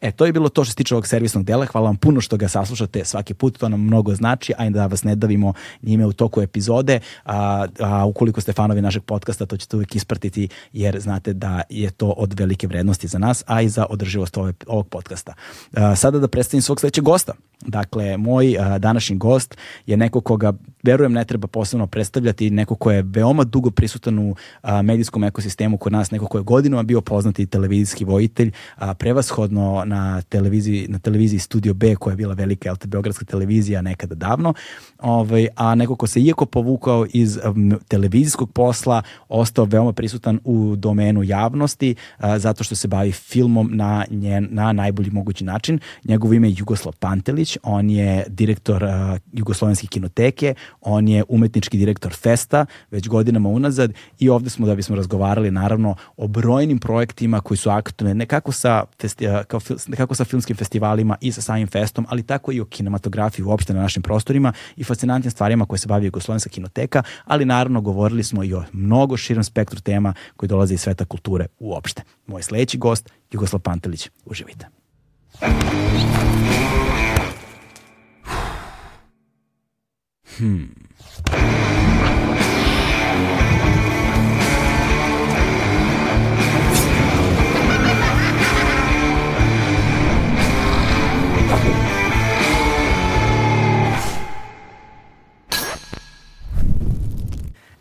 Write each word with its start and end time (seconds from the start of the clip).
E, 0.00 0.12
to 0.12 0.26
je 0.26 0.32
bilo 0.32 0.48
to 0.48 0.64
što 0.64 0.70
se 0.70 0.76
tiče 0.76 0.94
ovog 0.94 1.06
servisnog 1.06 1.44
dela. 1.44 1.66
Hvala 1.66 1.86
vam 1.86 1.96
puno 1.96 2.20
što 2.20 2.36
ga 2.36 2.48
saslušate 2.48 3.04
svaki 3.04 3.34
put, 3.34 3.58
to 3.58 3.68
nam 3.68 3.80
mnogo 3.80 4.14
znači, 4.14 4.52
a 4.58 4.70
da 4.70 4.86
vas 4.86 5.04
ne 5.04 5.16
davimo 5.16 5.52
njime 5.82 6.06
u 6.06 6.12
toku 6.12 6.42
epizode. 6.42 7.00
A, 7.24 7.66
a 7.80 8.04
ukoliko 8.04 8.40
ste 8.40 8.52
fanovi 8.52 8.82
našeg 8.82 9.02
podcasta, 9.02 9.46
to 9.46 9.56
ćete 9.56 9.76
uvijek 9.76 9.96
ispratiti, 9.96 10.48
jer 10.72 11.00
znate 11.00 11.32
da 11.32 11.62
je 11.68 11.90
to 11.90 12.08
od 12.08 12.34
velike 12.38 12.66
vrednosti 12.66 13.08
za 13.08 13.18
nas, 13.18 13.44
a 13.46 13.62
i 13.62 13.68
za 13.68 13.86
održivost 13.90 14.36
ove, 14.36 14.52
ovog 14.66 14.88
podcasta. 14.88 15.34
A, 15.72 15.96
sada 15.96 16.18
da 16.18 16.28
predstavim 16.28 16.62
svog 16.62 16.80
sledećeg 16.80 17.04
gosta. 17.04 17.32
Dakle, 17.60 18.16
moj 18.16 18.56
a, 18.58 18.78
današnji 18.78 19.16
gost 19.16 19.56
je 19.86 19.96
neko 19.96 20.20
koga, 20.20 20.52
verujem, 20.82 21.12
ne 21.12 21.24
treba 21.24 21.46
posebno 21.46 21.86
predstavljati, 21.86 22.50
neko 22.50 22.74
ko 22.74 22.90
je 22.90 23.02
veoma 23.02 23.44
dugo 23.44 23.70
prisutan 23.70 24.18
u 24.18 24.34
a, 24.62 24.82
medijskom 24.82 25.24
ekosistemu 25.24 25.76
kod 25.76 25.92
nas, 25.92 26.10
neko 26.10 26.26
ko 26.26 26.38
je 26.38 26.44
godinama 26.44 26.82
bio 26.82 27.00
poznati 27.00 27.46
televizijski 27.46 28.04
vojitelj, 28.04 28.52
a, 28.76 28.94
prevashodno 28.94 29.82
na 29.86 30.22
televiziji, 30.22 30.86
na 30.88 30.98
televiziji 30.98 31.38
Studio 31.38 31.74
B 31.74 31.94
koja 31.96 32.12
je 32.12 32.16
bila 32.16 32.34
velika 32.34 32.72
LT 32.72 32.86
Beogradska 32.86 33.24
televizija 33.24 33.82
nekada 33.82 34.14
davno, 34.14 34.54
ovaj, 34.98 35.48
a 35.56 35.74
neko 35.74 35.96
ko 35.96 36.06
se 36.06 36.20
iako 36.20 36.46
povukao 36.46 37.06
iz 37.12 37.38
um, 37.44 37.78
televizijskog 37.88 38.52
posla, 38.52 39.02
ostao 39.28 39.64
veoma 39.64 39.92
prisutan 39.92 40.40
u 40.44 40.76
domenu 40.76 41.22
javnosti 41.22 41.94
a, 42.18 42.38
zato 42.38 42.64
što 42.64 42.74
se 42.74 42.88
bavi 42.88 43.12
filmom 43.12 43.70
na, 43.72 44.04
njen, 44.10 44.48
na 44.50 44.72
najbolji 44.72 45.10
mogući 45.10 45.44
način. 45.44 45.78
Njegovo 46.04 46.34
ime 46.34 46.48
je 46.48 46.54
Jugoslav 46.58 46.94
Pantelić, 46.96 47.58
on 47.62 47.90
je 47.90 48.24
direktor 48.28 48.84
a, 48.84 49.18
Jugoslovenske 49.32 49.86
kinoteke, 49.86 50.54
on 50.80 51.08
je 51.08 51.24
umetnički 51.28 51.78
direktor 51.78 52.12
Festa 52.14 52.66
već 52.90 53.08
godinama 53.08 53.48
unazad 53.48 53.92
i 54.18 54.28
ovde 54.28 54.50
smo 54.50 54.66
da 54.66 54.74
bismo 54.74 54.96
razgovarali 54.96 55.50
naravno 55.50 55.94
o 56.16 56.26
brojnim 56.28 56.78
projektima 56.78 57.40
koji 57.40 57.58
su 57.58 57.70
aktualne 57.70 58.14
nekako 58.14 58.52
sa, 58.52 58.84
festi, 59.00 59.26
kao, 59.48 59.60
nekako 59.86 60.14
sa 60.14 60.24
filmskim 60.24 60.56
festivalima 60.56 61.16
i 61.20 61.32
sa 61.32 61.42
samim 61.42 61.66
festom, 61.66 62.06
ali 62.08 62.22
tako 62.22 62.52
i 62.52 62.60
o 62.60 62.64
kinematografiji 62.64 63.44
uopšte 63.44 63.74
na 63.74 63.82
našim 63.82 64.02
prostorima 64.02 64.52
i 64.76 64.84
fascinantnim 64.84 65.30
stvarima 65.30 65.66
koje 65.66 65.78
se 65.78 65.88
bavi 65.88 66.06
Jugoslovenska 66.06 66.50
kinoteka, 66.50 67.02
ali 67.24 67.44
naravno 67.44 67.80
govorili 67.80 68.22
smo 68.22 68.44
i 68.44 68.54
o 68.54 68.64
mnogo 68.72 69.16
širom 69.16 69.44
spektru 69.44 69.80
tema 69.80 70.14
koji 70.36 70.48
dolaze 70.48 70.74
iz 70.74 70.80
sveta 70.80 71.04
kulture 71.04 71.46
uopšte. 71.58 72.02
Moj 72.26 72.42
sledeći 72.42 72.78
gost, 72.78 73.10
Jugoslav 73.30 73.60
Pantelić. 73.60 74.10
Uživite. 74.24 74.66
Hmm. 80.38 80.74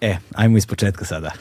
E, 0.02 0.18
ajmo 0.36 0.58
iz 0.58 0.66
početka 0.66 1.06
sada. 1.06 1.32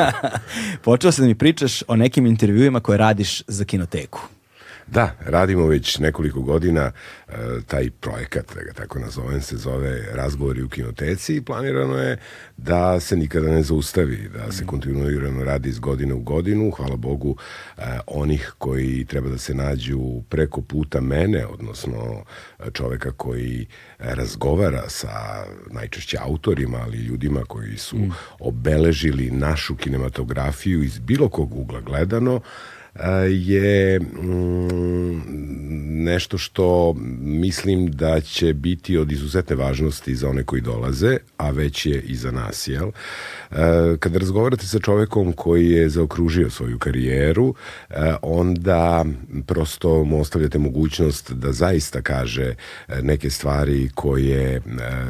Počeo 0.84 1.12
se 1.12 1.22
da 1.22 1.28
mi 1.28 1.34
pričaš 1.34 1.82
o 1.88 1.96
nekim 1.96 2.26
intervjuima 2.26 2.80
koje 2.80 2.98
radiš 2.98 3.42
za 3.46 3.64
kinoteku. 3.64 4.20
Da, 4.86 5.16
radimo 5.26 5.66
već 5.66 5.98
nekoliko 5.98 6.40
godina 6.40 6.92
e, 7.28 7.32
taj 7.66 7.90
projekat, 7.90 8.54
da 8.54 8.62
ga 8.62 8.72
tako 8.72 8.98
nazovem, 8.98 9.40
se 9.40 9.56
zove 9.56 10.02
Razgovori 10.12 10.62
u 10.62 10.68
kinoteci 10.68 11.36
i 11.36 11.42
planirano 11.42 11.96
je 11.96 12.18
da 12.56 13.00
se 13.00 13.16
nikada 13.16 13.48
ne 13.48 13.62
zaustavi, 13.62 14.28
da 14.34 14.52
se 14.52 14.66
kontinuirano 14.66 15.44
radi 15.44 15.68
iz 15.68 15.78
godine 15.78 16.14
u 16.14 16.20
godinu. 16.20 16.70
Hvala 16.70 16.96
Bogu 16.96 17.36
e, 17.78 17.82
onih 18.06 18.54
koji 18.58 19.04
treba 19.04 19.28
da 19.28 19.38
se 19.38 19.54
nađu 19.54 20.22
preko 20.28 20.60
puta 20.60 21.00
mene, 21.00 21.46
odnosno 21.46 22.24
čoveka 22.72 23.12
koji 23.12 23.66
razgovara 23.98 24.88
sa 24.88 25.44
najčešće 25.70 26.18
autorima, 26.20 26.78
ali 26.78 26.98
ljudima 26.98 27.44
koji 27.48 27.76
su 27.76 27.96
mm. 27.96 28.12
obeležili 28.40 29.30
našu 29.30 29.76
kinematografiju 29.76 30.82
iz 30.82 30.98
bilo 30.98 31.28
kog 31.28 31.54
ugla 31.54 31.80
gledano, 31.80 32.40
je 33.30 34.00
mm, 34.00 35.22
nešto 36.04 36.38
što 36.38 36.94
mislim 37.20 37.90
da 37.90 38.20
će 38.20 38.54
biti 38.54 38.96
od 38.96 39.12
izuzetne 39.12 39.56
važnosti 39.56 40.14
za 40.14 40.28
one 40.28 40.44
koji 40.44 40.62
dolaze, 40.62 41.16
a 41.36 41.50
već 41.50 41.86
je 41.86 42.00
i 42.00 42.14
za 42.14 42.30
nas, 42.30 42.68
jel? 42.68 42.90
Kada 43.98 44.18
razgovarate 44.18 44.66
sa 44.66 44.78
čovekom 44.78 45.32
koji 45.32 45.70
je 45.70 45.88
zaokružio 45.88 46.50
svoju 46.50 46.78
karijeru, 46.78 47.54
onda 48.22 49.04
prosto 49.46 50.04
mu 50.04 50.20
ostavljate 50.20 50.58
mogućnost 50.58 51.32
da 51.32 51.52
zaista 51.52 52.02
kaže 52.02 52.54
neke 53.02 53.30
stvari 53.30 53.90
koje 53.94 54.62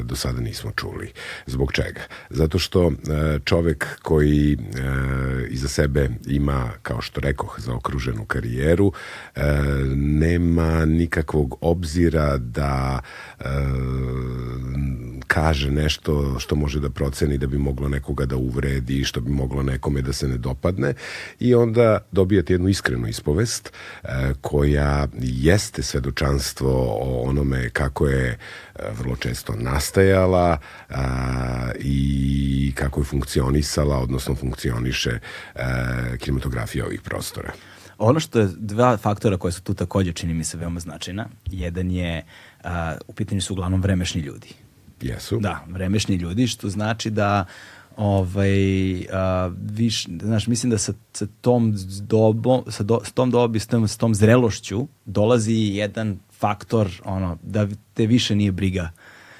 do 0.03 0.17
sada 0.17 0.41
nismo 0.41 0.71
čuli. 0.77 1.13
Zbog 1.47 1.73
čega? 1.73 2.01
Zato 2.31 2.59
što 2.59 2.93
čovek 3.45 3.87
koji 4.03 4.59
iza 5.51 5.69
sebe 5.69 6.09
ima, 6.27 6.71
kao 6.83 7.01
što 7.01 7.21
rekoh, 7.21 7.57
za 7.59 7.75
zaokruženu 7.75 8.25
karijeru, 8.25 8.93
e, 9.35 9.43
nema 9.97 10.85
nikakvog 10.85 11.59
obzira 11.61 12.39
da 12.39 13.01
e, 13.41 13.45
kaže 15.27 15.71
nešto 15.71 16.39
što 16.39 16.57
može 16.57 16.81
da 16.81 16.91
proceni 16.91 17.39
da 17.39 17.47
bi 17.47 17.59
moglo 17.59 17.89
nekoga 17.89 18.27
da 18.27 18.34
uvredi, 18.37 19.05
što 19.05 19.21
bi 19.21 19.31
moglo 19.31 19.63
nekome 19.63 20.03
da 20.03 20.13
se 20.13 20.29
ne 20.29 20.37
dopadne 20.37 20.95
i 21.41 21.55
onda 21.55 21.99
dobijate 22.13 22.55
jednu 22.55 22.69
iskrenu 22.69 23.09
ispovest 23.09 23.73
e, 24.03 24.09
koja 24.41 25.09
jeste 25.21 25.83
svedočanstvo 25.83 26.71
o 27.01 27.23
onome 27.23 27.71
kako 27.71 28.09
je 28.09 28.29
e, 28.29 28.39
vrlo 28.99 29.17
često 29.17 29.55
nastajala 29.57 30.59
a, 30.89 31.71
i 31.79 32.73
kako 32.75 33.01
je 33.01 33.05
funkcionisala, 33.05 33.99
odnosno 33.99 34.35
funkcioniše 34.35 35.19
a, 35.55 35.61
e, 36.15 36.19
kinematografija 36.19 36.87
ovih 36.87 37.01
prostora. 37.01 37.53
Ono 37.99 38.21
što 38.21 38.39
je 38.39 38.49
dva 38.57 38.97
faktora 38.97 39.37
koje 39.37 39.53
su 39.53 39.63
tu 39.63 39.75
takođe 39.75 40.13
čini 40.13 40.35
mi 40.35 40.45
se 40.45 40.57
veoma 40.57 40.81
značajna. 40.81 41.27
Jedan 41.47 41.91
je, 41.91 42.25
uh, 42.65 42.71
u 43.07 43.13
pitanju 43.13 43.41
su 43.41 43.53
uglavnom 43.53 43.83
vremešni 43.83 44.21
ljudi. 44.21 44.49
Jesu. 45.01 45.39
Da, 45.41 45.65
vremešni 45.69 46.17
ljudi, 46.17 46.47
što 46.47 46.69
znači 46.69 47.11
da 47.11 47.45
ovaj, 47.97 48.95
uh, 48.95 49.05
viš, 49.71 50.07
znaš, 50.23 50.47
mislim 50.47 50.71
da 50.71 50.79
sa, 50.79 50.93
sa 51.13 51.27
tom 51.41 51.75
dobom, 52.01 52.65
sa, 52.69 52.83
do, 52.83 53.01
s 53.05 53.13
tom 53.13 53.31
dobi, 53.31 53.59
s 53.59 53.67
tom, 53.67 53.89
s 53.89 53.97
tom 53.97 54.15
zrelošću 54.15 54.87
dolazi 55.05 55.55
jedan 55.55 56.19
faktor, 56.39 57.01
ono, 57.05 57.39
da 57.43 57.69
te 57.95 58.07
više 58.07 58.35
nije 58.35 58.53
briga 58.53 58.91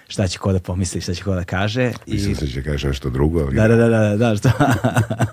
šta 0.09 0.29
će 0.29 0.39
ko 0.39 0.53
da 0.53 0.61
pomisli, 0.61 1.01
šta 1.01 1.15
će 1.15 1.25
ko 1.25 1.35
da 1.35 1.45
kaže. 1.45 1.93
Mislim 2.07 2.33
I... 2.33 2.35
se 2.35 2.47
će 2.47 2.63
kaže 2.63 2.89
nešto 2.89 3.11
drugo. 3.11 3.41
Ali... 3.41 3.57
Da, 3.57 3.69
da, 3.69 3.77
da, 3.77 3.89
da, 3.89 4.17
da, 4.17 4.37
što... 4.37 4.51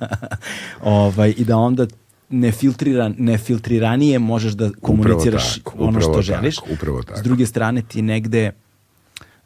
ovaj, 0.81 1.33
I 1.37 1.45
da 1.45 1.57
onda 1.57 1.87
nefiltriran, 2.29 3.15
nefiltriranije 3.17 4.19
možeš 4.19 4.53
da 4.53 4.71
komuniciraš 4.81 5.55
tako, 5.55 5.75
ono 5.79 6.01
što 6.01 6.21
želiš. 6.21 6.55
Tako, 6.55 6.67
upravo 6.73 7.03
tako. 7.03 7.19
S 7.19 7.23
druge 7.23 7.45
strane 7.45 7.81
ti 7.81 8.01
negde 8.01 8.51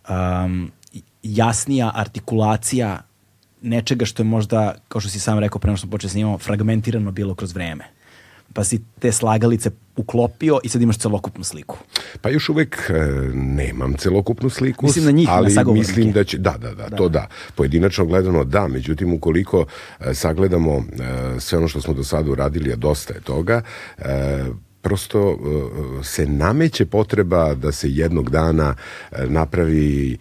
um, 0.10 0.72
jasnija 1.24 1.92
artikulacija 1.96 3.02
nečega 3.62 4.06
što 4.06 4.24
je 4.24 4.28
možda, 4.28 4.75
kao 4.88 5.02
što 5.02 5.10
si 5.10 5.19
sam 5.19 5.40
rekao 5.40 5.60
pre 5.60 5.69
nego 5.69 5.78
što 5.78 5.88
počeo 5.88 6.10
snimamo, 6.10 6.38
fragmentirano 6.38 7.12
bilo 7.12 7.36
kroz 7.36 7.54
vreme 7.54 7.96
pa 8.56 8.63
si 8.63 8.81
te 9.00 9.12
slagalice 9.12 9.72
uklopio 9.96 10.60
i 10.63 10.69
sad 10.69 10.81
imaš 10.81 10.98
celokupnu 10.98 11.44
sliku. 11.44 11.78
Pa 12.22 12.30
još 12.30 12.50
uvek 12.50 12.90
e, 12.90 12.94
nemam 13.34 13.94
celokupnu 13.94 14.50
sliku, 14.50 14.86
mislim 14.86 15.06
na 15.06 15.12
njih, 15.12 15.30
ali 15.31 15.54
na 15.54 15.63
mislim 15.63 16.12
da 16.12 16.24
će, 16.24 16.38
da, 16.38 16.56
da, 16.57 16.74
da, 16.74 16.90
da, 16.90 16.96
to 16.96 17.10
da. 17.10 17.28
Pojedinačno 17.56 18.06
gledano 18.06 18.44
da, 18.44 18.68
međutim 18.68 19.13
ukoliko 19.13 19.66
e, 20.00 20.13
sagledamo 20.13 20.75
e, 20.78 21.40
sve 21.40 21.58
ono 21.58 21.68
što 21.68 21.81
smo 21.81 21.94
do 21.94 22.04
sada 22.04 22.31
uradili, 22.31 22.74
a 22.74 22.75
dosta 22.75 23.13
je 23.13 23.22
toga, 23.22 23.62
e, 23.98 24.46
prosto 24.86 25.38
e, 26.00 26.04
se 26.04 26.26
nameće 26.26 26.86
potreba 26.86 27.54
da 27.54 27.72
se 27.72 27.90
jednog 27.90 28.30
dana 28.30 28.76
e, 29.12 29.26
napravi 29.28 30.18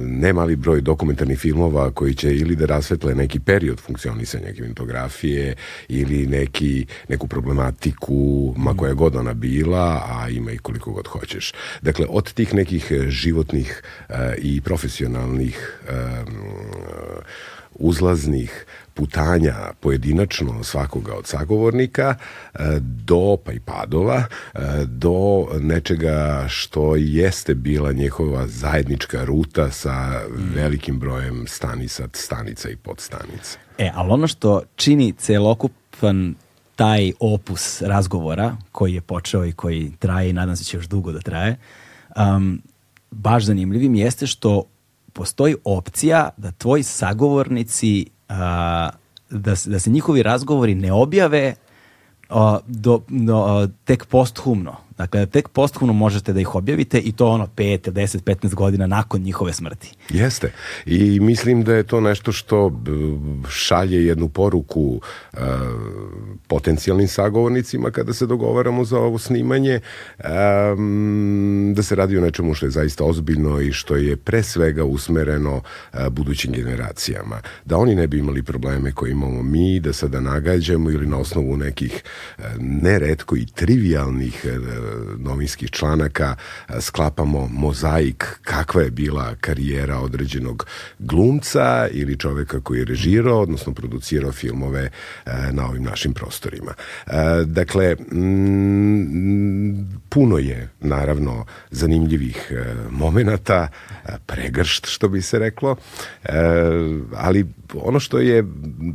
nemali 0.00 0.56
broj 0.56 0.80
dokumentarnih 0.80 1.38
filmova 1.38 1.90
koji 1.90 2.14
će 2.14 2.36
ili 2.36 2.56
da 2.56 2.66
rasvetle 2.66 3.14
neki 3.14 3.40
period 3.40 3.80
funkcionisanja 3.80 4.52
kinematografije 4.52 5.54
ili 5.88 6.26
neki, 6.26 6.86
neku 7.08 7.26
problematiku, 7.26 8.54
ma 8.56 8.74
koja 8.76 8.94
god 8.94 9.16
ona 9.16 9.34
bila, 9.34 10.02
a 10.08 10.28
ima 10.28 10.52
i 10.52 10.58
koliko 10.58 10.92
god 10.92 11.06
hoćeš. 11.06 11.52
Dakle, 11.82 12.06
od 12.08 12.32
tih 12.32 12.54
nekih 12.54 12.92
životnih 13.08 13.82
i 14.38 14.60
profesionalnih 14.60 15.80
uzlaznih 17.78 18.66
putanja 18.94 19.54
pojedinačno 19.80 20.64
svakoga 20.64 21.14
od 21.14 21.26
sagovornika 21.26 22.14
e, 22.54 22.58
do 22.80 23.36
pa 23.44 23.52
i 23.52 23.60
padova 23.60 24.24
e, 24.54 24.58
do 24.86 25.46
nečega 25.60 26.44
što 26.48 26.96
jeste 26.96 27.54
bila 27.54 27.92
njihova 27.92 28.46
zajednička 28.46 29.24
ruta 29.24 29.70
sa 29.70 30.20
velikim 30.54 30.98
brojem 30.98 31.44
stanica, 31.48 32.08
stanica 32.12 32.70
i 32.70 32.76
podstanica. 32.76 33.58
E, 33.78 33.90
ali 33.94 34.10
ono 34.10 34.26
što 34.26 34.62
čini 34.76 35.12
celokupan 35.12 36.34
taj 36.76 37.12
opus 37.20 37.82
razgovora 37.82 38.56
koji 38.72 38.94
je 38.94 39.00
počeo 39.00 39.44
i 39.44 39.52
koji 39.52 39.92
traje 39.98 40.30
i 40.30 40.32
nadam 40.32 40.56
se 40.56 40.64
će 40.64 40.76
još 40.76 40.86
dugo 40.86 41.12
da 41.12 41.20
traje, 41.20 41.56
um, 42.16 42.62
baš 43.10 43.44
zanimljivim 43.44 43.94
jeste 43.94 44.26
što 44.26 44.64
postoji 45.16 45.56
opcija 45.64 46.30
da 46.36 46.50
tvoji 46.50 46.82
sagovornici 46.82 48.06
a, 48.28 48.90
da, 49.30 49.54
da 49.66 49.78
se 49.78 49.90
njihovi 49.90 50.22
razgovori 50.22 50.74
ne 50.74 50.92
objave 50.92 51.54
a, 52.28 52.58
do, 52.66 53.00
do, 53.08 53.68
tek 53.84 54.06
posthumno. 54.06 54.85
Dakle, 54.98 55.26
tek 55.26 55.48
posthumno 55.48 55.92
možete 55.92 56.32
da 56.32 56.40
ih 56.40 56.54
objavite 56.54 56.98
i 56.98 57.12
to 57.12 57.26
ono 57.26 57.46
5, 57.56 57.90
10, 57.90 58.22
15 58.22 58.54
godina 58.54 58.86
nakon 58.86 59.20
njihove 59.20 59.52
smrti. 59.52 59.92
Jeste. 60.08 60.52
I 60.86 61.20
mislim 61.20 61.64
da 61.64 61.74
je 61.74 61.82
to 61.82 62.00
nešto 62.00 62.32
što 62.32 62.82
šalje 63.48 64.06
jednu 64.06 64.28
poruku 64.28 65.00
uh, 65.32 65.40
potencijalnim 66.46 67.08
sagovornicima 67.08 67.90
kada 67.90 68.12
se 68.12 68.26
dogovaramo 68.26 68.84
za 68.84 68.98
ovo 68.98 69.18
snimanje 69.18 69.80
um, 70.18 71.72
da 71.76 71.82
se 71.82 71.94
radi 71.94 72.18
o 72.18 72.20
nečemu 72.20 72.54
što 72.54 72.66
je 72.66 72.70
zaista 72.70 73.04
ozbiljno 73.04 73.60
i 73.60 73.72
što 73.72 73.96
je 73.96 74.16
pre 74.16 74.42
svega 74.42 74.84
usmereno 74.84 75.56
uh, 75.56 76.08
budućim 76.08 76.52
generacijama. 76.52 77.40
Da 77.64 77.76
oni 77.76 77.94
ne 77.94 78.06
bi 78.06 78.18
imali 78.18 78.42
probleme 78.42 78.92
koje 78.92 79.10
imamo 79.10 79.42
mi, 79.42 79.80
da 79.80 79.92
sada 79.92 80.20
nagađamo 80.20 80.90
ili 80.90 81.06
na 81.06 81.18
osnovu 81.18 81.56
nekih 81.56 82.02
uh, 82.38 82.44
neretko 82.60 83.36
i 83.36 83.46
trivialnih 83.46 84.46
novinskih 85.18 85.70
članaka 85.70 86.36
sklapamo 86.80 87.48
mozaik 87.52 88.38
kakva 88.42 88.82
je 88.82 88.90
bila 88.90 89.34
karijera 89.40 89.98
određenog 89.98 90.66
glumca 90.98 91.88
ili 91.90 92.18
čoveka 92.18 92.60
koji 92.60 92.78
je 92.78 92.84
režirao, 92.84 93.40
odnosno 93.40 93.74
producirao 93.74 94.32
filmove 94.32 94.90
na 95.52 95.66
ovim 95.66 95.82
našim 95.82 96.12
prostorima. 96.14 96.72
Dakle, 97.44 97.96
puno 100.08 100.38
je 100.38 100.68
naravno 100.80 101.44
zanimljivih 101.70 102.52
momenata, 102.90 103.68
pregršt 104.26 104.86
što 104.86 105.08
bi 105.08 105.22
se 105.22 105.38
reklo, 105.38 105.76
ali 107.14 107.46
ono 107.74 108.00
što 108.00 108.18
je 108.18 108.44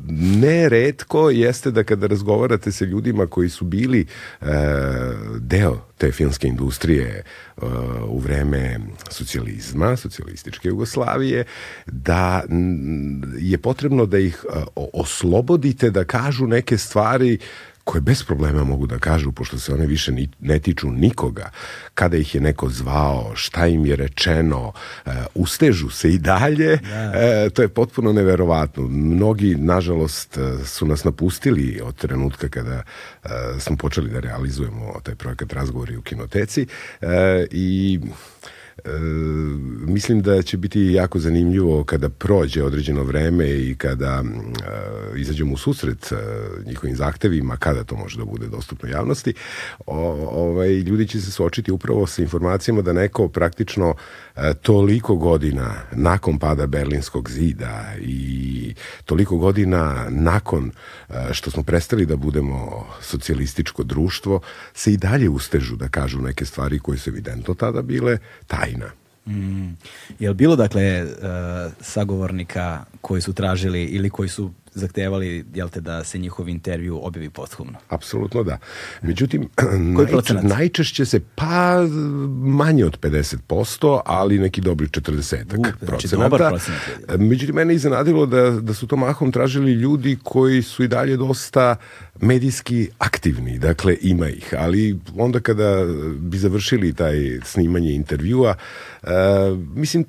neretko 0.09 1.29
jeste 1.29 1.71
da 1.71 1.83
kada 1.83 2.07
razgovarate 2.07 2.71
sa 2.71 2.85
ljudima 2.85 3.27
koji 3.27 3.49
su 3.49 3.65
bili 3.65 4.05
deo 5.39 5.81
te 5.98 6.12
filmske 6.12 6.48
industrije 6.48 7.24
uh, 7.57 7.63
u 8.07 8.19
vreme 8.19 8.80
socijalizma, 9.10 9.95
socijalističke 9.98 10.68
Jugoslavije, 10.68 11.45
da 11.86 12.44
je 13.39 13.57
potrebno 13.57 14.06
da 14.06 14.18
ih 14.18 14.45
uh, 14.50 14.63
oslobodite 14.94 15.89
da 15.89 16.04
kažu 16.04 16.48
neke 16.48 16.78
stvari 16.78 17.38
koje 17.83 18.01
bez 18.01 18.24
problema 18.24 18.63
mogu 18.63 18.88
da 18.88 19.00
kažu, 19.00 19.31
pošto 19.31 19.60
se 19.60 19.74
one 19.74 19.86
više 19.86 20.12
ni, 20.12 20.30
ne 20.39 20.60
tiču 20.60 20.92
nikoga, 20.92 21.50
kada 21.94 22.18
ih 22.18 22.36
je 22.36 22.42
neko 22.42 22.69
zvao, 22.69 23.31
šta 23.36 23.68
im 23.68 23.86
je 23.86 23.95
rečeno, 23.95 24.74
e, 25.06 25.12
ustežu 25.36 25.89
se 25.89 26.10
i 26.10 26.18
dalje, 26.18 26.78
da. 26.78 27.12
e, 27.16 27.50
to 27.50 27.62
je 27.62 27.68
potpuno 27.68 28.13
neverovatno. 28.13 28.88
Mnogi, 28.88 29.56
nažalost, 29.56 30.38
e, 30.38 30.66
su 30.66 30.86
nas 30.86 31.04
napustili 31.04 31.81
od 31.83 31.95
trenutka 31.95 32.50
kada 32.50 32.83
e, 33.24 33.30
smo 33.60 33.78
počeli 33.78 34.10
da 34.10 34.19
realizujemo 34.19 34.94
taj 35.04 35.16
projekat 35.16 35.54
Razgovori 35.54 35.98
u 35.98 36.01
kinoteci 36.01 36.68
e, 37.01 37.45
i 37.51 38.00
mislim 39.88 40.22
da 40.22 40.42
će 40.42 40.57
biti 40.57 40.81
jako 40.81 41.19
zanimljivo 41.19 41.83
kada 41.83 42.10
prođe 42.10 42.63
određeno 42.63 43.04
vreme 43.04 43.50
i 43.50 43.75
kada 43.75 44.24
e, 44.24 45.19
izađemo 45.19 45.54
u 45.54 45.57
susret 45.57 46.12
e, 46.12 46.16
njihovim 46.66 46.95
zahtevima, 46.95 47.57
kada 47.57 47.83
to 47.83 47.95
može 47.95 48.18
da 48.18 48.25
bude 48.25 48.48
dostupno 48.48 48.89
javnosti, 48.89 49.33
o, 49.86 49.98
ovaj, 50.31 50.69
ljudi 50.69 51.07
će 51.07 51.22
se 51.22 51.31
suočiti 51.31 51.72
upravo 51.72 52.07
sa 52.07 52.22
informacijama 52.22 52.81
da 52.81 52.94
neko 52.94 53.28
praktično 53.28 53.95
e, 54.31 54.31
toliko 54.62 55.16
godina 55.16 55.74
nakon 55.92 56.39
pada 56.39 56.68
Berlinskog 56.68 57.30
zida 57.30 57.94
i 58.01 58.75
toliko 59.06 59.38
godina 59.38 60.06
nakon 60.10 60.72
e, 61.10 61.13
što 61.33 61.51
smo 61.51 61.63
prestali 61.63 62.06
da 62.06 62.16
budemo 62.16 62.88
socijalističko 63.01 63.83
društvo, 63.83 64.39
se 64.74 64.94
i 64.94 64.98
dalje 64.98 65.30
ustežu 65.30 65.75
da 65.75 65.88
kažu 65.88 66.22
neke 66.22 66.45
stvari 66.45 66.80
koje 66.80 66.98
su 66.98 67.10
evidentno 67.10 67.54
tada 67.54 67.81
bile 67.81 68.18
taj 68.48 68.72
tajna. 68.72 68.92
Mm. 69.28 69.78
Je 70.19 70.30
li 70.30 70.36
bilo 70.36 70.56
dakle 70.56 71.04
uh, 71.04 71.10
sagovornika 71.81 72.86
koji 73.01 73.22
su 73.22 73.34
tražili 73.34 73.84
ili 73.84 74.10
koji 74.10 74.30
su 74.30 74.51
zahtevali 74.73 75.45
jel 75.53 75.69
te, 75.69 75.81
da 75.81 76.03
se 76.03 76.18
njihov 76.18 76.50
intervju 76.50 77.00
objavi 77.03 77.29
posthumno? 77.29 77.73
Apsolutno 77.89 78.44
da. 78.44 78.57
Međutim, 79.01 79.50
najče, 80.12 80.33
najčešće 80.33 81.06
se 81.06 81.19
pa 81.35 81.88
manje 82.44 82.85
od 82.85 83.00
50%, 83.00 84.01
ali 84.06 84.39
neki 84.39 84.62
dobri 84.62 84.88
40 84.88 85.35
uh, 85.57 85.65
znači 85.81 85.85
procenata. 85.85 86.51
Međutim, 87.18 87.56
mene 87.56 87.75
iznenadilo 87.75 88.25
da, 88.25 88.51
da 88.51 88.73
su 88.73 88.88
to 88.88 88.95
mahom 88.95 89.31
tražili 89.31 89.71
ljudi 89.71 90.18
koji 90.23 90.62
su 90.62 90.83
i 90.83 90.88
dalje 90.88 91.17
dosta 91.17 91.75
medijski 92.21 92.89
aktivni, 92.97 93.59
dakle 93.59 93.97
ima 94.01 94.29
ih, 94.29 94.53
ali 94.57 95.00
onda 95.17 95.39
kada 95.39 95.85
bi 96.19 96.38
završili 96.38 96.94
taj 96.94 97.39
snimanje 97.44 97.91
intervjua, 97.94 98.56
uh, 99.03 99.09
mislim 99.75 100.06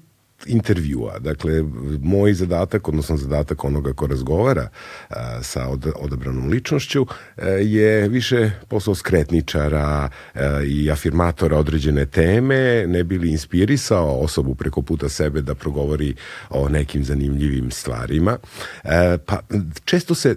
intervjua. 0.47 1.19
Dakle, 1.19 1.65
moj 2.03 2.35
zadatak, 2.35 2.89
odnosno 2.89 3.17
zadatak 3.17 3.65
onoga 3.65 3.93
ko 3.93 4.07
razgovara 4.07 4.69
a, 5.09 5.43
sa 5.43 5.69
od, 5.69 5.87
odabranom 5.97 6.49
ličnošću 6.49 7.07
a, 7.37 7.47
je 7.47 8.09
više 8.09 8.51
posao 8.69 8.95
skretničara 8.95 10.09
a, 10.35 10.63
i 10.67 10.91
afirmatora 10.91 11.59
određene 11.59 12.07
teme, 12.07 12.87
ne 12.87 13.05
bi 13.05 13.19
li 13.19 13.31
inspirisao 13.31 14.21
osobu 14.21 14.55
preko 14.55 14.83
puta 14.83 15.09
sebe 15.09 15.43
da 15.43 15.55
progovori 15.55 16.15
o 16.51 16.69
nekim 16.69 17.05
zanimljivim 17.05 17.71
stvarima. 17.71 18.39
Pa 19.27 19.41
često 19.85 20.15
se 20.15 20.37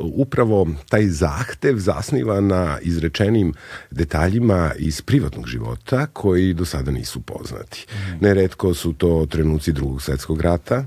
upravo 0.00 0.66
taj 0.88 1.06
zahtev 1.06 1.76
zasniva 1.76 2.40
na 2.40 2.78
izrečenim 2.82 3.54
detaljima 3.90 4.72
iz 4.78 5.02
privatnog 5.02 5.46
života 5.46 6.06
koji 6.06 6.54
do 6.54 6.64
sada 6.64 6.90
nisu 6.90 7.20
poznati. 7.20 7.86
Mm. 7.90 8.24
Neretko 8.24 8.74
su 8.74 8.92
to 8.92 9.09
trenuci 9.26 9.72
drugog 9.72 10.02
svetskog 10.02 10.40
rata 10.40 10.84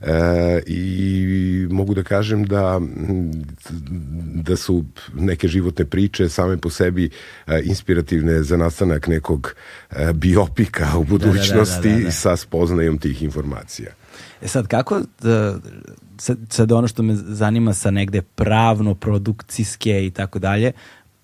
e, 0.00 0.62
i 0.66 1.66
mogu 1.70 1.94
da 1.94 2.02
kažem 2.02 2.44
da 2.44 2.80
da 4.34 4.56
su 4.56 4.84
neke 5.14 5.48
životne 5.48 5.84
priče 5.84 6.28
same 6.28 6.56
po 6.56 6.70
sebi 6.70 7.10
e, 7.46 7.60
inspirativne 7.64 8.42
za 8.42 8.56
nastanak 8.56 9.06
nekog 9.06 9.54
e, 9.90 10.12
biopika 10.12 10.98
u 10.98 11.04
budućnosti 11.04 11.88
da, 11.88 11.94
da, 11.94 11.96
da, 11.96 12.00
da, 12.00 12.04
da. 12.04 12.10
sa 12.10 12.36
spoznajom 12.36 12.98
tih 12.98 13.22
informacija. 13.22 13.90
E 14.42 14.48
sad, 14.48 14.66
kako, 14.66 15.00
da, 15.22 15.58
sad, 16.18 16.38
sad 16.48 16.72
ono 16.72 16.88
što 16.88 17.02
me 17.02 17.14
zanima 17.14 17.74
sa 17.74 17.90
negde 17.90 18.22
pravno, 18.22 18.94
produkcijske 18.94 20.06
i 20.06 20.10
tako 20.10 20.38
dalje, 20.38 20.72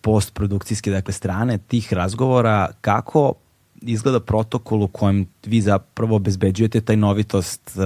postprodukcijske 0.00 0.90
dakle, 0.90 1.12
strane 1.12 1.58
tih 1.58 1.92
razgovora, 1.92 2.70
kako 2.80 3.34
izgleda 3.82 4.20
protokol 4.20 4.82
u 4.82 4.88
kojem 4.88 5.26
vi 5.46 5.60
zapravo 5.60 6.16
obezbeđujete 6.16 6.80
tajnovitost 6.80 7.70
uh, 7.76 7.82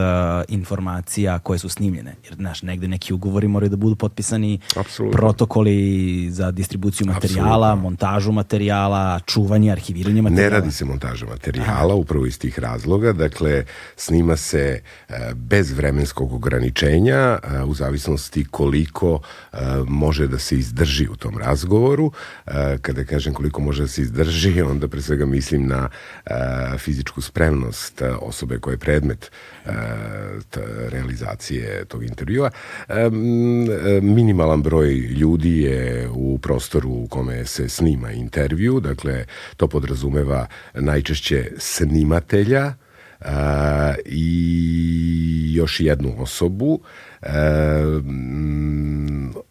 informacija 0.49 1.39
koje 1.39 1.59
su 1.59 1.69
snimljene. 1.69 2.15
Jer, 2.25 2.35
znaš, 2.35 2.63
negde 2.63 2.89
neki 2.89 3.15
ugovori 3.15 3.49
moraju 3.49 3.71
da 3.71 3.77
budu 3.77 3.97
potpisani 3.97 4.61
Apsolutno. 4.77 5.19
protokoli 5.19 6.31
za 6.31 6.51
distribuciju 6.51 7.07
materijala, 7.07 7.67
Apsolutno. 7.67 7.83
montažu 7.83 8.33
materijala, 8.33 9.21
čuvanje, 9.21 9.73
arhiviranje 9.73 10.23
materijala. 10.23 10.51
Ne 10.51 10.61
radi 10.61 10.73
se 10.73 10.85
montaža 10.85 11.27
materijala, 11.27 11.95
upravo 11.95 12.27
iz 12.27 12.39
tih 12.39 12.59
razloga. 12.59 13.13
Dakle, 13.13 13.65
snima 13.97 14.37
se 14.37 14.81
e, 15.09 15.35
bez 15.35 15.73
vremenskog 15.73 16.33
ograničenja, 16.33 17.39
e, 17.43 17.63
u 17.67 17.75
zavisnosti 17.75 18.45
koliko 18.45 19.21
e, 19.53 19.57
može 19.89 20.27
da 20.27 20.39
se 20.39 20.59
izdrži 20.59 21.09
u 21.09 21.17
tom 21.17 21.39
razgovoru. 21.39 22.13
E, 22.47 22.79
kada 22.83 23.05
kažem 23.05 23.35
koliko 23.35 23.61
može 23.61 23.83
da 23.83 23.89
se 23.89 24.03
izdrži, 24.03 24.63
onda 24.63 24.89
pre 24.89 25.03
svega 25.03 25.27
mislim 25.27 25.67
na 25.67 25.80
e, 25.89 26.79
fizičku 26.79 27.21
spremnost 27.21 28.03
e, 28.03 28.11
osobe 28.11 28.59
koja 28.59 28.73
je 28.73 28.79
predmet 28.79 29.31
e, 29.67 29.71
realizacije 30.89 31.85
tog 31.85 32.05
intervjua. 32.05 32.51
Minimalan 34.03 34.63
broj 34.63 34.95
ljudi 34.95 35.61
je 35.61 36.09
u 36.09 36.39
prostoru 36.39 36.91
u 36.91 37.07
kome 37.09 37.45
se 37.45 37.69
snima 37.69 38.13
intervju, 38.13 38.81
dakle 38.81 39.25
to 39.57 39.69
podrazumeva 39.69 40.47
najčešće 40.75 41.51
snimatelja 41.59 42.75
a, 43.21 43.95
i 44.05 45.53
još 45.55 45.81
jednu 45.81 46.15
osobu 46.19 46.81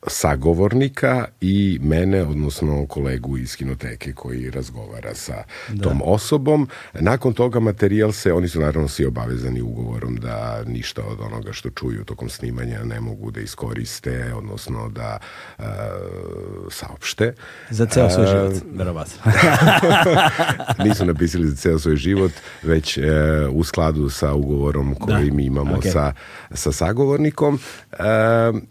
sagovornika 0.07 1.25
i 1.41 1.79
mene, 1.81 2.23
odnosno 2.23 2.85
kolegu 2.87 3.37
iz 3.37 3.55
kinoteke 3.55 4.13
koji 4.13 4.51
razgovara 4.51 5.15
sa 5.15 5.43
tom 5.83 6.01
osobom. 6.05 6.67
Nakon 6.93 7.33
toga 7.33 7.59
materijal 7.59 8.11
se, 8.11 8.33
oni 8.33 8.47
su 8.47 8.59
naravno 8.59 8.87
svi 8.87 9.05
obavezani 9.05 9.61
ugovorom 9.61 10.15
da 10.15 10.63
ništa 10.67 11.01
od 11.01 11.19
onoga 11.21 11.53
što 11.53 11.69
čuju 11.69 12.03
tokom 12.03 12.29
snimanja 12.29 12.83
ne 12.83 12.99
mogu 12.99 13.31
da 13.31 13.39
iskoriste, 13.39 14.33
odnosno 14.33 14.89
da 14.89 15.19
e, 15.59 15.63
saopšte. 16.71 17.33
Za 17.69 17.85
ceo 17.85 18.09
svoj 18.09 18.25
E, 18.25 18.27
život, 18.27 18.63
verovatno. 18.73 19.31
Nisu 20.85 21.05
napisali 21.05 21.47
za 21.47 21.55
ceo 21.55 21.79
svoj 21.79 21.95
život, 21.95 22.31
već 22.63 22.97
e, 22.97 23.01
u 23.51 23.63
skladu 23.63 24.09
sa 24.09 24.33
ugovorom 24.33 24.95
koji 24.95 25.29
Da, 25.29 25.35
mi 25.35 25.43
imamo 25.43 25.77
okej. 25.77 25.91
sa, 25.91 26.13
sa 26.53 26.71
sagovornikom. 26.71 27.58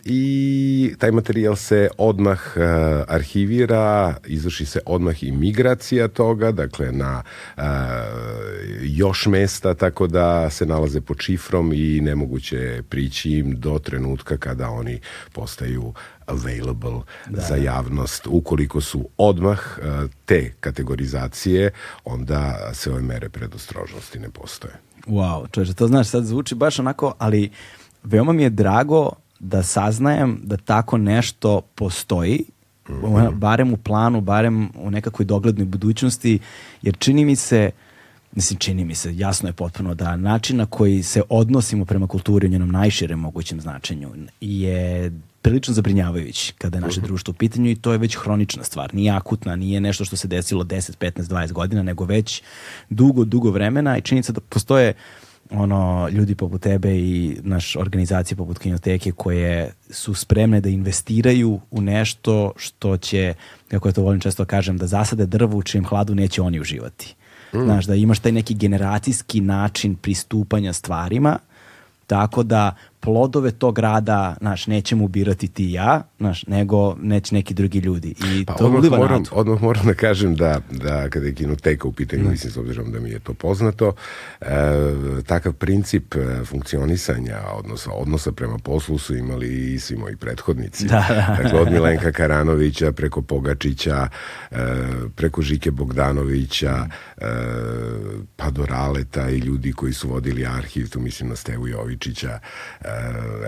I 0.04 0.95
taj 0.99 1.11
materijal 1.11 1.57
se 1.57 1.88
odmah 1.99 2.40
e, 2.57 2.61
arhivira, 3.09 4.14
izvrši 4.26 4.66
se 4.66 4.80
odmah 4.87 5.23
i 5.23 5.33
migracija 5.33 6.09
toga, 6.09 6.52
dakle 6.52 6.92
na 6.92 7.23
e, 7.57 7.62
još 8.83 9.26
mesta, 9.26 9.75
tako 9.75 10.07
da 10.07 10.50
se 10.50 10.66
nalaze 10.66 11.00
pod 11.00 11.16
šifrom 11.21 11.73
i 11.73 12.00
nemoguće 12.00 12.57
je 12.57 12.83
prići 12.83 13.30
im 13.30 13.61
do 13.61 13.78
trenutka 13.78 14.37
kada 14.37 14.71
oni 14.71 15.00
postaju 15.33 15.92
available 16.26 17.00
za 17.30 17.57
javnost. 17.57 18.26
Ukoliko 18.26 18.80
su 18.80 19.09
odmah 19.16 19.59
e, 19.78 20.09
te 20.25 20.52
kategorizacije, 20.61 21.71
onda 22.04 22.71
se 22.75 22.90
ove 22.90 23.02
mere 23.02 23.28
predostrožnosti 23.28 24.18
ne 24.18 24.30
postoje. 24.30 24.75
Wow, 25.07 25.50
čovječe, 25.50 25.75
to 25.75 25.87
znaš, 25.87 26.09
sad 26.09 26.25
zvuči 26.25 26.54
baš 26.54 26.78
onako, 26.78 27.14
ali 27.18 27.50
veoma 28.02 28.33
mi 28.33 28.43
je 28.43 28.50
drago 28.50 29.11
da 29.40 29.62
saznajem 29.62 30.40
da 30.43 30.57
tako 30.57 30.99
nešto 30.99 31.61
postoji, 31.75 32.45
Mhm. 32.90 33.38
barem 33.38 33.73
u 33.73 33.76
planu, 33.76 34.21
barem 34.21 34.69
u 34.75 34.90
nekakvoj 34.90 35.26
doglednoj 35.26 35.67
budućnosti, 35.67 36.38
jer 36.83 36.97
čini 36.99 37.25
mi 37.25 37.37
se, 37.37 37.71
mislim 38.33 38.59
čini 38.59 38.85
mi 38.85 38.95
se, 38.95 39.17
jasno 39.17 39.49
je 39.49 39.52
potpuno 39.52 39.95
da 39.95 40.17
način 40.17 40.57
na 40.57 40.67
koji 40.67 41.02
se 41.02 41.23
odnosimo 41.28 41.85
prema 41.85 42.07
kulturi 42.07 42.47
u 42.47 42.50
njenom 42.50 42.71
najširem 42.71 43.19
mogućem 43.19 43.61
značenju 43.61 44.11
je 44.40 45.12
prilično 45.43 45.75
zabrinjavajući 45.75 46.55
kada 46.59 46.76
je 46.76 46.83
naše 46.83 47.00
društvo 47.00 47.33
u 47.33 47.35
pitanju 47.35 47.71
i 47.71 47.76
to 47.76 47.93
je 47.93 47.99
već 47.99 48.17
hronična 48.17 48.64
stvar, 48.64 48.95
nije 48.95 49.12
akutna, 49.12 49.57
nije 49.57 49.81
nešto 49.81 50.05
što 50.05 50.17
se 50.17 50.28
desilo 50.28 50.64
10, 50.64 50.97
15, 50.99 51.23
20 51.23 51.52
godina, 51.52 51.83
nego 51.83 52.05
već 52.05 52.43
dugo, 52.90 53.25
dugo 53.25 53.50
vremena 53.50 53.99
i 53.99 54.02
činjenica 54.02 54.33
da 54.33 54.40
postoje 54.40 54.93
ono 55.50 56.09
ljudi 56.09 56.35
poput 56.35 56.62
tebe 56.62 56.99
i 56.99 57.38
naš 57.43 57.76
organizacije 57.76 58.37
poput 58.37 58.59
kinoteke 58.59 59.12
koje 59.12 59.73
su 59.90 60.14
spremne 60.14 60.61
da 60.61 60.69
investiraju 60.69 61.61
u 61.71 61.81
nešto 61.81 62.52
što 62.57 62.97
će, 62.97 63.35
kako 63.69 63.88
ja 63.88 63.93
to 63.93 64.02
volim 64.02 64.21
često 64.21 64.45
da 64.45 64.49
kažem, 64.49 64.78
da 64.78 64.87
zasade 64.87 65.26
drvo 65.26 65.59
u 65.59 65.62
čijem 65.62 65.85
hladu 65.85 66.14
neće 66.14 66.43
oni 66.43 66.61
uživati. 66.61 67.14
Znaš, 67.52 67.87
da 67.87 67.95
imaš 67.95 68.19
taj 68.19 68.33
neki 68.33 68.55
generacijski 68.55 69.40
način 69.40 69.95
pristupanja 69.95 70.73
stvarima, 70.73 71.38
tako 72.07 72.43
da 72.43 72.75
plodove 73.00 73.50
tog 73.50 73.78
rada, 73.78 74.37
znaš, 74.40 74.67
nećemo 74.67 75.05
ubirati 75.05 75.49
ti 75.49 75.64
i 75.64 75.73
ja, 75.73 76.02
znaš, 76.19 76.47
nego 76.47 76.97
neće 77.00 77.35
neki 77.35 77.55
drugi 77.55 77.78
ljudi. 77.78 78.14
I 78.25 78.45
Pa 78.45 78.55
to 78.55 78.67
odmah 78.67 78.99
moram, 78.99 79.23
odmah 79.33 79.62
moram 79.62 79.87
da 79.87 79.95
kažem 79.95 80.35
da, 80.35 80.61
da 80.71 81.09
kada 81.09 81.26
je 81.26 81.35
kinoteka 81.35 81.88
u 81.88 81.93
pitanju, 81.93 82.31
mislim 82.31 82.52
s 82.52 82.57
obzirom 82.57 82.93
da 82.93 83.00
mi 83.00 83.11
je 83.11 83.19
to 83.19 83.35
poznato, 83.35 83.93
e, 84.40 84.47
takav 85.26 85.52
princip 85.52 86.14
e, 86.14 86.45
funkcionisanja, 86.45 87.38
odnosa, 87.55 87.90
odnosa 87.93 88.33
prema 88.33 88.59
poslu 88.59 88.99
su 88.99 89.17
imali 89.17 89.75
i 89.75 89.78
svi 89.78 89.97
moji 89.97 90.17
prethodnici. 90.17 90.87
Da, 90.87 91.07
da. 91.09 91.43
Dakle, 91.43 91.61
od 91.61 91.73
Milenka 91.73 92.12
Karanovića, 92.12 92.93
preko 92.93 93.23
Pogačića, 93.23 94.09
e, 94.50 94.57
preko 95.17 95.43
Žike 95.43 95.71
Bogdanovića, 95.71 96.87
e, 97.17 97.25
pa 98.37 98.50
do 98.50 98.67
Raleta 98.67 99.31
i 99.31 99.38
ljudi 99.38 99.73
koji 99.73 99.93
su 99.93 100.09
vodili 100.09 100.47
arhiv, 100.47 100.90
tu 100.90 101.00
mislim 101.00 101.28
na 101.28 101.37
Stevu 101.37 101.69
Jovičića, 101.69 102.38
e, 102.81 102.88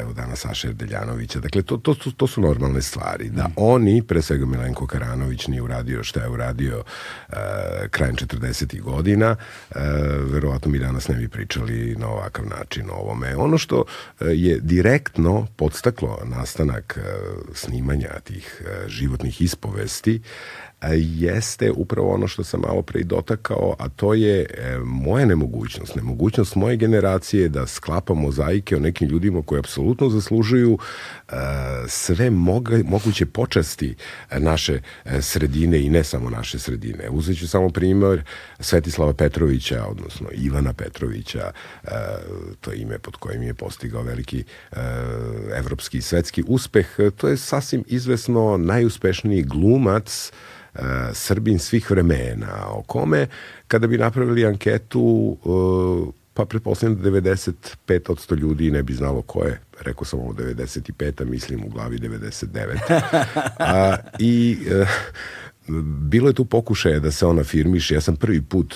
evo 0.00 0.12
danas 0.12 0.40
Saša 0.40 0.68
Erdeljanovića. 0.68 1.40
Dakle, 1.40 1.62
to, 1.62 1.76
to, 1.76 1.94
to 1.94 2.26
su 2.26 2.40
normalne 2.40 2.82
stvari. 2.82 3.28
Da 3.28 3.50
oni, 3.56 4.02
pre 4.02 4.22
svega 4.22 4.46
Milenko 4.46 4.86
Karanović, 4.86 5.46
nije 5.46 5.62
uradio 5.62 6.04
šta 6.04 6.20
je 6.20 6.28
uradio 6.28 6.84
e, 7.28 7.34
krajem 7.90 8.16
40. 8.16 8.80
godina, 8.80 9.36
e, 9.70 9.80
verovatno 10.32 10.70
mi 10.70 10.78
danas 10.78 11.08
ne 11.08 11.14
bi 11.14 11.28
pričali 11.28 11.96
na 11.98 12.08
ovakav 12.08 12.46
način 12.46 12.90
o 12.90 12.94
ovome. 12.94 13.36
Ono 13.36 13.58
što 13.58 13.84
e, 14.20 14.24
je 14.24 14.60
direktno 14.60 15.46
podstaklo 15.56 16.18
nastanak 16.24 16.98
e, 16.98 17.02
snimanja 17.54 18.20
tih 18.24 18.62
e, 18.64 18.88
životnih 18.88 19.42
ispovesti 19.42 20.20
jeste 20.96 21.70
upravo 21.70 22.14
ono 22.14 22.28
što 22.28 22.44
sam 22.44 22.60
malo 22.60 22.82
pre 22.82 23.00
i 23.00 23.04
dotakao, 23.04 23.74
a 23.78 23.88
to 23.88 24.14
je 24.14 24.40
e, 24.40 24.78
moja 24.84 25.26
nemogućnost, 25.26 25.96
nemogućnost 25.96 26.54
moje 26.54 26.76
generacije 26.76 27.48
da 27.48 27.66
sklapa 27.66 28.14
mozaike 28.14 28.76
o 28.76 28.80
nekim 28.80 29.08
ljudima 29.08 29.42
koji 29.42 29.58
apsolutno 29.58 30.08
zaslužuju 30.08 30.78
sve 31.88 32.30
moga, 32.30 32.78
moguće 32.84 33.26
počasti 33.26 33.94
naše 34.38 34.80
e, 35.04 35.22
sredine 35.22 35.80
i 35.80 35.90
ne 35.90 36.04
samo 36.04 36.30
naše 36.30 36.58
sredine. 36.58 37.10
Uzet 37.10 37.38
ću 37.38 37.48
samo 37.48 37.70
primjer 37.70 38.24
Svetislava 38.60 39.12
Petrovića, 39.12 39.84
odnosno 39.86 40.28
Ivana 40.32 40.72
Petrovića, 40.72 41.50
e, 41.84 41.88
to 42.60 42.72
ime 42.72 42.98
pod 42.98 43.16
kojim 43.16 43.42
je 43.42 43.54
postigao 43.54 44.02
veliki 44.02 44.44
e, 44.72 44.76
evropski 45.56 45.98
i 45.98 46.02
svetski 46.02 46.44
uspeh. 46.46 46.86
To 47.16 47.28
je 47.28 47.36
sasvim 47.36 47.84
izvesno 47.86 48.56
najuspešniji 48.56 49.42
glumac 49.42 50.32
Srbin 51.12 51.58
svih 51.58 51.90
vremena, 51.90 52.66
o 52.68 52.82
kome 52.82 53.26
kada 53.68 53.86
bi 53.86 53.98
napravili 53.98 54.46
anketu 54.46 55.36
pa 56.34 56.44
pretpostavljam 56.44 57.02
da 57.02 57.10
95% 57.10 58.36
ljudi 58.36 58.70
ne 58.70 58.82
bi 58.82 58.94
znalo 58.94 59.22
ko 59.22 59.44
je. 59.44 59.60
Rekao 59.80 60.04
sam 60.04 60.20
ovo 60.20 60.32
95, 60.32 61.22
a 61.22 61.24
mislim 61.24 61.64
u 61.64 61.68
glavi 61.68 61.98
99. 61.98 63.00
A, 63.58 63.96
I 64.18 64.58
e, 64.70 64.86
bilo 66.10 66.28
je 66.28 66.34
tu 66.34 66.44
pokušaja 66.44 67.00
da 67.00 67.10
se 67.10 67.26
ona 67.26 67.44
firmiše. 67.44 67.94
Ja 67.94 68.00
sam 68.00 68.16
prvi 68.16 68.42
put 68.42 68.74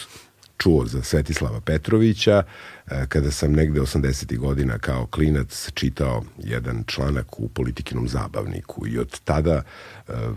čuo 0.59 0.87
za 0.87 1.03
Svetislava 1.03 1.61
Petrovića 1.61 2.43
e, 2.87 3.07
kada 3.09 3.31
sam 3.31 3.53
negde 3.53 3.81
80. 3.81 4.39
godina 4.39 4.79
kao 4.79 5.07
klinac 5.07 5.71
čitao 5.75 6.25
jedan 6.39 6.85
članak 6.87 7.41
u 7.41 7.49
politikinom 7.49 8.09
zabavniku 8.09 8.87
i 8.87 8.99
od 8.99 9.21
tada 9.25 9.63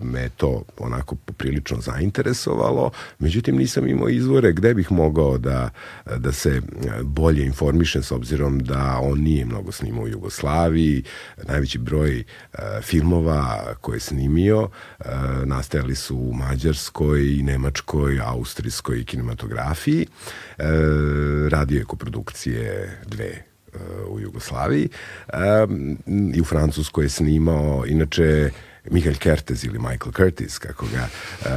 me 0.01 0.29
to 0.29 0.63
onako 0.77 1.15
poprilično 1.15 1.77
zainteresovalo, 1.81 2.91
međutim 3.19 3.55
nisam 3.55 3.87
imao 3.87 4.09
izvore 4.09 4.53
gde 4.53 4.73
bih 4.73 4.91
mogao 4.91 5.37
da, 5.37 5.69
da 6.17 6.31
se 6.31 6.61
bolje 7.03 7.45
informišem 7.45 8.03
s 8.03 8.11
obzirom 8.11 8.59
da 8.59 8.99
on 9.01 9.19
nije 9.19 9.45
mnogo 9.45 9.71
snimao 9.71 10.03
u 10.03 10.07
Jugoslaviji, 10.07 11.03
najveći 11.47 11.77
broj 11.77 12.19
e, 12.19 12.23
filmova 12.81 13.75
koje 13.81 13.95
je 13.95 13.99
snimio 13.99 14.69
e, 14.99 15.03
nastajali 15.45 15.95
su 15.95 16.17
u 16.17 16.33
Mađarskoj, 16.33 17.21
Nemačkoj, 17.43 18.19
Austrijskoj 18.25 19.03
kinematografiji. 19.05 20.07
E, 20.57 20.63
radio 21.49 21.77
je 21.77 21.85
koprodukcije 21.85 22.99
dve 23.05 23.25
e, 23.25 23.43
u 24.09 24.19
Jugoslaviji. 24.19 24.89
E, 25.27 25.37
i 26.33 26.41
u 26.41 26.43
Francuskoj 26.43 27.05
je 27.05 27.09
snimao 27.09 27.83
inače 27.87 28.51
Michael 28.91 29.15
Kertez 29.15 29.63
ili 29.63 29.79
Michael 29.79 30.11
Curtis, 30.11 30.57
kako 30.57 30.85
ga 30.85 31.07
uh, 31.07 31.47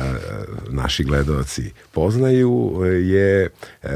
naši 0.69 1.05
gledoci 1.05 1.73
poznaju, 1.93 2.81
je 3.05 3.51
uh, 3.83 3.91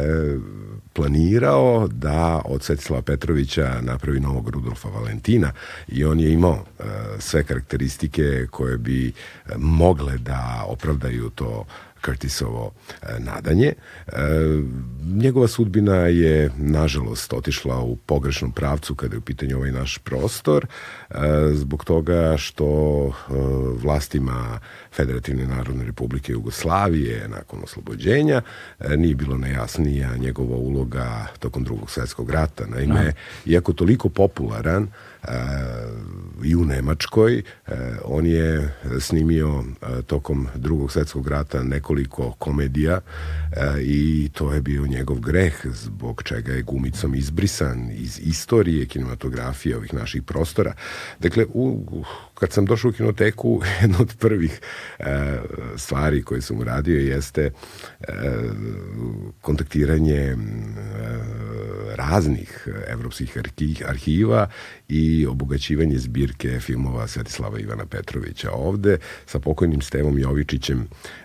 planirao 0.92 1.88
da 1.88 2.42
od 2.44 2.62
Svetislava 2.62 3.02
Petrovića 3.02 3.80
napravi 3.80 4.20
novog 4.20 4.48
Rudolfa 4.48 4.88
Valentina 4.88 5.52
i 5.88 6.04
on 6.04 6.20
je 6.20 6.32
imao 6.32 6.52
uh, 6.78 6.84
sve 7.18 7.44
karakteristike 7.44 8.46
koje 8.50 8.78
bi 8.78 9.12
mogle 9.56 10.18
da 10.18 10.64
opravdaju 10.66 11.30
to 11.30 11.64
Curtisovo 12.04 12.72
e, 13.02 13.18
nadanje. 13.18 13.72
E, 14.06 14.12
njegova 15.04 15.48
sudbina 15.48 15.96
je, 15.96 16.50
nažalost, 16.58 17.32
otišla 17.32 17.80
u 17.80 17.96
pogrešnom 17.96 18.52
pravcu 18.52 18.94
kada 18.94 19.14
je 19.14 19.18
u 19.18 19.22
pitanju 19.22 19.56
ovaj 19.56 19.72
naš 19.72 19.98
prostor, 19.98 20.66
e, 21.10 21.14
zbog 21.52 21.84
toga 21.84 22.36
što 22.36 22.64
vlastima 23.82 24.60
Federativne 24.92 25.46
narodne 25.46 25.84
republike 25.84 26.32
Jugoslavije 26.32 27.28
nakon 27.28 27.60
oslobođenja 27.62 28.42
nije 28.96 29.14
bilo 29.14 29.38
nejasnija 29.38 30.16
njegova 30.16 30.56
uloga 30.56 31.26
tokom 31.38 31.64
drugog 31.64 31.90
svetskog 31.90 32.30
rata. 32.30 32.66
Naime, 32.66 32.94
no. 32.94 33.02
Da. 33.02 33.12
iako 33.46 33.72
toliko 33.72 34.08
popularan, 34.08 34.88
i 36.44 36.56
u 36.56 36.64
Nemačkoj. 36.64 37.42
On 38.04 38.26
je 38.26 38.74
snimio 39.00 39.64
tokom 40.06 40.48
drugog 40.54 40.92
svetskog 40.92 41.28
rata 41.28 41.62
nekoliko 41.62 42.32
komedija 42.32 43.00
i 43.80 44.30
to 44.32 44.52
je 44.52 44.60
bio 44.60 44.86
njegov 44.86 45.20
greh 45.20 45.54
zbog 45.64 46.22
čega 46.22 46.52
je 46.52 46.62
gumicom 46.62 47.14
izbrisan 47.14 47.90
iz 47.92 48.20
istorije 48.22 48.86
kinematografije 48.86 49.76
ovih 49.76 49.94
naših 49.94 50.22
prostora. 50.22 50.74
Dakle, 51.18 51.46
u, 51.54 52.04
kad 52.34 52.52
sam 52.52 52.66
došao 52.66 52.88
u 52.88 52.92
kinoteku, 52.92 53.62
jedna 53.82 53.98
od 54.00 54.14
prvih 54.18 54.60
stvari 55.76 56.22
koje 56.22 56.40
sam 56.40 56.58
uradio 56.60 57.00
jeste 57.00 57.50
kontaktiranje 59.40 60.36
raznih 61.94 62.68
evropskih 62.88 63.36
arhiva 63.86 64.48
i 64.88 65.26
obogaćivanje 65.26 65.98
zbirke 65.98 66.60
filmova 66.60 67.08
Svetislava 67.08 67.58
Ivana 67.58 67.86
Petrovića 67.86 68.50
ovde 68.52 68.98
sa 69.26 69.38
pokojnim 69.38 69.80
Stevom 69.80 70.18
Jovičićem 70.18 70.80
e, 70.80 71.23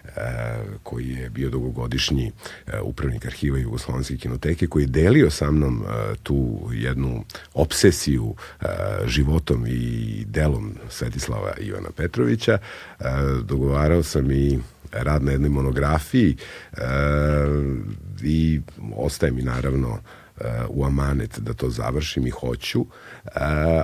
koji 0.84 1.10
je 1.10 1.30
bio 1.30 1.50
dugogodišnji 1.50 2.32
e, 2.68 2.80
upravnik 2.82 3.26
arhiva 3.26 3.58
Jugoslovenske 3.58 4.18
kinoteke 4.18 4.68
koji 4.68 4.84
je 4.84 4.88
delio 4.88 5.30
sa 5.30 5.52
mnom 5.52 5.84
e, 5.84 6.16
tu 6.24 6.70
jednu 6.74 7.24
obsesiju 7.54 8.36
životom 9.06 9.66
i 9.68 10.24
delom 10.28 10.76
Svetislava 10.90 11.54
Ivana 11.60 11.90
Petrovića. 11.96 12.58
Dogovarao 13.44 14.04
sam 14.04 14.32
i 14.32 14.60
rad 14.92 15.24
na 15.24 15.32
jednoj 15.32 15.50
monografiji 15.50 16.38
i 18.24 18.62
ostaje 18.96 19.32
mi 19.32 19.42
naravno 19.42 20.00
u 20.70 20.86
amanet 20.86 21.40
da 21.40 21.54
to 21.54 21.70
završim 21.70 22.28
i 22.28 22.30
hoću, 22.30 22.86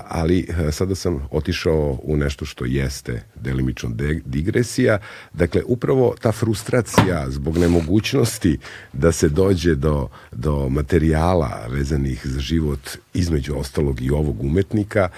ali 0.08 0.48
sada 0.72 0.96
sam 0.96 1.28
otišao 1.32 2.00
u 2.04 2.18
nešto 2.18 2.46
što 2.46 2.66
jeste 2.66 3.24
delimično 3.36 3.90
digresija. 4.26 4.98
Dakle, 5.34 5.62
upravo 5.66 6.16
ta 6.22 6.32
frustracija 6.32 7.30
zbog 7.30 7.58
nemogućnosti 7.58 8.58
da 8.94 9.12
se 9.12 9.30
dođe 9.30 9.76
do, 9.76 10.10
do 10.32 10.70
materijala 10.70 11.66
vezanih 11.70 12.22
za 12.24 12.40
život 12.40 12.90
između 13.14 13.56
ostalog 13.58 14.02
i 14.02 14.12
ovog 14.12 14.44
umetnika 14.44 15.10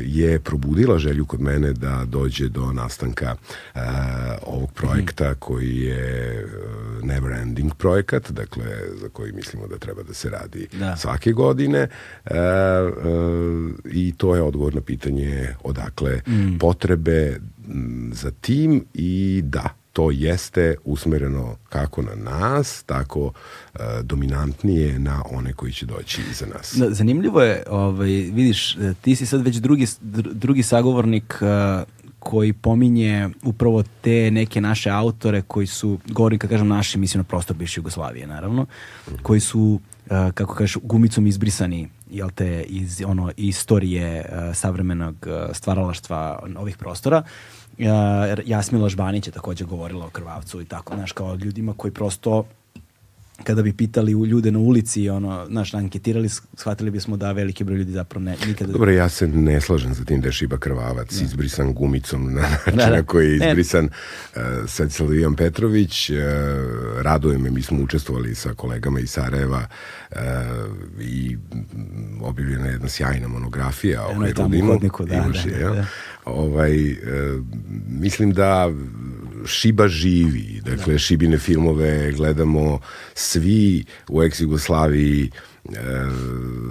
je 0.00 0.40
probudila 0.40 0.98
želju 0.98 1.26
kod 1.26 1.40
mene 1.40 1.72
da 1.72 2.04
dođe 2.04 2.48
do 2.48 2.72
nastanka 2.72 3.36
ovog 4.42 4.72
projekta 4.72 5.34
koji 5.34 5.76
je 5.76 6.46
never 7.02 7.32
ending 7.32 7.74
projekat, 7.74 8.30
dakle 8.30 8.64
za 9.00 9.08
koji 9.08 9.32
mislimo 9.32 9.66
da 9.66 9.78
treba 9.78 10.02
da 10.02 10.14
se 10.14 10.30
radi 10.30 10.51
da. 10.72 10.96
svake 10.96 11.32
godine 11.32 11.78
e, 11.78 11.88
e, 12.34 12.38
i 13.92 14.14
to 14.16 14.36
je 14.36 14.42
odgovor 14.42 14.74
na 14.74 14.80
pitanje 14.80 15.48
odakle 15.64 16.20
mm. 16.26 16.58
potrebe 16.58 17.40
za 18.12 18.30
tim 18.30 18.84
i 18.94 19.40
da, 19.44 19.74
to 19.92 20.10
jeste 20.10 20.74
usmereno 20.84 21.56
kako 21.68 22.02
na 22.02 22.14
nas, 22.14 22.82
tako 22.82 23.32
e, 23.74 23.78
dominantnije 24.02 24.98
na 24.98 25.22
one 25.30 25.52
koji 25.52 25.72
će 25.72 25.86
doći 25.86 26.20
iza 26.30 26.46
nas. 26.46 26.74
Da, 26.76 26.90
zanimljivo 26.90 27.42
je, 27.42 27.62
ovaj, 27.70 28.08
vidiš, 28.08 28.76
e, 28.76 28.94
ti 29.00 29.16
si 29.16 29.26
sad 29.26 29.42
već 29.42 29.56
drugi, 29.56 29.86
drugi 30.32 30.62
sagovornik 30.62 31.38
uh, 31.40 31.82
koji 32.22 32.52
pominje 32.52 33.28
upravo 33.42 33.82
te 34.00 34.30
neke 34.30 34.60
naše 34.60 34.90
autore 34.90 35.42
koji 35.42 35.66
su, 35.66 35.98
govorim 36.06 36.38
kad 36.38 36.50
kažem 36.50 36.68
naši, 36.68 36.98
mislim 36.98 37.18
na 37.18 37.24
prostor 37.24 37.56
bivše 37.56 37.78
Jugoslavije, 37.78 38.26
naravno, 38.26 38.66
koji 39.22 39.40
su 39.40 39.80
Uh, 40.10 40.30
kako 40.34 40.54
kažeš, 40.54 40.76
gumicom 40.82 41.26
izbrisani 41.26 41.88
jel 42.10 42.30
te, 42.30 42.62
iz 42.62 43.02
ono, 43.06 43.32
istorije 43.36 44.20
uh, 44.20 44.54
savremenog 44.54 45.16
uh, 45.26 45.56
stvaralaštva 45.56 46.42
ovih 46.56 46.76
prostora. 46.76 47.22
Uh, 47.78 47.86
Jasmila 48.44 48.88
Žbanić 48.88 49.26
je 49.26 49.32
takođe 49.32 49.64
govorila 49.64 50.06
o 50.06 50.10
krvavcu 50.10 50.60
i 50.60 50.64
tako, 50.64 50.94
znaš, 50.94 51.12
kao 51.12 51.34
ljudima 51.34 51.74
koji 51.76 51.92
prosto 51.92 52.44
kada 53.44 53.62
bi 53.62 53.72
pitali 53.72 54.14
u 54.14 54.26
ljude 54.26 54.50
na 54.50 54.58
ulici, 54.58 55.08
ono, 55.08 55.46
znaš, 55.46 55.74
anketirali, 55.74 56.28
shvatili 56.54 56.90
bismo 56.90 57.16
da 57.16 57.32
veliki 57.32 57.64
broj 57.64 57.78
ljudi 57.78 57.92
zapravo 57.92 58.24
ne, 58.24 58.36
nikada... 58.46 58.72
Dobro, 58.72 58.90
ja 58.90 59.08
se 59.08 59.28
ne 59.28 59.60
slažem 59.60 59.94
za 59.94 60.04
tim 60.04 60.20
da 60.20 60.28
je 60.28 60.32
Šiba 60.32 60.58
Krvavac 60.58 61.20
ne. 61.20 61.24
izbrisan 61.24 61.74
gumicom 61.74 62.34
na 62.34 62.40
način 62.40 62.76
da, 62.76 62.86
da. 62.86 62.96
na 62.96 63.02
koji 63.02 63.30
je 63.30 63.36
izbrisan 63.36 63.84
uh, 63.84 64.42
sad 64.68 64.92
Salvijan 64.92 65.36
Petrović. 65.36 66.10
Uh, 66.10 66.16
raduje 67.02 67.38
me, 67.38 67.50
mi 67.50 67.62
smo 67.62 67.82
učestvovali 67.82 68.34
sa 68.34 68.54
kolegama 68.54 69.00
iz 69.00 69.10
Sarajeva 69.10 69.66
uh, 70.10 70.18
i 71.00 71.36
objavljena 72.20 72.66
je 72.66 72.72
jedna 72.72 72.88
sjajna 72.88 73.28
monografija 73.28 74.06
o 74.06 74.12
Rudinu. 74.12 74.78
Da, 75.06 75.14
Imaš, 75.14 75.44
da, 75.44 75.58
da, 75.58 75.74
da. 75.74 75.86
Ovaj, 76.24 76.92
uh, 76.92 76.98
mislim 77.88 78.32
da 78.32 78.72
Šiba 79.46 79.88
živi, 79.88 80.60
dakle 80.64 80.92
da. 80.92 80.98
Šibine 80.98 81.38
filmove 81.38 82.12
gledamo 82.12 82.80
svi 83.14 83.84
u 84.08 84.22
ex-Jugoslaviji 84.22 85.30
e, 85.64 85.78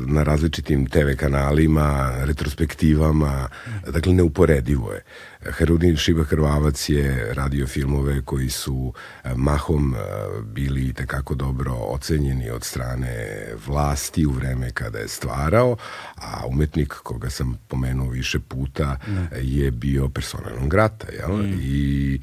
na 0.08 0.24
različitim 0.24 0.86
TV 0.86 1.16
kanalima, 1.18 2.12
retrospektivama, 2.24 3.50
dakle 3.88 4.14
neuporedivo 4.14 4.92
je. 4.92 5.04
Herudin 5.42 5.98
Šiba 5.98 6.24
Hrvavac 6.24 6.90
je 6.90 7.34
radio 7.34 7.68
filmove 7.68 8.22
koji 8.22 8.50
su 8.50 8.94
e, 9.24 9.36
mahom 9.36 9.96
e, 9.96 9.98
bili 10.44 10.94
tekako 10.94 11.36
dobro 11.36 11.74
ocenjeni 11.74 12.50
od 12.50 12.64
strane 12.64 13.46
vlasti 13.68 14.26
u 14.26 14.32
vreme 14.32 14.72
kada 14.72 15.00
je 15.00 15.08
stvarao, 15.08 15.78
a 16.16 16.48
umetnik 16.48 16.94
koga 16.94 17.30
sam 17.30 17.60
pomenuo 17.68 18.10
više 18.10 18.40
puta 18.40 18.98
ne. 19.08 19.28
je 19.42 19.72
bio 19.72 20.10
persona 20.10 20.50
non 20.60 20.70
grata, 20.70 21.08
jel? 21.12 21.38
Mm. 21.38 21.60
I 21.62 22.20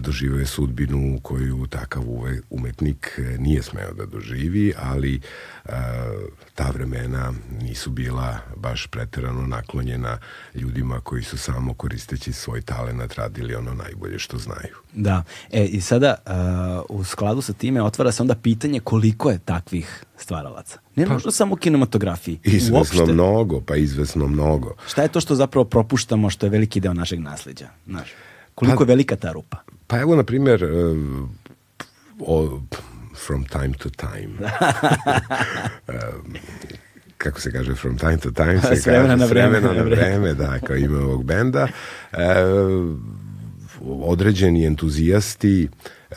doživio 0.00 0.40
je 0.40 0.46
sudbinu 0.46 1.18
koju 1.22 1.66
takav 1.66 2.02
umetnik 2.50 3.20
nije 3.38 3.62
smeo 3.62 3.92
da 3.92 4.06
doživi, 4.06 4.72
ali 4.78 5.20
ta 6.54 6.70
vremena 6.74 7.32
nisu 7.62 7.90
bila 7.90 8.38
baš 8.56 8.86
preterano 8.86 9.46
naklonjena 9.46 10.18
ljudima 10.54 11.00
koji 11.00 11.22
su 11.22 11.38
samo 11.38 11.74
koristeći 11.74 12.32
svoj 12.32 12.62
talenat 12.62 13.14
radili 13.14 13.54
ono 13.54 13.74
najbolje 13.74 14.18
što 14.18 14.38
znaju. 14.38 14.76
Da, 14.92 15.22
e 15.52 15.64
i 15.64 15.80
sada 15.80 16.14
uh, 16.88 16.98
u 16.98 17.04
skladu 17.04 17.42
sa 17.42 17.52
time 17.52 17.82
otvara 17.82 18.12
se 18.12 18.22
onda 18.22 18.34
pitanje 18.34 18.80
koliko 18.80 19.30
je 19.30 19.38
takvih 19.38 20.04
stvaralaca. 20.16 20.78
Ne 20.96 21.06
pa, 21.06 21.12
možda 21.12 21.30
samo 21.30 21.54
u 21.54 21.56
kinematografiji. 21.56 22.40
Izvesno 22.44 22.78
uopšte. 22.78 23.12
mnogo, 23.12 23.60
pa 23.60 23.76
izvesno 23.76 24.26
mnogo. 24.26 24.74
Šta 24.86 25.02
je 25.02 25.08
to 25.08 25.20
što 25.20 25.34
zapravo 25.34 25.64
propuštamo 25.64 26.30
što 26.30 26.46
je 26.46 26.50
veliki 26.50 26.80
deo 26.80 26.94
našeg 26.94 27.20
nasleđa? 27.20 27.68
Znaš? 27.86 28.08
Koliko 28.56 28.76
pa, 28.76 28.84
je 28.84 28.86
velika 28.86 29.16
ta 29.16 29.32
rupa? 29.32 29.56
Pa 29.86 30.00
evo, 30.00 30.16
na 30.16 30.24
primjer, 30.24 30.64
uh, 30.64 31.28
o, 32.20 32.60
from 33.26 33.44
time 33.44 33.72
to 33.78 33.90
time. 33.90 34.32
um, 35.88 36.34
kako 37.22 37.40
se 37.40 37.52
kaže, 37.52 37.74
from 37.74 37.98
time 37.98 38.16
to 38.16 38.30
time 38.30 38.60
se 38.68 38.76
s 38.76 38.86
vremena 38.86 39.16
na 39.16 39.24
vreme, 39.26 39.60
na 39.60 39.82
vreme, 39.82 40.34
da, 40.34 40.58
kao 40.58 40.76
ima 40.76 40.98
ovog 40.98 41.24
benda. 41.24 41.68
Uh, 42.12 42.18
određeni 43.82 44.66
entuzijasti 44.66 45.68
uh, 46.10 46.16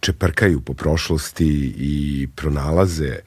čeprkaju 0.00 0.60
po 0.60 0.74
prošlosti 0.74 1.74
i 1.76 2.28
pronalaze 2.36 3.18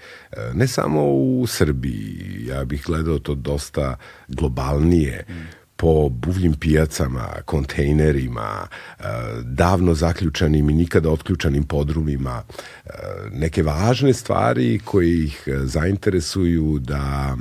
ne 0.54 0.68
samo 0.68 1.04
u 1.04 1.48
Srbiji, 1.48 2.46
ja 2.48 2.66
bih 2.66 2.84
gledao 2.86 3.20
to 3.20 3.36
dosta 3.36 3.98
globalnije, 4.28 5.26
mm 5.30 5.65
po 5.76 6.10
buvljim 6.10 6.54
pijacama, 6.54 7.28
kontejnerima, 7.46 8.68
e, 9.00 9.04
davno 9.44 9.94
zaključanim 9.94 10.70
i 10.70 10.74
nikada 10.74 11.10
otključanim 11.10 11.64
podrumima, 11.64 12.42
e, 12.86 12.90
neke 13.32 13.64
važne 13.64 14.14
stvari 14.14 14.80
koje 14.86 15.24
ih 15.24 15.44
zainteresuju 15.64 16.80
da 16.80 17.38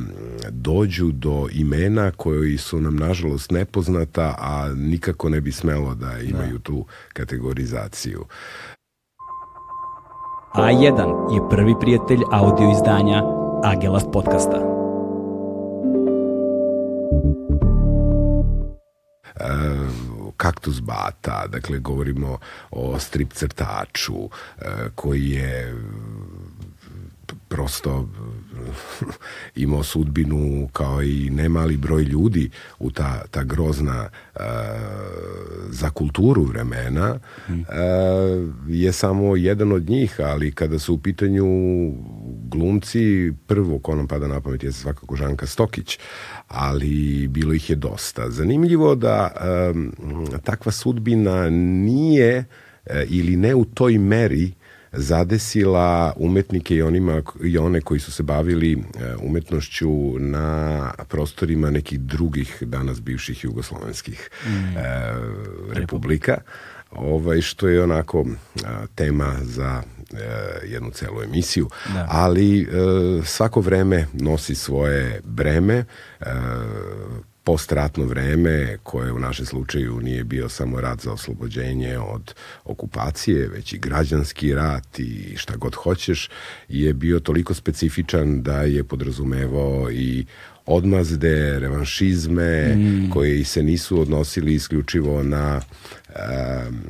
dođu 0.51 1.13
do 1.13 1.49
imena 1.53 2.11
koji 2.11 2.59
su 2.59 2.81
nam 2.81 2.97
nažalost 2.97 3.51
nepoznata, 3.51 4.35
a 4.39 4.75
nikako 4.77 5.29
ne 5.29 5.41
bi 5.41 5.53
smelo 5.53 5.95
da 5.95 6.19
imaju 6.19 6.59
da. 6.59 6.63
tu 6.63 6.85
kategorizaciju. 7.13 8.25
A1 10.55 11.35
je 11.35 11.51
prvi 11.51 11.75
prijatelj 11.81 12.21
audio 12.33 12.71
izdanja 12.71 13.23
Agelast 13.65 14.07
podcasta. 14.13 14.74
Kaktus 20.37 20.81
Bata, 20.81 21.47
dakle 21.47 21.79
govorimo 21.79 22.39
o 22.71 22.99
strip 22.99 23.33
crtaču 23.33 24.29
e, 24.59 24.65
koji 24.95 25.31
je 25.31 25.75
prosto 27.49 28.09
imao 29.57 29.83
sudbinu 29.83 30.69
kao 30.73 31.03
i 31.03 31.31
nemali 31.31 31.77
broj 31.77 32.03
ljudi 32.03 32.51
u 32.79 32.91
ta, 32.91 33.23
ta 33.31 33.43
grozna 33.43 34.09
uh, 34.35 34.41
za 35.69 35.91
kulturu 35.91 36.43
vremena 36.43 37.19
uh, 37.49 37.55
je 38.69 38.93
samo 38.93 39.37
jedan 39.37 39.73
od 39.73 39.91
njih, 39.91 40.21
ali 40.25 40.53
kada 40.53 40.79
su 40.79 40.95
u 40.95 40.99
pitanju 40.99 41.47
glumci, 42.49 43.33
prvo 43.47 43.79
ko 43.79 43.95
nam 43.95 44.09
pada 44.09 44.29
na 44.29 44.41
pamet 44.41 44.63
je 44.63 44.73
svakako 44.73 45.17
Žanka 45.17 45.47
Stokić, 45.47 45.99
ali 46.49 47.29
bilo 47.29 47.55
ih 47.55 47.71
je 47.71 47.77
dosta. 47.77 48.31
Zanimljivo 48.31 48.95
da 48.95 49.31
um, 49.71 49.93
takva 50.45 50.73
sudbina 50.73 51.51
nije 51.51 52.39
uh, 52.39 52.93
ili 53.09 53.37
ne 53.37 53.55
u 53.55 53.65
toj 53.65 53.99
meri 53.99 54.53
zadesila 54.97 56.13
umetnike 56.17 56.77
i, 56.77 56.83
onima, 56.83 57.23
i 57.45 57.59
one 57.59 57.81
koji 57.81 58.01
su 58.01 58.13
se 58.13 58.23
bavili 58.23 58.73
e, 58.73 59.15
umetnošću 59.23 60.19
na 60.19 60.91
prostorima 61.09 61.71
nekih 61.71 62.01
drugih 62.01 62.63
danas 62.67 63.03
bivših 63.03 63.45
jugoslovenskih 63.45 64.31
mm. 64.47 64.77
e, 64.77 65.15
republika 65.73 66.39
ovaj, 66.97 67.41
što 67.41 67.69
je 67.69 67.83
onako 67.83 68.27
a, 68.65 68.87
tema 68.95 69.35
za 69.43 69.83
e, 70.13 70.17
jednu 70.67 70.91
celu 70.91 71.23
emisiju, 71.23 71.69
da. 71.95 72.07
ali 72.11 72.61
e, 72.61 72.67
svako 73.25 73.61
vreme 73.61 74.07
nosi 74.13 74.55
svoje 74.55 75.21
breme, 75.25 75.85
e, 76.21 76.25
postratno 77.45 78.05
vreme 78.05 78.79
koje 78.83 79.13
u 79.13 79.19
našem 79.19 79.47
slučaju 79.47 80.01
nije 80.01 80.25
bio 80.25 80.49
samo 80.49 80.81
rat 80.81 81.01
za 81.01 81.13
oslobođenje 81.13 81.99
od 81.99 82.35
okupacije, 82.65 83.49
već 83.49 83.73
i 83.73 83.79
građanski 83.79 84.55
rat 84.55 84.99
i 84.99 85.37
šta 85.37 85.57
god 85.57 85.75
hoćeš, 85.75 86.31
je 86.69 86.95
bio 86.95 87.21
toliko 87.21 87.55
specifičan 87.55 88.43
da 88.43 88.63
je 88.63 88.85
podrazumevao 88.85 89.91
i 89.91 90.27
odmazde, 90.67 91.59
revanšizme 91.59 92.75
mm. 92.75 93.11
koji 93.11 93.45
se 93.45 93.63
nisu 93.63 94.01
odnosili 94.01 94.55
isključivo 94.55 95.23
na 95.23 95.61
um, 96.09 96.81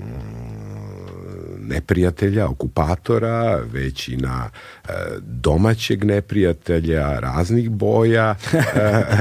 neprijatelja, 1.68 2.48
okupatora, 2.48 3.57
već 3.72 4.09
i 4.09 4.16
na 4.16 4.50
e, 4.85 4.88
domaćeg 5.20 6.05
neprijatelja 6.05 7.18
raznih 7.18 7.70
boja, 7.70 8.35
e, 8.53 8.59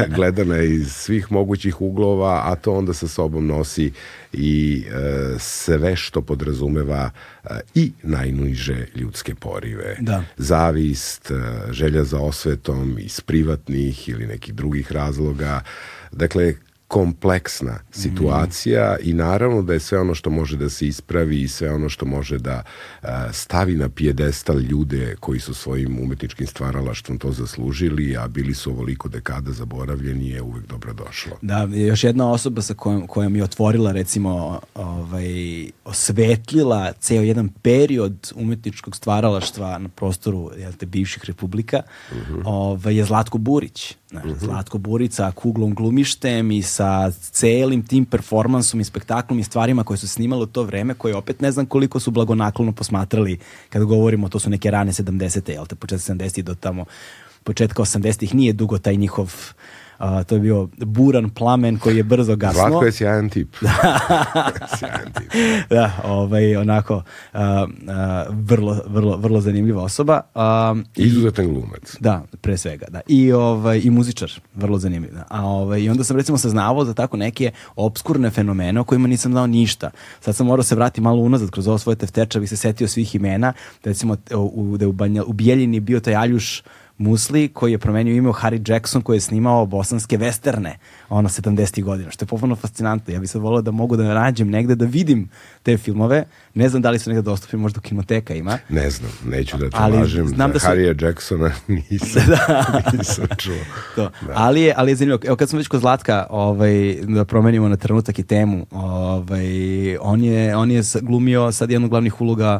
gledana 0.16 0.62
iz 0.62 0.92
svih 0.92 1.32
mogućih 1.32 1.82
uglova, 1.82 2.42
a 2.46 2.56
to 2.56 2.74
onda 2.74 2.94
sa 2.94 3.08
sobom 3.08 3.48
nosi 3.48 3.92
i 4.34 4.84
e, 4.88 5.40
sve 5.40 5.96
što 5.96 6.22
podrazumeva 6.22 7.10
i 7.76 7.92
najniže 8.04 8.86
ljudske 8.96 9.36
porive. 9.36 9.98
Da. 10.00 10.24
Zavist, 10.38 11.32
želja 11.72 12.04
za 12.04 12.20
osvetom 12.20 12.98
iz 13.00 13.22
privatnih 13.22 14.10
ili 14.10 14.28
nekih 14.28 14.54
drugih 14.54 14.92
razloga. 14.92 15.62
Dakle, 16.12 16.54
kompleksna 16.94 17.80
situacija 17.92 18.96
mm. 19.00 19.10
i 19.10 19.14
naravno 19.14 19.62
da 19.62 19.74
je 19.74 19.80
sve 19.80 20.00
ono 20.00 20.16
što 20.16 20.30
može 20.30 20.58
da 20.58 20.70
se 20.70 20.88
ispravi 20.88 21.42
i 21.42 21.48
sve 21.48 21.74
ono 21.74 21.90
što 21.90 22.06
može 22.06 22.38
da 22.38 22.64
uh, 23.02 23.10
stavi 23.32 23.76
na 23.76 23.90
pijedestal 23.90 24.60
ljude 24.60 25.16
koji 25.20 25.40
su 25.40 25.54
svojim 25.54 26.00
umetničkim 26.00 26.48
stvaralaštvom 26.48 27.18
to 27.18 27.32
zaslužili, 27.32 28.18
a 28.18 28.28
bili 28.28 28.54
su 28.54 28.72
ovoliko 28.72 29.10
dekada 29.10 29.52
zaboravljeni 29.52 30.30
je 30.30 30.42
uvek 30.42 30.68
dobro 30.68 30.94
došlo. 30.94 31.38
Da, 31.42 31.68
još 31.72 32.04
jedna 32.04 32.32
osoba 32.32 32.62
sa 32.62 32.74
kojom, 32.74 33.08
kojom 33.08 33.36
je 33.36 33.44
otvorila 33.44 33.92
recimo 33.92 34.60
ovaj, 34.76 35.70
osvetlila 35.86 36.94
ceo 37.00 37.22
jedan 37.22 37.50
period 37.50 38.32
umetničkog 38.36 38.96
stvaralaštva 38.96 39.78
na 39.78 39.90
prostoru 39.90 40.52
jel 40.58 40.74
te, 40.74 40.86
bivših 40.86 41.26
republika 41.26 41.82
mhm. 42.12 42.34
-huh. 42.34 42.42
ovaj, 42.46 42.98
je 42.98 43.06
Zlatko 43.06 43.38
Burić 43.38 43.96
Znaš, 44.14 44.26
uh 44.26 44.32
mhm. 44.32 44.40
-huh. 44.40 44.46
Zlatko 44.46 44.78
Burica 44.78 45.32
kuglom 45.32 45.76
glumištem 45.76 46.52
i 46.52 46.62
sa 46.62 46.83
celim 47.32 47.84
tim 47.88 48.06
performansom 48.06 48.80
i 48.80 48.84
spektaklom 48.84 49.40
i 49.40 49.44
stvarima 49.44 49.84
koje 49.84 49.98
su 49.98 50.08
snimale 50.08 50.44
u 50.44 50.46
to 50.46 50.64
vreme, 50.64 50.94
koje 50.94 51.16
opet 51.16 51.42
ne 51.42 51.52
znam 51.52 51.66
koliko 51.66 52.00
su 52.00 52.12
blagonaklono 52.12 52.72
posmatrali 52.72 53.40
kada 53.70 53.86
govorimo, 53.86 54.30
to 54.30 54.40
su 54.40 54.50
neke 54.50 54.72
rane 54.72 54.92
70. 54.92 55.50
jel 55.52 55.66
te, 55.66 55.76
početak 55.76 56.06
70. 56.06 56.42
do 56.42 56.56
tamo 56.56 56.86
početka 57.44 57.82
80. 57.82 58.34
nije 58.34 58.54
dugo 58.54 58.78
taj 58.78 58.96
njihov 58.96 59.34
A, 60.04 60.24
to 60.24 60.36
je 60.36 60.42
bio 60.42 60.68
buran 60.78 61.30
plamen 61.30 61.80
koji 61.80 61.98
je 61.98 62.04
brzo 62.04 62.36
gasno. 62.36 62.62
Zlatko 62.62 62.86
je 62.86 62.92
sjajan 62.92 63.30
tip. 63.30 63.56
sjajan 64.80 65.12
tip. 65.14 65.32
da, 65.70 65.92
ovaj, 66.04 66.56
onako, 66.56 67.04
a, 67.34 67.68
a, 67.88 68.26
vrlo, 68.30 68.82
vrlo, 68.88 69.18
vrlo 69.18 69.42
zanimljiva 69.42 69.84
osoba. 69.84 70.22
A, 70.36 70.76
Izuzetan 70.96 71.48
glumac. 71.48 71.98
Da, 72.00 72.24
pre 72.42 72.58
svega. 72.58 72.86
Da. 72.90 73.02
I, 73.08 73.32
ovaj, 73.32 73.82
I 73.84 73.90
muzičar, 73.90 74.32
vrlo 74.56 74.80
zanimljiv. 74.80 75.14
Da. 75.14 75.24
A, 75.30 75.46
ovaj, 75.46 75.82
I 75.82 75.90
onda 75.90 76.04
sam 76.04 76.18
recimo 76.18 76.38
saznavao 76.38 76.86
za 76.86 76.94
tako 76.94 77.18
neke 77.18 77.52
obskurne 77.76 78.30
fenomene 78.30 78.80
o 78.80 78.84
kojima 78.84 79.08
nisam 79.08 79.32
znao 79.32 79.48
ništa. 79.48 79.90
Sad 80.20 80.36
sam 80.36 80.48
morao 80.48 80.64
se 80.64 80.76
vratiti 80.76 81.02
malo 81.02 81.22
unazad 81.22 81.50
kroz 81.50 81.68
ovo 81.68 81.78
svoje 81.78 81.96
tefteča, 81.96 82.40
bih 82.40 82.50
se 82.50 82.58
setio 82.58 82.88
svih 82.88 83.16
imena. 83.16 83.54
Da 83.84 83.90
recimo, 83.90 84.18
u, 84.36 84.78
da 84.78 84.88
u, 84.88 84.92
Banja, 84.92 85.24
u 85.24 85.34
Bijeljini 85.34 85.80
bio 85.80 86.00
taj 86.00 86.16
Aljuš 86.16 86.64
Musli 86.98 87.48
koji 87.48 87.72
je 87.72 87.78
promenio 87.78 88.16
ime 88.16 88.30
u 88.30 88.34
Harry 88.34 88.72
Jackson 88.72 89.02
koji 89.02 89.18
je 89.18 89.22
snimao 89.22 89.66
bosanske 89.66 90.18
westerne 90.18 90.72
ono 91.10 91.30
70. 91.30 91.84
godina, 91.84 92.12
što 92.12 92.24
je 92.24 92.28
potpuno 92.28 92.56
fascinantno. 92.56 93.14
Ja 93.14 93.20
bih 93.20 93.30
sad 93.30 93.42
volio 93.42 93.62
da 93.62 93.72
mogu 93.72 93.96
da 93.96 94.14
nađem 94.14 94.50
negde 94.50 94.76
da 94.76 94.86
vidim 94.86 95.30
te 95.64 95.78
filmove. 95.78 96.26
Ne 96.54 96.70
znam 96.70 96.82
da 96.82 96.90
li 96.90 97.00
su 97.00 97.10
negde 97.10 97.22
dostupni, 97.22 97.60
možda 97.60 97.78
u 97.78 97.82
kinoteka 97.82 98.34
ima. 98.34 98.58
Ne 98.70 98.90
znam, 98.90 99.12
neću 99.26 99.58
da 99.58 99.70
te 99.70 99.78
ali, 99.80 99.98
lažem. 99.98 100.28
Znam 100.28 100.52
da 100.52 100.60
su... 100.60 100.68
Harry 100.68 101.06
Jacksona 101.06 101.52
nisam, 101.90 102.24
da. 102.48 102.82
nisam 102.98 103.26
čuo. 103.38 103.56
To. 103.96 104.02
Da. 104.02 104.34
Ali, 104.36 104.62
je, 104.62 104.74
ali 104.78 104.92
je 104.92 104.96
zanimljivo. 104.96 105.20
Evo 105.26 105.36
kad 105.36 105.50
smo 105.50 105.58
već 105.58 105.68
kod 105.68 105.82
Zlatka, 105.82 106.28
ovaj, 106.30 106.98
da 107.02 107.26
promenimo 107.26 107.70
na 107.70 107.78
trenutak 107.78 108.20
i 108.20 108.24
temu, 108.24 108.66
ovaj, 108.72 109.98
on, 110.02 110.24
je, 110.24 110.56
on 110.56 110.72
je 110.72 110.82
glumio 111.02 111.52
sad 111.52 111.72
jednu 111.72 111.90
glavnih 111.90 112.22
uloga 112.22 112.60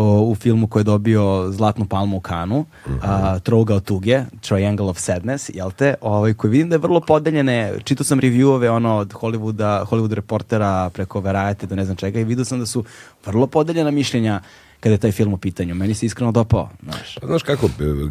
u 0.00 0.34
filmu 0.34 0.66
koji 0.66 0.80
je 0.80 0.84
dobio 0.84 1.50
Zlatnu 1.50 1.84
palmu 1.84 2.16
u 2.16 2.20
Kanu, 2.20 2.58
uh 2.58 2.92
-huh. 2.92 2.98
a, 3.02 3.38
Trougao 3.38 3.80
tuge, 3.80 4.24
Triangle 4.40 4.86
of 4.86 4.98
Sadness, 4.98 5.50
jel 5.54 5.70
te, 5.70 5.94
ovaj, 6.00 6.34
koji 6.34 6.50
vidim 6.50 6.68
da 6.68 6.74
je 6.74 6.78
vrlo 6.78 7.00
podeljene, 7.00 7.74
čitao 7.84 8.04
sam 8.04 8.20
reviewove 8.20 8.70
ono, 8.70 8.96
od 8.96 9.12
Hollywooda, 9.12 9.86
Hollywood 9.86 10.12
reportera 10.12 10.90
preko 10.90 11.20
Variety 11.20 11.66
do 11.66 11.76
ne 11.76 11.84
znam 11.84 11.96
čega 11.96 12.20
i 12.20 12.24
vidio 12.24 12.44
sam 12.44 12.58
da 12.58 12.66
su 12.66 12.84
vrlo 13.26 13.46
podeljena 13.46 13.90
mišljenja 13.90 14.40
kada 14.80 14.94
je 14.94 14.98
taj 14.98 15.12
film 15.12 15.32
u 15.32 15.38
pitanju. 15.38 15.74
Meni 15.74 15.94
se 15.94 16.06
iskreno 16.06 16.32
dopao. 16.32 16.68
Znaš. 16.82 17.18
Pa, 17.20 17.26
znaš 17.26 17.42
kako, 17.42 17.68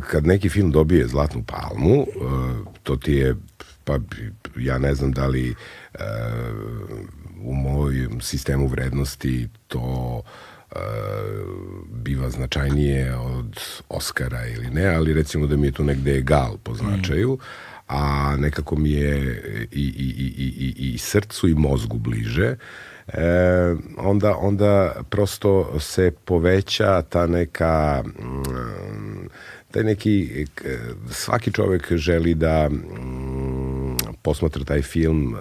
kad 0.10 0.26
neki 0.26 0.50
film 0.50 0.72
dobije 0.72 1.08
Zlatnu 1.08 1.44
palmu, 1.44 2.06
to 2.84 2.96
ti 2.96 3.13
je, 3.13 3.36
pa 3.84 3.98
ja 4.58 4.78
ne 4.78 4.96
znam 4.96 5.12
da 5.12 5.28
li 5.28 5.56
u 7.44 7.54
mojem 7.54 8.22
sistemu 8.22 8.67
vrednosti 8.67 9.50
to 9.67 10.22
biva 11.89 12.29
značajnije 12.29 13.15
od 13.15 13.60
Oscara 13.89 14.47
ili 14.47 14.69
ne, 14.69 14.88
ali 14.88 15.13
recimo 15.13 15.47
da 15.47 15.55
mi 15.55 15.67
je 15.67 15.71
tu 15.71 15.84
negde 15.84 16.17
egal 16.17 16.57
po 16.63 16.73
značaju, 16.73 17.38
a 17.88 18.36
nekako 18.38 18.75
mi 18.75 18.91
je 18.91 19.41
i, 19.71 19.81
i, 19.81 20.13
i, 20.38 20.73
i, 20.77 20.93
i 20.93 20.97
srcu 20.97 21.47
i 21.47 21.53
mozgu 21.53 21.97
bliže, 21.97 22.55
e, 23.07 23.75
onda, 23.97 24.36
onda 24.36 24.95
prosto 25.10 25.79
se 25.79 26.12
poveća 26.25 27.01
ta 27.01 27.27
neka 27.27 28.03
mm, 28.05 29.27
taj 29.71 29.84
neki 29.84 30.45
svaki 31.10 31.51
čovek 31.51 31.93
želi 31.93 32.34
da 32.34 32.69
mm, 32.69 33.61
posmatra 34.21 34.63
taj 34.63 34.81
film 34.81 35.34
uh, 35.34 35.39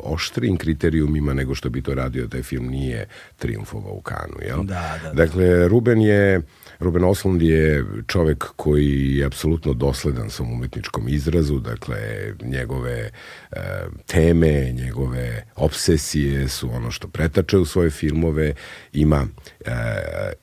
oštrim 0.00 0.56
kriterijumima 0.56 1.34
nego 1.34 1.54
što 1.54 1.70
bi 1.70 1.82
to 1.82 1.94
radio 1.94 2.26
taj 2.26 2.42
film 2.42 2.66
nije 2.66 3.08
triumfovao 3.38 3.92
u 3.92 4.00
Kanu. 4.00 4.36
Jel? 4.46 4.62
Da, 4.62 4.98
da, 5.02 5.08
da. 5.08 5.12
Dakle, 5.12 5.68
Ruben 5.68 6.00
je 6.00 6.42
Ruben 6.78 7.04
Oslund 7.04 7.42
je 7.42 7.84
čovek 8.06 8.44
koji 8.56 9.16
je 9.16 9.24
apsolutno 9.24 9.74
dosledan 9.74 10.30
svom 10.30 10.52
umetničkom 10.52 11.08
izrazu, 11.08 11.58
dakle 11.58 11.98
njegove 12.42 13.10
e, 13.52 13.60
teme, 14.06 14.72
njegove 14.72 15.44
obsesije 15.56 16.48
su 16.48 16.70
ono 16.72 16.90
što 16.90 17.08
pretače 17.08 17.58
u 17.58 17.64
svoje 17.64 17.90
filmove, 17.90 18.54
ima 18.92 19.26
e, 19.60 19.72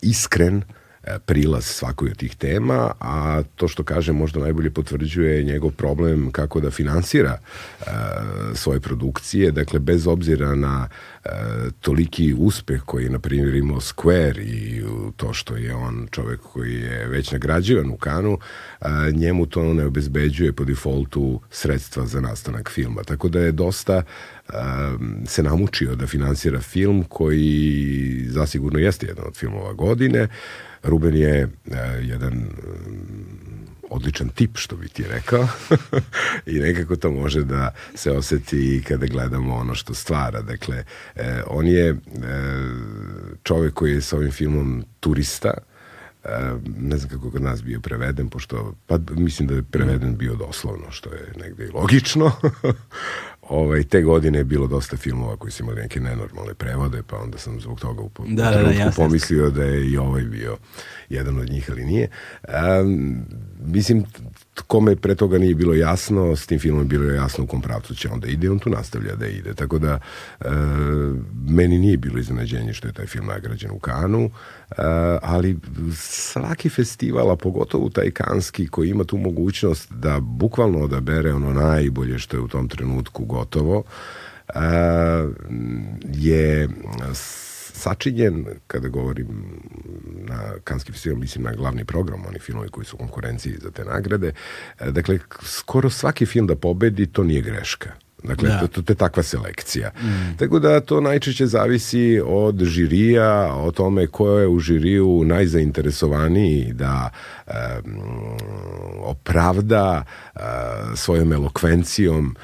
iskren 0.02 0.58
e, 0.58 0.83
prilaz 1.26 1.66
svakoj 1.66 2.10
od 2.10 2.18
tih 2.18 2.36
tema, 2.36 2.92
a 3.00 3.42
to 3.56 3.68
što 3.68 3.84
kaže 3.84 4.12
možda 4.12 4.40
najbolje 4.40 4.72
potvrđuje 4.72 5.44
njegov 5.44 5.72
problem 5.72 6.32
kako 6.32 6.60
da 6.60 6.72
finansira 6.72 7.38
e, 7.40 7.86
svoje 8.54 8.80
produkcije, 8.80 9.52
dakle 9.52 9.80
bez 9.80 10.08
obzira 10.08 10.56
na 10.56 10.88
e, 10.88 11.13
toliki 11.82 12.34
uspeh 12.38 12.82
koji 12.86 13.04
je 13.04 13.10
na 13.10 13.20
primjer 13.20 13.56
imao 13.56 13.80
Square 13.80 14.42
i 14.42 14.84
to 15.18 15.34
što 15.34 15.56
je 15.56 15.76
on 15.76 16.08
čovek 16.12 16.40
koji 16.40 16.74
je 16.74 17.08
već 17.08 17.32
nagrađivan 17.32 17.90
u 17.90 17.98
Kanu, 17.98 18.38
njemu 19.14 19.46
to 19.46 19.74
ne 19.74 19.86
obezbeđuje 19.86 20.54
po 20.54 20.66
defaultu 20.66 21.42
sredstva 21.50 22.06
za 22.06 22.22
nastanak 22.22 22.70
filma. 22.70 23.04
Tako 23.04 23.30
da 23.30 23.40
je 23.40 23.52
dosta 23.52 24.04
se 25.26 25.44
namučio 25.44 25.96
da 25.96 26.08
finansira 26.08 26.62
film 26.62 27.04
koji 27.04 28.26
zasigurno 28.28 28.80
jeste 28.80 29.08
jedan 29.08 29.26
od 29.28 29.36
filmova 29.36 29.74
godine. 29.74 30.28
Ruben 30.84 31.16
je 31.16 31.50
jedan 32.02 32.50
odličan 33.90 34.30
tip, 34.30 34.58
što 34.58 34.76
bi 34.76 34.90
ti 34.90 35.04
rekao. 35.10 35.48
I 36.46 36.60
nekako 36.60 36.96
to 36.96 37.12
može 37.12 37.44
da 37.44 37.74
se 37.96 38.12
oseti 38.12 38.76
i 38.76 38.84
kada 38.84 39.06
gledamo 39.06 39.56
ono 39.56 39.76
što 39.76 39.94
stvara. 39.94 40.42
Dakle, 40.42 40.84
eh, 41.16 41.42
on 41.48 41.68
je 41.68 41.90
eh, 41.90 41.96
čovek 43.44 43.74
koji 43.74 43.92
je 43.92 44.02
sa 44.02 44.16
ovim 44.16 44.32
filmom 44.32 44.84
turista, 45.00 45.54
Uh, 46.24 46.30
ne 46.78 46.98
znam 46.98 47.10
kako 47.10 47.32
kod 47.32 47.42
nas 47.42 47.64
bio 47.64 47.80
preveden, 47.80 48.30
pošto, 48.30 48.74
pa 48.88 48.98
mislim 49.12 49.48
da 49.48 49.56
je 49.56 49.64
preveden 49.64 50.18
bio 50.18 50.36
doslovno, 50.36 50.92
što 50.92 51.10
je 51.10 51.34
negde 51.40 51.66
i 51.66 51.72
logično. 51.72 52.32
ovaj, 53.42 53.84
te 53.84 54.02
godine 54.02 54.38
je 54.38 54.44
bilo 54.44 54.68
dosta 54.68 54.98
filmova 54.98 55.38
koji 55.38 55.52
su 55.52 55.64
imali 55.64 55.82
neke 55.82 56.00
nenormalne 56.00 56.54
prevode, 56.54 57.04
pa 57.08 57.18
onda 57.18 57.38
sam 57.38 57.60
zbog 57.60 57.80
toga 57.80 58.02
u, 58.02 58.10
da, 58.28 58.52
da, 58.52 58.64
da, 58.64 58.92
pomislio 58.96 59.50
da 59.50 59.64
je 59.64 59.92
i 59.92 59.98
ovaj 59.98 60.24
bio 60.24 60.58
jedan 61.10 61.40
od 61.40 61.50
njih, 61.50 61.70
ali 61.72 61.86
nije. 61.86 62.10
Um, 62.82 63.26
mislim, 63.66 64.06
kome 64.68 64.96
pre 64.96 65.16
toga 65.16 65.38
nije 65.38 65.56
bilo 65.56 65.74
jasno, 65.74 66.36
s 66.36 66.48
tim 66.48 66.60
filmom 66.60 66.88
bilo 66.88 67.04
je 67.04 67.16
jasno 67.16 67.44
u 67.44 67.48
kom 67.48 67.62
pravcu 67.62 67.96
će 67.96 68.10
onda 68.10 68.28
ide, 68.28 68.50
on 68.50 68.60
tu 68.60 68.70
nastavlja 68.70 69.16
da 69.16 69.28
ide. 69.28 69.54
Tako 69.54 69.80
da, 69.80 70.00
e, 70.42 70.46
meni 71.48 71.78
nije 71.78 71.98
bilo 71.98 72.20
iznenađenje 72.20 72.74
što 72.74 72.88
je 72.88 72.94
taj 72.94 73.06
film 73.06 73.26
nagrađen 73.26 73.72
u 73.72 73.80
Kanu, 73.80 74.26
e, 74.26 74.74
ali 75.22 75.58
svaki 75.96 76.70
festival, 76.70 77.32
a 77.32 77.36
pogotovo 77.36 77.90
taj 77.90 78.12
kanski 78.12 78.68
koji 78.68 78.90
ima 78.90 79.04
tu 79.04 79.18
mogućnost 79.18 79.94
da 79.94 80.20
bukvalno 80.20 80.80
odabere 80.80 81.34
ono 81.34 81.54
najbolje 81.54 82.20
što 82.20 82.38
je 82.38 82.42
u 82.42 82.48
tom 82.48 82.68
trenutku 82.68 83.26
gotovo, 83.26 83.84
e, 84.48 84.60
je 86.14 86.70
sačinjen, 87.84 88.46
kada 88.68 88.88
govorim 88.88 89.28
na 90.28 90.54
Kanski 90.64 90.92
festival, 90.92 91.20
mislim 91.20 91.44
na 91.44 91.52
glavni 91.52 91.86
program, 91.86 92.26
oni 92.28 92.40
filmovi 92.40 92.70
koji 92.70 92.86
su 92.86 92.96
u 92.96 93.00
konkurenciji 93.00 93.58
za 93.62 93.72
te 93.72 93.86
nagrade. 93.86 94.34
E, 94.80 94.92
dakle, 94.92 95.20
skoro 95.42 95.90
svaki 95.90 96.26
film 96.26 96.48
da 96.48 96.56
pobedi, 96.56 97.06
to 97.06 97.24
nije 97.24 97.42
greška. 97.42 97.92
Dakle, 98.24 98.50
da. 98.50 98.68
to, 98.68 98.82
to 98.82 98.94
je 98.94 98.98
takva 98.98 99.24
selekcija. 99.24 99.92
Mm. 100.02 100.38
Tako 100.38 100.60
da 100.60 100.80
to 100.80 101.02
najčešće 101.02 101.46
zavisi 101.48 102.22
od 102.26 102.64
žirija, 102.64 103.54
o 103.56 103.72
tome 103.72 104.08
ko 104.08 104.30
je 104.30 104.48
u 104.48 104.60
žiriju 104.60 105.24
najzainteresovaniji 105.26 106.74
da 106.74 107.10
um, 107.48 107.54
opravda 109.04 110.04
uh, 110.36 110.42
svojom 110.96 111.34
elokvencijom 111.34 112.36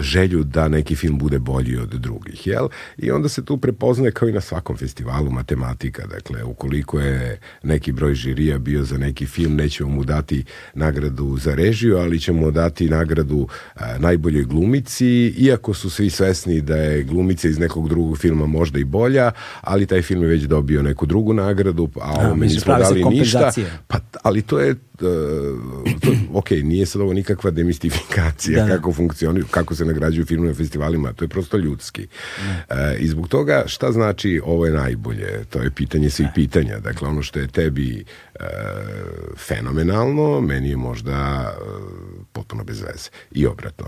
želju 0.00 0.44
da 0.44 0.68
neki 0.68 0.96
film 0.96 1.18
bude 1.18 1.38
bolji 1.38 1.76
od 1.76 1.88
drugih, 1.88 2.46
jel? 2.46 2.68
I 2.98 3.10
onda 3.10 3.28
se 3.28 3.44
tu 3.44 3.56
prepoznaje 3.58 4.12
kao 4.12 4.28
i 4.28 4.32
na 4.32 4.40
svakom 4.40 4.76
festivalu 4.76 5.30
matematika, 5.30 6.06
dakle, 6.06 6.44
ukoliko 6.44 7.00
je 7.00 7.40
neki 7.62 7.92
broj 7.92 8.14
žirija 8.14 8.58
bio 8.58 8.84
za 8.84 8.98
neki 8.98 9.26
film, 9.26 9.56
nećemo 9.56 9.90
mu 9.90 10.04
dati 10.04 10.44
nagradu 10.74 11.36
za 11.36 11.54
režiju, 11.54 11.96
ali 11.96 12.20
ćemo 12.20 12.50
dati 12.50 12.88
nagradu 12.88 13.48
a, 13.74 13.98
najboljoj 13.98 14.44
glumici, 14.44 15.34
iako 15.38 15.74
su 15.74 15.90
svi 15.90 16.10
svesni 16.10 16.60
da 16.60 16.76
je 16.76 17.02
glumica 17.02 17.48
iz 17.48 17.58
nekog 17.58 17.88
drugog 17.88 18.18
filma 18.18 18.46
možda 18.46 18.78
i 18.78 18.84
bolja, 18.84 19.30
ali 19.60 19.86
taj 19.86 20.02
film 20.02 20.22
je 20.22 20.28
već 20.28 20.42
dobio 20.42 20.82
neku 20.82 21.06
drugu 21.06 21.32
nagradu, 21.32 21.88
a 22.00 22.12
ovome 22.12 22.46
nismo 22.46 22.78
dali 22.78 23.04
ništa. 23.04 23.52
Pa, 23.86 23.98
ali 24.22 24.42
to 24.42 24.58
je 24.58 24.76
to, 26.00 26.14
ok, 26.38 26.50
nije 26.50 26.86
sad 26.86 27.02
ovo 27.02 27.12
nikakva 27.12 27.50
demistifikacija 27.50 28.60
da, 28.60 28.68
da. 28.68 28.76
kako 28.76 28.92
funkcionuju, 28.92 29.46
kako 29.50 29.74
se 29.74 29.84
nagrađuju 29.84 30.26
filmu 30.26 30.46
na 30.46 30.54
festivalima, 30.54 31.12
to 31.12 31.24
je 31.24 31.28
prosto 31.28 31.56
ljudski. 31.56 32.06
E, 32.68 32.96
I 32.98 33.08
zbog 33.08 33.28
toga 33.28 33.64
šta 33.66 33.92
znači 33.92 34.40
ovo 34.44 34.66
je 34.66 34.72
najbolje? 34.72 35.44
To 35.50 35.62
je 35.62 35.70
pitanje 35.70 36.10
svih 36.10 36.28
da. 36.28 36.32
pitanja. 36.32 36.78
Dakle, 36.78 37.08
ono 37.08 37.22
što 37.22 37.38
je 37.38 37.48
tebi 37.48 38.04
e, 38.34 38.44
fenomenalno, 39.36 40.40
meni 40.40 40.68
je 40.68 40.76
možda 40.76 41.48
e, 41.48 41.62
potpuno 42.32 42.64
bez 42.64 42.80
veze. 42.80 43.10
I 43.30 43.46
obratno. 43.46 43.86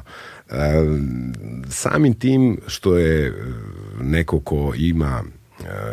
E, 0.50 0.54
samim 1.68 2.14
tim 2.14 2.60
što 2.66 2.96
je 2.96 3.42
neko 4.00 4.40
ko 4.40 4.72
ima 4.76 5.24
E, 5.24 5.43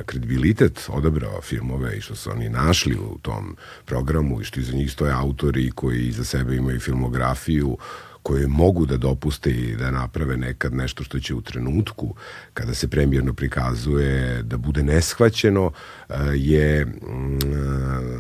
kredibilitet 0.05 0.89
odabrao 0.89 1.41
filmove 1.41 1.97
i 1.97 2.01
što 2.01 2.15
su 2.15 2.31
oni 2.31 2.49
našli 2.49 2.95
u 2.95 3.17
tom 3.21 3.55
programu 3.85 4.41
i 4.41 4.43
što 4.43 4.59
iza 4.59 4.73
njih 4.73 4.91
stoje 4.91 5.13
autori 5.13 5.71
koji 5.71 6.07
iza 6.07 6.23
sebe 6.23 6.55
imaju 6.55 6.79
filmografiju 6.79 7.77
koje 8.23 8.47
mogu 8.47 8.85
da 8.85 8.97
dopuste 8.97 9.49
i 9.49 9.75
da 9.75 9.91
naprave 9.91 10.37
nekad 10.37 10.73
nešto 10.73 11.03
što 11.03 11.19
će 11.19 11.35
u 11.35 11.41
trenutku 11.41 12.15
kada 12.53 12.73
se 12.73 12.87
premijerno 12.87 13.33
prikazuje 13.33 14.43
da 14.43 14.57
bude 14.57 14.83
neshvaćeno 14.83 15.71
e, 16.09 16.13
je 16.35 16.85
mm, 16.85 17.39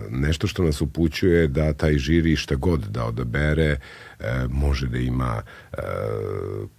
nešto 0.09 0.47
što 0.47 0.63
nas 0.63 0.81
upućuje 0.81 1.47
da 1.47 1.73
taj 1.73 1.97
žiri 1.97 2.35
šta 2.35 2.55
god 2.55 2.79
da 2.79 3.05
odabere 3.05 3.63
e, 3.63 3.77
može 4.49 4.87
da 4.87 4.97
ima 4.97 5.41
e, 5.73 5.77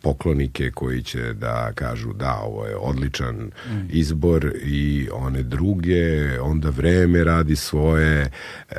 poklonike 0.03 0.71
koji 0.71 1.03
će 1.03 1.33
da 1.33 1.73
kažu 1.75 2.13
da, 2.13 2.41
ovo 2.45 2.67
je 2.67 2.77
odličan 2.77 3.37
mm. 3.37 3.89
izbor 3.91 4.53
i 4.65 5.09
one 5.13 5.43
druge, 5.43 6.41
onda 6.41 6.71
vreme 6.71 7.25
radi 7.25 7.57
svoje. 7.57 8.31
E, 8.71 8.77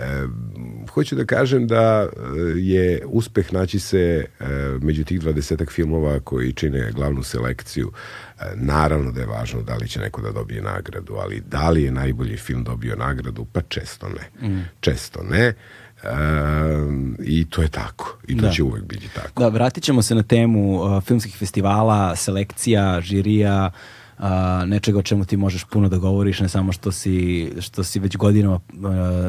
hoću 0.90 1.16
da 1.16 1.26
kažem 1.26 1.68
da 1.68 2.08
je 2.56 3.06
uspeh 3.06 3.54
naći 3.54 3.80
se 3.80 4.26
e, 4.40 4.46
među 4.82 5.04
tih 5.04 5.20
dvadesetak 5.20 5.72
filmova 5.72 6.20
koji 6.20 6.54
čine 6.54 6.92
glavnu 6.92 7.24
selekciju. 7.24 7.92
E, 8.40 8.44
naravno 8.56 9.12
da 9.12 9.22
je 9.22 9.28
važno 9.28 9.62
da 9.62 9.76
li 9.76 9.88
će 9.88 10.00
neko 10.00 10.22
da 10.22 10.32
dobije 10.32 10.62
nagradu, 10.62 11.14
ali 11.16 11.42
da 11.48 11.70
li 11.70 11.84
je 11.84 11.92
najbolji 11.92 12.38
film 12.38 12.64
dobio 12.64 12.96
nagradu? 12.96 13.46
Pa 13.46 13.62
često 13.62 14.10
ne. 14.10 14.48
Mm. 14.50 14.70
Često 14.80 15.24
ne. 15.24 15.54
Um, 16.04 17.18
I 17.20 17.46
to 17.46 17.62
je 17.62 17.68
tako. 17.68 18.18
I 18.28 18.38
to 18.38 18.42
da. 18.42 18.52
će 18.52 18.64
uvek 18.64 18.84
biti 18.84 19.10
tako. 19.16 19.42
Da, 19.42 19.48
vratit 19.48 19.84
ćemo 19.84 20.02
se 20.02 20.16
na 20.16 20.24
temu 20.24 20.82
uh, 20.82 21.04
filmskih 21.04 21.38
festivala, 21.38 22.16
selekcija, 22.16 23.02
žirija, 23.02 23.72
uh, 24.18 24.26
nečega 24.66 25.00
o 25.00 25.02
čemu 25.02 25.26
ti 25.26 25.38
možeš 25.38 25.64
puno 25.64 25.90
da 25.90 25.98
govoriš, 25.98 26.40
ne 26.40 26.50
samo 26.50 26.72
što 26.72 26.92
si, 26.92 27.52
što 27.60 27.84
si 27.84 28.00
već 28.00 28.18
godinama 28.18 28.56
uh, 28.56 28.62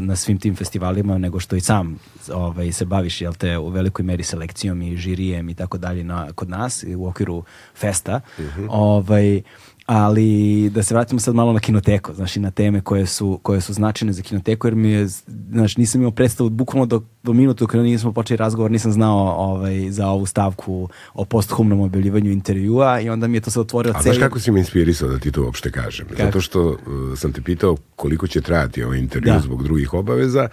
na 0.00 0.16
svim 0.16 0.38
tim 0.38 0.56
festivalima, 0.56 1.18
nego 1.18 1.40
što 1.40 1.56
i 1.56 1.60
sam 1.60 1.98
ovaj, 2.32 2.72
se 2.72 2.84
baviš 2.84 3.20
jel 3.20 3.34
te, 3.34 3.58
u 3.58 3.68
velikoj 3.68 4.04
meri 4.04 4.22
selekcijom 4.22 4.82
i 4.82 4.96
žirijem 4.96 5.48
i 5.48 5.54
tako 5.54 5.78
dalje 5.78 6.04
na, 6.04 6.32
kod 6.32 6.48
nas 6.48 6.84
u 6.96 7.06
okviru 7.06 7.44
festa. 7.74 8.20
Uh 8.38 8.44
mhm. 8.44 8.62
-huh. 8.62 8.66
ovaj, 8.70 9.42
ali 9.86 10.70
da 10.70 10.82
se 10.82 10.94
vratimo 10.94 11.20
sad 11.20 11.34
malo 11.34 11.52
na 11.52 11.60
kinoteku, 11.60 12.14
znači 12.14 12.40
na 12.40 12.50
teme 12.50 12.80
koje 12.80 13.06
su, 13.06 13.40
koje 13.42 13.60
su 13.60 13.72
značajne 13.72 14.12
za 14.12 14.22
kinoteku, 14.22 14.66
jer 14.66 14.74
mi 14.74 14.90
je, 14.90 15.06
znači 15.50 15.80
nisam 15.80 16.00
imao 16.00 16.10
predstavu 16.10 16.50
bukvalno 16.50 16.86
do, 16.86 17.02
do 17.22 17.32
minutu 17.32 17.66
kada 17.66 17.82
nismo 17.82 18.12
počeli 18.12 18.36
razgovor, 18.36 18.70
nisam 18.70 18.92
znao 18.92 19.18
ovaj, 19.18 19.90
za 19.90 20.08
ovu 20.08 20.26
stavku 20.26 20.88
o 21.14 21.24
posthumnom 21.24 21.80
objavljivanju 21.80 22.30
intervjua 22.30 23.00
i 23.00 23.08
onda 23.08 23.26
mi 23.26 23.36
je 23.36 23.40
to 23.40 23.50
se 23.50 23.60
otvorilo 23.60 23.94
A 23.98 24.02
znaš 24.02 24.18
kako 24.18 24.40
si 24.40 24.50
mi 24.50 24.60
inspirisao 24.60 25.08
da 25.08 25.18
ti 25.18 25.32
to 25.32 25.42
uopšte 25.44 25.70
kažem? 25.70 26.06
Kako? 26.08 26.22
Zato 26.22 26.40
što 26.40 26.68
uh, 26.68 26.78
sam 27.18 27.32
te 27.32 27.40
pitao 27.40 27.76
koliko 27.96 28.26
će 28.26 28.40
trajati 28.40 28.82
ovaj 28.82 28.98
intervju 28.98 29.32
da. 29.32 29.40
zbog 29.40 29.62
drugih 29.62 29.94
obaveza 29.94 30.48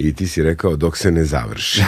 i 0.00 0.12
ti 0.12 0.26
si 0.26 0.42
rekao 0.42 0.76
dok 0.76 0.96
se 0.96 1.10
ne 1.10 1.24
završi. 1.24 1.82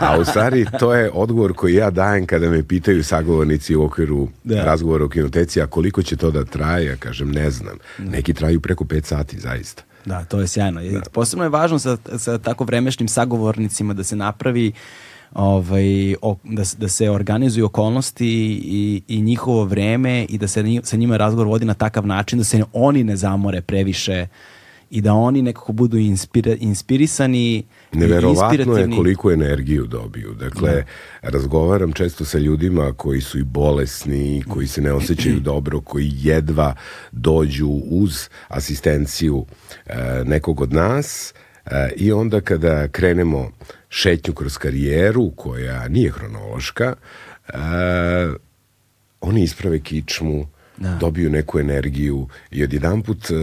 A 0.00 0.18
u 0.20 0.24
stvari 0.24 0.66
to 0.78 0.94
je 0.94 1.10
odgovor 1.14 1.52
koji 1.52 1.74
ja 1.74 1.90
dajem 1.90 2.26
kada 2.26 2.50
me 2.50 2.62
pitaju 2.62 3.04
sagovornici 3.04 3.76
u 3.76 3.84
okviru 3.84 4.28
da. 4.44 4.64
razgovora 4.64 5.04
o 5.04 5.08
kinoteci, 5.08 5.60
a 5.62 5.66
koliko 5.66 6.02
će 6.02 6.16
to 6.16 6.30
da 6.30 6.44
traje, 6.44 6.86
ja 6.86 6.96
kažem 6.96 7.32
ne 7.32 7.50
znam. 7.50 7.76
Da. 7.98 8.10
Neki 8.10 8.34
traju 8.34 8.60
preko 8.60 8.84
5 8.84 9.04
sati, 9.04 9.40
zaista. 9.40 9.82
Da, 10.04 10.24
to 10.24 10.40
je 10.40 10.46
sjajno. 10.46 10.80
Da. 10.82 11.00
Posebno 11.12 11.44
je 11.44 11.48
važno 11.48 11.78
sa, 11.78 11.96
sa 12.18 12.38
tako 12.38 12.64
vremešnim 12.64 13.08
sagovornicima 13.08 13.94
da 13.94 14.04
se 14.04 14.16
napravi 14.16 14.72
ovaj, 15.34 16.14
o, 16.22 16.36
da, 16.44 16.62
da 16.78 16.88
se 16.88 17.10
organizuju 17.10 17.66
okolnosti 17.66 18.28
i, 18.64 19.02
i 19.08 19.22
njihovo 19.22 19.64
vreme 19.64 20.24
i 20.28 20.38
da 20.38 20.48
se 20.48 20.64
sa 20.82 20.96
njima 20.96 21.16
razgovor 21.16 21.46
vodi 21.46 21.64
na 21.64 21.74
takav 21.74 22.06
način 22.06 22.38
da 22.38 22.44
se 22.44 22.62
oni 22.72 23.04
ne 23.04 23.16
zamore 23.16 23.60
previše 23.60 24.26
i 24.94 25.00
da 25.00 25.14
oni 25.14 25.42
nekako 25.42 25.72
budu 25.72 25.98
inspira, 25.98 26.54
inspirisani 26.60 27.64
Neverovatno 27.92 28.76
je 28.76 28.90
koliko 28.96 29.32
energiju 29.32 29.86
dobiju. 29.86 30.34
Dakle, 30.34 30.72
da. 30.72 31.30
razgovaram 31.30 31.92
često 31.92 32.24
sa 32.24 32.38
ljudima 32.38 32.92
koji 32.92 33.20
su 33.20 33.38
i 33.38 33.42
bolesni, 33.42 34.44
koji 34.48 34.66
se 34.66 34.80
ne 34.80 34.92
osjećaju 34.92 35.40
dobro, 35.52 35.80
koji 35.80 36.12
jedva 36.14 36.74
dođu 37.12 37.68
uz 37.90 38.28
asistenciju 38.48 39.46
e, 39.86 39.94
nekog 40.24 40.60
od 40.60 40.72
nas 40.72 41.34
e, 41.66 41.90
i 41.96 42.12
onda 42.12 42.40
kada 42.40 42.88
krenemo 42.88 43.50
šetnju 43.88 44.34
kroz 44.34 44.58
karijeru 44.58 45.30
koja 45.30 45.88
nije 45.88 46.10
hronološka, 46.10 46.94
e, 47.48 47.54
oni 49.20 49.42
isprave 49.42 49.80
kičmu, 49.80 50.46
da. 50.76 50.96
dobiju 51.00 51.30
neku 51.30 51.58
energiju 51.58 52.28
i 52.50 52.64
odjedan 52.64 53.02
put 53.02 53.30
uh, 53.30 53.38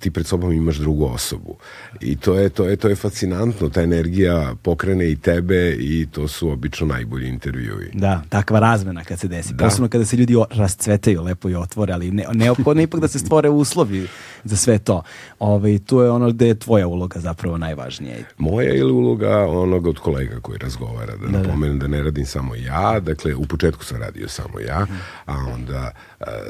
ti 0.00 0.10
pred 0.10 0.26
sobom 0.26 0.52
imaš 0.52 0.76
drugu 0.76 1.04
osobu. 1.04 1.56
I 2.00 2.16
to 2.16 2.34
je, 2.34 2.48
to 2.48 2.64
je, 2.64 2.76
to 2.76 2.88
je 2.88 2.96
fascinantno, 2.96 3.68
ta 3.68 3.82
energija 3.82 4.54
pokrene 4.62 5.10
i 5.10 5.16
tebe 5.16 5.76
i 5.78 6.06
to 6.10 6.28
su 6.28 6.50
obično 6.50 6.86
najbolji 6.86 7.28
intervjui. 7.28 7.90
Da, 7.92 8.22
takva 8.28 8.60
razmena 8.60 9.04
kad 9.04 9.20
se 9.20 9.28
desi. 9.28 9.54
Da. 9.54 9.64
Posebno 9.64 9.88
kada 9.88 10.04
se 10.04 10.16
ljudi 10.16 10.34
rascvetaju 10.50 11.22
lepo 11.22 11.48
i 11.48 11.54
otvore, 11.54 11.92
ali 11.92 12.10
ne, 12.10 12.24
neophodno 12.32 12.82
ipak 12.82 13.00
da 13.00 13.08
se 13.08 13.18
stvore 13.18 13.48
uslovi 13.48 14.06
za 14.44 14.56
sve 14.56 14.78
to. 14.78 15.02
Ove, 15.38 15.54
ovaj, 15.54 15.78
tu 15.78 16.00
je 16.00 16.10
ono 16.10 16.30
gde 16.30 16.46
je 16.46 16.58
tvoja 16.58 16.86
uloga 16.86 17.20
zapravo 17.20 17.58
najvažnija. 17.58 18.16
Moja 18.38 18.74
ili 18.74 18.92
uloga 18.92 19.38
onog 19.38 19.86
od 19.86 19.98
kolega 19.98 20.40
koji 20.40 20.58
razgovara, 20.58 21.16
da, 21.16 21.26
da, 21.26 21.32
da. 21.32 21.38
napomenem 21.38 21.78
da 21.78 21.88
ne 21.88 22.02
radim 22.02 22.26
samo 22.26 22.54
ja, 22.54 23.00
dakle 23.00 23.34
u 23.34 23.44
početku 23.44 23.84
sam 23.84 24.00
radio 24.00 24.28
samo 24.28 24.60
ja, 24.60 24.86
a 25.26 25.34
onda 25.54 25.92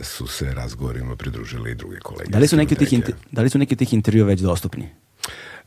su 0.02 0.26
se 0.26 0.54
razgovorima 0.54 1.16
pridružili 1.16 1.70
i 1.70 1.74
druge 1.74 1.98
kolege. 1.98 2.30
Da 2.30 2.38
li 2.38 2.48
su 2.48 2.56
neki, 2.56 2.74
tih, 2.74 2.92
inter, 2.92 3.14
da 3.34 3.42
li 3.42 3.50
su 3.50 3.58
neki 3.58 3.76
tih 3.76 3.94
intervjua 3.94 4.26
već 4.26 4.40
dostupni? 4.40 4.88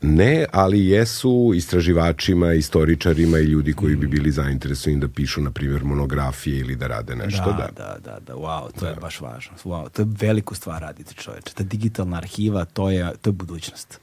Ne, 0.02 0.46
ali 0.52 0.86
jesu 0.86 1.52
istraživačima, 1.54 2.52
istoričarima 2.52 3.38
i 3.38 3.42
ljudi 3.44 3.72
koji 3.72 3.96
bi 3.96 4.06
bili 4.06 4.30
zainteresovani 4.30 5.00
da 5.00 5.08
pišu, 5.08 5.40
na 5.40 5.50
primjer, 5.50 5.84
monografije 5.84 6.58
ili 6.58 6.76
da 6.76 6.86
rade 6.86 7.16
nešto. 7.16 7.44
Da, 7.44 7.52
da, 7.52 7.68
da, 7.76 7.98
da, 8.04 8.18
da 8.26 8.34
wow, 8.34 8.72
to 8.78 8.84
da. 8.84 8.88
je 8.88 8.96
baš 9.00 9.20
važno. 9.20 9.56
Wow, 9.64 9.88
to 9.88 10.02
je 10.02 10.08
veliku 10.20 10.54
stvar 10.54 10.82
raditi 10.82 11.14
čoveče. 11.14 11.54
Ta 11.54 11.62
digitalna 11.62 12.16
arhiva, 12.16 12.64
to 12.64 12.90
je, 12.90 13.12
to 13.22 13.30
je 13.30 13.32
budućnost. 13.32 14.00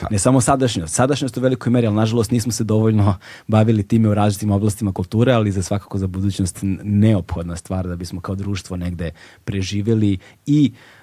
Da. 0.00 0.06
Ne 0.10 0.18
samo 0.18 0.40
sadašnjost. 0.40 0.94
Sadašnjost 0.94 1.36
u 1.36 1.40
velikoj 1.40 1.70
meri, 1.72 1.86
ali 1.86 1.96
nažalost 1.96 2.30
nismo 2.30 2.52
se 2.52 2.64
dovoljno 2.64 3.18
bavili 3.46 3.88
time 3.88 4.08
u 4.08 4.14
različitim 4.14 4.50
oblastima 4.50 4.92
kulture, 4.92 5.32
ali 5.32 5.52
za 5.52 5.62
svakako 5.62 5.98
za 5.98 6.06
budućnost 6.06 6.58
neophodna 6.82 7.56
stvar 7.56 7.88
da 7.88 7.96
bismo 7.96 8.20
kao 8.20 8.34
društvo 8.34 8.76
negde 8.76 9.10
preživjeli 9.44 10.18
i 10.46 10.72
uh, 10.72 10.95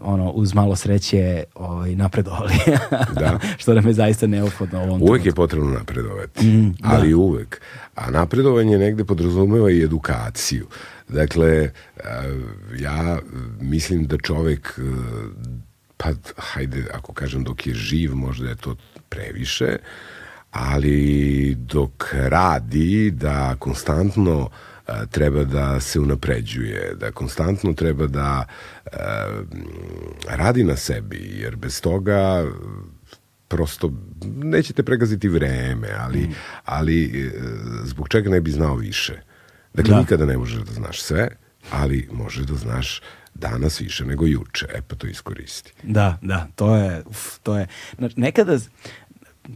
ono, 0.00 0.30
uz 0.30 0.54
malo 0.54 0.76
sreće 0.76 1.44
ovaj, 1.54 1.94
napredovali. 1.94 2.54
da. 3.20 3.38
Što 3.56 3.74
nam 3.74 3.86
je 3.86 3.92
zaista 3.92 4.26
neophodno. 4.26 4.78
Ovom 4.78 5.02
uvek 5.02 5.22
trenutku. 5.22 5.28
je 5.28 5.32
potrebno 5.32 5.70
napredovati, 5.70 6.46
mm, 6.46 6.74
da. 6.78 6.88
ali 6.88 7.10
da. 7.10 7.16
uvek. 7.16 7.60
A 7.94 8.10
napredovanje 8.10 8.78
negde 8.78 9.04
podrazumeva 9.04 9.70
i 9.70 9.82
edukaciju. 9.82 10.66
Dakle, 11.08 11.70
ja 12.78 13.18
mislim 13.60 14.06
da 14.06 14.16
čovek 14.18 14.80
pa 15.96 16.10
hajde, 16.36 16.84
ako 16.92 17.12
kažem 17.12 17.44
dok 17.44 17.66
je 17.66 17.74
živ, 17.74 18.14
možda 18.14 18.48
je 18.48 18.56
to 18.56 18.76
previše, 19.08 19.76
ali 20.50 21.54
dok 21.54 22.14
radi 22.14 23.10
da 23.10 23.56
konstantno 23.58 24.40
a, 24.42 24.48
treba 25.10 25.44
da 25.44 25.80
se 25.80 26.00
unapređuje, 26.00 26.94
da 26.94 27.10
konstantno 27.10 27.72
treba 27.72 28.06
da 28.06 28.46
radi 30.28 30.64
na 30.64 30.76
sebi, 30.76 31.30
jer 31.32 31.56
bez 31.56 31.80
toga 31.80 32.44
prosto 33.48 33.92
nećete 34.24 34.82
pregaziti 34.82 35.28
vreme, 35.28 35.88
ali, 35.98 36.18
mm. 36.18 36.34
ali 36.64 37.04
e, 37.04 37.30
zbog 37.84 38.08
čega 38.08 38.30
ne 38.30 38.40
bi 38.40 38.50
znao 38.50 38.76
više. 38.76 39.20
Dakle, 39.74 39.94
da. 39.94 40.00
nikada 40.00 40.26
ne 40.26 40.36
možeš 40.38 40.62
da 40.62 40.72
znaš 40.72 41.02
sve, 41.02 41.28
ali 41.70 42.08
možeš 42.12 42.46
da 42.46 42.54
znaš 42.54 43.02
danas 43.34 43.80
više 43.80 44.04
nego 44.04 44.26
juče. 44.26 44.66
E 44.74 44.82
pa 44.82 44.96
to 44.96 45.06
iskoristi. 45.06 45.72
Da, 45.82 46.18
da, 46.22 46.46
to 46.54 46.76
je, 46.76 47.02
uf, 47.06 47.38
to 47.42 47.58
je, 47.58 47.66
nekada 48.16 48.58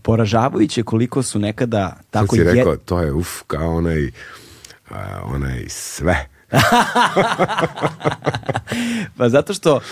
poražavajuće 0.03 0.83
koliko 0.83 1.23
su 1.23 1.38
nekada 1.38 1.97
tako... 2.11 2.37
Sad 2.37 2.47
si 2.47 2.55
rekao, 2.55 2.73
je... 2.73 2.79
to 2.79 3.01
je 3.01 3.12
uf, 3.12 3.43
kao 3.47 3.77
onaj, 3.77 4.11
a, 4.90 5.20
onaj 5.24 5.64
sve 5.68 6.27
pa 9.16 9.29
zato 9.29 9.55
što 9.55 9.77
uh, 9.77 9.83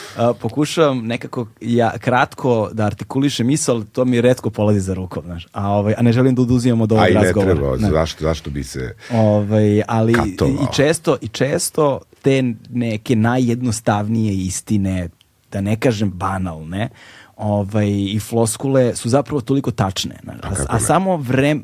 pokušavam 0.41 1.07
nekako 1.07 1.47
ja 1.61 1.99
kratko 1.99 2.71
da 2.73 2.85
artikulišem 2.85 3.47
misl, 3.47 3.81
to 3.93 4.05
mi 4.05 4.21
redko 4.21 4.51
polazi 4.51 4.81
za 4.81 4.95
rukom, 4.95 5.23
znaš. 5.25 5.47
A 5.53 5.71
ovaj 5.71 5.95
a 5.99 6.03
ne 6.03 6.13
želim 6.13 6.35
da 6.35 6.43
oduzimam 6.43 6.81
od 6.81 6.93
ovog 6.93 7.05
razgovora. 7.05 7.51
A 7.51 7.53
i 7.53 7.55
ne 7.55 7.61
treba, 7.61 7.77
zašto 7.99 8.25
zašto 8.25 8.51
bi 8.51 8.65
se 8.65 8.95
Ovaj 9.13 9.83
ali 9.89 10.15
katovao. 10.15 10.55
i 10.55 10.67
često 10.75 11.17
i 11.21 11.29
često 11.29 12.01
te 12.23 12.43
neke 12.71 13.17
najjednostavnije 13.17 14.35
istine, 14.35 15.09
da 15.53 15.61
ne 15.61 15.77
kažem 15.77 16.11
banalne, 16.11 16.89
ovaj, 17.37 17.89
i 17.89 18.21
floskule 18.21 18.97
su 18.97 19.09
zapravo 19.09 19.41
toliko 19.41 19.71
tačne. 19.71 20.15
A, 20.43 20.49
a 20.69 20.81
samo 20.81 21.17
vreme, 21.17 21.63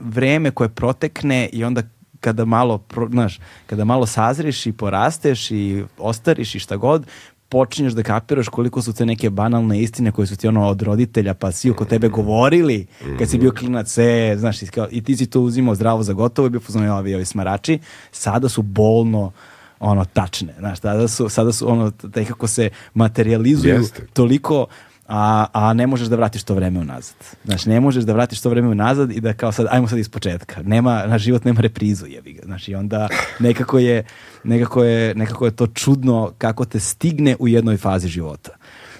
vreme 0.00 0.50
koje 0.50 0.68
protekne 0.68 1.48
i 1.52 1.64
onda 1.64 1.82
kada 2.22 2.44
malo, 2.44 2.82
znaš, 3.10 3.40
kada 3.66 3.84
malo 3.84 4.06
sazriš 4.06 4.66
i 4.66 4.72
porasteš 4.72 5.50
i 5.50 5.84
ostariš 5.98 6.54
i 6.54 6.58
šta 6.58 6.76
god, 6.76 7.06
počinješ 7.48 7.92
da 7.92 8.02
kapiraš 8.02 8.48
koliko 8.48 8.82
su 8.82 8.92
te 8.92 9.06
neke 9.06 9.30
banalne 9.30 9.82
istine 9.82 10.12
koje 10.12 10.26
su 10.26 10.36
ti 10.36 10.48
ono 10.48 10.68
od 10.68 10.82
roditelja 10.82 11.34
pa 11.34 11.52
svi 11.52 11.70
oko 11.70 11.84
tebe 11.84 12.08
govorili 12.08 12.86
kad 13.18 13.28
si 13.28 13.38
bio 13.38 13.50
klinac 13.50 13.98
e, 13.98 14.34
znaš, 14.38 14.58
i 14.90 15.04
ti 15.04 15.16
si 15.16 15.26
to 15.26 15.40
uzimao 15.40 15.74
zdravo 15.74 16.02
za 16.02 16.12
gotovo 16.12 16.46
i 16.46 16.50
bio 16.50 16.60
poznao 16.60 16.98
ovi, 16.98 17.14
ovi 17.14 17.24
smarači, 17.24 17.78
sada 18.12 18.48
su 18.48 18.62
bolno 18.62 19.32
ono 19.80 20.04
tačne, 20.04 20.54
znaš, 20.58 20.80
sada 20.80 21.08
su, 21.08 21.28
sada 21.28 21.52
su 21.52 21.70
ono, 21.70 21.92
nekako 22.16 22.46
se 22.46 22.70
materializuju 22.94 23.74
Jeste. 23.74 24.06
toliko 24.12 24.66
a, 25.14 25.46
a 25.52 25.72
ne 25.72 25.86
možeš 25.86 26.08
da 26.08 26.16
vratiš 26.16 26.42
to 26.42 26.54
vreme 26.54 26.80
unazad. 26.80 27.16
Znači, 27.44 27.68
ne 27.68 27.80
možeš 27.80 28.04
da 28.04 28.12
vratiš 28.12 28.40
to 28.40 28.50
vreme 28.50 28.68
unazad 28.68 29.10
i 29.12 29.20
da 29.20 29.32
kao 29.32 29.52
sad, 29.52 29.66
ajmo 29.70 29.88
sad 29.88 29.98
iz 29.98 30.08
početka. 30.08 30.62
Nema, 30.62 31.06
na 31.06 31.18
život 31.18 31.44
nema 31.44 31.60
reprizu, 31.60 32.06
jebi 32.06 32.32
ga. 32.32 32.42
Znači, 32.44 32.74
onda 32.74 33.08
nekako 33.38 33.78
je, 33.78 34.04
nekako 34.44 34.84
je, 34.84 35.14
nekako 35.14 35.44
je 35.44 35.56
to 35.56 35.66
čudno 35.66 36.32
kako 36.38 36.64
te 36.64 36.80
stigne 36.80 37.36
u 37.38 37.48
jednoj 37.48 37.76
fazi 37.76 38.08
života. 38.08 38.50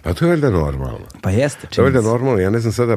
Pa 0.02 0.14
to 0.14 0.24
je 0.24 0.28
valjda 0.28 0.50
normalno. 0.50 1.06
Pa 1.20 1.30
jeste. 1.30 1.66
To 1.66 1.80
je 1.80 1.84
valjda 1.84 2.00
normalno. 2.00 2.40
Ja 2.40 2.50
ne 2.50 2.60
znam 2.60 2.72
sada 2.72 2.96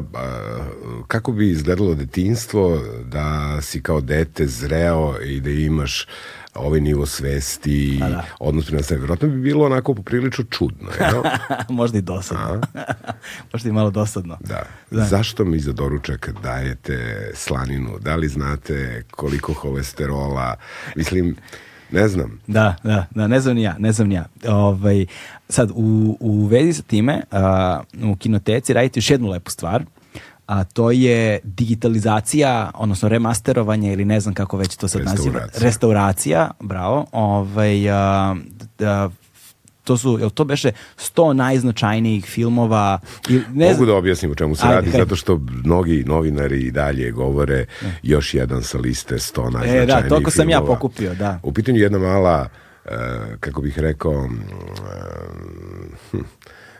kako 1.06 1.32
bi 1.32 1.50
izgledalo 1.50 1.94
detinstvo 1.94 2.80
da 3.04 3.58
si 3.62 3.82
kao 3.82 4.00
dete 4.00 4.46
zreo 4.46 5.14
i 5.24 5.40
da 5.40 5.50
imaš 5.50 6.06
ovaj 6.58 6.80
nivo 6.80 7.06
svesti, 7.06 7.98
pa 8.00 8.08
da. 8.08 8.24
odnos 8.40 8.66
prema 8.66 8.82
sebi. 8.82 9.00
Vjerojatno 9.00 9.28
bi 9.28 9.40
bilo 9.40 9.66
onako 9.66 9.94
poprilično 9.94 10.44
čudno. 10.50 10.90
Jel? 11.00 11.22
Možda 11.78 11.98
i 11.98 12.02
dosadno. 12.02 12.60
Možda 13.52 13.68
i 13.68 13.72
malo 13.72 13.90
dosadno. 13.90 14.36
Da. 14.40 14.62
da. 14.90 15.04
Zašto 15.04 15.44
mi 15.44 15.58
za 15.58 15.72
doručak 15.72 16.30
dajete 16.42 17.30
slaninu? 17.34 17.98
Da 17.98 18.16
li 18.16 18.28
znate 18.28 19.02
koliko 19.10 19.52
holesterola? 19.52 20.56
Mislim, 20.96 21.36
ne 21.90 22.08
znam. 22.08 22.40
Da, 22.46 22.76
da, 22.82 23.06
da, 23.10 23.26
ne 23.26 23.40
znam 23.40 23.54
ni 23.54 23.62
ja, 23.62 23.76
ne 23.78 23.92
znam 23.92 24.08
ni 24.08 24.14
ja. 24.14 24.24
Ovaj, 24.48 25.06
sad, 25.48 25.70
u, 25.74 26.16
u 26.20 26.46
vezi 26.46 26.72
sa 26.72 26.82
time, 26.82 27.22
uh, 28.02 28.10
u 28.10 28.16
kinoteci 28.16 28.72
radite 28.72 28.98
još 28.98 29.10
jednu 29.10 29.28
lepu 29.28 29.50
stvar, 29.50 29.84
a 30.46 30.64
to 30.64 30.90
je 30.90 31.38
digitalizacija, 31.44 32.70
odnosno 32.74 33.08
remasterovanje 33.08 33.92
ili 33.92 34.04
ne 34.04 34.20
znam 34.20 34.34
kako 34.34 34.56
već 34.56 34.76
to 34.76 34.88
sad 34.88 35.04
naziva. 35.04 35.40
Restauracija, 35.58 36.50
bravo. 36.60 37.06
Ovaj, 37.12 37.90
a, 37.90 38.36
a, 38.80 39.08
to 39.84 39.96
su, 39.96 40.18
jel 40.20 40.30
to 40.30 40.44
beše 40.44 40.72
100 40.98 41.32
najznačajnijih 41.32 42.24
filmova? 42.24 42.98
I, 43.28 43.40
ne 43.52 43.70
Mogu 43.70 43.86
da 43.86 43.94
objasnim 43.94 44.30
o 44.30 44.34
čemu 44.34 44.56
se 44.56 44.66
Ajde, 44.66 44.74
radi, 44.74 44.90
kaj. 44.90 45.00
zato 45.00 45.16
što 45.16 45.40
mnogi 45.64 46.04
novinari 46.06 46.60
i 46.60 46.70
dalje 46.70 47.10
govore 47.10 47.66
ne. 47.82 47.98
još 48.02 48.34
jedan 48.34 48.62
sa 48.62 48.78
liste 48.78 49.14
100 49.14 49.42
najznačajnijih 49.42 49.86
filmova. 49.86 49.98
E, 49.98 50.02
da, 50.02 50.08
toliko 50.08 50.30
sam 50.30 50.50
ja 50.50 50.60
pokupio, 50.60 51.14
da. 51.14 51.40
U 51.42 51.52
pitanju 51.52 51.78
jedna 51.78 51.98
mala, 51.98 52.48
uh, 52.84 52.90
kako 53.40 53.60
bih 53.60 53.78
rekao, 53.78 54.12
uh, 54.12 54.30
hm, 56.10 56.18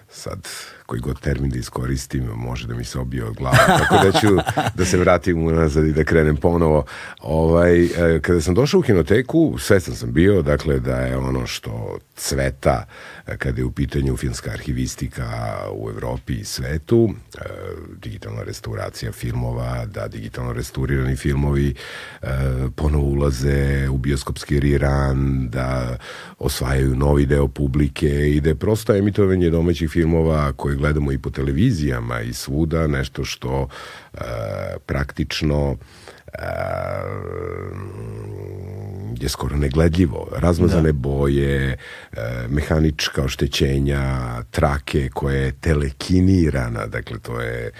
sad 0.08 0.48
koji 0.86 1.00
god 1.00 1.20
termin 1.20 1.50
da 1.50 1.58
iskoristim 1.58 2.24
može 2.24 2.66
da 2.66 2.74
mi 2.74 2.84
se 2.84 2.98
obije 2.98 3.24
od 3.24 3.34
glava, 3.34 3.56
tako 3.78 3.94
da 4.04 4.12
ću 4.12 4.26
da 4.74 4.84
se 4.84 4.98
vratim 4.98 5.46
unazad 5.46 5.86
i 5.86 5.92
da 5.92 6.04
krenem 6.04 6.36
ponovo. 6.36 6.84
Ovaj, 7.20 7.84
e, 7.84 8.20
kada 8.22 8.40
sam 8.40 8.54
došao 8.54 8.80
u 8.80 8.82
kinoteku, 8.82 9.58
svestan 9.58 9.94
sam 9.94 10.12
bio, 10.12 10.42
dakle, 10.42 10.80
da 10.80 10.96
je 11.00 11.16
ono 11.16 11.46
što 11.46 11.98
cveta 12.16 12.84
kada 13.38 13.60
je 13.60 13.64
u 13.64 13.72
pitanju 13.72 14.16
filmska 14.16 14.50
arhivistika 14.50 15.58
u 15.72 15.90
Evropi 15.90 16.34
i 16.34 16.44
svetu, 16.44 17.10
e, 17.10 17.40
digitalna 18.02 18.42
restauracija 18.42 19.12
filmova, 19.12 19.86
da 19.86 20.08
digitalno 20.08 20.52
restaurirani 20.52 21.16
filmovi 21.16 21.74
ponovo 22.76 23.06
ulaze 23.06 23.88
u 23.88 23.98
bioskopski 23.98 24.60
riran, 24.60 25.48
da 25.48 25.98
osvajaju 26.38 26.96
novi 26.96 27.26
deo 27.26 27.48
publike 27.48 28.30
i 28.30 28.40
da 28.40 28.48
je 28.48 28.54
prosto 28.54 28.94
emitovanje 28.94 29.50
domaćih 29.50 29.90
filmova 29.90 30.52
koje 30.52 30.76
gledamo 30.76 31.12
i 31.12 31.18
po 31.18 31.30
televizijama 31.30 32.20
i 32.20 32.32
svuda, 32.32 32.86
nešto 32.86 33.24
što 33.24 33.68
e, 34.14 34.18
praktično 34.86 35.76
e, 35.76 36.05
je 39.20 39.28
skoro 39.28 39.56
negledljivo. 39.56 40.28
Razmazane 40.36 40.92
da. 40.92 40.98
boje, 40.98 41.72
e, 41.72 41.76
mehanička 42.48 43.22
oštećenja, 43.22 44.42
trake 44.50 45.08
koje 45.14 45.42
je 45.42 45.52
telekinirana, 45.52 46.86
dakle 46.86 47.18
to 47.18 47.40
je 47.40 47.70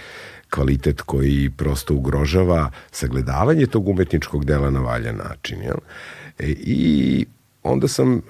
kvalitet 0.49 1.01
koji 1.01 1.49
prosto 1.49 1.93
ugrožava 1.93 2.71
sagledavanje 2.91 3.65
tog 3.65 3.87
umetničkog 3.87 4.45
dela 4.45 4.69
na 4.69 4.79
valjan 4.79 5.15
način. 5.15 5.61
Jel? 5.61 5.77
E, 6.39 6.47
I 6.47 7.25
onda 7.67 7.87
sam, 7.87 8.15
e, 8.15 8.21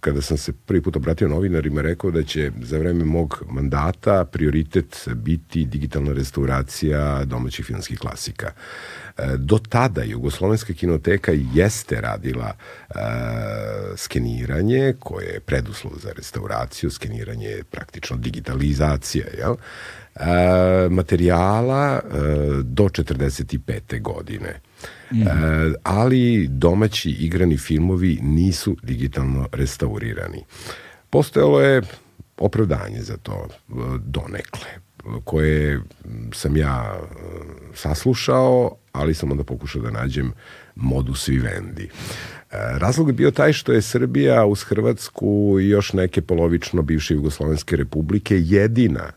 kada 0.00 0.22
sam 0.22 0.36
se 0.36 0.52
prvi 0.52 0.82
put 0.82 0.96
obratio 0.96 1.28
novinarima, 1.28 1.80
rekao 1.82 2.10
da 2.10 2.22
će 2.22 2.50
za 2.62 2.78
vreme 2.78 3.04
mog 3.04 3.44
mandata 3.50 4.24
prioritet 4.24 5.08
biti 5.14 5.64
digitalna 5.64 6.12
restauracija 6.12 7.24
domaćih 7.24 7.66
filmskih 7.66 7.98
klasika. 7.98 8.50
E, 9.18 9.36
do 9.36 9.58
tada 9.58 10.02
Jugoslovenska 10.02 10.72
kinoteka 10.72 11.32
jeste 11.54 12.00
radila 12.00 12.52
e, 12.52 12.94
skeniranje 13.96 14.94
koje 14.98 15.26
je 15.26 15.40
preduslov 15.40 15.92
za 15.98 16.12
restauraciju, 16.16 16.90
skeniranje 16.90 17.48
je 17.48 17.64
praktično 17.64 18.16
digitalizacija, 18.16 19.26
jel? 19.38 19.56
Materijala 20.90 22.00
do 22.62 22.84
45. 22.84 24.02
godine. 24.02 24.60
Mm. 25.12 25.22
E, 25.22 25.28
ali 25.82 26.48
domaći 26.48 27.10
igrani 27.10 27.56
filmovi 27.56 28.18
nisu 28.22 28.76
digitalno 28.82 29.48
restaurirani. 29.52 30.44
Postojalo 31.10 31.60
je 31.60 31.82
opravdanje 32.38 33.02
za 33.02 33.16
to 33.16 33.48
e, 33.48 33.72
donekle 33.98 34.86
koje 35.24 35.80
sam 36.32 36.56
ja 36.56 36.94
e, 36.94 37.06
saslušao, 37.74 38.76
ali 38.92 39.14
sam 39.14 39.30
onda 39.30 39.44
pokušao 39.44 39.82
da 39.82 39.90
nađem 39.90 40.32
modus 40.74 41.28
vivendi. 41.28 41.84
E, 41.84 41.88
razlog 42.78 43.08
je 43.08 43.12
bio 43.12 43.30
taj 43.30 43.52
što 43.52 43.72
je 43.72 43.82
Srbija 43.82 44.46
uz 44.46 44.62
Hrvatsku 44.62 45.58
i 45.60 45.68
još 45.68 45.92
neke 45.92 46.22
polovično 46.22 46.82
bivše 46.82 47.14
Jugoslovenske 47.14 47.76
republike 47.76 48.40
jedina 48.40 49.12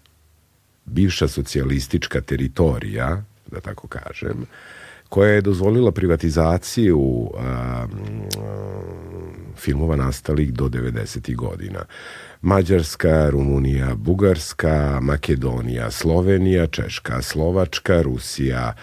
bivša 0.85 1.27
socijalistička 1.27 2.21
teritorija, 2.21 3.23
da 3.51 3.59
tako 3.59 3.87
kažem, 3.87 4.45
koja 5.09 5.31
je 5.31 5.41
dozvolila 5.41 5.91
privatizaciju 5.91 7.31
a, 7.37 7.85
filmova 9.59 9.95
nastalih 9.95 10.53
do 10.53 10.65
90. 10.65 11.35
godina. 11.35 11.79
Mađarska, 12.41 13.29
Rumunija, 13.29 13.95
Bugarska, 13.95 14.99
Makedonija, 15.01 15.91
Slovenija, 15.91 16.67
Češka, 16.67 17.21
Slovačka, 17.21 18.01
Rusija, 18.01 18.73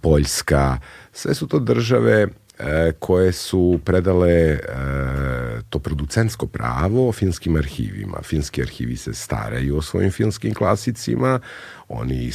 Poljska, 0.00 0.78
sve 1.12 1.34
su 1.34 1.46
to 1.46 1.58
države 1.58 2.26
e, 2.58 2.92
koje 2.98 3.32
su 3.32 3.80
predale 3.84 4.30
e, 4.30 4.58
to 5.70 5.78
producentsko 5.78 6.46
pravo 6.46 7.12
finskim 7.12 7.56
arhivima. 7.56 8.18
Finski 8.22 8.62
arhivi 8.62 8.96
se 8.96 9.14
staraju 9.14 9.76
o 9.76 9.82
svojim 9.82 10.10
filmskim 10.10 10.54
klasicima, 10.54 11.40
oni 11.88 12.32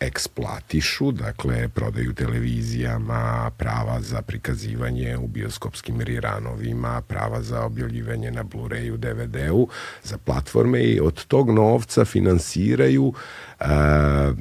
eksplatišu, 0.00 1.12
dakle 1.12 1.68
prodaju 1.68 2.12
televizijama 2.12 3.50
prava 3.56 4.00
za 4.00 4.22
prikazivanje 4.22 5.16
u 5.16 5.26
bioskopskim 5.26 6.00
riranovima, 6.00 7.00
prava 7.00 7.42
za 7.42 7.64
objavljivanje 7.64 8.30
na 8.30 8.44
Blu-rayu, 8.44 8.96
DVD-u, 8.96 9.68
za 10.02 10.18
platforme 10.18 10.82
i 10.84 11.00
od 11.00 11.24
tog 11.24 11.50
novca 11.50 12.04
finansiraju 12.04 13.12
a, 13.60 14.32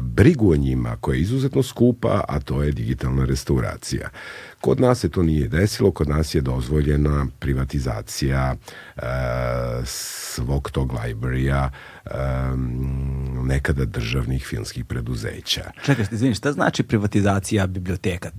brigu 0.00 0.52
o 0.52 0.56
njima 0.56 0.96
koja 1.00 1.16
je 1.16 1.20
izuzetno 1.20 1.62
skupa, 1.62 2.24
a 2.28 2.40
to 2.40 2.62
je 2.62 2.72
digitalna 2.72 3.24
restauracija. 3.24 4.08
Kod 4.60 4.80
nas 4.80 5.00
se 5.00 5.08
to 5.08 5.22
nije 5.22 5.48
desilo, 5.48 5.90
kod 5.90 6.08
nas 6.08 6.34
je 6.34 6.40
dozvoljena 6.40 7.26
privatizacija 7.38 8.54
e, 8.96 9.00
svog 10.36 10.70
tog 10.70 10.92
librarija 11.04 11.70
e, 12.04 12.10
nekada 13.42 13.84
državnih 13.84 14.46
filmskih 14.46 14.84
preduzeća. 14.84 15.70
Čekaj, 15.84 16.04
izvini, 16.12 16.34
šta 16.34 16.52
znači 16.52 16.82
privatizacija 16.82 17.66
biblioteka? 17.66 18.30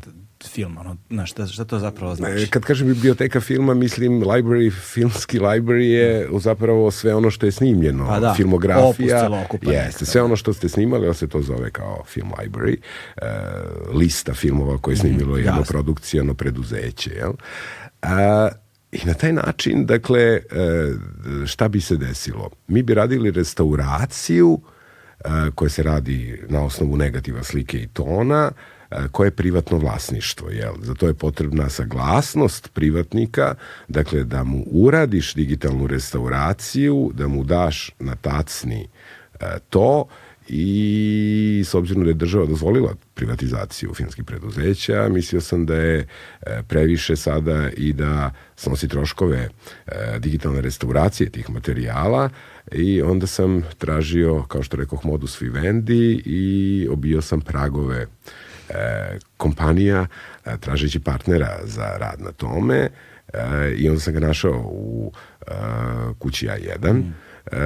film, 0.45 0.77
ono, 0.77 0.97
na 1.09 1.25
šta, 1.25 1.47
šta 1.47 1.65
to 1.65 1.79
zapravo 1.79 2.15
znači? 2.15 2.47
Kad 2.47 2.63
kažem 2.63 2.87
biblioteka 2.87 3.41
filma, 3.41 3.73
mislim 3.73 4.21
library, 4.21 4.71
filmski 4.71 5.39
library 5.39 5.89
je 5.89 6.29
zapravo 6.39 6.91
sve 6.91 7.15
ono 7.15 7.31
što 7.31 7.45
je 7.45 7.51
snimljeno, 7.51 8.07
pa 8.07 8.19
da, 8.19 8.33
filmografija, 8.33 9.29
jeste, 9.61 10.05
sve 10.05 10.21
ono 10.21 10.35
što 10.35 10.53
ste 10.53 10.69
snimali, 10.69 11.15
se 11.15 11.27
to 11.27 11.41
zove 11.41 11.71
kao 11.71 12.03
film 12.05 12.31
library, 12.31 12.77
e, 13.17 13.25
lista 13.93 14.33
filmova 14.33 14.77
koje 14.77 14.93
je 14.93 14.97
snimilo 14.97 15.35
mm, 15.35 15.39
jedno 15.39 15.63
produkcijano 15.67 16.33
preduzeće, 16.33 17.11
jel? 17.11 17.33
A, 18.01 18.49
I 19.03 19.05
na 19.05 19.13
taj 19.13 19.33
način, 19.33 19.85
dakle, 19.85 20.21
e, 20.21 20.41
šta 21.45 21.67
bi 21.67 21.81
se 21.81 21.97
desilo? 21.97 22.49
Mi 22.67 22.83
bi 22.83 22.93
radili 22.93 23.31
restauraciju 23.31 24.59
e, 25.19 25.29
koja 25.55 25.69
se 25.69 25.83
radi 25.83 26.41
na 26.49 26.63
osnovu 26.63 26.97
negativa 26.97 27.43
slike 27.43 27.77
i 27.77 27.87
tona, 27.87 28.51
koje 29.11 29.27
je 29.27 29.31
privatno 29.31 29.77
vlasništvo. 29.77 30.49
Jel? 30.49 30.73
Za 30.81 30.93
to 30.93 31.07
je 31.07 31.13
potrebna 31.13 31.69
saglasnost 31.69 32.73
privatnika, 32.73 33.55
dakle 33.87 34.23
da 34.23 34.43
mu 34.43 34.63
uradiš 34.71 35.33
digitalnu 35.33 35.87
restauraciju, 35.87 37.11
da 37.13 37.27
mu 37.27 37.43
daš 37.43 37.91
na 37.99 38.15
tacni 38.15 38.87
to 39.69 40.07
i 40.49 41.63
s 41.65 41.73
obzirom 41.73 42.03
da 42.03 42.09
je 42.09 42.13
država 42.13 42.45
dozvolila 42.45 42.95
privatizaciju 43.13 43.93
finskih 43.93 44.23
preduzeća, 44.23 45.09
mislio 45.09 45.41
sam 45.41 45.65
da 45.65 45.75
je 45.75 46.07
previše 46.67 47.15
sada 47.15 47.69
i 47.77 47.93
da 47.93 48.31
snosi 48.55 48.87
troškove 48.87 49.49
digitalne 50.19 50.61
restauracije 50.61 51.29
tih 51.29 51.49
materijala. 51.49 52.29
I 52.71 53.01
onda 53.01 53.27
sam 53.27 53.63
tražio, 53.77 54.43
kao 54.43 54.63
što 54.63 54.77
rekoh, 54.77 55.05
modus 55.05 55.41
vivendi 55.41 56.21
i 56.25 56.87
obio 56.91 57.21
sam 57.21 57.41
pragove 57.41 58.05
e, 58.69 59.19
kompanija 59.37 60.07
e, 60.45 60.57
tražeći 60.57 60.99
partnera 60.99 61.59
za 61.63 61.97
rad 61.97 62.21
na 62.21 62.31
tome. 62.31 62.89
E, 63.33 63.73
i 63.77 63.89
onda 63.89 64.01
sam 64.01 64.13
ga 64.13 64.19
našao 64.19 64.61
u 64.71 65.11
e, 65.41 65.51
kući 66.19 66.47
A1 66.47 66.93
mm. 66.93 67.13
E, 67.51 67.57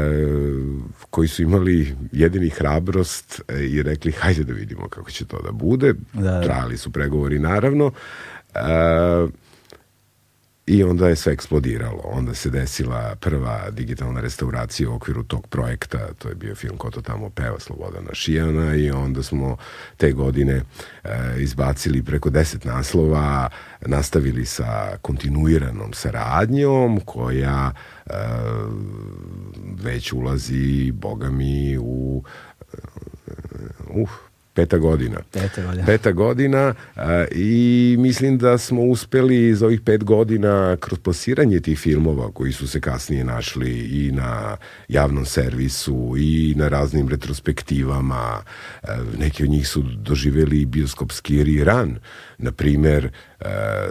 koji 1.09 1.27
su 1.27 1.41
imali 1.41 1.95
jedini 2.11 2.49
hrabrost 2.49 3.41
e, 3.47 3.65
i 3.65 3.83
rekli 3.83 4.11
hajde 4.11 4.43
da 4.43 4.53
vidimo 4.53 4.89
kako 4.89 5.11
će 5.11 5.25
to 5.25 5.41
da 5.41 5.51
bude. 5.51 5.93
Da, 6.13 6.21
da. 6.21 6.41
Trajali 6.41 6.77
su 6.77 6.91
pregovori 6.91 7.39
naravno. 7.39 7.91
E, 8.55 8.59
I 10.65 10.83
onda 10.83 11.07
je 11.07 11.15
sve 11.15 11.33
eksplodiralo. 11.33 12.01
Onda 12.03 12.33
se 12.33 12.49
desila 12.49 13.15
prva 13.19 13.69
digitalna 13.69 14.21
restauracija 14.21 14.89
u 14.89 14.95
okviru 14.95 15.23
tog 15.23 15.47
projekta, 15.47 16.13
to 16.13 16.29
je 16.29 16.35
bio 16.35 16.55
film 16.55 16.77
Ko 16.77 16.89
to 16.89 17.01
tamo 17.01 17.29
peva 17.29 17.59
Slobodana 17.59 18.13
Šijana 18.13 18.75
i 18.75 18.91
onda 18.91 19.23
smo 19.23 19.57
te 19.97 20.11
godine 20.11 20.61
e, 21.03 21.09
izbacili 21.37 22.03
preko 22.03 22.29
deset 22.29 22.65
naslova, 22.65 23.49
nastavili 23.81 24.45
sa 24.45 24.97
kontinuiranom 25.01 25.93
saradnjom 25.93 26.99
koja 27.05 27.71
e, 28.05 28.13
već 29.83 30.13
ulazi, 30.13 30.91
boga 30.91 31.29
mi, 31.29 31.77
u 31.77 32.23
uh, 33.89 34.09
Peta 34.53 34.77
godina. 34.77 35.17
Peta 35.31 35.61
godina. 35.61 35.85
Peta 35.85 36.11
godina 36.11 36.73
a, 36.95 37.25
i 37.31 37.95
mislim 37.99 38.37
da 38.37 38.57
smo 38.57 38.81
uspeli 38.81 39.55
za 39.55 39.65
ovih 39.65 39.81
pet 39.81 40.03
godina 40.03 40.77
kroz 40.79 40.99
plasiranje 40.99 41.59
tih 41.59 41.79
filmova 41.79 42.31
koji 42.31 42.51
su 42.51 42.67
se 42.67 42.81
kasnije 42.81 43.23
našli 43.23 43.71
i 43.79 44.11
na 44.11 44.57
javnom 44.87 45.25
servisu 45.25 46.15
i 46.17 46.53
na 46.57 46.67
raznim 46.67 47.09
retrospektivama. 47.09 48.43
A, 48.81 48.97
neki 49.17 49.43
od 49.43 49.49
njih 49.49 49.67
su 49.67 49.81
doživeli 49.81 50.65
bioskopski 50.65 51.43
rerun 51.43 51.99
na 52.41 52.51
primer 52.51 53.05
e, 53.05 53.45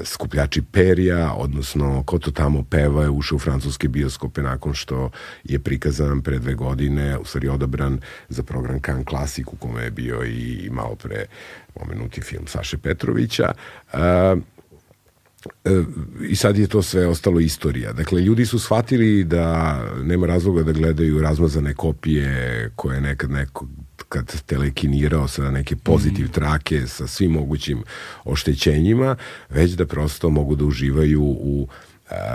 skupljači 0.05 0.63
perija, 0.63 1.35
odnosno 1.35 2.03
ko 2.07 2.19
to 2.19 2.31
tamo 2.31 2.65
peva 2.65 3.03
je 3.03 3.11
ušao 3.11 3.37
u 3.37 3.39
francuske 3.39 3.89
bioskope 3.89 4.43
nakon 4.43 4.75
što 4.75 5.11
je 5.45 5.59
prikazan 5.59 6.23
pre 6.23 6.39
dve 6.39 6.55
godine, 6.55 7.19
u 7.19 7.25
stvari 7.25 7.49
odabran 7.49 8.01
za 8.29 8.43
program 8.43 8.81
Kan 8.81 9.05
Klasik 9.05 9.53
u 9.53 9.57
kome 9.57 9.83
je 9.83 9.91
bio 9.91 10.25
i 10.25 10.69
malo 10.73 10.95
pre 10.95 11.25
pomenuti 11.75 12.21
film 12.21 12.47
Saše 12.47 12.79
Petrovića. 12.79 13.53
E, 13.93 13.99
e, 15.65 15.83
i 16.29 16.37
sad 16.37 16.59
je 16.59 16.67
to 16.67 16.83
sve 16.83 17.07
ostalo 17.07 17.41
istorija. 17.41 17.93
Dakle, 17.93 18.21
ljudi 18.21 18.47
su 18.47 18.59
shvatili 18.59 19.25
da 19.25 19.79
nema 20.03 20.27
razloga 20.27 20.63
da 20.63 20.73
gledaju 20.73 21.23
razmazane 21.23 21.75
kopije 21.75 22.71
koje 22.77 23.01
nekad 23.01 23.31
neko 23.31 23.67
kad 24.09 24.43
telekinirao 24.43 25.29
sa 25.29 25.51
neke 25.51 25.77
pozitiv 25.77 26.27
mm. 26.27 26.33
trake 26.33 26.87
sa 26.87 27.07
svim 27.07 27.33
mogućim 27.33 27.83
oštećenjima, 28.25 29.17
već 29.49 29.71
da 29.71 29.87
prosto 29.87 30.31
mogu 30.31 30.57
da 30.57 30.65
uživaju 30.65 31.23
u 31.23 31.69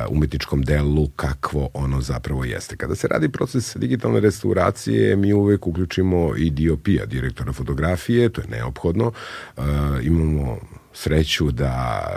umetničkom 0.09 0.61
delu 0.61 1.07
kakvo 1.07 1.69
ono 1.73 2.01
zapravo 2.01 2.45
jeste. 2.45 2.77
Kada 2.77 2.95
se 2.95 3.07
radi 3.07 3.29
proces 3.29 3.75
digitalne 3.75 4.19
restauracije, 4.19 5.15
mi 5.15 5.33
uvek 5.33 5.67
uključimo 5.67 6.35
i 6.37 6.49
DOP-a, 6.49 7.05
direktora 7.05 7.53
fotografije, 7.53 8.29
to 8.29 8.41
je 8.41 8.47
neophodno. 8.47 9.11
Uh, 9.57 9.63
imamo 10.01 10.57
sreću 10.95 11.51
da 11.51 12.07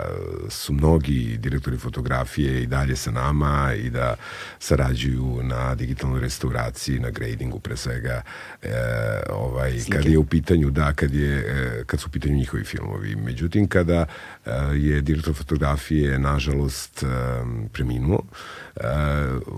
su 0.49 0.73
mnogi 0.73 1.37
direktori 1.37 1.77
fotografije 1.77 2.63
i 2.63 2.67
dalje 2.67 2.95
sa 2.95 3.11
nama 3.11 3.73
i 3.73 3.89
da 3.89 4.15
sarađuju 4.59 5.39
na 5.43 5.75
digitalnoj 5.75 6.21
restauraciji, 6.21 6.99
na 6.99 7.09
gradingu 7.09 7.59
pre 7.59 7.77
svega 7.77 8.21
e, 8.61 8.69
ovaj, 9.29 9.71
Slike. 9.79 9.97
kad 9.97 10.05
je 10.05 10.17
u 10.17 10.25
pitanju 10.25 10.69
da, 10.69 10.93
kad, 10.93 11.13
je, 11.13 11.37
e, 11.37 11.83
kad 11.85 11.99
su 11.99 12.07
u 12.07 12.11
pitanju 12.11 12.35
njihovi 12.35 12.63
filmovi. 12.63 13.15
Međutim, 13.15 13.67
kada 13.67 14.05
e, 14.45 14.51
je 14.75 15.01
direktor 15.01 15.33
fotografije 15.33 16.19
nažalost 16.19 17.03
e, 17.03 17.07
preminuo, 17.73 18.21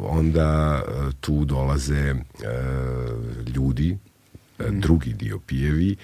onda 0.02 0.82
tu 1.20 1.46
dolaze 1.46 2.16
ljudi, 3.56 3.98
e, 4.60 4.72
drugi 4.72 5.14
dio 5.14 5.40
pijevi, 5.40 5.96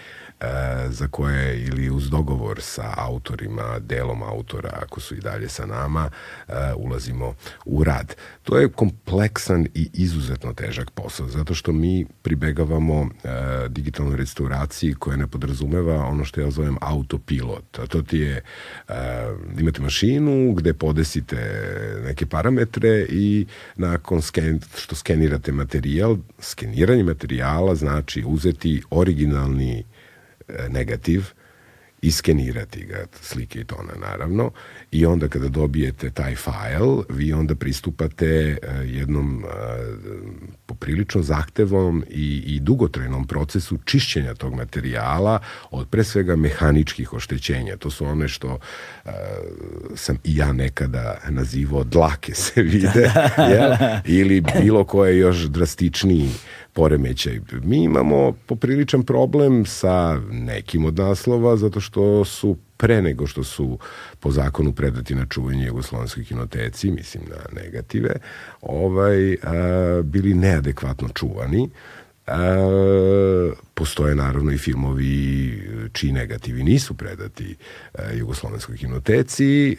za 0.89 1.07
koje 1.07 1.63
ili 1.63 1.89
uz 1.89 2.09
dogovor 2.09 2.61
sa 2.61 2.93
autorima, 2.97 3.79
delom 3.79 4.23
autora, 4.23 4.69
ako 4.81 4.99
su 4.99 5.15
i 5.15 5.19
dalje 5.19 5.49
sa 5.49 5.65
nama, 5.65 6.09
e, 6.47 6.53
ulazimo 6.75 7.33
u 7.65 7.83
rad. 7.83 8.15
To 8.43 8.57
je 8.57 8.69
kompleksan 8.69 9.67
i 9.73 9.89
izuzetno 9.93 10.53
težak 10.53 10.91
posao, 10.91 11.27
zato 11.27 11.53
što 11.53 11.71
mi 11.71 12.05
pribegavamo 12.21 13.01
e, 13.23 13.29
digitalnoj 13.69 14.17
restauraciji 14.17 14.93
koja 14.93 15.17
ne 15.17 15.27
podrazumeva 15.27 16.05
ono 16.05 16.25
što 16.25 16.41
ja 16.41 16.51
zovem 16.51 16.77
autopilot. 16.81 17.79
A 17.79 17.87
to 17.87 18.01
ti 18.01 18.17
je, 18.17 18.41
e, 18.87 18.93
imate 19.59 19.81
mašinu 19.81 20.53
gde 20.53 20.73
podesite 20.73 21.37
neke 22.05 22.25
parametre 22.25 23.05
i 23.09 23.45
nakon 23.75 24.21
sken, 24.21 24.59
što 24.75 24.95
skenirate 24.95 25.51
materijal, 25.51 26.17
skeniranje 26.39 27.03
materijala 27.03 27.75
znači 27.75 28.23
uzeti 28.27 28.81
originalni 28.89 29.83
E, 29.96 29.96
negativ, 30.69 31.23
iskenirati 32.01 32.85
ga, 32.85 33.05
slike 33.21 33.59
i 33.59 33.63
tona 33.63 33.93
naravno, 34.01 34.51
i 34.91 35.05
onda 35.05 35.27
kada 35.27 35.47
dobijete 35.47 36.09
taj 36.09 36.35
fajl, 36.35 37.01
vi 37.09 37.33
onda 37.33 37.55
pristupate 37.55 38.25
e, 38.25 38.57
jednom 38.85 39.43
e, 39.43 39.47
poprilično 40.65 41.21
zahtevom 41.21 42.03
i, 42.09 42.43
i 42.45 42.59
dugotrajnom 42.59 43.27
procesu 43.27 43.77
čišćenja 43.85 44.33
tog 44.33 44.53
materijala 44.53 45.39
od 45.71 45.87
pre 45.89 46.03
svega 46.03 46.35
mehaničkih 46.35 47.13
oštećenja. 47.13 47.77
To 47.77 47.89
su 47.89 48.05
one 48.05 48.27
što 48.27 48.47
uh, 48.47 49.11
sam 49.95 50.17
i 50.23 50.35
ja 50.35 50.53
nekada 50.53 51.17
nazivao 51.29 51.83
dlake 51.83 52.33
se 52.33 52.61
vide, 52.61 53.11
jel? 53.53 53.71
ili 54.05 54.41
bilo 54.41 54.83
koje 54.83 55.17
još 55.17 55.37
drastičniji 55.37 56.29
poremećaj. 56.77 57.39
Mi 57.63 57.83
imamo 57.83 58.33
popriličan 58.45 59.03
problem 59.03 59.65
sa 59.65 60.19
nekim 60.31 60.85
od 60.85 60.97
naslova 60.97 61.57
zato 61.57 61.79
što 61.79 62.25
su 62.25 62.57
pre 62.77 63.01
nego 63.01 63.27
što 63.27 63.43
su 63.43 63.79
po 64.19 64.31
zakonu 64.31 64.73
predati 64.73 65.15
na 65.15 65.25
čuvanje 65.25 65.65
Jugoslovenskoj 65.65 66.23
kinoteci, 66.23 66.91
mislim 66.91 67.23
na 67.29 67.61
negative, 67.61 68.15
ovaj, 68.61 69.33
a, 69.33 70.01
bili 70.03 70.33
neadekvatno 70.33 71.09
čuvani. 71.09 71.69
A, 72.27 73.57
postoje 73.73 74.15
naravno 74.15 74.51
i 74.51 74.57
filmovi 74.57 75.63
čiji 75.93 76.11
negativi 76.11 76.63
nisu 76.63 76.93
predati 76.93 77.55
e, 77.93 78.17
Jugoslovenskoj 78.17 78.77
kinoteci. 78.77 79.71
E, 79.71 79.75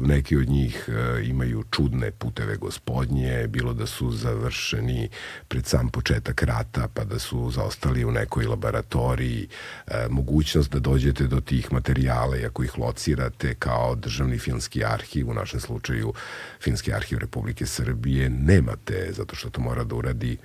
neki 0.00 0.36
od 0.36 0.48
njih 0.48 0.88
e, 0.88 1.24
imaju 1.24 1.64
čudne 1.70 2.10
puteve 2.10 2.56
gospodnje, 2.56 3.46
bilo 3.48 3.72
da 3.74 3.86
su 3.86 4.10
završeni 4.10 5.08
pred 5.48 5.66
sam 5.66 5.88
početak 5.88 6.42
rata, 6.42 6.88
pa 6.94 7.04
da 7.04 7.18
su 7.18 7.50
zaostali 7.50 8.04
u 8.04 8.10
nekoj 8.10 8.46
laboratoriji. 8.46 9.48
E, 9.86 10.06
mogućnost 10.10 10.72
da 10.72 10.78
dođete 10.78 11.26
do 11.26 11.40
tih 11.40 11.72
materijala 11.72 12.36
i 12.36 12.44
ako 12.44 12.64
ih 12.64 12.78
locirate 12.78 13.54
kao 13.54 13.94
državni 13.94 14.38
filmski 14.38 14.84
arhiv, 14.84 15.30
u 15.30 15.34
našem 15.34 15.60
slučaju 15.60 16.12
Filmski 16.60 16.92
arhiv 16.92 17.18
Republike 17.18 17.66
Srbije, 17.66 18.30
nemate, 18.30 19.08
zato 19.12 19.36
što 19.36 19.50
to 19.50 19.60
mora 19.60 19.84
da 19.84 19.94
uradi 19.94 20.36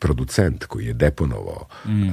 producent 0.00 0.64
koji 0.64 0.86
je 0.86 0.92
deponovao 0.92 1.66
mm. 1.86 2.02
uh, 2.02 2.12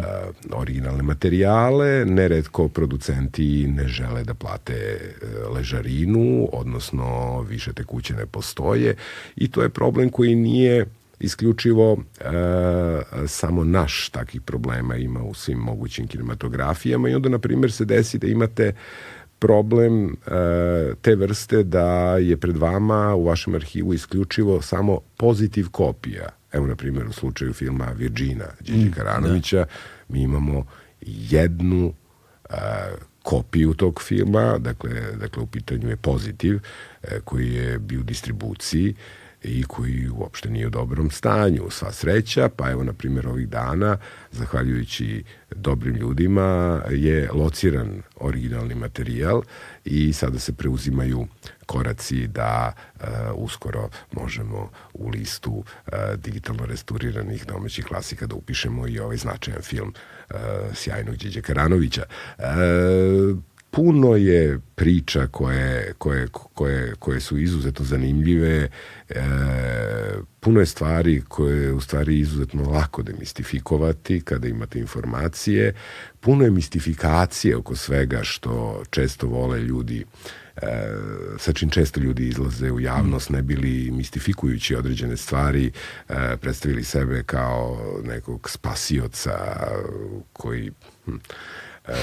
originalne 0.52 1.04
materijale, 1.04 2.06
neretko 2.06 2.68
producenti 2.68 3.68
ne 3.68 3.88
žele 3.88 4.24
da 4.24 4.34
plate 4.34 5.00
uh, 5.00 5.56
ležarinu, 5.56 6.50
odnosno 6.54 7.42
više 7.42 7.74
te 7.74 7.84
kuće 7.84 8.14
ne 8.14 8.26
postoje 8.26 8.96
i 9.36 9.52
to 9.52 9.64
je 9.64 9.70
problem 9.70 10.10
koji 10.10 10.36
nije 10.36 10.86
isključivo 11.20 11.94
uh, 11.94 12.00
samo 13.28 13.64
naš 13.64 14.10
takih 14.10 14.42
problema 14.42 14.96
ima 14.96 15.24
u 15.24 15.34
svim 15.34 15.58
mogućim 15.58 16.08
kinematografijama 16.08 17.10
i 17.10 17.16
onda 17.16 17.30
na 17.30 17.40
primjer 17.40 17.72
se 17.72 17.86
desi 17.86 18.18
da 18.18 18.28
imate 18.28 18.74
problem 19.40 20.06
uh, 20.06 20.12
te 21.02 21.16
vrste 21.16 21.64
da 21.64 22.18
je 22.18 22.38
pred 22.38 22.58
vama 22.58 23.16
u 23.16 23.26
vašem 23.26 23.56
arhivu 23.56 23.94
isključivo 23.94 24.62
samo 24.62 25.00
pozitiv 25.18 25.70
kopija 25.72 26.37
Evo, 26.58 26.68
na 26.68 26.76
primjer, 26.76 27.08
u 27.08 27.14
slučaju 27.14 27.54
filma 27.54 27.86
Virgina 27.86 28.46
Đeđe 28.60 28.88
mm, 28.88 28.92
Karanovića, 28.92 29.58
da. 29.58 29.66
mi 30.10 30.22
imamo 30.22 30.66
jednu 31.02 31.94
a, 32.50 32.56
kopiju 33.24 33.74
tog 33.74 34.02
filma, 34.02 34.58
dakle, 34.58 34.92
dakle 35.20 35.44
u 35.44 35.48
pitanju 35.48 35.90
je 35.90 35.96
pozitiv, 35.96 36.56
a, 36.56 36.60
e, 37.04 37.20
koji 37.24 37.54
je 37.54 37.80
bio 37.80 38.00
u 38.00 38.04
distribuciji 38.04 38.96
i 39.44 39.64
koji 39.64 40.10
uopšte 40.10 40.50
nije 40.50 40.68
u 40.68 40.70
dobrom 40.70 41.12
stanju. 41.12 41.70
Sva 41.70 41.92
sreća, 41.92 42.50
pa 42.50 42.72
evo, 42.72 42.84
na 42.84 42.94
primjer, 42.94 43.28
ovih 43.28 43.50
dana, 43.50 43.98
zahvaljujući 44.32 45.24
dobrim 45.56 45.96
ljudima, 45.96 46.82
je 46.90 47.30
lociran 47.34 48.02
originalni 48.16 48.76
materijal 48.76 49.42
i 49.86 50.14
sada 50.14 50.40
se 50.40 50.54
preuzimaju 50.54 51.28
koraci 51.68 52.28
da 52.28 52.74
uh, 52.96 53.08
uskoro 53.36 53.90
možemo 54.12 54.70
u 54.94 55.10
listu 55.10 55.52
uh, 55.52 55.64
digitalno 56.16 56.66
restauriranih 56.66 57.46
domaćih 57.46 57.86
klasika 57.86 58.28
da 58.28 58.36
upišemo 58.36 58.88
i 58.88 59.00
ovaj 59.00 59.18
značajan 59.18 59.62
film 59.62 59.94
uh, 60.30 60.38
sjajnog 60.74 61.16
Điđe 61.16 61.42
Karanovića. 61.42 62.04
Uh, 62.38 62.46
puno 63.72 64.16
je 64.16 64.60
priča 64.76 65.28
koje, 65.28 65.94
koje, 65.98 66.28
koje, 66.54 66.94
koje 67.00 67.20
su 67.20 67.38
izuzetno 67.38 67.86
zanimljive, 67.86 68.70
e, 69.10 69.24
puno 70.40 70.60
je 70.60 70.66
stvari 70.66 71.22
koje 71.28 71.64
je 71.64 71.74
u 71.74 71.82
stvari 71.82 72.20
izuzetno 72.20 72.70
lako 72.70 73.04
demistifikovati 73.04 74.22
kada 74.22 74.48
imate 74.48 74.80
informacije, 74.80 75.74
puno 76.20 76.44
je 76.44 76.52
mistifikacije 76.52 77.56
oko 77.56 77.76
svega 77.76 78.20
što 78.24 78.84
često 78.90 79.28
vole 79.28 79.62
ljudi 79.62 80.02
e, 80.02 80.47
sa 81.38 81.54
čim 81.54 81.70
često 81.70 82.00
ljudi 82.00 82.28
izlaze 82.28 82.72
u 82.72 82.80
javnost, 82.80 83.30
ne 83.30 83.42
bili 83.42 83.92
mistifikujući 83.92 84.76
određene 84.76 85.18
stvari, 85.18 85.72
e, 86.10 86.38
predstavili 86.38 86.84
sebe 86.84 87.24
kao 87.24 87.78
nekog 88.04 88.50
spasioca 88.50 89.38
koji 90.34 90.72
hm, 91.06 91.16
e, 91.88 91.94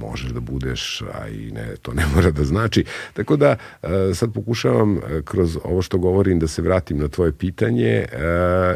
možeš 0.00 0.30
da 0.30 0.40
budeš, 0.40 1.02
a 1.14 1.28
i 1.28 1.50
ne, 1.50 1.76
to 1.82 1.92
ne 1.94 2.06
mora 2.14 2.30
da 2.30 2.44
znači. 2.44 2.84
Tako 3.12 3.36
da 3.36 3.56
e, 3.82 3.88
sad 4.14 4.32
pokušavam 4.32 4.96
e, 4.96 5.22
kroz 5.24 5.58
ovo 5.64 5.82
što 5.82 5.98
govorim 5.98 6.38
da 6.38 6.48
se 6.48 6.62
vratim 6.62 6.98
na 6.98 7.08
tvoje 7.08 7.32
pitanje 7.32 7.88
e, 7.88 8.06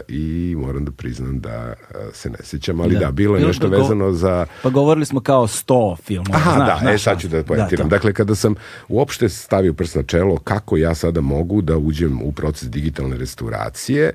i 0.09 0.54
moram 0.59 0.84
da 0.84 0.90
priznam 0.90 1.40
da 1.40 1.50
e, 1.50 1.94
se 2.12 2.30
ne 2.30 2.38
sećam, 2.42 2.80
ali 2.80 2.94
da, 2.94 3.00
da 3.00 3.11
bilo 3.11 3.36
je 3.36 3.46
nešto 3.46 3.68
vezano 3.68 4.12
za... 4.12 4.46
Pa 4.62 4.70
govorili 4.70 5.06
smo 5.06 5.20
kao 5.20 5.46
100 5.46 5.96
filmova. 6.02 6.36
Aha, 6.36 6.52
znaš, 6.54 6.68
da, 6.68 6.78
znaš, 6.80 6.94
e, 6.94 6.98
sad 7.04 7.20
ću 7.20 7.28
da 7.28 7.42
pojetiram. 7.42 7.88
Da, 7.88 7.96
dakle, 7.96 8.12
kada 8.12 8.34
sam 8.34 8.54
uopšte 8.88 9.28
stavio 9.28 9.72
prst 9.72 9.94
na 9.94 10.02
čelo 10.02 10.36
kako 10.36 10.76
ja 10.76 10.94
sada 10.94 11.20
mogu 11.20 11.62
da 11.62 11.76
uđem 11.76 12.22
u 12.22 12.32
proces 12.32 12.70
digitalne 12.70 13.16
restauracije, 13.16 14.04
E, 14.09 14.12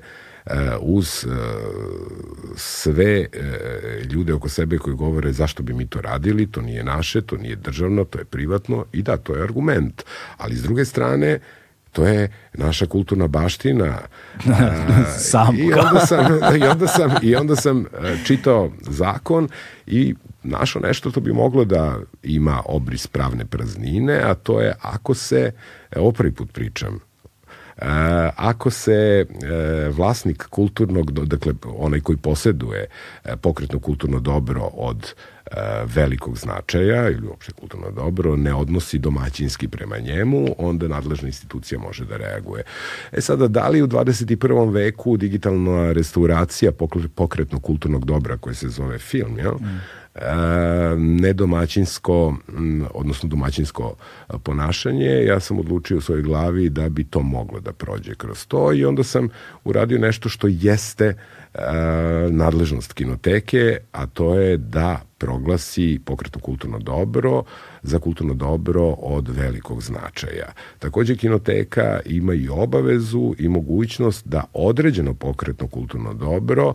uz 0.80 1.24
e, 1.24 1.28
sve 2.56 3.20
e, 3.20 3.26
ljude 4.10 4.32
oko 4.32 4.48
sebe 4.48 4.78
koji 4.78 4.96
govore 4.96 5.32
zašto 5.32 5.62
bi 5.62 5.72
mi 5.72 5.86
to 5.86 6.00
radili, 6.00 6.46
to 6.46 6.62
nije 6.62 6.84
naše, 6.84 7.20
to 7.20 7.36
nije 7.36 7.56
državno, 7.56 8.04
to 8.04 8.18
je 8.18 8.24
privatno 8.24 8.84
i 8.92 9.02
da, 9.02 9.16
to 9.16 9.34
je 9.34 9.42
argument. 9.42 10.02
Ali 10.36 10.56
s 10.56 10.62
druge 10.62 10.84
strane, 10.84 11.38
to 11.92 12.06
je 12.06 12.28
naša 12.54 12.86
kulturna 12.86 13.28
baština. 13.28 13.98
Sam. 15.18 15.56
I 15.58 15.72
onda 15.72 16.06
sam, 16.06 16.56
i 16.56 16.64
onda 16.64 16.86
sam, 16.86 17.10
i 17.22 17.36
onda 17.36 17.56
sam 17.56 17.84
čitao 18.24 18.70
zakon 18.80 19.48
i 19.86 20.14
našo 20.42 20.80
nešto 20.80 21.10
to 21.10 21.20
bi 21.20 21.32
moglo 21.32 21.64
da 21.64 21.98
ima 22.22 22.62
obris 22.64 23.06
pravne 23.06 23.44
praznine, 23.44 24.20
a 24.24 24.34
to 24.34 24.60
je 24.60 24.74
ako 24.80 25.14
se, 25.14 25.52
evo 25.90 26.12
prvi 26.12 26.32
put 26.32 26.52
pričam, 26.52 27.00
ako 28.36 28.70
se 28.70 29.26
vlasnik 29.92 30.42
kulturnog, 30.42 31.10
dakle 31.12 31.52
onaj 31.64 32.00
koji 32.00 32.16
poseduje 32.16 32.86
pokretno 33.40 33.78
kulturno 33.78 34.20
dobro 34.20 34.62
od 34.72 35.14
velikog 35.84 36.38
značaja 36.38 37.10
ili 37.10 37.26
uopšte 37.26 37.52
kulturno 37.52 37.90
dobro 37.90 38.36
ne 38.36 38.54
odnosi 38.54 38.98
domaćinski 38.98 39.68
prema 39.68 39.98
njemu, 39.98 40.46
onda 40.58 40.88
nadležna 40.88 41.28
institucija 41.28 41.78
može 41.78 42.04
da 42.04 42.16
reaguje. 42.16 42.62
E 43.12 43.20
sada, 43.20 43.48
da 43.48 43.68
li 43.68 43.82
u 43.82 43.86
21. 43.86 44.72
veku 44.72 45.16
digitalna 45.16 45.92
restauracija 45.92 46.72
pokretno 47.14 47.60
kulturnog 47.60 48.04
dobra 48.04 48.36
koje 48.36 48.54
se 48.54 48.68
zove 48.68 48.98
film, 48.98 49.38
jel? 49.38 49.54
Mm 49.54 49.80
nedomaćinsko, 50.98 52.36
odnosno 52.94 53.28
domaćinsko 53.28 53.96
ponašanje, 54.42 55.24
ja 55.26 55.40
sam 55.40 55.58
odlučio 55.58 55.98
u 55.98 56.00
svojoj 56.00 56.22
glavi 56.22 56.68
da 56.68 56.88
bi 56.88 57.04
to 57.04 57.22
moglo 57.22 57.60
da 57.60 57.72
prođe 57.72 58.14
kroz 58.14 58.46
to 58.46 58.72
i 58.72 58.84
onda 58.84 59.02
sam 59.02 59.28
uradio 59.64 59.98
nešto 59.98 60.28
što 60.28 60.46
jeste 60.50 61.14
nadležnost 62.30 62.92
kinoteke, 62.92 63.76
a 63.92 64.06
to 64.06 64.34
je 64.34 64.56
da 64.56 65.00
proglasi 65.24 66.00
pokretno 66.04 66.40
kulturno 66.40 66.78
dobro 66.78 67.42
za 67.82 67.98
kulturno 67.98 68.34
dobro 68.34 68.88
od 68.88 69.28
velikog 69.28 69.82
značaja. 69.82 70.52
Takođe 70.78 71.16
kinoteka 71.16 72.00
ima 72.06 72.34
i 72.34 72.48
obavezu 72.48 73.34
i 73.38 73.48
mogućnost 73.48 74.26
da 74.26 74.44
određeno 74.52 75.14
pokretno 75.14 75.68
kulturno 75.68 76.14
dobro 76.14 76.74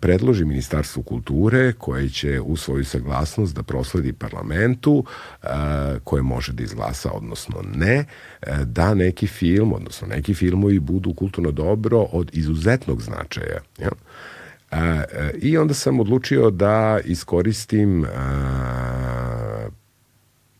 predloži 0.00 0.44
Ministarstvu 0.44 1.02
kulture 1.02 1.72
koje 1.72 2.08
će 2.08 2.40
u 2.40 2.56
svoju 2.56 2.84
saglasnost 2.84 3.54
da 3.54 3.62
prosledi 3.62 4.12
parlamentu 4.12 5.04
koje 6.04 6.22
može 6.22 6.52
da 6.52 6.62
izglasa, 6.62 7.10
odnosno 7.12 7.62
ne, 7.74 8.04
da 8.64 8.94
neki 8.94 9.26
film, 9.26 9.72
odnosno 9.72 10.08
neki 10.08 10.34
filmovi 10.34 10.78
budu 10.78 11.14
kulturno 11.14 11.50
dobro 11.50 12.00
od 12.00 12.30
izuzetnog 12.32 13.02
značaja. 13.02 13.60
Ja? 13.78 13.90
I 15.38 15.58
onda 15.58 15.74
sam 15.74 16.00
odlučio 16.00 16.50
da 16.50 17.00
iskoristim 17.04 18.06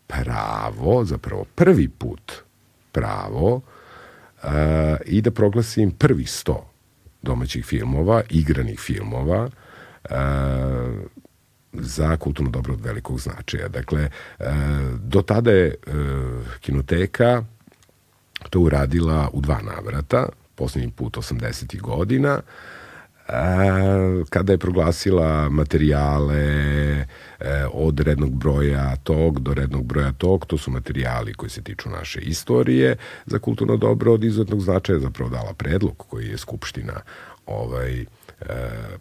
pravo, 0.07 1.05
zapravo 1.05 1.45
prvi 1.55 1.89
put 1.89 2.31
pravo 2.91 3.61
i 5.05 5.21
da 5.21 5.31
proglasim 5.31 5.91
prvih 5.91 6.31
sto 6.31 6.75
domaćih 7.25 7.65
filmova, 7.65 8.21
igranih 8.29 8.79
filmova, 8.79 9.49
e, 10.03 10.15
za 11.73 12.17
kulturno 12.17 12.51
dobro 12.51 12.73
od 12.73 12.81
velikog 12.81 13.19
značaja. 13.19 13.67
Dakle, 13.67 14.01
e, 14.03 14.11
do 14.99 15.21
tada 15.21 15.51
je 15.51 15.67
e, 15.67 15.75
kinoteka 16.59 17.43
to 18.49 18.59
uradila 18.59 19.29
u 19.33 19.41
dva 19.41 19.59
navrata, 19.61 20.29
posljednji 20.55 20.91
put 20.91 21.17
80. 21.17 21.81
godina, 21.81 22.39
kada 24.29 24.53
je 24.53 24.57
proglasila 24.57 25.49
materijale 25.49 26.37
e, 26.37 27.05
od 27.73 27.99
rednog 27.99 28.35
broja 28.35 28.95
tog 28.95 29.39
do 29.39 29.53
rednog 29.53 29.85
broja 29.85 30.11
tog, 30.11 30.45
to 30.45 30.57
su 30.57 30.71
materijali 30.71 31.33
koji 31.33 31.49
se 31.49 31.61
tiču 31.61 31.89
naše 31.89 32.19
istorije 32.19 32.95
za 33.25 33.39
kulturno 33.39 33.77
dobro 33.77 34.13
od 34.13 34.23
izuzetnog 34.23 34.61
značaja, 34.61 34.99
zapravo 34.99 35.29
dala 35.29 35.53
predlog 35.53 35.97
koji 35.97 36.27
je 36.27 36.37
Skupština 36.37 37.01
ovaj, 37.45 38.01
e, 38.01 38.05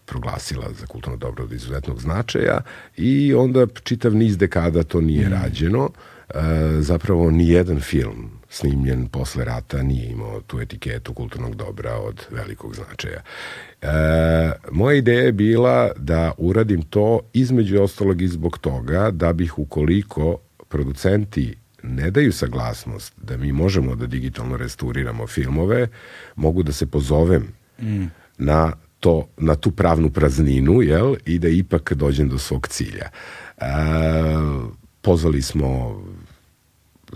proglasila 0.04 0.72
za 0.80 0.86
kulturno 0.86 1.16
dobro 1.16 1.44
od 1.44 1.52
izuzetnog 1.52 2.00
značaja 2.00 2.60
i 2.96 3.34
onda 3.34 3.66
čitav 3.82 4.14
niz 4.14 4.38
dekada 4.38 4.82
to 4.82 5.00
nije 5.00 5.28
mm. 5.28 5.32
rađeno. 5.32 5.90
E, 6.28 6.40
zapravo 6.80 7.30
ni 7.30 7.48
jedan 7.48 7.80
film 7.80 8.30
snimljen 8.54 9.06
posle 9.06 9.44
rata 9.44 9.82
nije 9.82 10.10
imao 10.10 10.40
tu 10.40 10.60
etiketu 10.60 11.14
kulturnog 11.14 11.54
dobra 11.54 11.94
od 11.94 12.26
velikog 12.30 12.74
značaja. 12.74 13.20
E, 13.82 13.88
moja 14.72 14.96
ideja 14.96 15.20
je 15.20 15.32
bila 15.32 15.90
da 15.96 16.32
uradim 16.38 16.82
to 16.82 17.20
između 17.32 17.82
ostalog 17.82 18.22
i 18.22 18.28
zbog 18.28 18.58
toga 18.58 19.10
da 19.10 19.32
bih 19.32 19.58
ukoliko 19.58 20.38
producenti 20.68 21.56
ne 21.82 22.10
daju 22.10 22.32
saglasnost 22.32 23.12
da 23.22 23.36
mi 23.36 23.52
možemo 23.52 23.94
da 23.94 24.06
digitalno 24.06 24.56
restauriramo 24.56 25.26
filmove, 25.26 25.88
mogu 26.36 26.62
da 26.62 26.72
se 26.72 26.86
pozovem 26.86 27.48
mm. 27.82 28.04
na 28.38 28.72
to, 29.00 29.28
na 29.36 29.54
tu 29.54 29.70
pravnu 29.70 30.10
prazninu, 30.10 30.82
jel, 30.82 31.16
i 31.26 31.38
da 31.38 31.48
ipak 31.48 31.92
dođem 31.92 32.28
do 32.28 32.38
svog 32.38 32.68
cilja. 32.68 33.08
E, 33.58 33.64
pozvali 35.00 35.42
smo 35.42 36.00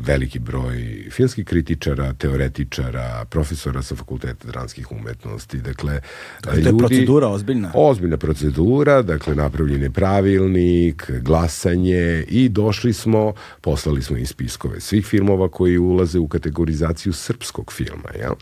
veliki 0.06 0.38
broj 0.38 1.06
filmskih 1.10 1.44
kritičara, 1.44 2.12
teoretičara, 2.12 3.24
profesora 3.30 3.82
sa 3.82 3.96
fakulteta 3.96 4.48
dranskih 4.48 4.92
umetnosti. 4.92 5.58
Dakle, 5.58 6.00
to 6.40 6.50
je 6.50 6.62
ljudi, 6.62 6.78
procedura 6.78 7.28
ozbiljna? 7.28 7.72
Ozbiljna 7.74 8.16
procedura, 8.16 9.02
dakle, 9.02 9.34
napravljen 9.34 9.82
je 9.82 9.90
pravilnik, 9.90 11.10
glasanje 11.20 12.24
i 12.28 12.48
došli 12.48 12.92
smo, 12.92 13.32
poslali 13.60 14.02
smo 14.02 14.16
i 14.16 14.26
spiskove 14.26 14.80
svih 14.80 15.06
filmova 15.06 15.48
koji 15.48 15.78
ulaze 15.78 16.18
u 16.18 16.28
kategorizaciju 16.28 17.12
srpskog 17.12 17.72
filma. 17.72 18.10
Jel? 18.18 18.34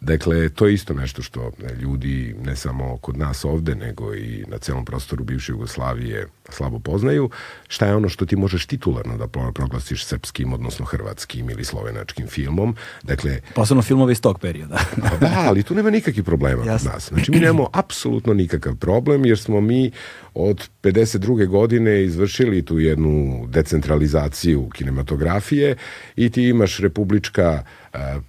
Dakle, 0.00 0.48
to 0.48 0.66
je 0.66 0.74
isto 0.74 0.94
nešto 0.94 1.22
što 1.22 1.50
ljudi, 1.80 2.34
ne 2.44 2.56
samo 2.56 2.96
kod 2.96 3.16
nas 3.16 3.44
ovde, 3.44 3.74
nego 3.74 4.14
i 4.14 4.44
na 4.48 4.58
celom 4.58 4.84
prostoru 4.84 5.24
bivše 5.24 5.52
Jugoslavije 5.52 6.26
slabo 6.52 6.78
poznaju. 6.78 7.30
Šta 7.68 7.86
je 7.86 7.94
ono 7.94 8.08
što 8.08 8.26
ti 8.26 8.36
možeš 8.36 8.66
titularno 8.66 9.16
da 9.16 9.26
proglasiš 9.52 10.04
srpskim, 10.04 10.52
odnosno 10.52 10.84
hrvatskim 10.84 11.50
ili 11.50 11.64
slovenačkim 11.64 12.26
filmom. 12.26 12.76
Dakle, 13.02 13.40
Posebno 13.54 13.82
filmove 13.82 14.12
iz 14.12 14.20
tog 14.20 14.40
perioda. 14.40 14.78
Pa 15.10 15.16
da, 15.16 15.44
ali 15.48 15.62
tu 15.62 15.74
nema 15.74 15.90
nikakvih 15.90 16.24
problema 16.24 16.64
Jasne. 16.64 16.88
kod 16.88 16.94
nas. 16.94 17.08
Znači, 17.08 17.30
mi 17.30 17.40
nemamo 17.40 17.68
apsolutno 17.72 18.34
nikakav 18.34 18.76
problem, 18.76 19.24
jer 19.24 19.38
smo 19.38 19.60
mi 19.60 19.90
od 20.34 20.68
52. 20.82 21.46
godine 21.46 22.04
izvršili 22.04 22.64
tu 22.64 22.78
jednu 22.78 23.46
decentralizaciju 23.48 24.68
kinematografije 24.74 25.76
i 26.16 26.30
ti 26.30 26.42
imaš 26.42 26.78
republička 26.78 27.64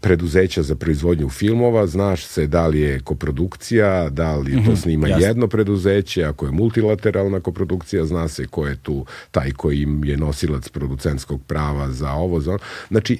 preduzeća 0.02 0.64
za 0.64 0.76
proizvodnju 0.76 1.30
filmova, 1.30 1.88
znaš 1.88 2.26
se 2.26 2.48
da 2.48 2.68
li 2.68 2.80
je 2.80 3.00
koprodukcija, 3.00 4.10
da 4.10 4.36
li 4.36 4.52
to 4.52 4.72
mhm, 4.72 4.76
snima 4.76 5.08
Jasne. 5.08 5.28
jedno 5.28 5.48
preduzeće, 5.48 6.24
ako 6.24 6.46
je 6.46 6.52
multilateralna 6.52 7.40
koprodukcija, 7.40 8.06
zna 8.06 8.28
se 8.28 8.48
ko 8.48 8.68
je 8.68 8.76
tu 8.76 9.06
taj 9.32 9.52
koji 9.52 9.82
im 9.82 10.06
je 10.06 10.18
nosilac 10.18 10.70
producentskog 10.70 11.42
prava 11.48 11.92
za 11.92 12.12
ovo, 12.12 12.40
za 12.40 12.52
ono. 12.52 12.60
Znači, 12.88 13.20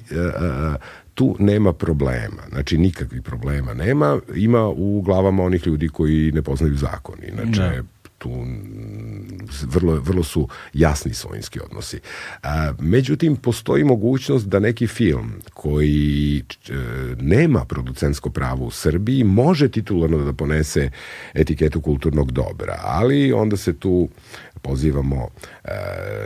tu 1.14 1.36
nema 1.38 1.72
problema, 1.72 2.42
znači 2.48 2.78
nikakvih 2.78 3.22
problema 3.22 3.74
nema, 3.74 4.20
ima 4.34 4.68
u 4.68 5.02
glavama 5.02 5.42
onih 5.42 5.66
ljudi 5.66 5.88
koji 5.88 6.32
ne 6.32 6.42
poznaju 6.42 6.76
zakon, 6.76 7.14
inače 7.28 7.60
ne 7.60 7.82
tu 8.24 8.46
vrlo, 9.66 10.00
vrlo 10.00 10.22
su 10.22 10.48
jasni 10.72 11.14
svojinski 11.14 11.60
odnosi. 11.60 12.00
A, 12.42 12.72
međutim, 12.80 13.36
postoji 13.36 13.84
mogućnost 13.84 14.46
da 14.46 14.58
neki 14.58 14.86
film 14.86 15.32
koji 15.54 16.38
e, 16.38 16.72
nema 17.20 17.64
producentsko 17.64 18.30
pravo 18.30 18.64
u 18.64 18.70
Srbiji 18.70 19.24
može 19.24 19.68
titularno 19.68 20.24
da 20.24 20.32
ponese 20.32 20.90
etiketu 21.34 21.80
kulturnog 21.80 22.32
dobra, 22.32 22.80
ali 22.82 23.32
onda 23.32 23.56
se 23.56 23.72
tu 23.72 24.08
pozivamo 24.64 25.28
e, 25.64 25.70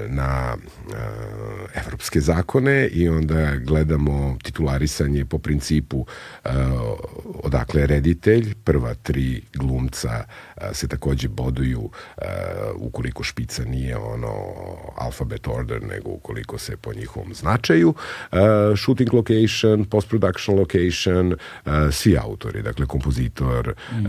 na 0.09 0.57
e, 0.57 1.81
evropske 1.81 2.21
zakone 2.21 2.87
i 2.87 3.09
onda 3.09 3.57
gledamo 3.57 4.37
titularisanje 4.43 5.25
po 5.25 5.39
principu 5.39 6.07
e, 6.45 6.49
odakle 7.43 7.87
reditelj, 7.87 8.55
prva 8.65 8.95
tri 8.95 9.43
glumca 9.55 10.25
e, 10.57 10.75
se 10.75 10.89
takođe 10.89 11.29
boduju 11.29 11.91
e, 12.19 12.25
ukoliko 12.77 13.23
špica 13.23 13.65
nije 13.65 13.97
ono 13.97 14.33
alphabet 14.97 15.49
order, 15.49 15.83
nego 15.83 16.11
ukoliko 16.11 16.59
se 16.59 16.77
po 16.77 16.93
njihovom 16.93 17.35
značaju. 17.35 17.95
E, 18.33 18.37
shooting 18.77 19.15
location, 19.15 19.85
post-production 19.85 20.59
location, 20.59 21.37
svi 21.93 22.19
autori, 22.19 22.63
dakle 22.63 22.87
kompozitor, 22.87 23.75
mm, 23.93 24.07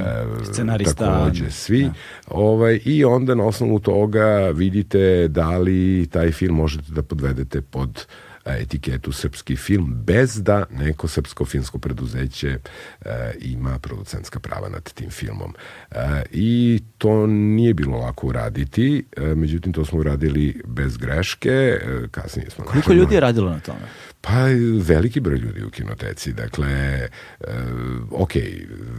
scenarista, 0.52 1.06
takođe 1.06 1.52
svi. 1.52 1.82
Ja. 1.82 1.94
Ovaj, 2.28 2.80
I 2.86 3.06
onda 3.06 3.36
na 3.36 3.44
osnovu 3.44 3.80
toga 3.80 4.19
vidite 4.54 5.28
da 5.28 5.58
li 5.58 6.08
taj 6.12 6.32
film 6.32 6.56
možete 6.56 6.92
da 6.92 7.02
podvedete 7.02 7.62
pod 7.62 7.90
uh, 7.90 8.30
etiketu 8.46 9.12
srpski 9.12 9.56
film 9.56 9.94
bez 10.06 10.44
da 10.44 10.66
neko 10.72 11.08
srpsko 11.08 11.46
filmsko 11.46 11.78
preduzeće 11.78 12.58
e, 13.06 13.34
ima 13.42 13.80
producentska 13.80 14.40
prava 14.40 14.70
nad 14.70 14.94
tim 14.94 15.10
filmom. 15.10 15.56
E, 15.92 15.96
I 16.32 16.80
to 16.98 17.28
nije 17.28 17.74
bilo 17.74 17.98
lako 17.98 18.28
uraditi, 18.28 19.06
e, 19.18 19.22
međutim 19.22 19.74
to 19.74 19.86
smo 19.86 20.00
uradili 20.00 20.62
bez 20.66 20.98
greške, 20.98 21.50
e, 21.50 21.80
kasnije 22.12 22.50
smo... 22.50 22.66
Koliko 22.66 22.94
ljudi 22.94 23.16
je 23.16 23.20
radilo 23.20 23.50
na 23.50 23.60
tome? 23.60 23.88
Pa 24.22 24.44
veliki 24.82 25.20
broj 25.20 25.38
ljudi 25.38 25.64
u 25.64 25.70
kinoteci. 25.70 26.34
Dakle, 26.34 26.70
e, 26.70 27.10
ok, 28.12 28.32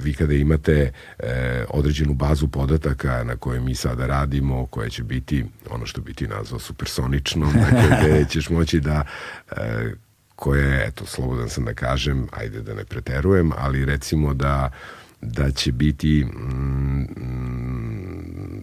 vi 0.03 0.15
kada 0.15 0.35
imate 0.35 0.93
e, 1.19 1.65
određenu 1.69 2.15
bazu 2.15 2.49
podataka 2.49 3.25
na 3.25 3.37
kojoj 3.37 3.61
mi 3.61 3.75
sada 3.75 4.07
radimo, 4.07 4.67
koja 4.67 4.89
će 4.89 5.03
biti 5.03 5.45
ono 5.71 5.87
što 5.87 6.01
bi 6.01 6.15
ti 6.15 6.29
nazvao 6.29 6.61
supersoničnom, 6.61 7.53
dakle, 7.53 7.97
gde 8.01 8.25
ćeš 8.31 8.51
moći 8.51 8.81
da 8.81 9.05
e, 9.51 9.93
koje, 10.37 10.87
eto, 10.87 11.07
slobodan 11.07 11.49
sam 11.49 11.65
da 11.65 11.75
kažem, 11.75 12.27
ajde 12.33 12.63
da 12.63 12.75
ne 12.75 12.85
preterujem, 12.85 13.53
ali 13.57 13.85
recimo 13.85 14.35
da 14.35 14.71
da 15.23 15.51
će 15.51 15.73
biti 15.73 16.25
mm, 16.25 17.01
mm, 17.01 18.63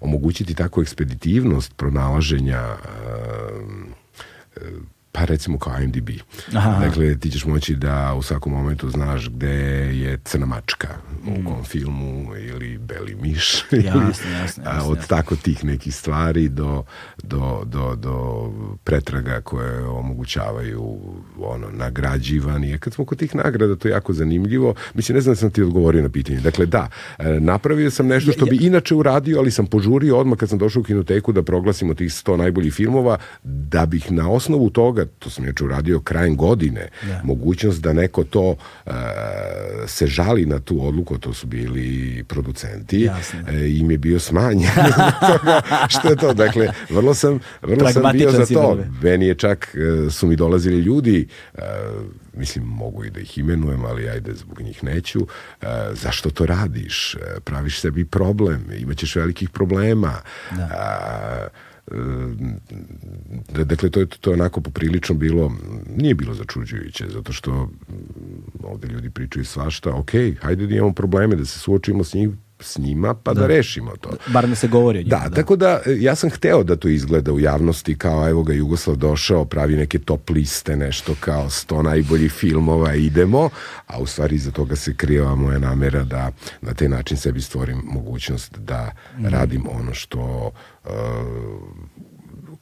omogućiti 0.00 0.54
tako 0.54 0.82
ekspeditivnost 0.82 1.76
pronalaženja 1.76 2.76
uh, 2.76 3.78
pa 5.18 5.24
recimo 5.24 5.58
kao 5.58 5.80
IMDb. 5.82 6.08
Aha. 6.54 6.78
Dakle, 6.86 7.18
ti 7.18 7.30
ćeš 7.30 7.44
moći 7.44 7.74
da 7.74 8.14
u 8.14 8.22
svakom 8.22 8.52
momentu 8.52 8.90
znaš 8.90 9.28
gde 9.28 9.54
je 9.96 10.18
crna 10.24 10.46
mačka 10.46 10.88
mm. 11.24 11.32
u 11.32 11.48
kom 11.48 11.64
filmu 11.64 12.36
ili 12.36 12.78
beli 12.78 13.14
miš. 13.14 13.64
Jasne, 13.72 13.84
jasne, 13.84 14.30
jasne, 14.32 14.64
jasne. 14.64 14.90
Od 14.90 15.06
tako 15.06 15.36
tih 15.36 15.64
nekih 15.64 15.94
stvari 15.94 16.48
do, 16.48 16.84
do, 17.22 17.62
do, 17.64 17.94
do 17.94 18.47
pretraga 18.84 19.40
koje 19.40 19.84
omogućavaju 19.84 20.98
ono, 21.40 21.66
nagrađivani. 21.72 22.78
Kad 22.78 22.92
smo 22.92 23.04
kod 23.04 23.18
tih 23.18 23.34
nagrada, 23.34 23.76
to 23.76 23.88
je 23.88 23.92
jako 23.92 24.12
zanimljivo. 24.12 24.74
Mislim, 24.94 25.14
ne 25.14 25.20
znam 25.20 25.34
da 25.34 25.36
sam 25.40 25.50
ti 25.50 25.62
odgovorio 25.62 26.02
na 26.02 26.08
pitanje. 26.08 26.40
Dakle, 26.40 26.66
da, 26.66 26.88
e, 27.18 27.40
napravio 27.40 27.90
sam 27.90 28.06
nešto 28.06 28.32
što 28.32 28.46
bi 28.46 28.56
inače 28.60 28.94
uradio, 28.94 29.38
ali 29.38 29.50
sam 29.50 29.66
požurio 29.66 30.18
odmah 30.18 30.38
kad 30.38 30.48
sam 30.48 30.58
došao 30.58 30.80
u 30.80 30.84
kinoteku 30.84 31.32
da 31.32 31.42
proglasimo 31.42 31.94
tih 31.94 32.08
100 32.08 32.36
najboljih 32.36 32.74
filmova, 32.74 33.18
da 33.42 33.86
bih 33.86 34.12
na 34.12 34.30
osnovu 34.30 34.70
toga 34.70 35.06
to 35.18 35.30
sam 35.30 35.46
juče 35.46 35.64
uradio 35.64 36.00
krajem 36.00 36.36
godine, 36.36 36.88
ja. 37.08 37.20
mogućnost 37.24 37.82
da 37.82 37.92
neko 37.92 38.24
to 38.24 38.50
uh, 38.50 38.92
se 39.86 40.06
žali 40.06 40.46
na 40.46 40.58
tu 40.58 40.86
odluku, 40.86 41.18
to 41.18 41.32
su 41.32 41.46
bili 41.46 42.24
producenti, 42.28 43.04
e, 43.04 43.10
im 43.68 43.90
je 43.90 43.98
bio 43.98 44.18
smanjen 44.18 44.70
što 45.98 46.08
je 46.08 46.16
to, 46.16 46.34
dakle, 46.34 46.68
vrlo 46.90 47.14
sam, 47.14 47.40
vrlo 47.62 47.92
sam 47.92 48.02
bio 48.12 48.30
za 48.30 48.46
to. 48.46 48.67
Meni 49.02 49.26
je 49.26 49.34
čak, 49.34 49.76
uh, 49.76 50.12
su 50.12 50.26
mi 50.26 50.36
dolazili 50.36 50.78
ljudi, 50.78 51.28
uh, 51.54 51.60
mislim, 52.34 52.64
mogu 52.64 53.04
i 53.04 53.10
da 53.10 53.20
ih 53.20 53.38
imenujem, 53.38 53.84
ali 53.84 54.08
ajde, 54.08 54.34
zbog 54.34 54.60
njih 54.60 54.84
neću, 54.84 55.20
uh, 55.20 55.68
zašto 55.92 56.30
to 56.30 56.46
radiš? 56.46 57.16
Praviš 57.44 57.80
sebi 57.80 58.04
problem, 58.04 58.64
imaćeš 58.78 59.16
velikih 59.16 59.50
problema. 59.50 60.12
Da. 60.56 61.48
E, 63.58 63.64
dakle, 63.64 63.90
to 63.90 64.00
je, 64.00 64.06
to 64.06 64.30
je 64.30 64.34
onako 64.34 64.60
poprilično 64.60 65.14
bilo, 65.14 65.52
nije 65.96 66.14
bilo 66.14 66.34
začuđujuće, 66.34 67.06
zato 67.08 67.32
što 67.32 67.70
ovde 68.62 68.88
ljudi 68.88 69.10
pričaju 69.10 69.44
svašta, 69.44 69.94
ok, 69.94 70.10
hajde 70.40 70.66
da 70.66 70.74
imamo 70.74 70.92
probleme, 70.92 71.36
da 71.36 71.44
se 71.44 71.58
suočimo 71.58 72.04
s 72.04 72.14
njih, 72.14 72.28
s 72.60 72.78
njima 72.78 73.14
pa 73.14 73.34
da, 73.34 73.40
da 73.40 73.46
rešimo 73.46 73.96
to. 74.00 74.10
Bar 74.26 74.48
ne 74.48 74.56
se 74.56 74.68
govori 74.68 74.98
o 74.98 75.02
njima. 75.02 75.16
Da, 75.16 75.28
da, 75.28 75.34
tako 75.34 75.56
da 75.56 75.80
ja 75.86 76.14
sam 76.14 76.30
hteo 76.30 76.62
da 76.62 76.76
to 76.76 76.88
izgleda 76.88 77.32
u 77.32 77.40
javnosti 77.40 77.98
kao 77.98 78.28
evo 78.28 78.42
ga 78.42 78.52
Jugoslav 78.52 78.96
došao, 78.96 79.44
pravi 79.44 79.76
neke 79.76 79.98
top 79.98 80.30
liste, 80.30 80.76
nešto 80.76 81.14
kao 81.20 81.44
100 81.44 81.82
najboljih 81.82 82.32
filmova, 82.32 82.94
idemo, 82.94 83.50
a 83.86 83.98
u 83.98 84.06
stvari 84.06 84.36
iza 84.36 84.50
toga 84.50 84.76
se 84.76 84.94
krijeva 84.94 85.34
moja 85.34 85.58
namera 85.58 86.04
da 86.04 86.32
na 86.60 86.74
taj 86.74 86.88
način 86.88 87.16
sebi 87.16 87.40
stvorim 87.40 87.82
mogućnost 87.84 88.58
da 88.58 88.92
mm. 89.18 89.26
radim 89.26 89.66
ono 89.80 89.94
što 89.94 90.52
uh, 90.84 90.90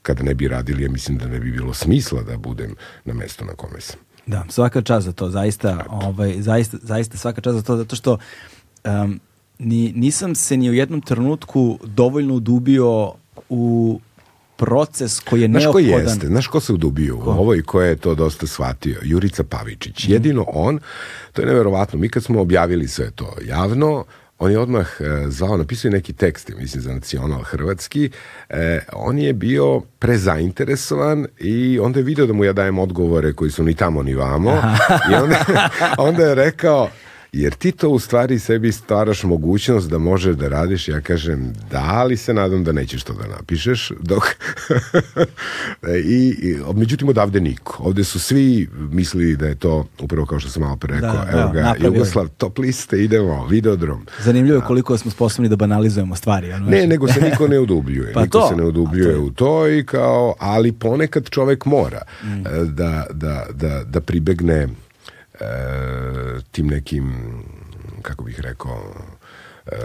kada 0.02 0.22
ne 0.22 0.34
bi 0.34 0.48
radili, 0.48 0.82
ja 0.82 0.90
mislim 0.90 1.18
da 1.18 1.26
ne 1.26 1.40
bi 1.40 1.50
bilo 1.50 1.74
smisla 1.74 2.22
da 2.22 2.36
budem 2.36 2.74
na 3.04 3.14
mestu 3.14 3.44
na 3.44 3.52
kome 3.52 3.80
sam. 3.80 4.00
Da, 4.26 4.44
svaka 4.48 4.82
čast 4.82 5.06
za 5.06 5.12
to, 5.12 5.30
zaista, 5.30 5.84
ovaj, 5.88 6.34
zaista, 6.38 6.76
zaista 6.82 7.18
svaka 7.18 7.40
čast 7.40 7.56
za 7.56 7.62
to, 7.62 7.76
zato 7.76 7.96
što 7.96 8.18
um, 8.84 9.20
ni, 9.58 9.92
nisam 9.96 10.34
se 10.34 10.56
ni 10.56 10.70
u 10.70 10.74
jednom 10.74 11.00
trenutku 11.00 11.78
dovoljno 11.84 12.34
udubio 12.34 13.12
u 13.48 14.00
proces 14.56 15.20
koji 15.20 15.42
je 15.42 15.48
neophodan. 15.48 15.84
Znaš 15.84 15.94
ko 15.94 16.10
jeste? 16.10 16.26
Znaš 16.26 16.46
ko 16.46 16.60
se 16.60 16.72
udubio 16.72 17.16
ko? 17.18 17.30
ovo 17.30 17.54
i 17.54 17.62
ko 17.62 17.82
je 17.82 17.96
to 17.96 18.14
dosta 18.14 18.46
shvatio? 18.46 19.00
Jurica 19.02 19.44
Pavičić. 19.44 20.08
Mm. 20.08 20.12
Jedino 20.12 20.44
on, 20.48 20.78
to 21.32 21.42
je 21.42 21.46
neverovatno, 21.46 21.98
mi 21.98 22.08
kad 22.08 22.24
smo 22.24 22.40
objavili 22.40 22.88
sve 22.88 23.10
to 23.10 23.36
javno, 23.44 24.04
on 24.38 24.50
je 24.50 24.58
odmah 24.58 24.88
e, 25.00 25.30
zvao, 25.30 25.56
napisao 25.56 25.90
neki 25.90 26.12
tekst, 26.12 26.50
mislim 26.58 26.82
za 26.82 26.94
nacional 26.94 27.42
hrvatski, 27.42 28.10
e, 28.48 28.80
on 28.92 29.18
je 29.18 29.32
bio 29.32 29.80
prezainteresovan 29.98 31.26
i 31.38 31.78
onda 31.78 31.98
je 31.98 32.04
video 32.04 32.26
da 32.26 32.32
mu 32.32 32.44
ja 32.44 32.52
dajem 32.52 32.78
odgovore 32.78 33.32
koji 33.32 33.50
su 33.50 33.64
ni 33.64 33.74
tamo 33.74 34.02
ni 34.02 34.14
vamo 34.14 34.62
i 35.12 35.14
onda, 35.14 35.44
onda 36.08 36.22
je 36.22 36.34
rekao, 36.34 36.88
jer 37.36 37.54
ti 37.54 37.72
to 37.72 37.88
u 37.88 37.98
stvari 37.98 38.38
sebi 38.38 38.72
stvaraš 38.72 39.22
mogućnost 39.22 39.90
da 39.90 39.98
možeš 39.98 40.36
da 40.36 40.48
radiš, 40.48 40.88
ja 40.88 41.00
kažem 41.00 41.52
da, 41.70 41.82
ali 41.86 42.16
se 42.16 42.34
nadam 42.34 42.64
da 42.64 42.72
nećeš 42.72 43.02
to 43.02 43.12
da 43.12 43.26
napišeš, 43.26 43.92
dok 44.00 44.22
I, 46.04 46.36
i, 46.42 46.56
međutim 46.74 47.08
odavde 47.08 47.40
niko. 47.40 47.82
Ovde 47.82 48.04
su 48.04 48.18
svi 48.18 48.68
mislili 48.90 49.36
da 49.36 49.46
je 49.46 49.54
to, 49.54 49.86
upravo 50.00 50.26
kao 50.26 50.40
što 50.40 50.50
sam 50.50 50.62
malo 50.62 50.76
pre 50.76 50.94
rekao, 50.94 51.12
da, 51.12 51.26
evo 51.32 51.50
ga, 51.52 51.62
napravili. 51.62 51.96
Jugoslav, 51.96 52.28
top 52.28 52.58
liste, 52.58 53.04
idemo, 53.04 53.46
videodrom. 53.46 54.06
Zanimljivo 54.24 54.58
je 54.58 54.64
koliko 54.66 54.98
smo 54.98 55.10
sposobni 55.10 55.48
da 55.48 55.56
banalizujemo 55.56 56.16
stvari. 56.16 56.52
Ono 56.52 56.66
ne, 56.66 56.86
nego 56.86 57.08
se 57.08 57.20
niko 57.20 57.48
ne 57.48 57.60
udubljuje. 57.66 58.12
pa 58.12 58.22
niko 58.22 58.38
to, 58.38 58.48
se 58.48 58.56
ne 58.56 58.64
udubljuje 58.64 59.14
to 59.14 59.22
u 59.22 59.30
to 59.30 59.68
i 59.68 59.84
kao, 59.84 60.34
ali 60.38 60.72
ponekad 60.72 61.30
čovek 61.30 61.64
mora 61.64 62.02
mm. 62.24 62.42
da, 62.64 63.06
da, 63.10 63.46
da, 63.52 63.84
da 63.84 64.00
pribegne 64.00 64.54
e, 64.54 64.68
tim 66.50 66.66
nekim, 66.66 67.14
kako 68.02 68.24
bih 68.24 68.40
rekao, 68.40 68.94
e, 69.66 69.76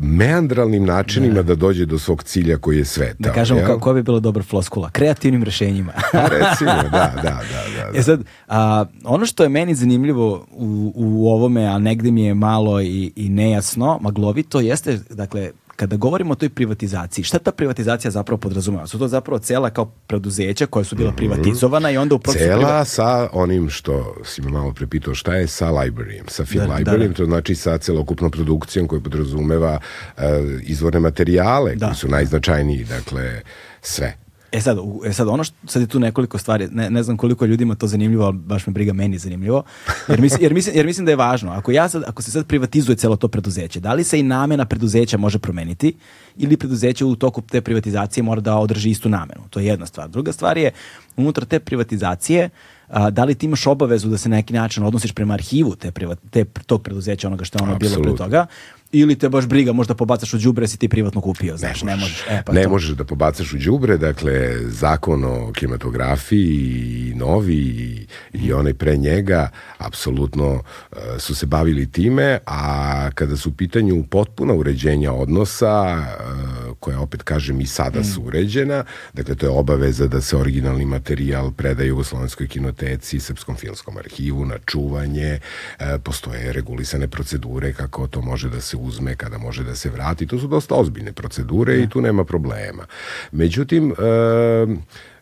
meandralnim 0.00 0.84
načinima 0.84 1.34
da. 1.34 1.42
da 1.42 1.54
dođe 1.54 1.86
do 1.86 1.98
svog 1.98 2.22
cilja 2.22 2.58
koji 2.58 2.78
je 2.78 2.84
sveta. 2.84 3.16
Da 3.18 3.32
kažemo 3.32 3.60
kako 3.60 3.80
koja 3.80 3.94
bi 3.94 4.02
bila 4.02 4.20
dobra 4.20 4.42
floskula, 4.42 4.90
kreativnim 4.90 5.42
rešenjima. 5.42 5.92
Pa 6.12 6.26
recimo, 6.28 6.72
da, 6.82 6.88
da, 6.90 7.22
da. 7.22 7.22
da, 7.22 7.90
da. 7.92 7.98
E 7.98 8.02
sad, 8.02 8.20
a, 8.48 8.84
ono 9.04 9.26
što 9.26 9.42
je 9.42 9.48
meni 9.48 9.74
zanimljivo 9.74 10.46
u, 10.50 10.92
u 10.94 11.28
ovome, 11.28 11.66
a 11.66 11.78
negde 11.78 12.10
mi 12.10 12.24
je 12.24 12.34
malo 12.34 12.80
i, 12.80 13.12
i 13.16 13.28
nejasno, 13.28 13.98
maglovito, 14.02 14.60
jeste, 14.60 14.98
dakle, 15.10 15.50
kada 15.78 15.96
govorimo 15.96 16.32
o 16.32 16.34
toj 16.34 16.48
privatizaciji, 16.48 17.24
šta 17.24 17.38
ta 17.38 17.52
privatizacija 17.52 18.10
zapravo 18.10 18.38
podrazumeva? 18.38 18.86
Su 18.86 18.98
to 18.98 19.08
zapravo 19.08 19.38
cela 19.38 19.70
kao 19.70 19.84
preduzeća 19.84 20.66
koja 20.66 20.84
su 20.84 20.96
bila 20.96 21.10
mm 21.10 21.12
-hmm. 21.12 21.16
privatizovana 21.16 21.90
i 21.90 21.96
onda 21.96 22.14
u 22.14 22.18
Cela 22.18 22.56
privat... 22.56 22.88
sa 22.88 23.28
onim 23.32 23.70
što 23.70 24.16
si 24.24 24.42
me 24.42 24.50
malo 24.50 24.72
prepitao, 24.72 25.14
šta 25.14 25.34
je 25.34 25.46
sa 25.46 25.70
libraryjem, 25.70 26.24
sa 26.28 26.44
film 26.44 26.66
da, 26.68 26.74
libraryjem, 26.74 27.08
da, 27.08 27.08
da. 27.08 27.14
to 27.14 27.24
znači 27.24 27.54
sa 27.54 27.78
celokupnom 27.78 28.30
produkcijom 28.30 28.88
koja 28.88 29.00
podrazumeva 29.00 29.78
uh, 30.16 30.22
izvorne 30.62 31.00
materijale 31.00 31.74
da. 31.74 31.86
koji 31.86 31.96
su 31.96 32.08
najznačajniji, 32.08 32.84
dakle 32.84 33.42
sve. 33.82 34.27
E 34.52 34.60
sad, 34.60 34.78
e 35.04 35.12
sad, 35.12 35.28
ono 35.28 35.44
što, 35.44 35.56
sad 35.66 35.82
je 35.82 35.88
tu 35.88 36.00
nekoliko 36.00 36.38
stvari, 36.38 36.68
ne, 36.70 36.90
ne 36.90 37.02
znam 37.02 37.16
koliko 37.16 37.44
ljudima 37.44 37.74
to 37.74 37.86
zanimljivo, 37.86 38.24
ali 38.24 38.36
baš 38.36 38.66
me 38.66 38.72
briga 38.72 38.92
meni 38.92 39.18
zanimljivo, 39.18 39.62
jer, 40.08 40.20
mis, 40.20 40.32
jer, 40.40 40.54
mislim, 40.54 40.76
jer 40.76 40.86
mislim 40.86 41.06
da 41.06 41.12
je 41.12 41.16
važno. 41.16 41.52
Ako, 41.52 41.72
ja 41.72 41.88
sad, 41.88 42.02
ako 42.06 42.22
se 42.22 42.30
sad 42.30 42.46
privatizuje 42.46 42.96
celo 42.96 43.16
to 43.16 43.28
preduzeće, 43.28 43.80
da 43.80 43.94
li 43.94 44.04
se 44.04 44.20
i 44.20 44.22
namena 44.22 44.64
preduzeća 44.64 45.18
može 45.18 45.38
promeniti 45.38 45.94
ili 46.36 46.56
preduzeće 46.56 47.04
u 47.04 47.16
toku 47.16 47.42
te 47.42 47.60
privatizacije 47.60 48.22
mora 48.22 48.40
da 48.40 48.56
održi 48.56 48.90
istu 48.90 49.08
namenu? 49.08 49.42
To 49.50 49.60
je 49.60 49.66
jedna 49.66 49.86
stvar. 49.86 50.08
Druga 50.08 50.32
stvar 50.32 50.58
je, 50.58 50.70
unutar 51.16 51.44
te 51.44 51.60
privatizacije, 51.60 52.50
a, 52.88 53.10
da 53.10 53.24
li 53.24 53.34
ti 53.34 53.46
imaš 53.46 53.66
obavezu 53.66 54.08
da 54.08 54.18
se 54.18 54.28
na 54.28 54.36
neki 54.36 54.54
način 54.54 54.84
odnosiš 54.84 55.12
prema 55.12 55.34
arhivu 55.34 55.74
te, 55.74 55.90
privat, 55.90 56.18
te 56.30 56.44
tog 56.44 56.82
preduzeća, 56.82 57.26
onoga 57.26 57.44
što 57.44 57.58
je 57.58 57.62
ono 57.62 57.74
Absolut. 57.74 57.96
bilo 57.96 58.16
pre 58.16 58.24
toga, 58.24 58.46
ili 58.92 59.18
te 59.18 59.28
baš 59.28 59.46
briga, 59.46 59.72
možda 59.72 59.94
pobacaš 59.94 60.34
u 60.34 60.38
đubre 60.38 60.68
si 60.68 60.76
ti 60.76 60.88
privatno 60.88 61.20
kupio, 61.20 61.56
znaš, 61.56 61.82
ne 61.82 61.96
možeš. 61.96 62.24
Ne, 62.28 62.34
možeš, 62.34 62.40
e, 62.40 62.42
pa 62.46 62.52
ne 62.52 62.62
to. 62.62 62.68
možeš 62.68 62.90
da 62.90 63.04
pobacaš 63.04 63.52
u 63.52 63.58
đubre, 63.58 63.96
dakle, 63.96 64.58
zakon 64.66 65.24
o 65.24 65.52
kinematografiji 65.52 67.14
novi 67.16 67.56
i, 67.56 68.06
i 68.32 68.52
onaj 68.52 68.74
pre 68.74 68.96
njega 68.96 69.50
apsolutno 69.78 70.52
uh, 70.54 70.98
su 71.18 71.34
se 71.34 71.46
bavili 71.46 71.92
time, 71.92 72.38
a 72.46 73.10
kada 73.14 73.36
su 73.36 73.48
u 73.48 73.52
pitanju 73.52 74.04
potpuna 74.10 74.54
uređenja 74.54 75.12
odnosa, 75.12 75.82
uh, 75.82 76.76
koja 76.80 77.00
opet 77.00 77.22
kažem 77.22 77.60
i 77.60 77.66
sada 77.66 78.00
mm. 78.00 78.04
su 78.04 78.22
uređena, 78.22 78.84
dakle, 79.12 79.34
to 79.34 79.46
je 79.46 79.50
obaveza 79.50 80.06
da 80.06 80.20
se 80.20 80.36
originalni 80.36 80.84
materijal 80.84 81.50
preda 81.50 81.84
Jugoslovenskoj 81.84 82.48
kinoteci, 82.48 83.20
Srpskom 83.20 83.56
filmskom 83.56 83.96
arhivu 83.96 84.46
na 84.46 84.58
čuvanje, 84.66 85.40
uh, 85.80 85.86
postoje 86.02 86.52
regulisane 86.52 87.08
procedure 87.08 87.72
kako 87.72 88.06
to 88.06 88.20
može 88.22 88.48
da 88.48 88.60
se 88.60 88.77
uzme, 88.78 89.16
kada 89.16 89.38
može 89.38 89.64
da 89.64 89.74
se 89.74 89.90
vrati. 89.90 90.26
To 90.26 90.38
su 90.38 90.46
dosta 90.46 90.74
ozbiljne 90.74 91.12
procedure 91.12 91.76
ne. 91.76 91.82
i 91.82 91.88
tu 91.88 92.00
nema 92.00 92.24
problema. 92.24 92.86
Međutim, 93.32 93.92
e, 93.92 94.66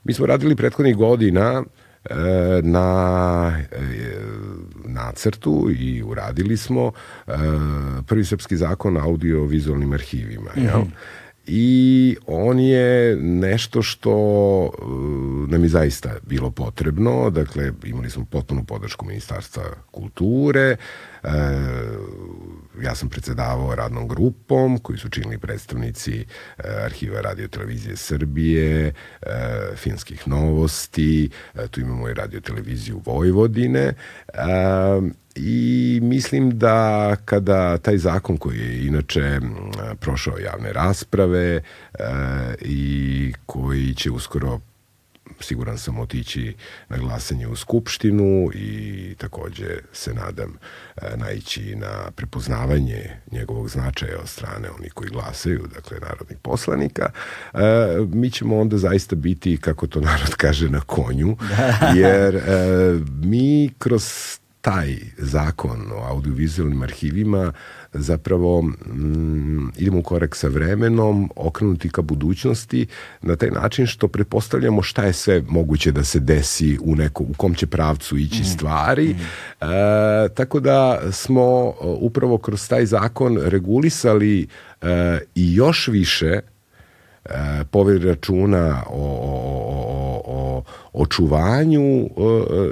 mi 0.05 0.13
smo 0.13 0.27
radili 0.27 0.57
prethodnih 0.57 0.97
godina 0.97 1.63
e, 2.11 2.15
na 2.63 3.59
e, 3.73 3.79
nacrtu 4.85 5.71
i 5.79 6.03
uradili 6.03 6.57
smo 6.57 6.93
e, 7.27 7.33
prvi 8.07 8.25
srpski 8.25 8.57
zakon 8.57 8.97
o 8.97 9.01
audio-vizualnim 9.01 9.93
arhivima. 9.93 10.51
Mm 10.57 10.61
-hmm. 10.61 10.65
Jel? 10.65 10.83
I 11.47 12.17
on 12.27 12.61
je 12.61 13.17
nešto 13.17 13.83
što 13.83 14.13
uh, 14.65 15.49
nam 15.49 15.63
je 15.63 15.69
zaista 15.69 16.11
bilo 16.27 16.51
potrebno, 16.51 17.31
dakle 17.31 17.73
imali 17.85 18.11
smo 18.11 18.25
potpunu 18.25 18.65
podršku 18.65 19.07
Ministarstva 19.07 19.63
kulture, 19.91 20.77
uh, 21.23 21.31
ja 22.83 22.95
sam 22.95 23.09
predsedavao 23.09 23.75
radnom 23.75 24.09
grupom 24.09 24.79
koji 24.79 24.99
su 24.99 25.09
činili 25.09 25.39
predstavnici 25.39 26.21
uh, 26.21 26.65
arhiva 26.85 27.21
radio 27.21 27.49
televizije 27.49 27.97
Srbije, 27.97 28.93
finskih 29.77 30.29
novosti, 30.29 31.31
tu 31.71 31.81
imamo 31.81 32.09
i 32.09 32.15
radio 32.15 32.41
televiziju 32.41 33.01
Vojvodine 33.05 33.95
i 35.37 36.01
mislim 36.03 36.59
da 36.59 37.17
kada 37.25 37.79
taj 37.79 37.99
zakon 37.99 38.37
koji 38.37 38.59
je 38.59 38.87
inače 38.87 39.41
prošao 40.01 40.39
javne 40.39 40.73
rasprave 40.73 41.57
uh, 41.57 42.01
i 42.61 43.33
koji 43.47 43.95
će 43.95 44.11
uskoro 44.11 44.61
siguran 45.41 45.79
sam 45.79 45.99
otići 45.99 46.55
na 46.89 46.97
glasanje 46.97 47.47
u 47.47 47.57
Skupštinu 47.57 48.51
i 48.55 49.15
takođe 49.19 49.79
se 49.93 50.15
nadam 50.15 50.59
e, 50.97 51.17
naići 51.17 51.77
na 51.77 52.11
prepoznavanje 52.17 53.11
njegovog 53.33 53.69
značaja 53.69 54.19
od 54.21 54.29
strane 54.29 54.71
onih 54.79 54.93
koji 54.93 55.11
glasaju, 55.11 55.67
dakle 55.75 55.99
narodnih 56.01 56.39
poslanika, 56.43 57.11
e, 57.55 57.59
mi 58.13 58.31
ćemo 58.31 58.61
onda 58.61 58.79
zaista 58.79 59.17
biti, 59.17 59.57
kako 59.57 59.87
to 59.87 60.01
narod 60.01 60.35
kaže, 60.37 60.69
na 60.69 60.81
konju, 60.81 61.37
jer 61.95 62.37
e, 62.37 62.41
mi 63.23 63.71
kroz 63.79 64.39
taj 64.67 64.97
zakon 65.19 65.93
o 65.93 66.05
audiovizualnim 66.09 66.83
arhivima 66.83 67.53
zapravo 67.93 68.63
mm, 68.63 69.69
idemo 69.77 69.99
u 69.99 70.03
korak 70.03 70.37
sa 70.37 70.49
vremenom, 70.49 71.31
okrenuti 71.37 71.89
ka 71.89 72.03
budućnosti 72.03 72.87
na 73.23 73.37
taj 73.37 73.51
način 73.51 73.87
što 73.87 74.09
pretpostavljamo 74.09 74.83
šta 74.83 75.05
je 75.05 75.13
sve 75.13 75.43
moguće 75.49 75.93
da 75.93 76.05
se 76.05 76.21
desi 76.21 76.79
u, 76.83 76.97
neko, 76.97 77.23
u 77.23 77.33
kom 77.37 77.55
će 77.55 77.67
pravcu 77.67 78.17
ići 78.17 78.43
mm. 78.43 78.45
stvari. 78.45 79.09
Mm. 79.09 79.65
E, 79.65 80.29
tako 80.35 80.61
da 80.61 81.01
smo 81.13 81.43
e, 81.69 81.85
upravo 82.01 82.39
kroz 82.39 82.69
taj 82.69 82.87
zakon 82.87 83.39
regulisali 83.43 84.49
e, 84.83 85.19
i 85.35 85.55
još 85.55 85.89
više 85.89 86.41
e, 87.25 87.31
poveri 87.71 88.09
računa 88.09 88.83
o, 88.91 89.03
o, 89.23 90.23
o, 90.27 90.63
o 90.86 90.86
očuvanju 90.97 91.83
e, 91.83 92.05
e, 92.05 92.69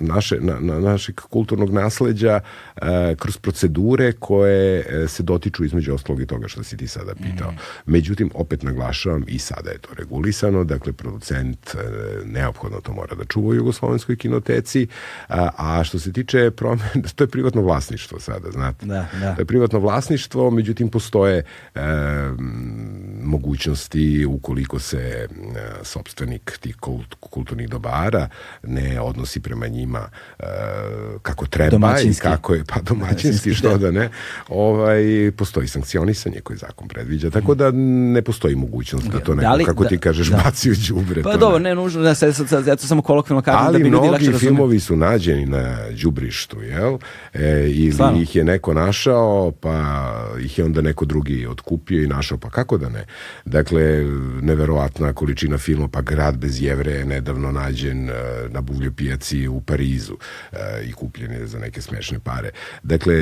naše, 0.00 0.36
na, 0.40 0.60
na, 0.60 0.80
našeg 0.80 1.14
kulturnog 1.14 1.72
nasleđa 1.72 2.40
e, 2.76 3.14
kroz 3.18 3.36
procedure 3.36 4.12
koje 4.12 4.84
se 5.08 5.22
dotiču 5.22 5.64
između 5.64 5.94
ostalog 5.94 6.22
i 6.22 6.26
toga 6.26 6.48
što 6.48 6.62
si 6.62 6.76
ti 6.76 6.86
sada 6.86 7.14
pitao. 7.14 7.50
Mm. 7.50 7.56
Međutim, 7.86 8.30
opet 8.34 8.62
naglašavam 8.62 9.24
i 9.26 9.38
sada 9.38 9.70
je 9.70 9.78
to 9.78 9.88
regulisano, 9.98 10.64
dakle 10.64 10.92
producent 10.92 11.76
neophodno 12.24 12.80
to 12.80 12.92
mora 12.92 13.14
da 13.14 13.24
čuva 13.24 13.48
u 13.48 13.54
Jugoslovenskoj 13.54 14.16
kinoteci, 14.16 14.86
a, 15.28 15.48
a 15.56 15.84
što 15.84 15.98
se 15.98 16.12
tiče 16.12 16.50
promene, 16.50 16.90
to 17.16 17.24
je 17.24 17.28
privatno 17.28 17.62
vlasništvo 17.62 18.20
sada, 18.20 18.50
znate. 18.50 18.86
Da, 18.86 19.06
da. 19.20 19.34
To 19.34 19.40
je 19.40 19.44
privatno 19.46 19.78
vlasništvo, 19.78 20.50
međutim 20.50 20.88
postoje 20.88 21.44
e, 21.74 21.80
mogućnosti 23.22 24.26
ukoliko 24.26 24.78
se 24.78 24.98
e, 24.98 25.28
sobstvenik 25.82 26.58
tih 26.60 26.76
kulturnih 27.20 27.68
dobara 27.68 28.28
ne 28.62 29.00
odnosi 29.00 29.40
prema 29.40 29.66
njima 29.66 30.08
uh, 30.38 30.46
kako 31.22 31.46
treba 31.46 32.00
i 32.00 32.14
kako 32.14 32.54
je, 32.54 32.64
pa 32.64 32.80
domaćinski, 32.80 33.54
što 33.58 33.78
da 33.78 33.90
ne, 33.90 34.10
ovaj, 34.48 35.30
postoji 35.36 35.68
sankcionisanje 35.68 36.40
koje 36.40 36.56
zakon 36.56 36.88
predviđa, 36.88 37.30
tako 37.30 37.54
da 37.54 37.70
ne 38.14 38.22
postoji 38.22 38.54
mogućnost 38.54 39.06
da 39.06 39.20
to 39.20 39.34
neko, 39.34 39.48
da 39.48 39.54
li, 39.54 39.64
kako 39.64 39.82
da, 39.82 39.88
ti 39.88 39.98
kažeš, 39.98 40.28
da. 40.28 40.36
baci 40.36 40.70
u 40.70 40.74
džubre. 40.74 41.22
Pa 41.22 41.36
dobro, 41.36 41.58
ne 41.58 41.74
nužno, 41.74 42.02
da 42.02 42.14
se, 42.14 42.32
sad, 42.32 42.66
ja 42.66 42.76
to 42.76 42.86
samo 42.86 43.02
kolokvilno 43.02 43.42
kažem 43.42 43.60
Ali 43.66 43.78
da 43.78 43.84
bi 43.84 43.90
ljudi 43.90 44.08
lakše 44.08 44.30
Ali 44.30 44.38
filmovi 44.38 44.80
su 44.80 44.96
nađeni 44.96 45.46
na 45.46 45.76
đubrištu, 46.16 46.62
jel? 46.62 46.98
E, 47.34 47.70
ili 47.70 47.92
Slavno. 47.92 48.22
ih 48.22 48.36
je 48.36 48.44
neko 48.44 48.74
našao, 48.74 49.50
pa 49.50 50.06
ih 50.40 50.58
je 50.58 50.64
onda 50.64 50.80
neko 50.80 51.04
drugi 51.04 51.46
otkupio 51.46 52.02
i 52.02 52.06
našao, 52.06 52.38
pa 52.38 52.50
kako 52.50 52.78
da 52.78 52.88
ne? 52.88 53.06
Dakle, 53.44 54.04
neverovatna 54.42 55.12
količina 55.12 55.58
filma, 55.58 55.88
pa 55.88 56.00
Grad 56.00 56.36
bez 56.38 56.62
jevre 56.62 56.85
je 56.90 57.04
nedavno 57.04 57.52
nađen 57.52 58.10
uh, 58.10 58.16
na 58.52 58.60
buvljoj 58.60 58.92
pijaci 58.92 59.48
u 59.48 59.60
Parizu 59.60 60.14
uh, 60.14 60.58
i 60.88 60.92
kupljen 60.92 61.32
je 61.32 61.46
za 61.46 61.58
neke 61.58 61.80
smešne 61.82 62.18
pare. 62.18 62.50
Dakle, 62.82 63.14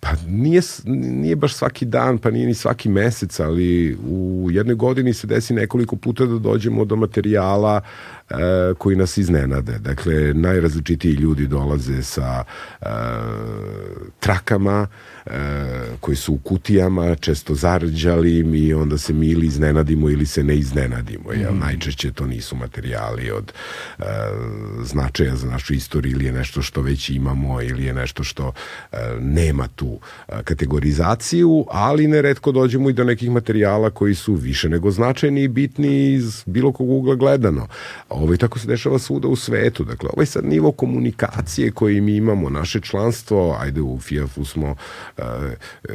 Pa 0.00 0.08
nije, 0.28 0.60
nije 0.84 1.36
baš 1.36 1.54
svaki 1.54 1.84
dan, 1.84 2.18
pa 2.18 2.30
nije 2.30 2.46
ni 2.46 2.54
svaki 2.54 2.88
mesec, 2.88 3.40
ali 3.40 3.96
u 4.08 4.48
jednoj 4.50 4.74
godini 4.74 5.12
se 5.12 5.26
desi 5.26 5.54
nekoliko 5.54 5.96
puta 5.96 6.26
da 6.26 6.38
dođemo 6.38 6.84
do 6.84 6.96
materijala 6.96 7.80
e, 7.80 8.19
koji 8.78 8.96
nas 8.96 9.16
iznenade. 9.18 9.78
Dakle, 9.78 10.34
najrazličitiji 10.34 11.12
ljudi 11.12 11.46
dolaze 11.46 12.02
sa 12.02 12.44
e, 12.80 12.86
trakama, 14.20 14.86
e, 15.26 15.30
koji 16.00 16.16
su 16.16 16.34
u 16.34 16.38
kutijama, 16.38 17.14
često 17.14 17.54
zarđalim 17.54 18.54
i 18.54 18.74
onda 18.74 18.98
se 18.98 19.12
mi 19.12 19.26
ili 19.26 19.46
iznenadimo 19.46 20.10
ili 20.10 20.26
se 20.26 20.44
ne 20.44 20.56
iznenadimo. 20.56 21.30
Mm. 21.30 21.40
Jel? 21.40 21.54
Najčešće 21.54 22.12
to 22.12 22.26
nisu 22.26 22.56
materijali 22.56 23.30
od 23.30 23.52
e, 23.98 24.04
značaja 24.84 25.36
za 25.36 25.46
našu 25.46 25.74
istoriju 25.74 26.12
ili 26.12 26.24
je 26.24 26.32
nešto 26.32 26.62
što 26.62 26.82
već 26.82 27.10
imamo 27.10 27.62
ili 27.62 27.84
je 27.84 27.94
nešto 27.94 28.24
što 28.24 28.52
e, 28.92 28.96
nema 29.20 29.68
tu 29.68 29.98
e, 30.28 30.42
kategorizaciju, 30.44 31.66
ali 31.70 32.06
neretko 32.06 32.52
dođemo 32.52 32.90
i 32.90 32.92
do 32.92 33.04
nekih 33.04 33.30
materijala 33.30 33.90
koji 33.90 34.14
su 34.14 34.34
više 34.34 34.68
nego 34.68 34.90
značajni 34.90 35.42
i 35.42 35.48
bitni 35.48 36.12
iz 36.12 36.42
bilo 36.46 36.72
kog 36.72 36.90
ugla 36.90 37.14
gledano. 37.14 37.66
Ovo 38.20 38.36
tako 38.36 38.58
se 38.58 38.66
dešava 38.66 38.98
svuda 38.98 39.28
u 39.28 39.36
svetu. 39.36 39.84
Dakle, 39.84 40.08
ovaj 40.12 40.26
sad 40.26 40.44
nivo 40.44 40.72
komunikacije 40.72 41.70
koji 41.70 42.00
mi 42.00 42.16
imamo, 42.16 42.50
naše 42.50 42.80
članstvo, 42.80 43.56
ajde 43.60 43.80
u 43.80 44.00
FIAF-u 44.00 44.44
smo 44.44 44.76
E, 45.18 45.22
e, 45.22 45.94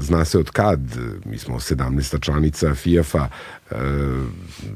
zna 0.00 0.24
se 0.24 0.38
od 0.38 0.50
kad, 0.50 0.80
mi 1.24 1.38
smo 1.38 1.60
17. 1.60 2.20
članica 2.20 2.74
FIAF-a, 2.74 3.28
e, 3.70 3.74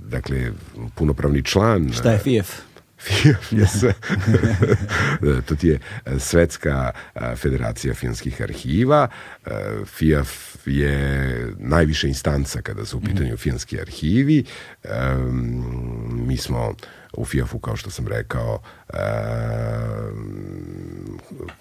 dakle, 0.09 0.53
punopravni 0.95 1.43
član. 1.43 1.93
Šta 1.93 2.13
je 2.13 2.19
FIAF? 2.19 2.51
FIAF 2.99 3.53
je 3.61 3.67
sve. 3.67 3.95
to 5.47 5.57
ti 5.57 5.69
je 5.69 5.79
Svetska 6.19 6.91
federacija 7.37 7.95
filmskih 7.95 8.43
arhiva. 8.43 9.09
FIAF 9.87 10.52
je 10.67 11.55
najviša 11.59 12.07
instanca 12.09 12.63
kada 12.63 12.85
su 12.85 12.99
u 12.99 13.01
pitanju 13.01 13.37
filmski 13.37 13.81
arhivi. 13.81 14.45
Mi 16.11 16.37
smo 16.37 16.75
u 17.13 17.25
FIAF-u, 17.25 17.59
kao 17.59 17.77
što 17.77 17.91
sam 17.91 18.07
rekao, 18.09 18.61
e, 18.89 18.97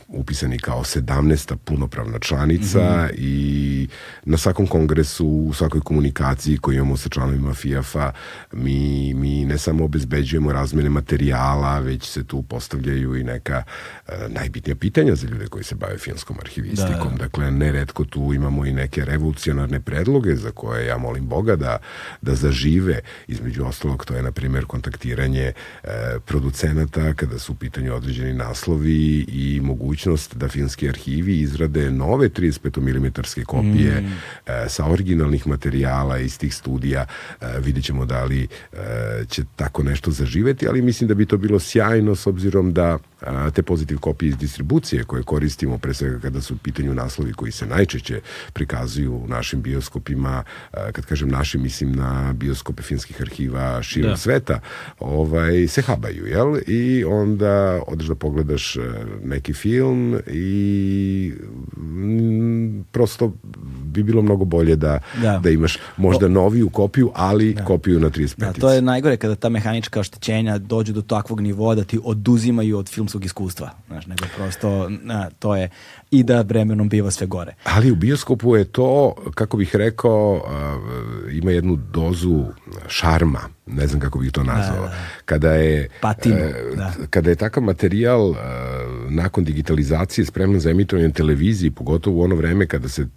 upisani 0.08 0.60
kao 0.60 0.84
17. 0.84 1.56
punopravna 1.56 2.20
članica 2.20 2.80
mm 2.80 3.08
-hmm. 3.08 3.16
i 3.18 3.88
na 4.26 4.38
svakom 4.38 4.68
kongresu, 4.68 5.28
u 5.28 5.54
svakoj 5.54 5.82
komunikaciji 5.82 6.58
koju 6.58 6.76
imamo 6.76 6.98
sa 6.98 7.10
članovima 7.10 7.54
FIAF-a, 7.54 8.12
mi, 8.52 9.14
mi 9.14 9.46
ne 9.46 9.58
samo 9.58 9.86
obezbeđujemo 9.86 10.54
razmene 10.54 10.90
materijala, 10.90 11.80
već 11.80 12.06
se 12.06 12.24
tu 12.24 12.42
postavljaju 12.42 13.16
i 13.16 13.24
neka 13.24 13.64
e, 14.08 14.14
najbitnija 14.30 14.76
pitanja 14.76 15.16
za 15.16 15.28
ljude 15.28 15.48
koji 15.48 15.64
se 15.64 15.76
bave 15.76 15.98
filmskom 15.98 16.38
arhivistikom. 16.40 17.12
Da. 17.12 17.24
Dakle, 17.24 17.52
neretko 17.52 18.06
tu 18.06 18.34
imamo 18.34 18.66
i 18.66 18.74
neke 18.74 19.06
revolucionarne 19.06 19.80
predloge 19.80 20.36
za 20.36 20.52
koje 20.52 20.86
ja 20.86 20.98
molim 20.98 21.28
Boga 21.28 21.56
da, 21.56 21.78
da 22.22 22.36
zažive. 22.36 23.00
Između 23.28 23.66
ostalog, 23.66 24.06
to 24.06 24.14
je, 24.14 24.24
na 24.24 24.32
primjer, 24.32 24.66
kontaktiranje 24.66 25.41
pitanje 25.42 25.54
e, 25.84 26.20
producenata 26.26 27.14
kada 27.14 27.40
su 27.40 27.52
u 27.52 27.56
pitanju 27.56 27.96
određeni 27.96 28.34
naslovi 28.34 29.26
i 29.28 29.60
mogućnost 29.64 30.36
da 30.36 30.48
filmski 30.48 30.90
arhivi 30.90 31.40
izrade 31.40 31.92
nove 31.92 32.30
35 32.30 32.80
mm 32.82 33.44
kopije 33.46 34.02
mm. 34.02 34.12
e, 34.48 34.70
sa 34.70 34.86
originalnih 34.86 35.48
materijala 35.48 36.20
iz 36.20 36.38
tih 36.38 36.56
studija. 36.56 37.06
E, 37.42 37.46
vidjet 37.60 37.86
ćemo 37.86 38.06
da 38.06 38.24
li 38.24 38.48
e, 38.74 38.78
će 39.30 39.44
tako 39.56 39.84
nešto 39.84 40.12
zaživeti, 40.12 40.68
ali 40.68 40.82
mislim 40.82 41.08
da 41.08 41.14
bi 41.14 41.26
to 41.26 41.38
bilo 41.38 41.60
sjajno 41.60 42.16
s 42.16 42.28
obzirom 42.28 42.74
da 42.74 42.98
te 43.54 43.64
pozitiv 43.64 44.00
kopije 44.00 44.30
iz 44.30 44.38
distribucije 44.38 45.04
koje 45.04 45.24
koristimo 45.24 45.78
pre 45.78 45.94
svega 45.94 46.20
kada 46.20 46.42
su 46.42 46.54
u 46.54 46.58
pitanju 46.58 46.94
naslovi 46.94 47.34
koji 47.34 47.52
se 47.52 47.66
najčešće 47.66 48.22
prikazuju 48.54 49.16
u 49.16 49.28
našim 49.28 49.62
bioskopima, 49.62 50.44
kad 50.92 51.06
kažem 51.06 51.30
našim 51.30 51.62
mislim 51.62 51.92
na 51.92 52.34
bioskope 52.34 52.84
finskih 52.84 53.22
arhiva 53.22 53.84
širom 53.84 54.12
da. 54.12 54.18
sveta, 54.18 54.60
ovaj, 55.00 55.68
se 55.68 55.82
habaju, 55.82 56.26
jel? 56.26 56.58
I 56.68 57.04
onda 57.04 57.82
odeš 57.88 58.08
da 58.08 58.16
pogledaš 58.16 58.76
e, 58.76 58.80
neki 59.24 59.54
film 59.54 60.20
i 60.28 61.34
m, 61.78 62.86
prosto 62.92 63.34
bi 63.84 64.04
bilo 64.04 64.22
mnogo 64.22 64.46
bolje 64.46 64.76
da, 64.76 65.00
da. 65.22 65.40
da 65.44 65.50
imaš 65.50 65.78
možda 65.98 66.28
noviju 66.28 66.70
kopiju, 66.70 67.12
ali 67.16 67.54
da. 67.54 67.66
kopiju 67.66 68.00
na 68.00 68.10
35. 68.10 68.36
Da, 68.38 68.54
to 68.54 68.72
je 68.72 68.82
najgore 68.82 69.18
kada 69.18 69.36
ta 69.36 69.50
mehanička 69.50 70.00
oštećenja 70.00 70.58
dođu 70.58 70.94
do 70.94 71.02
takvog 71.02 71.42
nivoa 71.42 71.76
da 71.76 71.84
ti 71.84 72.00
oduzimaju 72.04 72.78
od 72.78 72.90
filmskog 73.12 73.26
iskustva. 73.26 73.72
Znaš, 73.88 74.06
nego 74.06 74.26
prosto 74.36 74.90
na, 74.90 75.30
to 75.40 75.56
je 75.56 75.70
i 76.12 76.24
da 76.24 76.42
vremenom 76.42 76.90
biva 76.90 77.12
sve 77.12 77.28
gore. 77.28 77.56
Ali 77.64 77.92
u 77.92 77.96
bioskopu 77.96 78.56
je 78.56 78.64
to, 78.64 79.16
kako 79.36 79.58
bih 79.58 79.76
rekao, 79.76 80.42
ima 81.32 81.52
jednu 81.52 81.76
dozu 81.76 82.46
šarma 82.88 83.40
ne 83.74 83.88
znam 83.88 84.00
kako 84.00 84.20
bih 84.20 84.32
to 84.32 84.44
nazvao. 84.44 84.82
Da, 84.82 84.88
da. 84.88 84.96
Kada 85.26 85.54
je 85.54 85.90
Patimo, 86.02 86.36
e, 86.36 86.76
da. 86.76 86.94
kada 87.10 87.30
je 87.30 87.36
takav 87.36 87.64
materijal 87.64 88.32
e, 88.32 88.36
nakon 89.10 89.44
digitalizacije 89.44 90.26
spreman 90.26 90.60
za 90.60 90.70
emitovanje 90.70 91.10
televiziji, 91.12 91.72
pogotovo 91.72 92.20
u 92.20 92.24
ono 92.24 92.36
vreme 92.36 92.68
kada 92.68 92.90
se 92.90 93.08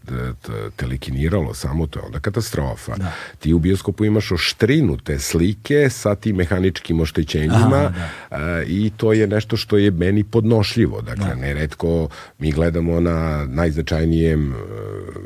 telekiniralo 0.76 1.54
samo, 1.54 1.86
to 1.86 1.98
je 1.98 2.06
onda 2.06 2.20
katastrofa. 2.20 2.96
Da. 2.96 3.12
Ti 3.38 3.52
u 3.52 3.58
bioskopu 3.58 4.04
imaš 4.04 4.32
oštrinute 4.32 5.18
slike 5.18 5.90
sa 5.90 6.14
tim 6.14 6.36
mehaničkim 6.36 7.00
oštećenjima 7.00 7.76
Aha, 7.76 7.92
da. 8.30 8.62
i 8.66 8.92
to 8.96 9.12
je 9.12 9.26
nešto 9.26 9.56
što 9.56 9.76
je 9.76 9.90
meni 9.90 10.24
podnošljivo. 10.24 11.02
Dakle, 11.02 11.26
da. 11.26 11.34
neretko 11.34 12.08
mi 12.38 12.52
gledamo 12.52 12.83
na 13.00 13.46
najznačajnijem 13.48 14.54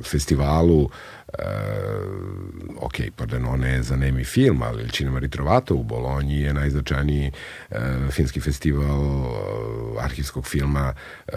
festivalu 0.05 0.91
Uh, 1.29 1.45
ok, 2.81 2.95
Pordenone 3.17 3.73
je 3.73 3.83
za 3.83 3.97
nemi 3.97 4.25
film, 4.25 4.63
ali 4.63 4.89
Cinema 4.89 5.19
Ritrovato 5.19 5.75
u 5.75 5.83
Bolonji 5.83 6.41
je 6.41 6.55
najznačajniji 6.55 7.31
uh, 7.71 7.79
finski 8.11 8.41
festival 8.41 9.01
uh, 9.01 10.05
arhivskog 10.05 10.47
filma 10.47 10.93
uh, 10.93 11.35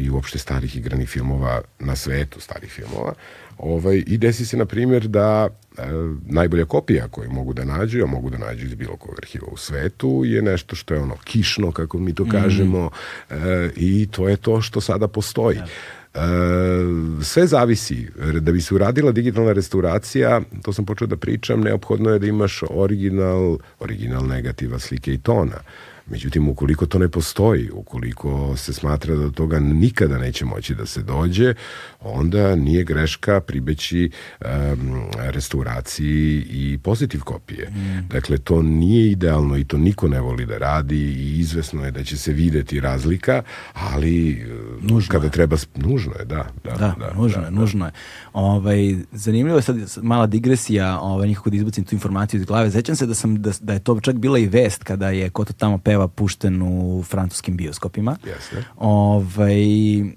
i 0.00 0.10
uopšte 0.10 0.38
starih 0.38 0.76
igranih 0.76 1.08
filmova 1.08 1.60
na 1.78 1.96
svetu, 1.96 2.40
starih 2.40 2.70
filmova. 2.70 3.14
Ovaj, 3.58 4.02
I 4.06 4.18
desi 4.18 4.46
se, 4.46 4.56
na 4.56 4.64
primjer, 4.64 5.08
da 5.08 5.48
e, 5.78 5.82
najbolja 6.26 6.64
kopija 6.64 7.08
koju 7.08 7.30
mogu 7.30 7.52
da 7.52 7.64
nađu, 7.64 8.02
a 8.02 8.06
mogu 8.06 8.30
da 8.30 8.38
nađu 8.38 8.66
iz 8.66 8.74
bilo 8.74 8.96
kog 8.96 9.14
arhiva 9.22 9.46
u 9.52 9.56
svetu, 9.56 10.22
je 10.24 10.42
nešto 10.42 10.76
što 10.76 10.94
je 10.94 11.00
ono 11.00 11.16
kišno, 11.24 11.72
kako 11.72 11.98
mi 11.98 12.14
to 12.14 12.22
mhm. 12.22 12.30
kažemo, 12.30 12.86
mm. 12.86 13.34
e, 13.34 13.70
i 13.76 14.08
to 14.10 14.28
je 14.28 14.36
to 14.36 14.62
što 14.62 14.80
sada 14.80 15.08
postoji. 15.08 15.56
Ja. 15.56 15.66
E, 16.14 16.18
sve 17.22 17.46
zavisi. 17.46 18.08
Da 18.40 18.52
bi 18.52 18.60
se 18.60 18.74
uradila 18.74 19.12
digitalna 19.12 19.52
restauracija, 19.52 20.40
to 20.62 20.72
sam 20.72 20.86
počeo 20.86 21.06
da 21.06 21.16
pričam, 21.16 21.60
neophodno 21.60 22.10
je 22.10 22.18
da 22.18 22.26
imaš 22.26 22.62
original, 22.70 23.58
original 23.80 24.26
negativa 24.26 24.78
slike 24.78 25.14
i 25.14 25.18
tona. 25.18 25.56
Međutim, 26.06 26.48
ukoliko 26.48 26.86
to 26.86 26.98
ne 26.98 27.08
postoji, 27.08 27.70
ukoliko 27.70 28.56
se 28.56 28.72
smatra 28.72 29.14
da 29.14 29.22
do 29.22 29.30
toga 29.30 29.58
nikada 29.60 30.18
neće 30.18 30.44
moći 30.44 30.74
da 30.74 30.86
se 30.86 31.02
dođe, 31.02 31.54
onda 32.00 32.56
nije 32.56 32.84
greška 32.84 33.40
pribeći 33.40 34.10
um, 34.40 34.48
restauraciji 35.16 36.46
i 36.50 36.78
pozitiv 36.82 37.20
kopije. 37.20 37.68
Mm. 37.70 38.08
Dakle, 38.08 38.38
to 38.38 38.62
nije 38.62 39.10
idealno 39.10 39.56
i 39.56 39.64
to 39.64 39.78
niko 39.78 40.08
ne 40.08 40.20
voli 40.20 40.46
da 40.46 40.58
radi 40.58 40.96
i 40.96 41.38
izvesno 41.38 41.84
je 41.84 41.90
da 41.90 42.04
će 42.04 42.16
se 42.16 42.32
videti 42.32 42.80
razlika, 42.80 43.42
ali 43.72 44.30
e, 44.30 44.46
nužno 44.80 45.12
kada 45.12 45.26
je. 45.26 45.30
treba, 45.30 45.56
nužno 45.76 46.12
je, 46.18 46.24
da. 46.24 46.46
Da, 46.64 46.70
da, 46.70 46.94
da 46.98 47.12
nužno 47.14 47.40
da, 47.40 47.46
je, 47.46 47.50
da. 47.50 47.60
nužno 47.60 47.86
je. 47.86 47.92
Ovaj, 48.32 48.96
zanimljivo 49.12 49.58
je 49.58 49.62
sad 49.62 49.76
mala 50.02 50.26
digresija, 50.26 51.00
ovaj, 51.00 51.28
nikako 51.28 51.50
da 51.50 51.56
izbacim 51.56 51.84
tu 51.84 51.94
informaciju 51.94 52.40
iz 52.40 52.46
glave. 52.46 52.70
Zećam 52.70 52.96
se 52.96 53.06
da, 53.06 53.14
sam, 53.14 53.42
da, 53.42 53.50
da 53.60 53.72
je 53.72 53.78
to 53.78 54.00
čak 54.00 54.16
bila 54.16 54.38
i 54.38 54.46
vest 54.46 54.84
kada 54.84 55.10
je 55.10 55.30
Koto 55.30 55.52
tamo 55.52 55.78
peva 55.94 56.08
pušten 56.08 56.62
u 56.62 57.02
francuskim 57.02 57.56
bioskopima. 57.56 58.16
Jeste. 58.26 58.64
Ovaj, 58.76 60.00
uh, 60.02 60.08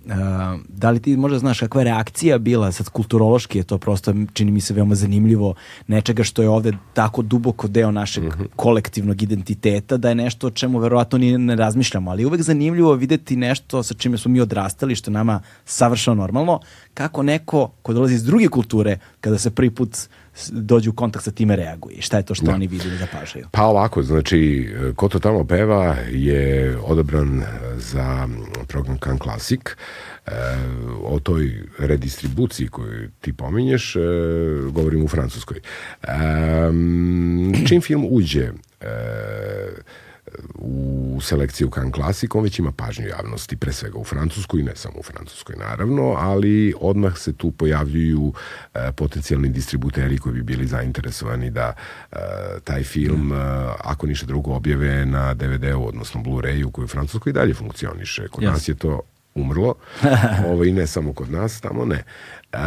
da 0.69 0.89
li 0.89 0.99
ti 0.99 1.17
možda 1.17 1.39
znaš 1.39 1.59
kakva 1.59 1.81
je 1.81 1.85
reakcija 1.85 2.37
bila, 2.37 2.71
sad 2.71 2.89
kulturološki 2.89 3.57
je 3.57 3.63
to 3.63 3.77
prosto, 3.77 4.13
čini 4.33 4.51
mi 4.51 4.61
se 4.61 4.73
veoma 4.73 4.95
zanimljivo, 4.95 5.53
nečega 5.87 6.23
što 6.23 6.41
je 6.41 6.49
ovde 6.49 6.73
tako 6.93 7.21
duboko 7.21 7.67
deo 7.67 7.91
našeg 7.91 8.23
mm 8.23 8.27
-hmm. 8.27 8.47
kolektivnog 8.55 9.21
identiteta, 9.21 9.97
da 9.97 10.09
je 10.09 10.15
nešto 10.15 10.47
o 10.47 10.51
čemu 10.51 10.79
verovatno 10.79 11.17
ni 11.17 11.37
ne 11.37 11.55
razmišljamo, 11.55 12.11
ali 12.11 12.25
uvek 12.25 12.41
zanimljivo 12.41 12.93
videti 12.93 13.35
nešto 13.35 13.83
sa 13.83 13.93
čime 13.93 14.17
smo 14.17 14.31
mi 14.31 14.41
odrastali, 14.41 14.95
što 14.95 15.11
je 15.11 15.13
nama 15.13 15.41
savršeno 15.65 16.15
normalno, 16.15 16.59
kako 16.93 17.23
neko 17.23 17.71
ko 17.81 17.93
dolazi 17.93 18.15
iz 18.15 18.23
druge 18.23 18.47
kulture, 18.47 18.99
kada 19.21 19.37
se 19.37 19.51
prvi 19.51 19.69
put 19.69 19.97
dođu 20.51 20.89
u 20.89 20.93
kontakt 20.93 21.25
sa 21.25 21.31
time 21.31 21.55
reaguje? 21.55 22.01
Šta 22.01 22.17
je 22.17 22.23
to 22.23 22.35
što 22.35 22.45
da. 22.45 22.53
oni 22.53 22.67
vidi 22.67 22.89
da 22.89 22.97
zapažaju? 22.97 23.47
Pa 23.51 23.63
ovako, 23.63 24.03
znači, 24.03 24.69
ko 24.95 25.09
to 25.09 25.19
tamo 25.19 25.43
peva 25.43 25.95
je 26.11 26.77
odabran 26.83 27.43
za 27.77 28.27
program 28.67 28.97
Kan 28.97 29.17
Classic. 29.17 29.61
E, 30.27 30.31
o 31.03 31.19
toj 31.19 31.63
redistribuciji 31.79 32.67
koju 32.67 33.09
ti 33.21 33.33
pominješ, 33.33 33.95
e, 33.95 33.99
govorim 34.71 35.03
u 35.03 35.07
Francuskoj. 35.07 35.57
E, 36.03 36.07
čim 37.67 37.81
film 37.81 38.07
uđe 38.09 38.51
e, 38.81 38.87
u 40.55 41.19
selekciju 41.21 41.69
Kan 41.69 41.91
Classic, 41.91 42.29
on 42.33 42.43
već 42.43 42.59
ima 42.59 42.71
pažnju 42.71 43.07
javnosti, 43.07 43.57
pre 43.57 43.73
svega 43.73 43.97
u 43.97 44.03
Francuskoj, 44.03 44.63
ne 44.63 44.75
samo 44.75 44.99
u 44.99 45.03
Francuskoj 45.03 45.55
naravno, 45.55 46.15
ali 46.17 46.73
odmah 46.79 47.17
se 47.17 47.33
tu 47.33 47.51
pojavljuju 47.51 48.33
e, 48.73 48.91
potencijalni 48.91 49.49
distributeri 49.49 50.17
koji 50.17 50.33
bi 50.33 50.43
bili 50.43 50.67
zainteresovani 50.67 51.51
da 51.51 51.73
e, 52.11 52.17
taj 52.63 52.83
film, 52.83 53.31
e, 53.31 53.35
ako 53.83 54.07
ništa 54.07 54.25
drugo, 54.25 54.53
objave 54.53 55.05
na 55.05 55.33
DVD-u, 55.33 55.87
odnosno 55.87 56.21
Blu-rayu, 56.21 56.71
koji 56.71 56.85
u 56.85 56.87
Francuskoj 56.87 57.29
i 57.29 57.33
dalje 57.33 57.53
funkcioniše. 57.53 58.27
Kod 58.27 58.43
yes. 58.43 58.47
nas 58.47 58.67
je 58.67 58.75
to 58.75 59.01
umrlo, 59.35 59.75
ovo 60.51 60.63
i 60.63 60.71
ne 60.71 60.87
samo 60.87 61.13
kod 61.13 61.31
nas, 61.31 61.61
tamo 61.61 61.85
ne. 61.85 62.03
E, 62.53 62.57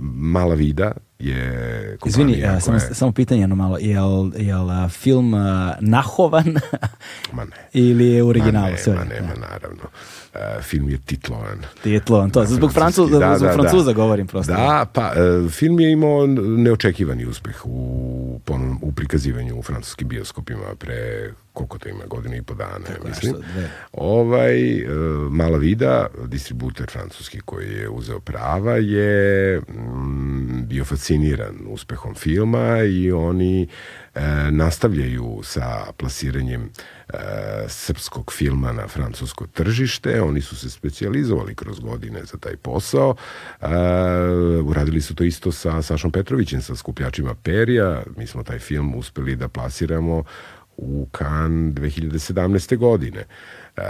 mala 0.00 0.54
vida 0.54 0.92
je 1.18 1.98
Izvini, 2.06 2.38
ja, 2.38 2.60
samo, 2.60 2.78
samo 2.80 3.12
pitanje 3.12 3.40
jedno 3.40 3.56
malo, 3.56 3.78
je 3.80 4.00
li, 4.00 4.46
je 4.46 4.56
li 4.56 4.90
film 4.90 5.34
nahovan 5.80 6.44
ma 7.36 7.44
ne. 7.44 7.56
ili 7.72 8.06
je 8.06 8.22
u 8.22 8.28
originalu? 8.28 8.74
Ma 8.86 8.92
ne, 8.92 8.98
ma 8.98 9.04
ne, 9.04 9.20
ma 9.20 9.46
naravno. 9.48 9.82
Uh, 10.34 10.62
film 10.62 10.88
je 10.88 10.98
titlovan. 10.98 11.58
Titlovan, 11.82 12.30
to, 12.30 12.44
zbog, 12.44 12.72
Francuza, 12.72 13.18
da, 13.18 13.38
zbog 13.38 13.48
da, 13.48 13.54
Francuza 13.54 13.84
da. 13.84 13.92
govorim 13.92 14.26
prosto. 14.26 14.52
Da, 14.52 14.86
pa 14.92 15.12
uh, 15.12 15.50
film 15.50 15.80
je 15.80 15.92
imao 15.92 16.26
neočekivani 16.56 17.26
uspeh 17.26 17.66
u, 17.66 18.40
ponovno, 18.44 18.78
u 18.82 18.92
prikazivanju 18.92 19.58
u 19.58 19.62
francuskim 19.62 20.08
bioskopima 20.08 20.74
pre 20.78 21.30
koliko 21.52 21.78
to 21.78 21.88
ima, 21.88 22.04
godina 22.06 22.36
i 22.36 22.42
po 22.42 22.54
dana, 22.54 22.86
Tako 22.86 23.08
mislim. 23.08 23.32
Nešto, 23.32 23.68
ovaj, 23.92 24.82
uh, 24.82 25.32
Mala 25.32 25.58
Vida, 25.58 26.06
distributer 26.26 26.86
francuski 26.90 27.40
koji 27.40 27.72
je 27.72 27.88
uzeo 27.88 28.20
prava, 28.20 28.76
je 28.76 29.60
mm, 29.60 30.66
bio 30.66 30.84
fasciniran 30.84 31.56
uspehom 31.68 32.14
filma 32.14 32.82
i 32.82 33.12
oni 33.12 33.68
e, 34.14 34.50
nastavljaju 34.50 35.40
sa 35.42 35.84
plasiranjem 35.96 36.62
e, 36.62 37.18
srpskog 37.68 38.32
filma 38.32 38.72
na 38.72 38.88
francusko 38.88 39.46
tržište. 39.46 40.22
Oni 40.22 40.40
su 40.40 40.56
se 40.56 40.70
specijalizovali 40.70 41.54
kroz 41.54 41.80
godine 41.80 42.24
za 42.24 42.38
taj 42.38 42.56
posao. 42.56 43.14
E, 43.60 43.66
uradili 44.64 45.00
su 45.00 45.14
to 45.14 45.24
isto 45.24 45.52
sa 45.52 45.82
Sašom 45.82 46.12
Petrovićem, 46.12 46.62
sa 46.62 46.76
skupljačima 46.76 47.34
perija. 47.34 48.02
Mi 48.16 48.26
smo 48.26 48.42
taj 48.42 48.58
film 48.58 48.94
uspeli 48.94 49.36
da 49.36 49.48
plasiramo 49.48 50.24
u 50.82 51.06
Kan 51.12 51.74
2017. 51.74 52.76
godine. 52.76 53.24
E, 53.76 53.82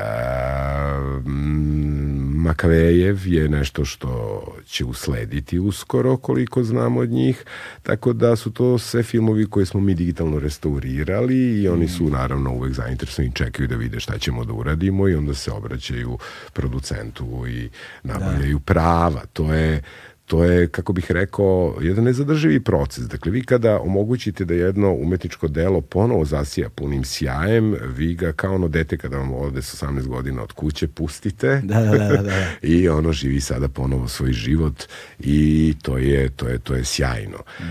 Makavejev 2.36 3.26
je 3.26 3.49
nešto 3.49 3.84
što 3.84 4.43
će 4.66 4.84
uslediti 4.84 5.59
uskoro 5.59 6.16
koliko 6.16 6.62
znam 6.62 6.97
od 6.97 7.11
njih, 7.11 7.45
tako 7.82 8.12
da 8.12 8.36
su 8.36 8.51
to 8.51 8.78
sve 8.78 9.03
filmovi 9.03 9.47
koje 9.47 9.66
smo 9.66 9.80
mi 9.80 9.95
digitalno 9.95 10.38
restaurirali 10.38 11.62
i 11.62 11.68
oni 11.68 11.88
su 11.88 12.11
naravno 12.11 12.53
uvek 12.53 12.72
zainteresovani 12.72 13.34
čekaju 13.34 13.68
da 13.68 13.76
vide 13.76 14.01
šta 14.01 14.18
ćemo 14.18 14.45
da 14.45 14.53
uradimo 14.53 15.09
i 15.09 15.14
onda 15.14 15.34
se 15.34 15.53
obraćaju 15.53 16.18
producentu 16.53 17.45
i 17.49 17.70
nabavljaju 18.03 18.59
da. 18.59 18.64
prava. 18.64 19.22
To 19.32 19.55
je 19.55 19.82
to 20.27 20.45
je, 20.45 20.68
kako 20.68 20.93
bih 20.93 21.11
rekao, 21.11 21.77
jedan 21.81 22.05
nezadrživi 22.05 22.61
proces. 22.61 23.05
Dakle, 23.05 23.33
vi 23.33 23.45
kada 23.45 23.81
omogućite 23.81 24.45
da 24.45 24.55
jedno 24.55 24.93
umetničko 24.93 25.49
delo 25.49 25.81
ponovo 25.81 26.25
zasija 26.25 26.68
punim 26.68 27.05
sjajem, 27.05 27.77
vi 27.97 28.14
ga 28.14 28.33
kao 28.33 28.55
ono 28.55 28.68
dete 28.68 28.97
kada 28.97 29.16
vam 29.16 29.35
ode 29.35 29.62
s 29.62 29.83
18 29.83 30.07
godina 30.07 30.43
od 30.43 30.53
kuće 30.53 30.89
pustite 30.89 31.61
da, 31.64 31.81
da, 31.81 31.91
da, 31.91 32.09
da. 32.09 32.23
da. 32.23 32.47
i 32.62 32.89
ono 32.89 33.12
živi 33.12 33.41
sada 33.41 33.68
ponovo 33.68 34.09
svoj 34.09 34.33
život 34.33 34.83
i 35.18 35.75
to 35.83 35.99
je, 35.99 36.29
to 36.29 36.49
je, 36.49 36.59
to 36.59 36.75
je 36.75 36.85
sjajno. 36.85 37.39
Mm. 37.61 37.64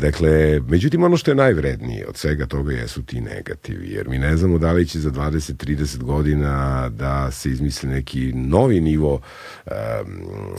Dakle, 0.00 0.60
međutim, 0.68 1.02
ono 1.02 1.16
što 1.16 1.30
je 1.30 1.34
najvrednije 1.34 2.06
od 2.06 2.16
svega 2.16 2.46
toga 2.46 2.72
jesu 2.72 3.02
ti 3.02 3.20
negativi, 3.20 3.90
jer 3.90 4.08
mi 4.08 4.18
ne 4.18 4.36
znamo 4.36 4.58
da 4.58 4.72
li 4.72 4.86
će 4.86 5.00
za 5.00 5.10
20-30 5.10 6.02
godina 6.02 6.88
da 6.88 7.30
se 7.30 7.50
izmisli 7.50 7.88
neki 7.88 8.32
novi 8.32 8.80
nivo 8.80 9.14
um, 9.14 9.72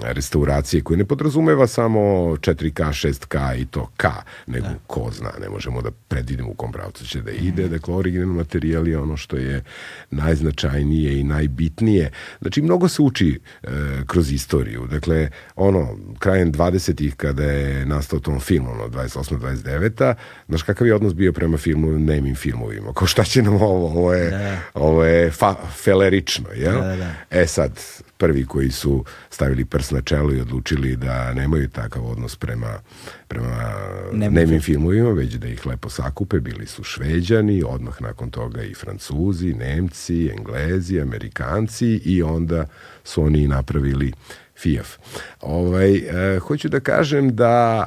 restauracije 0.03 0.81
koji 0.83 0.97
ne 0.97 1.05
podrazume 1.05 1.36
podrazumeva 1.37 1.67
samo 1.67 1.99
4K, 2.35 3.07
6K 3.07 3.61
i 3.61 3.65
to 3.65 3.89
K, 3.97 4.07
nego 4.47 4.67
da. 4.67 4.75
ko 4.87 5.11
zna, 5.11 5.29
ne 5.41 5.49
možemo 5.49 5.81
da 5.81 5.91
predvidimo 5.91 6.49
u 6.49 6.53
kom 6.53 6.71
pravcu 6.71 7.05
će 7.05 7.21
da 7.21 7.31
ide, 7.31 7.65
mm. 7.65 7.69
dakle 7.69 7.93
originalni 7.93 8.35
materijal 8.35 8.87
je 8.87 8.99
ono 8.99 9.17
što 9.17 9.37
je 9.37 9.63
najznačajnije 10.11 11.19
i 11.19 11.23
najbitnije. 11.23 12.11
Znači, 12.41 12.61
mnogo 12.61 12.87
se 12.87 13.01
uči 13.01 13.39
e, 13.63 13.67
kroz 14.07 14.31
istoriju, 14.31 14.87
dakle, 14.87 15.29
ono, 15.55 15.97
krajem 16.19 16.53
20-ih 16.53 17.15
kada 17.15 17.43
je 17.43 17.85
nastao 17.85 18.19
tom 18.19 18.39
film, 18.39 18.67
ono, 18.67 18.87
28. 18.87 19.39
29 19.39 20.13
znaš 20.47 20.63
kakav 20.63 20.87
je 20.87 20.95
odnos 20.95 21.13
bio 21.13 21.33
prema 21.33 21.57
filmu, 21.57 21.99
nemim 21.99 22.35
filmovima, 22.35 22.93
ko 22.93 23.05
šta 23.05 23.23
će 23.23 23.41
nam 23.41 23.53
ovo, 23.53 23.87
ovo 23.87 24.13
je, 24.13 24.29
da. 24.29 24.57
ovo 24.73 25.03
je 25.05 25.31
fa, 25.31 25.55
felerično, 25.83 26.49
jel? 26.55 26.81
Da, 26.81 26.87
da, 26.87 26.95
da. 26.95 27.13
E 27.29 27.47
sad, 27.47 27.79
prvi 28.17 28.45
koji 28.45 28.71
su 28.71 29.05
stavili 29.29 29.65
prst 29.65 29.91
na 29.91 30.01
čelo 30.01 30.33
i 30.33 30.41
odlučili 30.41 30.95
da 30.95 31.33
nemaju 31.33 31.69
takav 31.69 32.05
odnos 32.05 32.35
prema, 32.35 32.79
prema 33.27 33.73
Nemim 34.13 34.33
nemim 34.33 34.61
filmovima, 34.61 35.11
već 35.11 35.33
da 35.33 35.47
ih 35.47 35.65
lepo 35.65 35.89
sakupe. 35.89 36.39
Bili 36.39 36.65
su 36.65 36.83
šveđani, 36.83 37.63
odmah 37.67 38.01
nakon 38.01 38.29
toga 38.29 38.61
i 38.61 38.73
francuzi, 38.73 39.53
nemci, 39.53 40.31
englezi, 40.37 41.01
amerikanci 41.01 42.01
i 42.05 42.23
onda 42.23 42.65
su 43.03 43.23
oni 43.23 43.47
napravili 43.47 44.13
FIAF. 44.57 44.97
Ovaj, 45.41 45.95
e, 45.95 46.39
hoću 46.39 46.69
da 46.69 46.79
kažem 46.79 47.35
da 47.35 47.85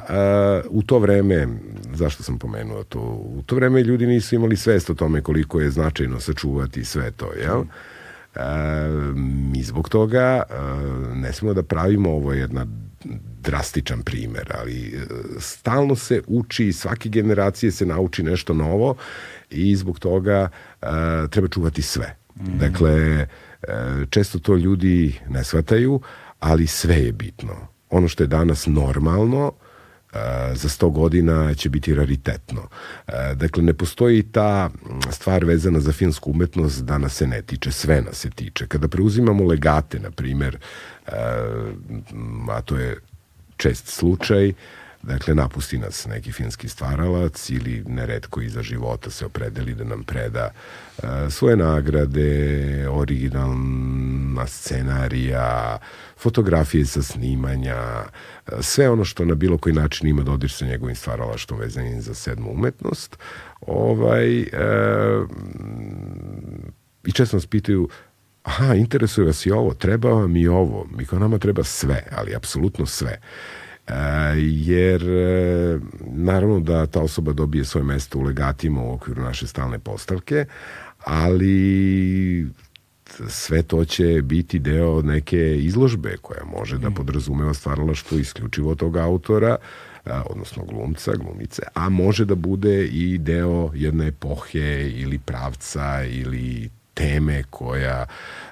e, 0.63 0.67
u 0.69 0.81
to 0.83 0.99
vreme, 0.99 1.47
zašto 1.93 2.23
sam 2.23 2.39
pomenuo 2.39 2.83
to, 2.83 2.99
u 3.35 3.43
to 3.45 3.55
vreme 3.55 3.83
ljudi 3.83 4.07
nisu 4.07 4.35
imali 4.35 4.57
svest 4.57 4.89
o 4.89 4.93
tome 4.93 5.21
koliko 5.21 5.59
je 5.59 5.71
značajno 5.71 6.19
sačuvati 6.19 6.85
sve 6.85 7.11
to, 7.11 7.31
jel? 7.33 7.61
E, 7.61 7.90
mi 9.15 9.63
zbog 9.63 9.89
toga 9.89 10.43
e, 10.49 10.53
ne 11.15 11.33
smemo 11.33 11.53
da 11.53 11.63
pravimo 11.63 12.09
ovo 12.09 12.33
jedna 12.33 12.65
drastičan 13.41 14.01
primer, 14.01 14.53
ali 14.59 14.87
e, 14.87 14.99
stalno 15.39 15.95
se 15.95 16.21
uči, 16.27 16.73
svake 16.73 17.09
generacije 17.09 17.71
se 17.71 17.85
nauči 17.85 18.23
nešto 18.23 18.53
novo 18.53 18.95
i 19.49 19.75
zbog 19.75 19.99
toga 19.99 20.49
e, 20.81 20.87
treba 21.29 21.47
čuvati 21.47 21.81
sve. 21.81 22.15
Mm. 22.35 22.57
Dakle, 22.57 22.91
e, 22.91 23.27
često 24.09 24.39
to 24.39 24.55
ljudi 24.55 25.19
ne 25.29 25.43
shvataju, 25.43 26.01
ali 26.39 26.67
sve 26.67 26.95
je 26.95 27.11
bitno. 27.11 27.67
Ono 27.89 28.07
što 28.07 28.23
je 28.23 28.27
danas 28.27 28.67
normalno, 28.67 29.45
Uh, 29.45 29.70
za 30.53 30.69
100 30.69 30.91
godina 30.91 31.53
će 31.53 31.69
biti 31.69 31.95
raritetno. 31.95 32.61
Uh, 32.61 33.13
dakle, 33.35 33.63
ne 33.63 33.73
postoji 33.73 34.23
ta 34.23 34.69
stvar 35.11 35.45
vezana 35.45 35.79
za 35.79 35.91
filmsku 35.91 36.31
umetnost 36.31 36.83
da 36.83 36.97
nas 36.97 37.13
se 37.13 37.27
ne 37.27 37.41
tiče, 37.41 37.71
sve 37.71 38.01
nas 38.01 38.17
se 38.17 38.29
tiče. 38.29 38.67
Kada 38.67 38.87
preuzimamo 38.87 39.43
legate, 39.45 39.99
na 39.99 40.11
primer, 40.11 40.57
uh, 41.07 41.13
a 42.49 42.61
to 42.61 42.77
je 42.77 42.97
čest 43.57 43.87
slučaj, 43.87 44.53
Dakle, 45.03 45.35
napusti 45.35 45.77
nas 45.77 46.05
neki 46.05 46.31
finski 46.31 46.67
stvaralac 46.67 47.49
ili 47.49 47.83
neretko 47.87 48.41
iza 48.41 48.61
života 48.61 49.09
se 49.09 49.25
opredeli 49.25 49.75
da 49.75 49.83
nam 49.83 50.03
preda 50.03 50.49
uh, 50.97 51.09
svoje 51.29 51.55
nagrade, 51.55 52.87
originalna 52.89 54.47
scenarija, 54.47 55.77
fotografije 56.17 56.85
sa 56.85 57.01
snimanja, 57.01 57.77
uh, 58.47 58.53
sve 58.61 58.89
ono 58.89 59.05
što 59.05 59.25
na 59.25 59.35
bilo 59.35 59.57
koji 59.57 59.75
način 59.75 60.07
ima 60.07 60.23
dodir 60.23 60.51
sa 60.51 60.65
njegovim 60.65 60.95
stvaralaštvom 60.95 61.59
vezanim 61.59 62.01
za 62.01 62.13
sedmu 62.13 62.51
umetnost. 62.51 63.17
Ovaj, 63.61 64.41
uh, 64.41 65.29
I 67.05 67.11
često 67.11 67.37
nas 67.37 67.45
pitaju 67.45 67.89
aha, 68.43 68.73
interesuje 68.73 69.25
vas 69.25 69.45
i 69.45 69.51
ovo, 69.51 69.73
treba 69.73 70.09
vam 70.09 70.35
i 70.35 70.47
ovo. 70.47 70.87
Mi 70.97 71.05
kao 71.05 71.19
nama 71.19 71.37
treba 71.37 71.63
sve, 71.63 72.03
ali 72.11 72.35
apsolutno 72.35 72.85
sve. 72.85 73.19
Uh, 73.21 73.60
jer 74.37 75.09
e, 75.09 75.79
naravno 76.01 76.59
da 76.59 76.85
ta 76.85 77.01
osoba 77.01 77.33
dobije 77.33 77.65
svoje 77.65 77.85
mesto 77.85 78.19
u 78.19 78.21
legatima 78.21 78.83
u 78.83 78.93
okviru 78.93 79.21
naše 79.21 79.47
stalne 79.47 79.79
postavke, 79.79 80.45
ali 81.05 82.47
sve 83.27 83.63
to 83.63 83.85
će 83.85 84.21
biti 84.23 84.59
deo 84.59 85.01
neke 85.01 85.57
izložbe 85.57 86.17
koja 86.21 86.45
može 86.45 86.77
da 86.77 86.89
mm. 86.89 86.93
podrazumeva 86.93 87.53
stvaralaštvo 87.53 88.17
isključivo 88.17 88.75
tog 88.75 88.97
autora, 88.97 89.55
odnosno 90.25 90.63
glumca, 90.65 91.11
glumice, 91.15 91.61
a 91.73 91.89
može 91.89 92.25
da 92.25 92.35
bude 92.35 92.85
i 92.85 93.17
deo 93.17 93.71
jedne 93.75 94.07
epohe 94.07 94.91
ili 94.95 95.19
pravca 95.19 96.03
ili 96.03 96.69
teme 97.01 97.43
koja 97.49 98.05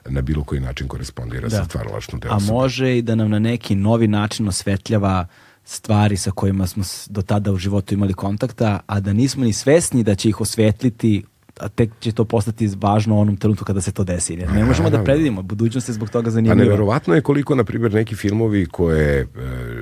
na 0.06 0.22
bilo 0.22 0.43
koji 0.43 0.62
način 0.62 0.88
korespondira 0.88 1.50
da. 1.50 1.58
sa 1.58 1.66
stvaralačnom 1.66 2.22
A 2.30 2.39
može 2.39 2.97
i 2.97 3.02
da 3.02 3.16
nam 3.16 3.30
na 3.30 3.39
neki 3.39 3.76
novi 3.76 4.08
način 4.08 4.47
osvetljava 4.47 5.28
stvari 5.64 6.18
sa 6.18 6.32
kojima 6.32 6.68
smo 6.68 6.84
do 7.10 7.22
tada 7.22 7.52
u 7.52 7.58
životu 7.58 7.93
imali 7.93 8.14
kontakta, 8.14 8.80
a 8.86 9.00
da 9.00 9.14
nismo 9.14 9.43
ni 9.43 9.54
svesni 9.54 10.04
da 10.04 10.16
će 10.16 10.30
ih 10.30 10.41
osvetliti 10.41 11.24
a 11.60 11.68
tek 11.70 11.89
će 12.00 12.12
to 12.12 12.26
postati 12.26 12.70
važno 12.82 13.16
u 13.16 13.20
onom 13.20 13.38
trenutku 13.38 13.66
kada 13.66 13.82
se 13.82 13.91
to 13.91 14.04
desi. 14.04 14.36
Ne, 14.38 14.47
ne 14.47 14.66
možemo 14.66 14.89
da 14.89 15.04
predvidimo, 15.04 15.41
budućnost 15.41 15.88
je 15.89 15.93
zbog 15.93 16.10
toga 16.10 16.30
zanimljiva. 16.30 16.62
A 16.62 16.66
neverovatno 16.66 17.16
je 17.16 17.22
koliko, 17.22 17.56
na 17.56 17.64
primjer, 17.64 17.93
neki 17.93 18.16
filmovi 18.16 18.66
koje, 18.66 19.22
e, 19.22 19.28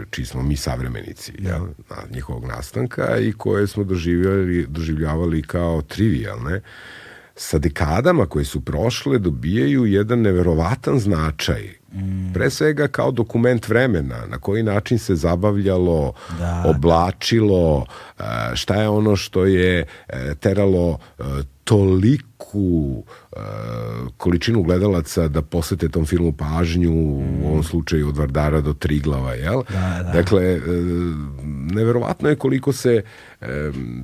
čiji 0.10 0.26
smo 0.26 0.44
mi 0.44 0.56
savremenici 0.56 1.34
ja. 1.40 1.50
jel, 1.50 1.68
na 1.90 1.96
njihovog 2.14 2.46
nastanka 2.46 3.18
i 3.18 3.32
koje 3.32 3.68
smo 3.68 3.84
doživljavali, 3.84 4.66
doživljavali 4.70 5.42
kao 5.42 5.82
trivialne, 5.82 6.62
sa 7.38 7.58
dekadama 7.58 8.26
koje 8.26 8.46
su 8.46 8.62
prošle 8.62 9.20
dobijaju 9.20 9.86
jedan 9.86 10.22
neverovatan 10.22 11.00
značaj. 11.00 11.78
Mm. 11.94 12.34
Pre 12.34 12.50
svega 12.50 12.88
kao 12.88 13.12
dokument 13.12 13.68
vremena, 13.70 14.26
na 14.26 14.38
koji 14.38 14.64
način 14.64 15.00
se 15.00 15.16
zabavljalo, 15.16 16.14
da, 16.40 16.64
oblačilo, 16.68 17.86
šta 18.54 18.76
je 18.76 18.90
ono 18.90 19.16
što 19.16 19.46
je 19.46 19.86
e, 20.10 20.36
teralo 20.36 21.00
e, 21.20 21.24
toliku 21.64 23.04
količinu 24.18 24.64
gledalaca 24.64 25.28
da 25.28 25.42
posvete 25.42 25.90
tom 25.90 26.06
filmu 26.06 26.32
pažnju, 26.32 26.92
mm. 26.92 27.44
u 27.44 27.48
ovom 27.48 27.64
slučaju 27.64 28.08
od 28.08 28.18
Vardara 28.18 28.62
do 28.62 28.74
Triglava, 28.74 29.34
jel? 29.34 29.62
Da, 29.70 30.04
da. 30.04 30.12
Dakle, 30.14 30.62
neverovatno 31.74 32.30
je 32.30 32.36
koliko 32.36 32.74
se 32.74 33.02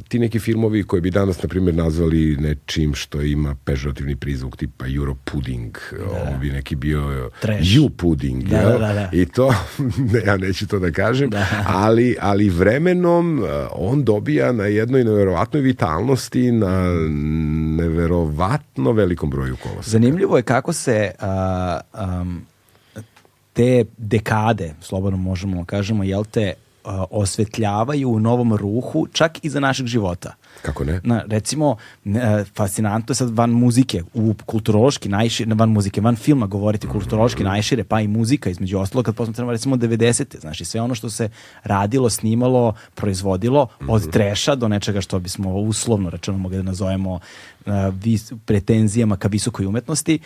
ti 0.08 0.20
neki 0.20 0.40
filmovi 0.40 0.84
koji 0.84 1.02
bi 1.02 1.12
danas, 1.12 1.44
na 1.44 1.50
primjer, 1.50 1.76
nazvali 1.76 2.38
nečim 2.38 2.94
što 2.96 3.22
ima 3.22 3.56
pežorativni 3.66 4.16
prizvuk 4.16 4.58
tipa 4.58 4.86
Euro 4.96 5.16
pudding, 5.32 5.78
da. 5.92 6.04
ovo 6.04 6.38
bi 6.42 6.50
neki 6.50 6.76
bio 6.76 7.30
Trash. 7.40 7.62
you 7.62 7.90
pudding, 7.90 8.44
da, 8.44 8.58
jel? 8.58 8.80
Da, 8.80 8.94
da, 8.94 9.10
I 9.12 9.26
to, 9.26 9.54
ne, 10.14 10.20
ja 10.26 10.38
neću 10.38 10.68
to 10.68 10.80
da 10.80 10.92
kažem, 10.92 11.30
da. 11.30 11.46
ali, 11.68 12.16
ali 12.22 12.50
vremenom 12.50 13.40
uh, 13.40 13.46
on 13.72 14.04
dobija 14.04 14.52
na 14.52 14.66
jednoj 14.66 15.04
neverovatnoj 15.04 15.62
vitalnosti, 15.62 16.52
na 16.52 16.94
neverovatno 17.78 18.92
velikom 18.92 19.30
broju 19.30 19.56
koloseka. 19.56 19.90
Zanimljivo 19.90 20.38
je 20.38 20.44
kako 20.44 20.74
se 20.74 21.12
uh, 21.20 22.22
um, 22.22 22.46
te 23.54 23.86
dekade, 23.98 24.74
slobodno 24.82 25.18
možemo 25.18 25.58
da 25.58 25.66
kažemo, 25.66 26.04
jel 26.04 26.24
te, 26.24 26.54
osvetljavaju 27.10 28.10
u 28.10 28.20
novom 28.20 28.56
ruhu 28.56 29.08
čak 29.14 29.46
i 29.46 29.50
za 29.50 29.60
našeg 29.60 29.86
života. 29.86 30.34
Kako 30.62 30.84
ne? 30.84 31.02
Na, 31.04 31.24
recimo, 31.28 31.78
fascinantno 32.56 33.12
je 33.12 33.16
sad 33.16 33.30
van 33.30 33.50
muzike, 33.50 34.04
u 34.14 34.34
kulturološki 34.46 35.10
najšire, 35.10 35.56
van 35.56 35.70
muzike, 35.70 36.02
van 36.02 36.16
filma 36.16 36.48
govoriti 36.48 36.88
kulturološki 36.88 37.44
najšire, 37.44 37.84
pa 37.84 38.02
i 38.02 38.08
muzika 38.08 38.50
između 38.50 38.80
ostalog, 38.80 39.06
kad 39.06 39.16
posmatramo 39.16 39.52
recimo 39.52 39.76
90. 39.76 40.40
Znači 40.40 40.66
sve 40.66 40.82
ono 40.82 40.96
što 40.96 41.10
se 41.10 41.30
radilo, 41.64 42.10
snimalo, 42.10 42.74
proizvodilo, 42.96 43.66
mm 43.66 43.86
-hmm. 43.86 43.92
od 43.92 44.12
treša 44.12 44.56
do 44.56 44.68
nečega 44.68 45.02
što 45.02 45.20
bismo 45.20 45.54
uslovno 45.54 46.10
rečeno 46.10 46.38
mogli 46.38 46.58
da 46.58 46.64
nazovemo 46.64 47.20
vis, 48.04 48.34
pretenzijama 48.46 49.18
ka 49.18 49.28
visokoj 49.28 49.66
umetnosti, 49.66 50.20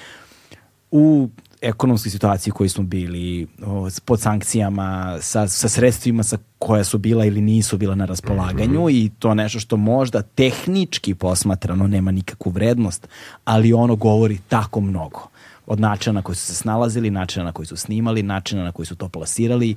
u 0.91 1.29
ekonomskoj 1.67 2.11
situaciji 2.11 2.51
u 2.51 2.53
kojoj 2.53 2.69
smo 2.69 2.83
bili, 2.83 3.47
o, 3.65 3.89
pod 4.05 4.21
sankcijama, 4.21 5.17
sa, 5.21 5.47
sa 5.47 5.69
sredstvima 5.69 6.23
sa 6.23 6.37
koja 6.59 6.83
su 6.83 6.97
bila 6.97 7.25
ili 7.25 7.41
nisu 7.41 7.77
bila 7.77 7.95
na 7.95 8.05
raspolaganju 8.05 8.79
mm 8.79 8.85
-hmm. 8.85 9.05
i 9.05 9.09
to 9.19 9.33
nešto 9.33 9.59
što 9.59 9.77
možda 9.77 10.21
tehnički 10.21 11.15
posmatrano 11.15 11.87
nema 11.87 12.11
nikakvu 12.11 12.49
vrednost, 12.49 13.07
ali 13.45 13.73
ono 13.73 13.95
govori 13.95 14.37
tako 14.49 14.81
mnogo. 14.81 15.27
Od 15.65 15.79
načina 15.79 16.13
na 16.13 16.21
koji 16.21 16.35
su 16.35 16.45
se 16.45 16.55
snalazili, 16.55 17.09
načina 17.09 17.45
na 17.45 17.51
koji 17.51 17.65
su 17.65 17.77
snimali, 17.77 18.23
načina 18.23 18.63
na 18.63 18.71
koji 18.71 18.85
su 18.85 18.95
to 18.95 19.09
plasirali, 19.09 19.75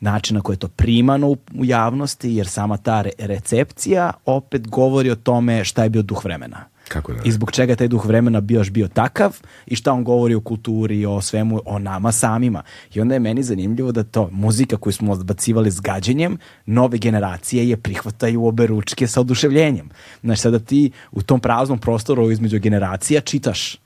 načina 0.00 0.38
na 0.38 0.42
koji 0.42 0.54
je 0.54 0.58
to 0.58 0.68
primano 0.68 1.28
u, 1.28 1.36
u 1.54 1.64
javnosti, 1.64 2.34
jer 2.34 2.46
sama 2.46 2.76
ta 2.76 3.02
re 3.02 3.10
recepcija 3.18 4.12
opet 4.24 4.68
govori 4.68 5.10
o 5.10 5.16
tome 5.16 5.64
šta 5.64 5.82
je 5.82 5.90
bio 5.90 6.02
duh 6.02 6.24
vremena. 6.24 6.64
Kako 6.90 7.12
da? 7.12 7.20
I 7.24 7.32
zbog 7.32 7.52
čega 7.52 7.76
taj 7.76 7.88
duh 7.88 8.06
vremena 8.06 8.40
bio 8.40 8.64
bio 8.70 8.88
takav 8.88 9.36
i 9.66 9.76
šta 9.76 9.92
on 9.92 10.04
govori 10.04 10.34
o 10.34 10.40
kulturi, 10.40 11.06
o 11.06 11.20
svemu, 11.20 11.60
o 11.64 11.78
nama 11.78 12.12
samima. 12.12 12.62
I 12.94 13.00
onda 13.00 13.14
je 13.14 13.20
meni 13.20 13.42
zanimljivo 13.42 13.92
da 13.92 14.02
to, 14.02 14.28
muzika 14.32 14.76
koju 14.76 14.92
smo 14.92 15.12
odbacivali 15.12 15.70
s 15.70 15.80
gađenjem, 15.80 16.38
nove 16.66 16.98
generacije 16.98 17.68
je 17.68 17.76
prihvataju 17.76 18.46
obe 18.46 18.66
ručke 18.66 19.06
sa 19.06 19.20
oduševljenjem. 19.20 19.90
Znaš, 20.22 20.40
sada 20.40 20.58
ti 20.58 20.90
u 21.12 21.22
tom 21.22 21.40
praznom 21.40 21.78
prostoru 21.78 22.30
između 22.30 22.58
generacija 22.58 23.20
čitaš 23.20 23.76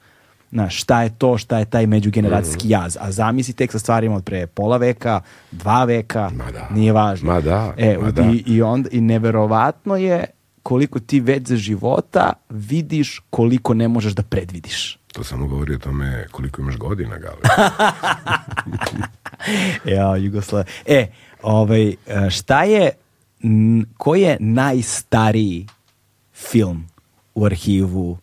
Znaš, 0.55 0.76
šta 0.80 1.02
je 1.02 1.11
to, 1.18 1.38
šta 1.38 1.59
je 1.59 1.64
taj 1.64 1.86
međugeneracijski 1.86 2.68
jaz. 2.68 2.96
A 3.00 3.12
zamisli 3.12 3.55
tek 3.55 3.72
sa 3.72 3.78
stvarima 3.78 4.16
od 4.16 4.24
pre 4.24 4.46
pola 4.46 4.76
veka, 4.76 5.20
dva 5.50 5.84
veka, 5.84 6.30
Ma 6.34 6.50
da. 6.50 6.68
nije 6.70 6.92
važno. 6.92 7.32
Ma 7.32 7.40
da, 7.40 7.74
e, 7.76 7.98
ma 7.98 8.11
da. 8.11 8.22
I, 8.22 8.42
i, 8.46 8.62
onda, 8.62 8.88
I 8.92 9.00
neverovatno 9.00 9.96
je 9.96 10.24
koliko 10.65 11.01
ti 11.01 11.21
već 11.21 11.49
za 11.49 11.57
života 11.57 12.33
vidiš 12.51 13.23
koliko 13.31 13.75
ne 13.75 13.89
možeš 13.89 14.12
da 14.12 14.23
predvidiš. 14.23 14.99
To 15.12 15.25
samo 15.25 15.47
govori 15.47 15.75
o 15.75 15.79
tome 15.79 16.27
koliko 16.31 16.62
imaš 16.62 16.77
godina, 16.77 17.17
Gale. 17.19 17.41
ja, 19.97 20.17
Jugoslav. 20.17 20.65
E, 20.87 21.07
ovaj, 21.43 21.95
šta 22.31 22.62
je, 22.62 22.91
koji 23.97 24.23
je 24.23 24.37
najstariji 24.41 25.67
film 26.35 26.87
u 27.35 27.45
arhivu 27.45 28.19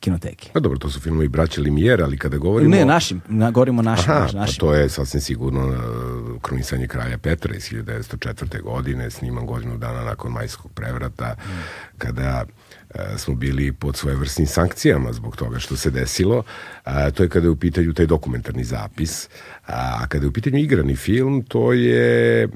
kinoteki. 0.00 0.50
Pa 0.52 0.60
dobro, 0.60 0.78
to 0.78 0.90
su 0.90 1.00
filmovi 1.00 1.28
braće 1.28 1.60
Limijer, 1.60 2.02
ali 2.02 2.18
kada 2.18 2.38
govorimo... 2.38 2.76
Ne, 2.76 2.84
našim, 2.84 3.20
na, 3.28 3.50
govorimo 3.50 3.82
našim. 3.82 4.10
Aha, 4.10 4.28
našim. 4.34 4.56
pa 4.56 4.60
to 4.60 4.74
je 4.74 4.88
sasvim 4.88 5.20
sigurno 5.20 5.68
uh, 5.68 6.42
krunisanje 6.42 6.86
kralja 6.86 7.18
Petra 7.18 7.54
iz 7.54 7.62
1904. 7.62 8.62
godine, 8.62 9.10
sniman 9.10 9.46
godinu 9.46 9.78
dana 9.78 10.04
nakon 10.04 10.32
majskog 10.32 10.72
prevrata, 10.72 11.36
mm. 11.38 11.50
kada 11.98 12.44
E, 12.94 13.18
smo 13.18 13.34
bili 13.34 13.72
pod 13.72 13.96
svojevrsnim 13.96 14.46
sankcijama 14.46 15.12
zbog 15.12 15.36
toga 15.36 15.58
što 15.58 15.76
se 15.76 15.90
desilo. 15.90 16.42
A, 16.84 17.10
to 17.10 17.22
je 17.22 17.28
kada 17.28 17.46
je 17.46 17.50
u 17.50 17.56
pitanju 17.56 17.92
taj 17.92 18.06
dokumentarni 18.06 18.64
zapis. 18.64 19.28
A 19.66 20.06
kada 20.06 20.24
je 20.24 20.28
u 20.28 20.32
pitanju 20.32 20.58
igrani 20.58 20.96
film, 20.96 21.42
to 21.42 21.72
je, 21.72 22.48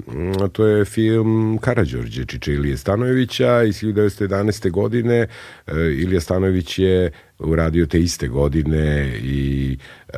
to 0.51 0.65
je 0.65 0.85
film 0.85 1.57
Karadžorđe 1.61 2.25
Čiče 2.25 2.53
Ilije 2.53 2.77
Stanojevića 2.77 3.63
iz 3.63 3.75
1911. 3.81 4.71
godine. 4.71 5.27
E, 5.67 5.73
Ilija 5.75 6.21
Stanojević 6.21 6.79
je 6.79 7.11
uradio 7.39 7.85
te 7.85 7.99
iste 7.99 8.27
godine 8.27 9.17
i 9.21 9.77
e, 10.13 10.17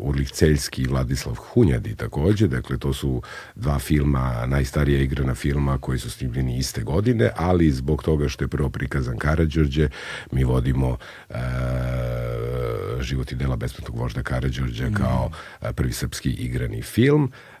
Urlik 0.00 0.30
Celjski 0.30 0.82
i 0.82 0.86
Vladislav 0.86 1.34
Hunjadi 1.34 1.96
takođe, 1.96 2.48
dakle 2.48 2.78
to 2.78 2.92
su 2.92 3.22
dva 3.54 3.78
filma, 3.78 4.46
najstarija 4.46 5.00
igrana 5.00 5.34
filma 5.34 5.78
koji 5.78 5.98
su 5.98 6.10
snimljeni 6.10 6.58
iste 6.58 6.82
godine, 6.82 7.30
ali 7.36 7.70
zbog 7.70 8.02
toga 8.02 8.28
što 8.28 8.44
je 8.44 8.48
prvo 8.48 8.68
prikazan 8.68 9.18
Karadžorđe, 9.18 9.88
mi 10.32 10.44
vodimo 10.44 10.96
e, 11.30 11.34
život 13.00 13.32
i 13.32 13.34
dela 13.34 13.56
besplatnog 13.56 13.98
vožda 13.98 14.22
Karadžorđa 14.22 14.88
mm. 14.88 14.94
kao 14.94 15.30
e, 15.62 15.72
prvi 15.72 15.92
srpski 15.92 16.30
igrani 16.30 16.82
film. 16.82 17.32
E, 17.32 17.55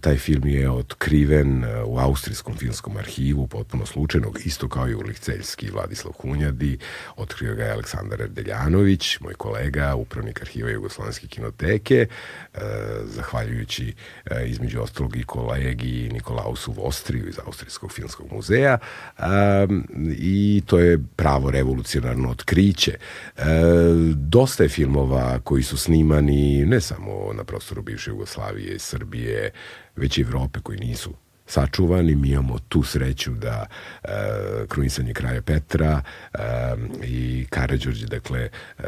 taj 0.00 0.16
film 0.16 0.46
je 0.46 0.70
otkriven 0.70 1.64
e, 1.64 1.82
u 1.82 1.98
Austrijskom 1.98 2.56
filmskom 2.56 2.96
arhivu, 2.96 3.46
potpuno 3.46 3.86
slučajnog, 3.86 4.38
isto 4.44 4.68
kao 4.68 4.88
i 4.88 4.94
Urlik 4.94 5.18
Celjski 5.18 5.66
i 5.66 5.70
Vladislav 5.70 6.12
Hunjadi. 6.12 6.78
Otkrio 7.16 7.54
ga 7.54 7.64
je 7.64 7.72
Aleksandar 7.72 8.20
Erdeljanović, 8.22 9.20
moj 9.20 9.34
kolega, 9.34 9.94
upravnik 9.94 10.42
arhiva 10.42 10.70
Jugoslovenske 10.70 11.26
kinoteke, 11.26 12.06
e, 12.54 12.58
zahvaljujući 13.04 13.94
e, 14.30 14.46
između 14.46 14.80
ostalog 14.80 15.16
i 15.16 15.24
kolegi 15.24 16.08
Nikolausu 16.12 16.72
Vostriju 16.72 17.28
iz 17.28 17.38
Austrijskog 17.46 17.92
filmskog 17.92 18.32
muzeja 18.32 18.78
i 20.18 20.62
to 20.66 20.78
je 20.78 20.98
pravo 21.16 21.50
revolucionarno 21.50 22.30
otkriće. 22.30 22.98
Dosta 24.14 24.62
je 24.62 24.68
filmova 24.68 25.40
koji 25.44 25.62
su 25.62 25.76
snimani 25.76 26.66
ne 26.66 26.80
samo 26.80 27.32
na 27.32 27.44
prostoru 27.44 27.82
bivše 27.82 28.10
Jugoslavije 28.10 28.74
i 28.74 28.78
Srbije, 28.78 29.21
Srbije, 29.22 29.50
već 29.96 30.18
i 30.18 30.20
Evrope 30.20 30.60
koji 30.60 30.78
nisu 30.78 31.14
sačuvani. 31.46 32.14
Mi 32.14 32.28
imamo 32.28 32.58
tu 32.68 32.82
sreću 32.82 33.30
da 33.30 33.66
e, 34.04 34.08
krunisanje 34.68 35.14
kraja 35.14 35.42
Petra 35.42 36.02
e, 36.34 36.38
i 37.04 37.46
Karadžorđe, 37.50 38.06
dakle, 38.06 38.40
e, 38.40 38.82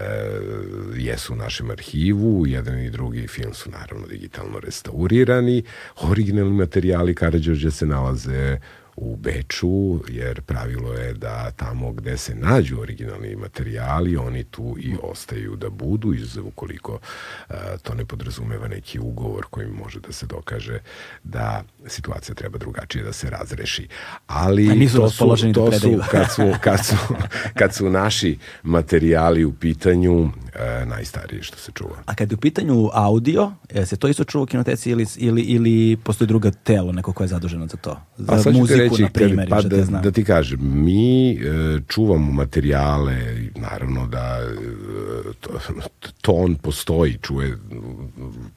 jesu 0.96 1.32
u 1.32 1.36
našem 1.36 1.70
arhivu. 1.70 2.46
Jedan 2.46 2.78
i 2.78 2.90
drugi 2.90 3.26
film 3.28 3.54
su 3.54 3.70
naravno 3.70 4.06
digitalno 4.06 4.58
restaurirani. 4.58 5.62
Originalni 6.00 6.52
materijali 6.52 7.14
Karadžorđe 7.14 7.70
se 7.70 7.86
nalaze 7.86 8.58
u 8.96 9.16
Beču, 9.16 10.00
jer 10.08 10.40
pravilo 10.40 10.92
je 10.92 11.14
da 11.14 11.50
tamo 11.50 11.92
gde 11.92 12.16
se 12.16 12.34
nađu 12.34 12.80
originalni 12.80 13.36
materijali, 13.36 14.16
oni 14.16 14.44
tu 14.44 14.76
i 14.78 14.96
ostaju 15.02 15.56
da 15.56 15.70
budu, 15.70 16.14
izuzev 16.14 16.46
ukoliko 16.46 16.98
a, 17.48 17.54
to 17.82 17.94
ne 17.94 18.04
podrazumeva 18.04 18.68
neki 18.68 18.98
ugovor 18.98 19.44
kojim 19.50 19.70
može 19.70 20.00
da 20.00 20.12
se 20.12 20.26
dokaže 20.26 20.78
da 21.24 21.62
situacija 21.86 22.34
treba 22.34 22.58
drugačije 22.58 23.04
da 23.04 23.12
se 23.12 23.30
razreši. 23.30 23.88
Ali 24.26 24.70
A 24.70 24.74
nisu 24.74 24.96
to 24.96 24.98
su, 24.98 25.02
raspoloženi 25.02 25.52
da 25.52 25.64
to 25.64 25.72
su, 25.72 26.00
kad 26.10 26.32
su, 26.32 26.52
kad 26.60 26.86
su, 26.86 26.96
kad 27.58 27.74
su 27.74 27.90
naši 27.90 28.38
materijali 28.62 29.44
u 29.44 29.52
pitanju, 29.52 30.30
e, 30.54 30.86
najstarije 30.86 31.42
što 31.42 31.58
se 31.58 31.72
čuva. 31.74 31.96
A 32.06 32.14
kad 32.14 32.30
je 32.30 32.34
u 32.34 32.40
pitanju 32.40 32.90
audio, 32.92 33.52
je 33.74 33.86
se 33.86 33.96
to 33.96 34.08
isto 34.08 34.24
čuva 34.24 34.42
u 34.42 34.46
kinoteci 34.46 34.90
ili, 34.90 35.06
ili, 35.16 35.42
ili 35.42 35.96
postoji 35.96 36.28
druga 36.28 36.50
telo, 36.50 36.92
neko 36.92 37.12
ko 37.12 37.22
je 37.24 37.28
zaduženo 37.28 37.66
za 37.66 37.76
to? 37.76 38.00
Za 38.16 38.32
A 38.32 38.38
sad 38.38 38.52
ću 38.52 38.58
muziku, 38.58 38.83
reći, 38.84 39.02
na 39.02 39.08
primjer, 39.08 39.48
pa 39.48 39.62
da, 39.62 39.84
znam. 39.84 40.02
da 40.02 40.10
ti 40.10 40.24
kažem, 40.24 40.58
mi 40.74 41.32
e, 41.32 41.36
čuvamo 41.88 42.32
materijale, 42.32 43.16
naravno 43.56 44.06
da 44.06 44.38
e, 44.40 45.32
to, 45.40 45.50
ton 46.22 46.54
postoji, 46.54 47.18
čuje, 47.22 47.58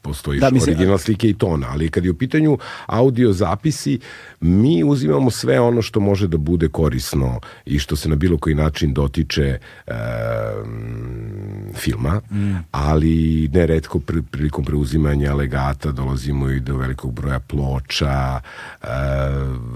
postoji 0.02 0.40
Da, 0.40 0.46
da, 0.46 0.54
mislim- 0.54 0.74
original 0.74 0.98
slike 0.98 1.28
i 1.28 1.34
ton, 1.34 1.64
ali 1.64 1.88
kad 1.88 2.04
je 2.04 2.10
u 2.10 2.14
pitanju 2.14 2.58
audio 2.86 3.32
zapisi, 3.32 4.00
mi 4.40 4.84
uzimamo 4.84 5.30
sve 5.30 5.60
ono 5.60 5.82
što 5.82 6.00
može 6.00 6.28
da 6.28 6.36
bude 6.36 6.68
korisno 6.68 7.40
i 7.66 7.78
što 7.78 7.96
se 7.96 8.08
na 8.08 8.16
bilo 8.16 8.38
koji 8.38 8.54
način 8.54 8.94
dotiče 8.94 9.58
e, 9.86 9.92
filma, 11.74 12.20
Mm. 12.30 12.56
ali 12.70 13.48
neretko 13.48 14.00
pri, 14.00 14.22
prilikom 14.22 14.64
preuzimanja 14.64 15.34
legata 15.34 15.92
dolazimo 15.92 16.50
i 16.50 16.60
do 16.60 16.76
velikog 16.76 17.12
broja 17.12 17.40
ploča. 17.40 18.40
E, 18.82 18.86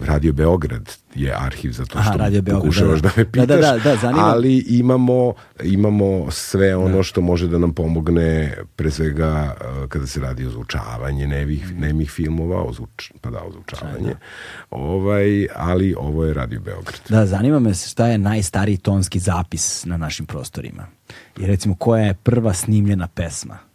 Radio 0.02 0.32
Beograd 0.42 0.90
je 1.14 1.34
arhiv 1.38 1.72
zato 1.72 1.98
Aha, 1.98 2.12
što 2.12 2.18
Beograd, 2.30 2.60
pokušavaš 2.60 3.00
da, 3.00 3.08
da, 3.08 3.14
da. 3.14 3.20
me 3.22 3.30
pitaš, 3.32 3.46
Da, 3.46 3.56
da, 3.56 3.72
da, 3.72 3.78
da, 3.78 3.96
zanima- 3.96 4.26
ali 4.26 4.58
imamo, 4.58 5.34
imamo 5.62 6.30
sve 6.30 6.76
ono 6.76 7.02
što 7.02 7.20
može 7.20 7.48
da 7.48 7.58
nam 7.58 7.72
pomogne 7.72 8.54
pre 8.76 8.90
svega 8.90 9.54
e, 9.60 9.88
kada 9.88 10.06
se 10.06 10.20
radi 10.20 10.46
o 10.46 10.50
zvučavanje 10.50 11.26
nevih, 11.26 11.78
nemih 11.78 12.10
filmova, 12.10 12.62
o 12.62 12.72
zvuč, 12.72 13.12
pa 13.20 13.30
da, 13.30 13.38
o 13.38 13.52
zvučavanje. 13.52 14.14
Ovaj, 14.70 15.46
ali 15.54 15.94
ovo 15.98 16.24
je 16.24 16.34
Radio 16.34 16.60
Beograd. 16.60 17.00
Da, 17.08 17.26
zanima 17.26 17.58
me 17.58 17.74
šta 17.74 18.06
je 18.06 18.18
najstariji 18.18 18.76
tonski 18.76 19.18
zapis 19.18 19.84
na 19.84 19.96
našim 19.96 20.26
prostorima. 20.26 20.86
I 21.38 21.46
recimo, 21.46 21.74
koja 21.74 22.04
je 22.04 22.14
prva 22.14 22.52
snimljena 22.54 23.08
pesma 23.08 23.71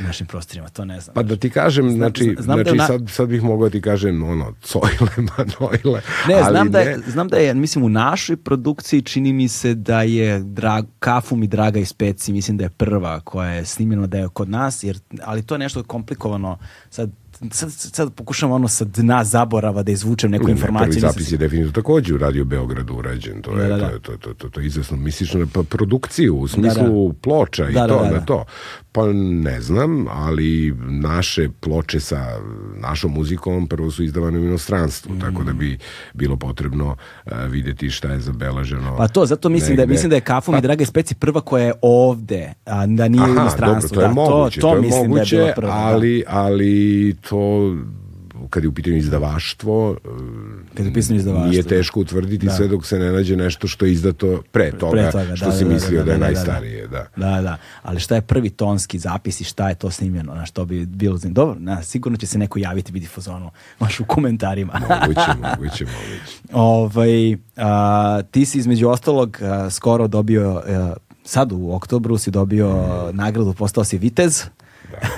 našim 0.00 0.26
prostorima, 0.26 0.68
to 0.68 0.84
ne 0.84 1.00
znam. 1.00 1.14
Pa 1.14 1.22
da 1.22 1.36
ti 1.36 1.50
kažem, 1.50 1.90
znači, 1.90 2.24
zna- 2.24 2.42
znam 2.42 2.56
da 2.56 2.62
znači 2.62 2.74
je 2.74 2.78
na- 2.78 2.86
sad, 2.86 3.10
sad 3.10 3.28
bih 3.28 3.42
mogao 3.42 3.68
da 3.68 3.72
ti 3.72 3.80
kažem 3.80 4.22
ono, 4.22 4.54
cojle, 4.62 4.88
manojle, 5.28 6.00
Ne, 6.28 6.34
ali 6.34 6.50
znam 6.50 6.70
da, 6.70 6.78
ne, 6.78 6.84
je, 6.84 6.98
znam 7.06 7.28
da 7.28 7.36
je, 7.36 7.54
mislim, 7.54 7.84
u 7.84 7.88
našoj 7.88 8.36
produkciji 8.36 9.02
čini 9.02 9.32
mi 9.32 9.48
se 9.48 9.74
da 9.74 10.02
je 10.02 10.38
drag, 10.40 10.84
Kafum 10.98 11.42
i 11.42 11.46
Draga 11.46 11.78
iz 11.78 11.92
Peci, 11.92 12.32
mislim 12.32 12.56
da 12.56 12.64
je 12.64 12.70
prva 12.70 13.20
koja 13.20 13.50
je 13.50 13.64
snimljena 13.64 14.06
da 14.06 14.18
je 14.18 14.28
kod 14.28 14.48
nas, 14.48 14.82
jer, 14.82 14.98
ali 15.22 15.42
to 15.42 15.54
je 15.54 15.58
nešto 15.58 15.82
komplikovano. 15.82 16.58
Sad, 16.90 17.10
sad, 17.50 17.72
sad 17.72 18.12
pokušam 18.12 18.50
ono 18.52 18.68
sa 18.68 18.84
dna 18.86 19.24
zaborava 19.24 19.82
da 19.82 19.92
izvučem 19.92 20.30
neku 20.30 20.44
Ne, 20.44 20.52
informaciju. 20.52 20.90
Prvi 20.90 21.00
zapis 21.02 21.32
je 21.32 21.38
definitivno 21.38 21.72
takođe 21.72 22.14
u 22.14 22.18
Radio 22.18 22.44
Beogradu 22.44 22.94
urađen. 22.94 23.42
To 23.42 23.50
je, 23.52 23.56
Da, 23.58 23.68
da, 23.68 23.76
da. 23.78 23.88
To, 23.88 23.94
je, 23.94 24.00
to, 24.00 24.16
to, 24.18 24.34
to, 24.34 24.48
to 24.48 24.60
je 24.60 24.66
izvesno. 24.66 24.96
Misliš 24.96 25.34
na 25.34 25.46
pa, 25.46 25.62
produkciju 25.62 26.36
u 26.36 26.48
smislu 26.48 27.12
ploča 27.12 27.68
i 27.68 27.72
Da, 27.72 27.80
da, 27.80 27.88
to, 27.88 27.96
da, 27.96 28.04
na 28.04 28.18
da. 28.18 28.20
to. 28.20 28.44
Pa 28.92 29.06
ne 29.12 29.60
znam, 29.60 30.06
ali 30.08 30.74
naše 30.80 31.48
ploče 31.60 32.00
sa 32.00 32.26
našom 32.76 33.12
muzikom 33.12 33.66
prvo 33.66 33.90
su 33.90 34.04
izdavane 34.04 34.38
u 34.38 34.44
inostranstvu, 34.44 35.12
tako 35.20 35.42
da 35.42 35.52
bi 35.52 35.78
bilo 36.14 36.36
potrebno 36.36 36.96
uh, 37.26 37.32
videti 37.42 37.90
šta 37.90 38.08
je 38.08 38.20
zabeleženo. 38.20 38.96
Pa 38.96 39.08
to, 39.08 39.26
zato 39.26 39.48
mislim 39.48 39.68
da, 39.68 39.82
je- 39.82 39.86
negde. 39.86 39.92
mislim 39.92 40.10
da 40.10 40.16
je 40.16 40.20
Kafum 40.20 40.54
i 40.54 40.60
Draga 40.60 40.82
iz 40.82 40.90
Peci 40.90 41.14
prva 41.14 41.40
koja 41.40 41.64
je 41.64 41.72
ovde, 41.82 42.52
a 42.64 42.86
da 42.86 43.08
nije 43.08 43.20
u 43.22 43.24
Aha, 43.24 43.32
inostranstvu. 43.32 43.88
dobro, 43.88 43.94
to 43.96 44.00
je 44.02 44.08
da, 44.08 44.14
moguće, 44.14 44.60
to, 44.60 44.68
to, 44.68 44.74
je 44.74 44.80
mislim 44.82 45.08
moguće, 45.08 45.36
da 45.36 45.42
je 45.42 45.44
bila 45.44 45.54
prva. 45.56 45.68
da. 45.70 45.86
ali, 45.86 46.24
ali 46.28 47.16
to 47.28 47.76
kad 48.50 48.62
je 48.62 48.68
u 48.68 48.72
pitanju 48.72 48.96
izdavaštvo, 48.96 49.96
Kad 50.74 50.86
je 50.86 50.90
u 50.90 50.94
pitanju 50.94 51.18
izdavaštvo, 51.18 51.50
nije 51.50 51.62
da. 51.62 51.68
teško 51.68 52.00
utvrditi 52.00 52.46
Da. 52.46 52.52
sve 52.52 52.68
dok 52.68 52.86
se 52.86 52.98
ne 52.98 53.12
nađe 53.12 53.36
nešto 53.36 53.68
što 53.68 53.84
je 53.86 53.92
izdato 53.92 54.42
pre 54.52 54.70
toga, 54.70 55.10
toga, 55.10 55.36
što 55.36 55.46
da, 55.46 55.52
si 55.52 55.64
da, 55.64 55.68
da, 55.68 55.74
mislio 55.74 55.98
da, 55.98 56.04
da, 56.04 56.12
je 56.12 56.18
da, 56.18 56.24
da, 56.24 56.26
da. 56.26 56.34
najstarije. 56.34 56.86
Da. 56.86 57.06
Da, 57.16 57.42
da. 57.42 57.56
Ali 57.82 58.00
šta 58.00 58.14
je 58.14 58.20
prvi 58.20 58.50
tonski 58.50 58.98
zapis 58.98 59.40
i 59.40 59.44
šta 59.44 59.68
je 59.68 59.74
to 59.74 59.90
snimljeno? 59.90 60.34
Na 60.34 60.46
što 60.46 60.64
bi 60.64 60.86
bilo 60.86 61.16
zanimljivo? 61.16 61.46
Dobro, 61.46 61.60
na, 61.60 61.82
sigurno 61.82 62.18
će 62.18 62.26
se 62.26 62.38
neko 62.38 62.58
javiti, 62.58 62.92
vidi 62.92 63.06
fazonu, 63.06 63.50
baš 63.80 64.00
u 64.00 64.04
komentarima. 64.04 64.72
Moguće, 64.80 65.20
moguće, 65.42 65.84
moguće. 65.84 66.38
ovaj, 66.52 67.36
a, 67.56 68.22
ti 68.22 68.44
si 68.44 68.58
između 68.58 68.88
ostalog 68.88 69.38
a, 69.42 69.70
skoro 69.70 70.08
dobio, 70.08 70.62
a, 70.66 70.94
sad 71.24 71.52
u 71.52 71.72
oktobru 71.72 72.18
si 72.18 72.30
dobio 72.30 72.68
Mm. 73.12 73.16
nagradu, 73.16 73.52
postao 73.52 73.84
si 73.84 73.98
vitez. 73.98 74.44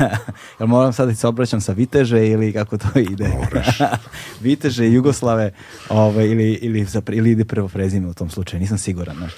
Jel 0.58 0.66
moram 0.66 0.92
sad 0.92 1.08
da 1.08 1.14
se 1.14 1.28
obraćam 1.28 1.60
sa 1.60 1.72
Viteže 1.72 2.26
ili 2.26 2.52
kako 2.52 2.78
to 2.78 2.98
ide? 2.98 3.28
Moraš. 3.28 3.78
Viteže 4.40 4.86
i 4.86 4.92
Jugoslave 4.92 5.52
ovaj, 5.88 6.26
ili, 6.26 6.52
ili, 6.52 6.84
za, 6.84 7.02
ili 7.08 7.30
ide 7.30 7.44
prvo 7.44 7.68
prezime 7.68 8.08
u 8.08 8.14
tom 8.14 8.30
slučaju, 8.30 8.60
nisam 8.60 8.78
siguran. 8.78 9.16
Znaš. 9.16 9.32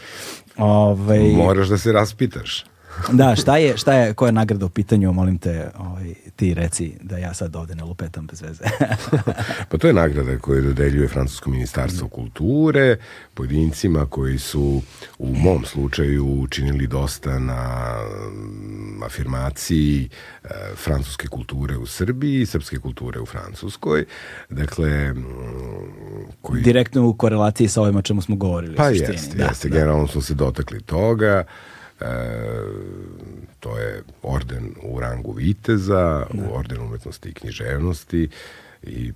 Ovaj, 0.56 1.18
Moraš 1.18 1.68
da 1.68 1.78
se 1.78 1.92
raspitaš. 1.92 2.64
Da, 3.12 3.36
šta 3.36 3.56
je, 3.56 3.76
šta 3.76 3.94
je, 3.94 4.14
koja 4.14 4.28
je 4.28 4.32
nagrada 4.32 4.66
u 4.66 4.68
pitanju, 4.68 5.12
molim 5.12 5.38
te, 5.38 5.70
ovaj, 5.78 6.14
ti 6.36 6.54
reci 6.54 6.92
da 7.02 7.18
ja 7.18 7.34
sad 7.34 7.56
ovde 7.56 7.74
ne 7.74 7.84
lupetam 7.84 8.26
bez 8.26 8.42
veze. 8.42 8.64
pa 9.70 9.78
to 9.78 9.86
je 9.86 9.92
nagrada 9.92 10.38
koju 10.38 10.62
dodeljuje 10.62 11.08
Francusko 11.08 11.50
ministarstvo 11.50 12.08
kulture 12.08 12.96
pojedincima 13.34 14.06
koji 14.06 14.38
su 14.38 14.82
u 15.18 15.34
mom 15.34 15.64
slučaju 15.64 16.40
učinili 16.40 16.86
dosta 16.86 17.38
na 17.38 17.94
mm, 18.30 19.02
afirmaciji 19.02 20.08
e, 20.44 20.48
francuske 20.76 21.28
kulture 21.28 21.76
u 21.76 21.86
Srbiji 21.86 22.40
i 22.40 22.46
srpske 22.46 22.78
kulture 22.78 23.20
u 23.20 23.26
Francuskoj. 23.26 24.04
Dakle, 24.50 25.12
mm, 25.12 25.24
koji... 26.42 26.62
Direktno 26.62 27.06
u 27.06 27.14
korelaciji 27.14 27.68
sa 27.68 27.82
ovima 27.82 28.02
čemu 28.02 28.22
smo 28.22 28.36
govorili. 28.36 28.76
Pa 28.76 28.88
jeste, 28.88 29.36
da, 29.36 29.44
jeste. 29.44 29.68
Da. 29.68 29.74
Generalno 29.74 30.06
smo 30.06 30.20
se 30.20 30.34
dotakli 30.34 30.82
toga. 30.82 31.44
E, 32.00 32.04
to 33.60 33.78
je 33.78 34.02
orden 34.22 34.74
u 34.82 35.00
rangu 35.00 35.32
viteza, 35.32 36.26
da. 36.32 36.44
u 36.44 36.58
orden 36.58 36.80
umetnosti 36.82 37.28
i 37.28 37.34
književnosti 37.34 38.28
i, 38.82 39.12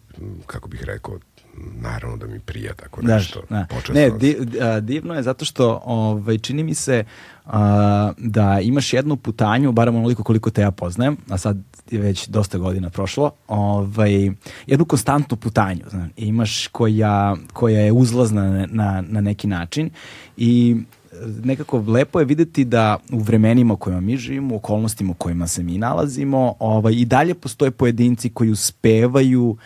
kako 0.47 0.69
bih 0.69 0.85
rekao, 0.85 1.19
naravno 1.56 2.16
da 2.16 2.27
mi 2.27 2.40
prija 2.40 2.74
tako 2.74 3.02
nešto. 3.02 3.43
Da, 3.51 3.66
da. 3.86 3.94
Ne, 3.94 4.11
di, 4.11 4.36
a, 4.61 4.81
divno 4.81 5.15
je 5.15 5.23
zato 5.23 5.44
što 5.44 5.82
ovaj, 5.85 6.39
čini 6.39 6.62
mi 6.62 6.74
se 6.74 7.05
a, 7.47 8.12
da 8.19 8.61
imaš 8.61 8.93
jednu 8.93 9.16
putanju, 9.16 9.73
barem 9.73 9.97
onoliko 9.97 10.23
koliko 10.23 10.51
te 10.51 10.62
ja 10.62 10.70
poznajem, 10.70 11.16
a 11.28 11.39
sad 11.39 11.59
je 11.90 12.01
već 12.01 12.28
dosta 12.28 12.59
godina 12.59 12.90
prošlo, 12.90 13.31
ovaj, 13.48 14.31
jednu 14.66 14.85
konstantnu 14.85 15.36
putanju, 15.36 15.81
znam, 15.90 16.11
imaš 16.16 16.66
koja, 16.66 17.36
koja 17.52 17.81
je 17.81 17.93
uzlazna 17.93 18.66
na, 18.70 19.05
na 19.09 19.20
neki 19.20 19.47
način 19.47 19.90
i 20.36 20.77
nekako 21.45 21.78
lepo 21.78 22.19
je 22.19 22.24
videti 22.24 22.65
da 22.65 22.97
u 23.12 23.19
vremenima 23.19 23.74
u 23.74 23.77
kojima 23.77 24.01
mi 24.01 24.16
živimo, 24.16 24.55
u 24.55 24.59
okolnostima 24.59 25.11
u 25.11 25.15
kojima 25.15 25.47
se 25.47 25.62
mi 25.62 25.78
nalazimo, 25.78 26.55
ovaj, 26.59 26.93
i 26.93 27.05
dalje 27.05 27.35
postoje 27.35 27.70
pojedinci 27.70 28.31
koji 28.31 28.51
uspevaju 28.51 29.57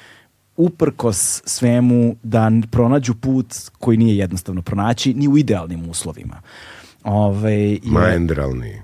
uprkos 0.56 1.42
svemu 1.44 2.16
da 2.22 2.50
pronađu 2.70 3.14
put 3.14 3.54
koji 3.78 3.96
nije 3.96 4.16
jednostavno 4.16 4.62
pronaći 4.62 5.14
ni 5.14 5.28
u 5.28 5.38
idealnim 5.38 5.90
uslovima. 5.90 6.40
Ove, 7.04 7.52
je... 7.52 7.80
Maendralni. 7.84 8.82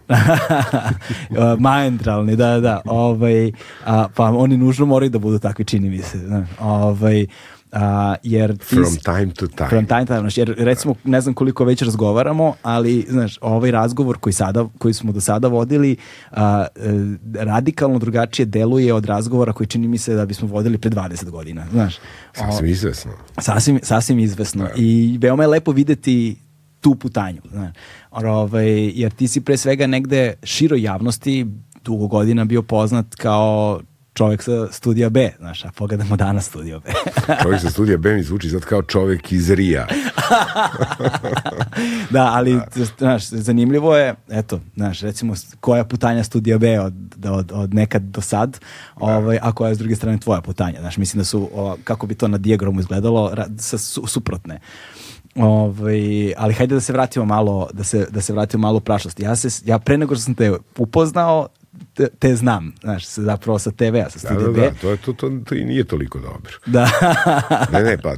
Maendralni, 1.58 2.36
da, 2.36 2.60
da. 2.60 2.80
Ove, 2.84 3.52
a, 3.84 4.08
pa 4.14 4.24
oni 4.24 4.56
nužno 4.56 4.86
moraju 4.86 5.10
da 5.10 5.18
budu 5.18 5.38
takvi, 5.38 5.64
čini 5.64 5.90
mi 5.90 5.98
se. 5.98 6.18
Ove, 6.60 7.26
a, 7.74 8.14
jer 8.22 8.56
ti, 8.56 8.64
from 8.64 8.96
time 8.96 9.34
to 9.34 9.46
time. 9.46 9.68
From 9.68 9.86
time 9.86 10.00
to 10.00 10.06
time. 10.06 10.20
Znaš, 10.20 10.38
jer 10.38 10.54
recimo, 10.58 10.94
ne 11.04 11.20
znam 11.20 11.34
koliko 11.34 11.64
već 11.64 11.82
razgovaramo, 11.82 12.54
ali 12.62 13.06
znaš, 13.08 13.38
ovaj 13.40 13.70
razgovor 13.70 14.18
koji, 14.18 14.32
sada, 14.32 14.66
koji 14.78 14.94
smo 14.94 15.12
do 15.12 15.20
sada 15.20 15.48
vodili 15.48 15.96
a, 16.30 16.66
e, 16.76 17.44
radikalno 17.44 17.98
drugačije 17.98 18.46
deluje 18.46 18.94
od 18.94 19.04
razgovora 19.04 19.52
koji 19.52 19.66
čini 19.66 19.88
mi 19.88 19.98
se 19.98 20.14
da 20.14 20.26
bismo 20.26 20.48
vodili 20.48 20.78
pre 20.78 20.90
20 20.90 21.30
godina. 21.30 21.66
Znaš, 21.72 21.98
sasvim 22.32 22.70
izvesno. 22.70 23.12
Sasvim, 23.38 23.80
sasvim 23.82 24.18
izvesno. 24.18 24.64
Da. 24.64 24.70
I 24.76 25.18
veoma 25.20 25.42
je 25.42 25.48
lepo 25.48 25.72
videti 25.72 26.36
tu 26.80 26.94
putanju. 26.94 27.40
Znaš. 27.50 27.76
Ovaj, 28.10 28.88
jer 28.88 29.12
ti 29.12 29.28
si 29.28 29.40
pre 29.40 29.56
svega 29.56 29.86
negde 29.86 30.34
široj 30.42 30.82
javnosti 30.82 31.46
dugo 31.84 32.06
godina 32.06 32.44
bio 32.44 32.62
poznat 32.62 33.14
kao 33.14 33.80
čovjek 34.14 34.42
sa 34.42 34.72
studija 34.72 35.08
B, 35.08 35.30
znaš, 35.38 35.64
a 35.64 35.70
pogledamo 35.76 36.16
danas 36.16 36.46
studio 36.46 36.80
B. 36.80 36.90
čovjek 37.42 37.60
sa 37.60 37.70
studija 37.70 37.98
B 37.98 38.14
mi 38.14 38.22
zvuči 38.22 38.50
sad 38.50 38.60
kao 38.60 38.82
čovjek 38.82 39.32
iz 39.32 39.50
Rija. 39.50 39.86
da, 42.10 42.30
ali, 42.32 42.52
da. 42.54 42.84
znaš, 42.98 43.28
zanimljivo 43.28 43.96
je, 43.96 44.14
eto, 44.28 44.60
znaš, 44.76 45.00
recimo, 45.00 45.34
koja 45.60 45.84
putanja 45.84 46.24
studija 46.24 46.58
B 46.58 46.80
od, 46.80 46.94
od, 47.24 47.52
od 47.54 47.74
nekad 47.74 48.02
do 48.02 48.20
sad, 48.20 48.50
da. 49.00 49.04
ovaj, 49.04 49.38
a 49.42 49.52
koja 49.52 49.68
je 49.68 49.74
s 49.74 49.78
druge 49.78 49.96
strane 49.96 50.18
tvoja 50.18 50.40
putanja, 50.40 50.80
znaš, 50.80 50.96
mislim 50.96 51.18
da 51.18 51.24
su, 51.24 51.50
o, 51.54 51.76
kako 51.84 52.06
bi 52.06 52.14
to 52.14 52.28
na 52.28 52.38
dijagramu 52.38 52.80
izgledalo, 52.80 53.34
sa, 53.58 53.78
su, 53.78 54.06
suprotne. 54.06 54.60
Ovaj, 55.36 56.34
ali 56.36 56.54
hajde 56.54 56.74
da 56.74 56.80
se 56.80 56.92
vratimo 56.92 57.24
malo 57.24 57.68
da 57.72 57.84
se 57.84 58.06
da 58.10 58.20
se 58.20 58.32
vratimo 58.32 58.60
malo 58.60 58.76
u 58.76 58.80
prošlost. 58.80 59.20
Ja 59.20 59.36
se 59.36 59.62
ja 59.64 59.78
pre 59.78 59.98
nego 59.98 60.14
što 60.14 60.22
sam 60.22 60.34
te 60.34 60.52
upoznao, 60.78 61.48
te, 61.94 62.08
te 62.18 62.36
znam, 62.36 62.72
znaš, 62.80 63.06
zapravo 63.08 63.58
sa 63.58 63.70
TV-a, 63.70 64.10
sa 64.10 64.18
studija 64.18 64.46
da, 64.46 64.52
da, 64.52 64.60
da, 64.60 64.70
to, 64.80 64.90
je, 64.90 64.96
to, 64.96 65.12
to, 65.12 65.30
to 65.44 65.54
i 65.54 65.64
nije 65.64 65.84
toliko 65.84 66.18
dobro. 66.18 66.52
Da. 66.66 66.88
ne, 67.72 67.82
ne, 67.82 67.98
pa 67.98 68.14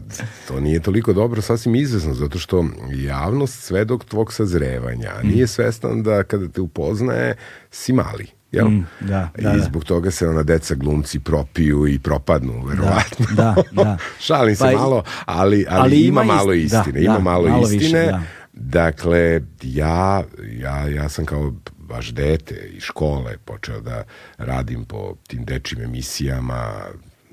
to 0.49 0.61
nije 0.61 0.81
toliko 0.81 1.13
dobro, 1.13 1.43
sasvim 1.43 1.75
izvesno, 1.75 2.15
zato 2.15 2.39
što 2.39 2.65
javnost 2.95 3.63
sve 3.63 3.85
dok 3.85 4.05
tvog 4.05 4.33
sazrevanja 4.33 5.13
mm. 5.23 5.29
nije 5.29 5.47
svestan 5.47 6.03
da 6.03 6.23
kada 6.23 6.49
te 6.49 6.61
upoznaje 6.61 7.37
si 7.71 7.93
mali. 7.93 8.27
Jel? 8.53 8.69
Mm, 8.69 8.87
da, 9.01 9.31
da, 9.39 9.53
I 9.53 9.57
da. 9.57 9.65
zbog 9.65 9.85
toga 9.85 10.11
se 10.11 10.29
ona 10.29 10.43
deca 10.43 10.75
glumci 10.75 11.21
propiju 11.21 11.87
i 11.87 11.99
propadnu, 11.99 12.65
verovatno. 12.65 13.27
Da, 13.37 13.55
da, 13.73 13.83
da. 13.85 13.99
Šalim 14.27 14.57
se 14.57 14.65
pa, 14.65 14.79
malo, 14.79 15.05
ali, 15.25 15.67
ali, 15.69 15.81
ali 15.81 16.01
ima, 16.01 16.23
ima 16.23 16.35
malo 16.35 16.53
istine. 16.53 16.93
Da, 16.93 16.99
ima 17.01 17.13
da, 17.13 17.19
malo, 17.19 17.49
malo 17.49 17.63
istine. 17.63 18.01
Više, 18.01 18.11
da. 18.11 18.23
Dakle, 18.53 19.41
ja, 19.63 20.23
ja, 20.59 20.89
ja 20.89 21.09
sam 21.09 21.25
kao 21.25 21.53
baš 21.87 22.09
dete 22.09 22.55
iz 22.55 22.83
škole 22.83 23.37
počeo 23.45 23.81
da 23.81 24.05
radim 24.39 24.85
po 24.85 25.17
tim 25.27 25.45
dečim 25.45 25.83
emisijama. 25.83 26.75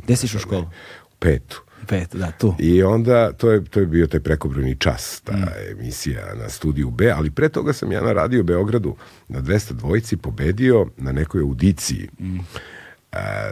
Gde 0.03 0.15
si 0.15 0.37
u 0.37 0.39
školu? 0.39 0.63
U 0.63 1.15
petu. 1.19 1.61
Pet, 1.87 2.15
da, 2.15 2.31
tu. 2.31 2.55
I 2.59 2.83
onda, 2.83 3.31
to 3.31 3.51
je, 3.51 3.63
to 3.65 3.79
je 3.79 3.85
bio 3.85 4.07
taj 4.07 4.19
prekobrojni 4.19 4.75
čas, 4.75 5.21
ta 5.23 5.33
mm. 5.33 5.71
emisija 5.71 6.35
na 6.35 6.49
studiju 6.49 6.89
B, 6.89 7.11
ali 7.15 7.31
pre 7.31 7.49
toga 7.49 7.73
sam 7.73 7.91
ja 7.91 8.01
na 8.01 8.13
radio 8.13 8.43
Beogradu 8.43 8.95
na 9.27 9.41
200 9.41 9.73
dvojici 9.73 10.17
pobedio 10.17 10.87
na 10.97 11.11
nekoj 11.11 11.41
audiciji. 11.41 12.09
Mm 12.19 12.39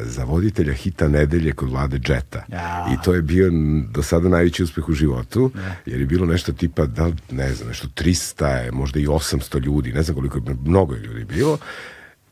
za 0.02 0.24
voditelja 0.24 0.74
hita 0.74 1.08
nedelje 1.08 1.54
kod 1.54 1.70
Vlade 1.70 2.00
Džeta. 2.00 2.44
Ja. 2.48 2.88
I 2.94 3.04
to 3.04 3.14
je 3.14 3.22
bio 3.22 3.50
do 3.90 4.04
sada 4.04 4.30
najveći 4.30 4.64
uspeh 4.64 4.90
u 4.90 4.94
životu, 4.94 5.52
ja. 5.56 5.76
jer 5.86 6.00
je 6.00 6.06
bilo 6.06 6.26
nešto 6.26 6.54
tipa, 6.54 6.86
da, 6.86 7.12
ne 7.32 7.54
znam, 7.54 7.68
nešto 7.68 7.88
300, 7.88 8.72
možda 8.72 9.00
i 9.00 9.08
800 9.08 9.60
ljudi, 9.60 9.94
ne 9.94 10.04
znam 10.04 10.16
koliko 10.16 10.38
je, 10.38 10.56
mnogo 10.66 10.94
je 10.94 11.02
ljudi 11.02 11.26
bilo. 11.26 11.58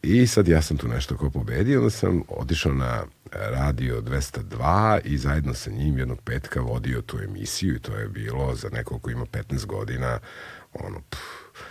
I 0.04 0.28
sad 0.28 0.48
ja 0.48 0.62
sam 0.62 0.78
tu 0.78 0.88
nešto 0.88 1.18
ko 1.18 1.30
pobedio, 1.30 1.80
onda 1.80 1.90
sam 1.90 2.22
otišao 2.28 2.74
na 2.74 3.04
radio 3.32 4.02
202 4.02 5.00
i 5.04 5.18
zajedno 5.18 5.54
sa 5.54 5.72
njim 5.72 5.98
jednog 5.98 6.22
petka 6.22 6.62
vodio 6.62 7.02
tu 7.02 7.20
emisiju 7.20 7.76
i 7.76 7.80
to 7.80 7.96
je 7.96 8.08
bilo 8.08 8.56
za 8.56 8.70
nekog 8.70 9.02
ko 9.02 9.10
ima 9.10 9.26
15 9.26 9.66
godina 9.66 10.20
ono, 10.74 11.00
pff, 11.10 11.22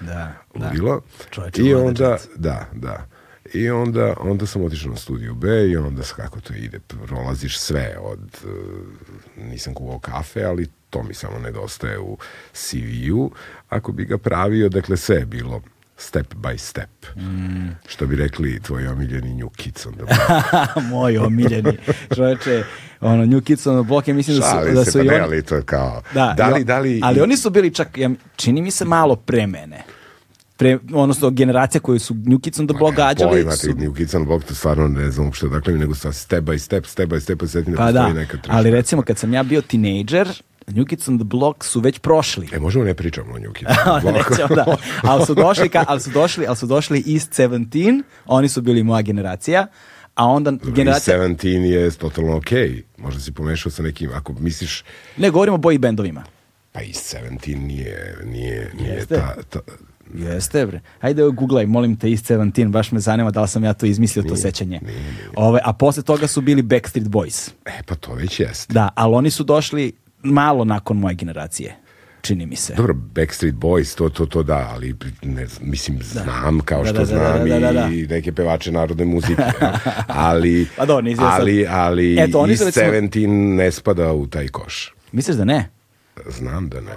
da, 0.00 0.32
bilo. 0.72 1.02
Da. 1.36 1.62
I 1.62 1.74
onda, 1.74 2.16
da, 2.36 2.66
da. 2.72 3.06
I 3.54 3.70
onda, 3.70 4.14
onda 4.20 4.46
sam 4.46 4.64
otišao 4.64 4.90
na 4.90 4.96
studiju 4.96 5.34
B 5.34 5.68
i 5.68 5.76
onda 5.76 6.02
kako 6.16 6.40
to 6.40 6.54
ide, 6.54 6.78
prolaziš 7.06 7.58
sve 7.58 7.96
od, 8.00 8.36
uh, 8.44 9.44
nisam 9.44 9.74
kuvao 9.74 9.98
kafe, 9.98 10.44
ali 10.44 10.68
to 10.90 11.02
mi 11.02 11.14
samo 11.14 11.38
nedostaje 11.38 11.98
u 11.98 12.18
CV-u. 12.52 13.30
Ako 13.68 13.92
bi 13.92 14.04
ga 14.04 14.18
pravio, 14.18 14.68
dakle 14.68 14.96
sve 14.96 15.16
je 15.16 15.26
bilo 15.26 15.62
step 15.96 16.34
by 16.34 16.58
step. 16.58 17.16
Mm. 17.16 17.68
Što 17.86 18.06
bi 18.06 18.16
rekli 18.16 18.60
tvoji 18.60 18.86
omiljeni 18.86 19.34
New 19.34 19.48
Kids 19.48 19.86
on 19.86 19.92
the 19.92 20.04
Block. 20.04 20.86
Moj 20.90 21.18
omiljeni. 21.18 21.78
Čoveče, 22.16 22.64
ono, 23.00 23.26
New 23.26 23.40
Kids 23.40 23.66
on 23.66 23.82
the 23.82 23.88
Block, 23.88 24.08
ja 24.08 24.14
mislim 24.14 24.36
Šali 24.42 24.64
da 24.64 24.70
su... 24.70 24.74
Da 24.74 24.84
se, 24.84 24.90
su 24.90 24.98
pa 24.98 25.04
ne, 25.04 25.20
ali 25.20 25.42
to 25.42 25.54
je 25.54 25.62
kao... 25.62 26.02
Da, 26.14 26.34
da 26.36 26.48
li, 26.48 26.64
da 26.64 26.78
li... 26.78 27.00
Ali 27.04 27.20
oni 27.20 27.36
su 27.36 27.50
bili 27.50 27.74
čak, 27.74 27.98
ja, 27.98 28.10
čini 28.36 28.62
mi 28.62 28.70
se 28.70 28.84
malo 28.84 29.16
pre 29.16 29.46
mene 29.46 29.84
pre, 30.58 30.78
odnosno 30.94 31.30
generacija 31.30 31.80
koji 31.80 31.98
su 31.98 32.14
New 32.14 32.38
Kids 32.38 32.60
on 32.60 32.66
the 32.66 32.76
Block 32.78 32.96
gađali. 32.96 33.30
Pojma 33.30 33.52
su... 33.52 33.68
New 33.68 33.94
Kids 33.94 34.14
on 34.14 34.22
the 34.22 34.28
Block, 34.28 34.44
to 34.44 34.54
stvarno 34.54 34.88
ne 34.88 35.10
znam 35.10 35.32
što 35.32 35.48
dakle, 35.48 35.74
nego 35.74 35.94
sa 35.94 36.12
step 36.12 36.44
by 36.44 36.58
step, 36.58 36.86
step 36.86 37.10
by 37.10 37.20
step, 37.20 37.38
pa 37.38 37.84
pa 37.84 37.92
da, 37.92 38.12
neka 38.12 38.38
Ali 38.48 38.70
recimo 38.70 39.02
kad 39.02 39.18
sam 39.18 39.34
ja 39.34 39.42
bio 39.42 39.62
tinejdžer, 39.62 40.28
New 40.66 40.84
Kids 40.84 41.08
on 41.08 41.18
the 41.18 41.24
Block 41.24 41.64
su 41.64 41.80
već 41.80 41.98
prošli. 41.98 42.48
E, 42.52 42.58
možemo 42.58 42.84
ne 42.84 42.94
pričamo 42.94 43.34
o 43.34 43.38
New 43.38 43.52
Kids 43.52 43.70
on 43.86 44.00
the 44.00 44.10
Block. 44.12 44.30
Nećemo, 44.30 44.54
da. 44.54 44.76
Ali 45.10 45.26
su 45.26 45.34
došli, 45.34 45.68
ka, 45.68 45.84
ali 45.88 46.00
su 46.00 46.10
došli, 46.10 46.46
ali 46.46 46.56
su 46.56 46.66
došli 46.66 47.04
East 47.14 47.32
17, 47.32 48.02
oni 48.26 48.48
su 48.48 48.62
bili 48.62 48.82
moja 48.82 49.02
generacija, 49.02 49.66
a 50.14 50.26
onda 50.26 50.50
Dobro, 50.50 50.72
generacija... 50.72 51.18
17 51.18 51.46
je 51.46 51.90
totalno 51.90 52.36
okej. 52.36 52.68
Okay. 52.68 52.82
Možda 52.96 53.20
si 53.20 53.32
pomešao 53.32 53.72
sa 53.72 53.82
nekim, 53.82 54.10
ako 54.14 54.32
misliš... 54.32 54.84
Ne, 55.16 55.30
govorimo 55.30 55.54
o 55.54 55.58
boy 55.58 55.78
bendovima. 55.78 56.24
Pa 56.72 56.82
i 56.82 56.92
17 56.92 57.56
nije, 57.56 58.16
nije, 58.24 58.72
nije 58.80 58.94
Jeste. 58.94 59.14
ta, 59.14 59.34
ta, 59.50 59.60
Jeste, 60.14 60.66
bre. 60.66 60.80
Ajde, 61.00 61.22
googlaj, 61.22 61.66
molim 61.66 61.96
te, 61.96 62.10
iz 62.10 62.22
17, 62.22 62.68
baš 62.68 62.92
me 62.92 63.00
zanima 63.00 63.30
da 63.30 63.42
li 63.42 63.48
sam 63.48 63.64
ja 63.64 63.72
to 63.72 63.86
izmislio, 63.86 64.22
nije, 64.22 64.30
to 64.30 64.36
sećanje. 64.36 64.80
Nije, 64.82 64.98
nije. 64.98 65.30
Ove, 65.36 65.60
a 65.64 65.72
posle 65.72 66.02
toga 66.02 66.26
su 66.26 66.40
bili 66.40 66.62
Backstreet 66.62 67.08
Boys. 67.08 67.50
E, 67.64 67.82
pa 67.86 67.94
to 67.94 68.14
već 68.14 68.40
jeste. 68.40 68.74
Da, 68.74 68.88
ali 68.94 69.14
oni 69.14 69.30
su 69.30 69.44
došli 69.44 69.92
malo 70.22 70.64
nakon 70.64 70.96
moje 70.96 71.14
generacije 71.14 71.76
čini 72.20 72.46
mi 72.46 72.56
se. 72.56 72.74
Dobro, 72.74 72.94
Backstreet 72.94 73.54
Boys, 73.54 73.96
to, 73.96 74.08
to, 74.08 74.26
to 74.26 74.42
da, 74.42 74.70
ali 74.72 74.94
ne, 75.22 75.46
mislim, 75.60 75.98
da. 75.98 76.04
znam 76.04 76.60
kao 76.60 76.82
da, 76.82 76.88
što 76.88 76.92
da, 76.92 76.98
da, 76.98 77.04
znam 77.04 77.48
da, 77.48 77.58
da, 77.58 77.72
da, 77.72 77.88
i 77.92 78.06
neke 78.06 78.32
pevače 78.32 78.72
narodne 78.72 79.04
muzike, 79.04 79.42
ali, 80.06 80.66
pa 80.76 80.86
do, 80.86 81.02
ali, 81.18 81.66
ali 81.68 82.20
Eto, 82.20 82.40
oni 82.40 82.52
East 82.52 82.64
recimo... 82.64 82.86
17 82.86 83.56
ne 83.56 83.70
spada 83.72 84.12
u 84.12 84.26
taj 84.26 84.48
koš. 84.48 84.94
Misliš 85.12 85.36
da 85.36 85.44
ne? 85.44 85.70
Znam 86.26 86.68
da 86.68 86.80
ne. 86.80 86.92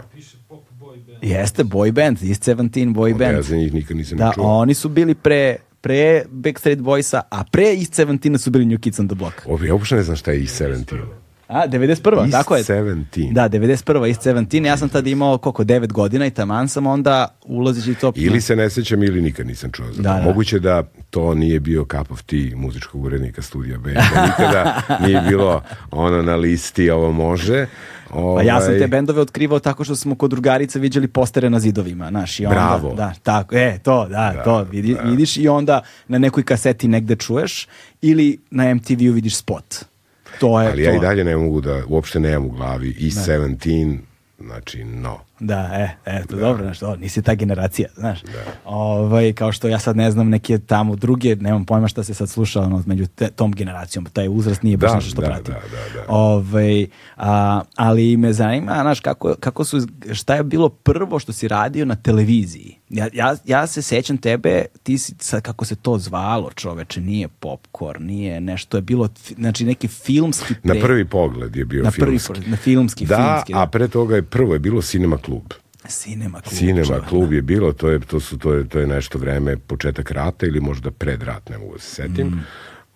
Jeste, 1.22 1.64
boy 1.64 1.91
band, 1.91 2.18
East 2.19 2.43
17 2.43 2.61
boy 2.88 3.11
Onda 3.11 3.26
Ja 3.26 3.31
band. 3.31 3.43
za 3.43 3.56
njih 3.56 3.73
nikad 3.73 3.98
nisam 3.98 4.18
Da, 4.18 4.31
čuo. 4.35 4.43
oni 4.45 4.73
su 4.73 4.89
bili 4.89 5.15
pre, 5.15 5.56
pre 5.81 6.23
Backstreet 6.30 6.80
Boysa, 6.80 7.22
a 7.30 7.43
pre 7.43 7.64
East 7.65 7.93
17 7.93 8.38
su 8.38 8.52
bili 8.52 8.65
New 8.65 8.80
Kids 8.80 8.99
on 8.99 9.07
the 9.07 9.15
Block. 9.15 9.34
Ovo, 9.45 9.65
ja 9.65 9.73
uopšte 9.73 9.95
ne 9.95 10.03
znam 10.03 10.18
šta 10.18 10.31
je 10.31 10.39
East 10.39 10.61
17. 10.61 11.03
A, 11.52 11.68
91. 11.68 12.19
East 12.19 12.32
tako 12.32 12.56
je. 12.56 12.64
17. 12.64 13.34
Da, 13.34 13.49
91. 13.49 14.07
East 14.07 14.26
17. 14.26 14.65
Ja 14.65 14.78
sam 14.78 14.90
tad 14.90 15.07
imao 15.07 15.38
koliko, 15.38 15.64
9 15.64 15.91
godina 15.91 16.26
i 16.26 16.32
taman 16.32 16.68
sam 16.68 16.88
onda 16.88 17.28
ulazeći 17.45 17.94
to... 17.94 18.11
Ili 18.15 18.41
se 18.41 18.56
ne 18.56 18.69
sećam 18.69 19.03
ili 19.03 19.22
nikad 19.22 19.48
nisam 19.48 19.72
čuo 19.72 19.91
za 19.91 20.02
Da, 20.02 20.14
da. 20.14 20.22
Moguće 20.22 20.60
da 20.60 20.84
to 21.10 21.34
nije 21.34 21.60
bio 21.60 21.86
cup 21.91 22.11
of 22.11 22.22
tea 22.22 22.56
muzičkog 22.56 23.03
urednika 23.03 23.41
studija 23.41 23.78
B. 23.78 23.94
Da 23.94 24.26
nikada 24.26 24.82
nije 25.06 25.22
bilo 25.30 25.64
ono 25.91 26.22
na 26.22 26.36
listi 26.36 26.90
ovo 26.90 27.11
može. 27.11 27.65
Pa 28.10 28.41
ja 28.44 28.61
sam 28.61 28.69
Ovaj, 28.69 28.80
te 28.80 28.88
bendove 28.88 29.22
otkrivao 29.22 29.60
tako 29.60 29.84
što 29.84 29.95
smo 29.95 30.15
kod 30.15 30.30
drugarica 30.30 30.80
viđali 30.80 31.07
postere 31.07 31.49
na 31.49 31.60
zidovima, 31.60 32.10
znaš, 32.10 32.40
i 32.40 32.45
onda, 32.45 32.56
Bravo. 32.56 32.94
da, 32.95 33.14
tako, 33.23 33.56
e, 33.56 33.80
to, 33.84 34.07
da, 34.07 34.44
to, 34.44 34.64
vidi, 34.64 34.98
vidiš 35.03 35.38
i 35.38 35.48
onda 35.48 35.82
na 36.07 36.18
nekoj 36.18 36.44
kaseti 36.44 36.88
negde 36.88 37.15
čuješ 37.15 37.68
ili 38.02 38.40
na 38.52 38.73
MTV-u 38.73 39.14
vidiš 39.14 39.36
spot. 39.36 39.91
To 40.40 40.62
je 40.62 40.68
Ali 40.68 40.84
to. 40.84 40.90
ja 40.90 40.95
i 40.95 40.99
dalje 40.99 41.24
ne 41.24 41.38
mogu 41.38 41.62
da, 41.62 41.82
uopšte 41.88 42.20
nemam 42.20 42.45
u 42.45 42.49
glavi 42.49 42.95
East 43.03 43.30
17, 43.30 43.98
znači 44.40 44.84
no. 44.84 45.20
Da, 45.44 45.70
e, 45.74 45.90
e, 46.06 46.24
to 46.26 46.36
dobro, 46.36 46.64
znaš, 46.64 46.80
to, 46.80 46.96
nisi 46.96 47.22
ta 47.22 47.34
generacija, 47.36 47.90
znaš. 47.96 48.20
Ovaj, 48.66 49.34
kao 49.34 49.52
što 49.52 49.68
ja 49.68 49.80
sad 49.80 49.96
ne 49.98 50.12
znam 50.12 50.30
neke 50.30 50.58
tamo 50.58 50.96
druge, 50.96 51.36
nemam 51.36 51.66
pojma 51.66 51.88
šta 51.88 52.04
se 52.04 52.14
sad 52.14 52.30
sluša 52.30 52.62
ono, 52.62 52.84
među 52.86 53.06
te- 53.08 53.30
tom 53.30 53.52
generacijom, 53.52 54.06
taj 54.06 54.28
uzrast 54.30 54.64
nije 54.64 54.78
baš 54.78 54.90
Da, 54.90 54.96
nešto 54.96 55.10
što 55.10 55.22
da, 55.22 55.28
pratim. 55.28 55.54
da, 55.54 55.60
da, 55.60 56.02
da. 56.02 56.06
Ovaj, 56.08 56.88
a, 57.18 57.62
ali 57.76 58.18
me 58.18 58.34
zanima, 58.34 58.72
znaš, 58.82 59.00
kako, 59.00 59.36
kako 59.40 59.64
su, 59.64 59.88
šta 60.14 60.36
je 60.36 60.44
bilo 60.44 60.70
prvo 60.70 61.20
što 61.20 61.34
si 61.34 61.48
radio 61.48 61.86
na 61.86 61.96
televiziji? 61.96 62.78
Ja, 62.90 63.08
ja, 63.14 63.36
ja 63.46 63.68
se 63.68 63.82
sećam 63.82 64.18
tebe, 64.18 64.66
ti 64.84 64.98
si, 64.98 65.14
sad 65.20 65.42
kako 65.42 65.66
se 65.66 65.76
to 65.76 65.98
zvalo 65.98 66.52
čoveče, 66.52 67.02
nije 67.02 67.28
popcorn, 67.28 68.06
nije 68.06 68.42
nešto, 68.42 68.78
je 68.78 68.82
bilo, 68.82 69.10
znači 69.36 69.66
neki 69.66 69.88
filmski... 69.88 70.54
Na 70.64 70.74
pre- 70.74 70.82
prvi 70.82 71.06
pogled 71.06 71.56
je 71.56 71.66
bio 71.66 71.84
na 71.84 71.92
prvi, 71.92 72.20
filmski. 72.20 72.50
na 72.50 72.58
filmski, 72.58 73.06
Da, 73.06 73.16
filmski, 73.16 73.54
a 73.56 73.68
pre 73.68 73.88
toga 73.88 74.16
je 74.16 74.22
prvo 74.22 74.54
je 74.54 74.60
bilo 74.60 74.82
Cinema 74.82 75.18
klub. 75.32 75.53
Cinema 75.88 76.41
klub. 76.41 76.53
Cinema 76.53 77.06
klub 77.10 77.34
je 77.34 77.41
bilo, 77.41 77.74
to 77.74 77.90
je, 77.90 77.99
to 77.99 78.20
su, 78.20 78.38
to 78.38 78.53
je, 78.53 78.68
to 78.70 78.80
je 78.80 78.88
nešto 78.88 79.18
vreme, 79.18 79.58
početak 79.58 80.12
rata 80.12 80.45
ili 80.45 80.60
možda 80.60 80.91
pred 80.91 81.24
rat, 81.24 81.49
ne 81.49 81.58
mogu 81.58 81.74
da 81.74 81.80
se 81.80 81.95
setim. 81.95 82.28
Mm. 82.28 82.45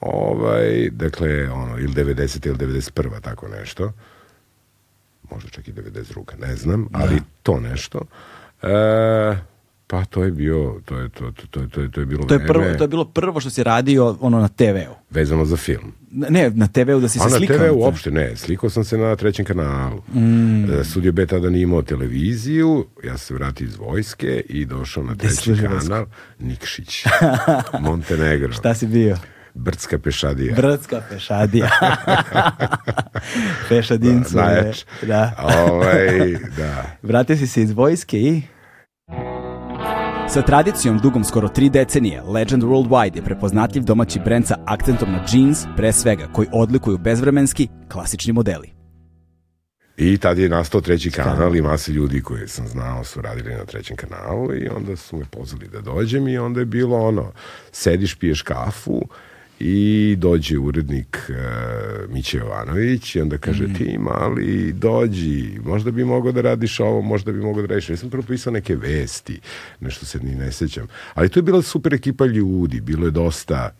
Ovaj, 0.02 0.90
dakle, 0.92 1.50
ono, 1.52 1.78
ili 1.78 1.94
90. 1.94 2.48
ili 2.48 2.58
91. 2.58 3.22
tako 3.22 3.48
nešto. 3.48 3.92
Možda 5.32 5.50
čak 5.50 5.68
i 5.68 5.74
92. 5.74 6.40
Ne 6.40 6.56
znam, 6.56 6.88
ali 6.94 7.22
to 7.44 7.60
nešto. 7.60 8.02
E, 8.62 8.68
pa 9.96 10.06
to 10.06 10.24
je 10.24 10.32
bio, 10.32 10.82
to 10.86 10.98
je, 10.98 11.10
to, 11.10 11.32
to, 11.32 11.48
to, 11.48 11.60
je- 11.62 11.70
to 11.70 11.82
je, 11.82 11.92
to 11.92 12.00
je 12.00 12.06
bilo 12.06 12.24
To 12.24 12.34
je, 12.34 12.38
vreme 12.38 12.48
prvo, 12.50 12.78
to 12.78 12.84
je 12.84 12.88
bilo 12.88 13.06
prvo 13.06 13.40
što 13.40 13.50
si 13.50 13.64
radio 13.64 14.18
ono 14.22 14.40
na 14.40 14.50
TV-u. 14.50 14.96
vezano 15.10 15.46
za 15.46 15.58
film. 15.58 15.94
Ne, 16.12 16.50
na 16.50 16.68
TV-u 16.68 17.00
da 17.00 17.08
si 17.08 17.20
A 17.20 17.22
se 17.22 17.30
na 17.30 17.38
slikao. 17.38 17.58
TV 17.58 17.64
na 17.64 17.72
uopšte 17.72 18.12
ne, 18.12 18.36
slikao 18.36 18.70
sam 18.70 18.84
se 18.84 18.98
na 18.98 19.16
trećem 19.16 19.46
kanalu. 19.46 20.02
Mm. 20.14 20.72
E, 20.72 20.84
Studio 20.84 21.12
B 21.12 21.26
tada 21.26 21.50
nije 21.50 21.64
imao 21.64 21.82
televiziju, 21.82 22.86
ja 23.04 23.10
sam 23.10 23.18
se 23.18 23.34
vratio 23.34 23.66
iz 23.66 23.76
vojske 23.78 24.40
i 24.42 24.66
došao 24.66 25.04
na 25.04 25.16
treći 25.16 25.54
kanal, 25.56 26.06
Nikšić, 26.40 27.06
Montenegro, 27.82 28.54
Šta 28.54 28.74
si 28.74 28.88
bio? 28.88 29.18
Brdska 29.54 30.00
pešadija. 30.00 30.56
Brdska 30.56 31.02
pešadija. 31.10 31.70
Pešadincu. 33.70 34.38
Najjač. 34.38 34.84
Da. 35.02 35.32
Ovaj, 35.68 36.38
da. 36.58 36.86
Vratio 37.04 37.38
si 37.38 37.48
se 37.48 37.62
iz 37.62 37.72
vojske 37.72 38.20
i... 38.20 38.42
Sa 40.30 40.42
tradicijom 40.42 40.98
dugom 41.00 41.24
skoro 41.24 41.48
tri 41.48 41.70
decenije, 41.70 42.22
Legend 42.22 42.64
Worldwide 42.64 43.16
je 43.16 43.24
prepoznatljiv 43.24 43.84
domaći 43.84 44.20
brend 44.20 44.48
sa 44.48 44.56
akcentom 44.66 45.12
na 45.12 45.26
jeans, 45.34 45.66
pre 45.78 45.92
svega, 45.94 46.28
koji 46.34 46.48
odlikuju 46.52 46.98
bezvremenski, 46.98 47.68
klasični 47.92 48.34
modeli. 48.34 48.74
I 49.98 50.18
tad 50.18 50.38
je 50.38 50.50
nastao 50.50 50.82
treći 50.82 51.12
kanal 51.12 51.56
i 51.56 51.62
masa 51.62 51.92
ljudi 51.92 52.22
koje 52.22 52.48
sam 52.48 52.68
znao 52.68 53.04
su 53.04 53.22
radili 53.22 53.56
na 53.56 53.66
trećem 53.66 53.98
kanalu 53.98 54.54
i 54.54 54.68
onda 54.68 54.96
su 54.96 55.18
me 55.18 55.26
pozvali 55.32 55.68
da 55.68 55.82
dođem 55.82 56.28
i 56.28 56.38
onda 56.38 56.60
je 56.60 56.66
bilo 56.66 56.98
ono, 56.98 57.32
sediš, 57.72 58.16
piješ 58.16 58.42
kafu 58.42 59.02
i 59.60 60.16
dođe 60.20 60.58
urednik 60.58 61.30
uh, 61.30 62.14
Miće 62.14 62.38
Jovanović 62.38 63.16
i 63.16 63.22
onda 63.22 63.38
kaže 63.38 63.74
ti 63.74 63.98
mali 63.98 64.74
dođi, 64.74 65.60
možda 65.64 65.92
bi 65.92 66.06
mogao 66.06 66.32
da 66.32 66.42
radiš 66.42 66.80
ovo, 66.80 67.02
možda 67.02 67.32
bi 67.32 67.40
mogao 67.40 67.62
da 67.62 67.68
radiš. 67.68 67.90
Ja 67.90 67.98
sam 67.98 68.10
prvo 68.10 68.24
pisao 68.24 68.54
neke 68.54 68.76
vesti, 68.76 69.40
nešto 69.80 70.06
se 70.06 70.20
ni 70.20 70.36
ne 70.36 70.52
sećam. 70.52 70.88
Ali 71.14 71.30
to 71.30 71.40
je 71.40 71.44
bila 71.44 71.62
super 71.62 71.94
ekipa 71.94 72.26
ljudi, 72.26 72.82
bilo 72.82 73.06
je 73.06 73.12
dosta 73.12 73.76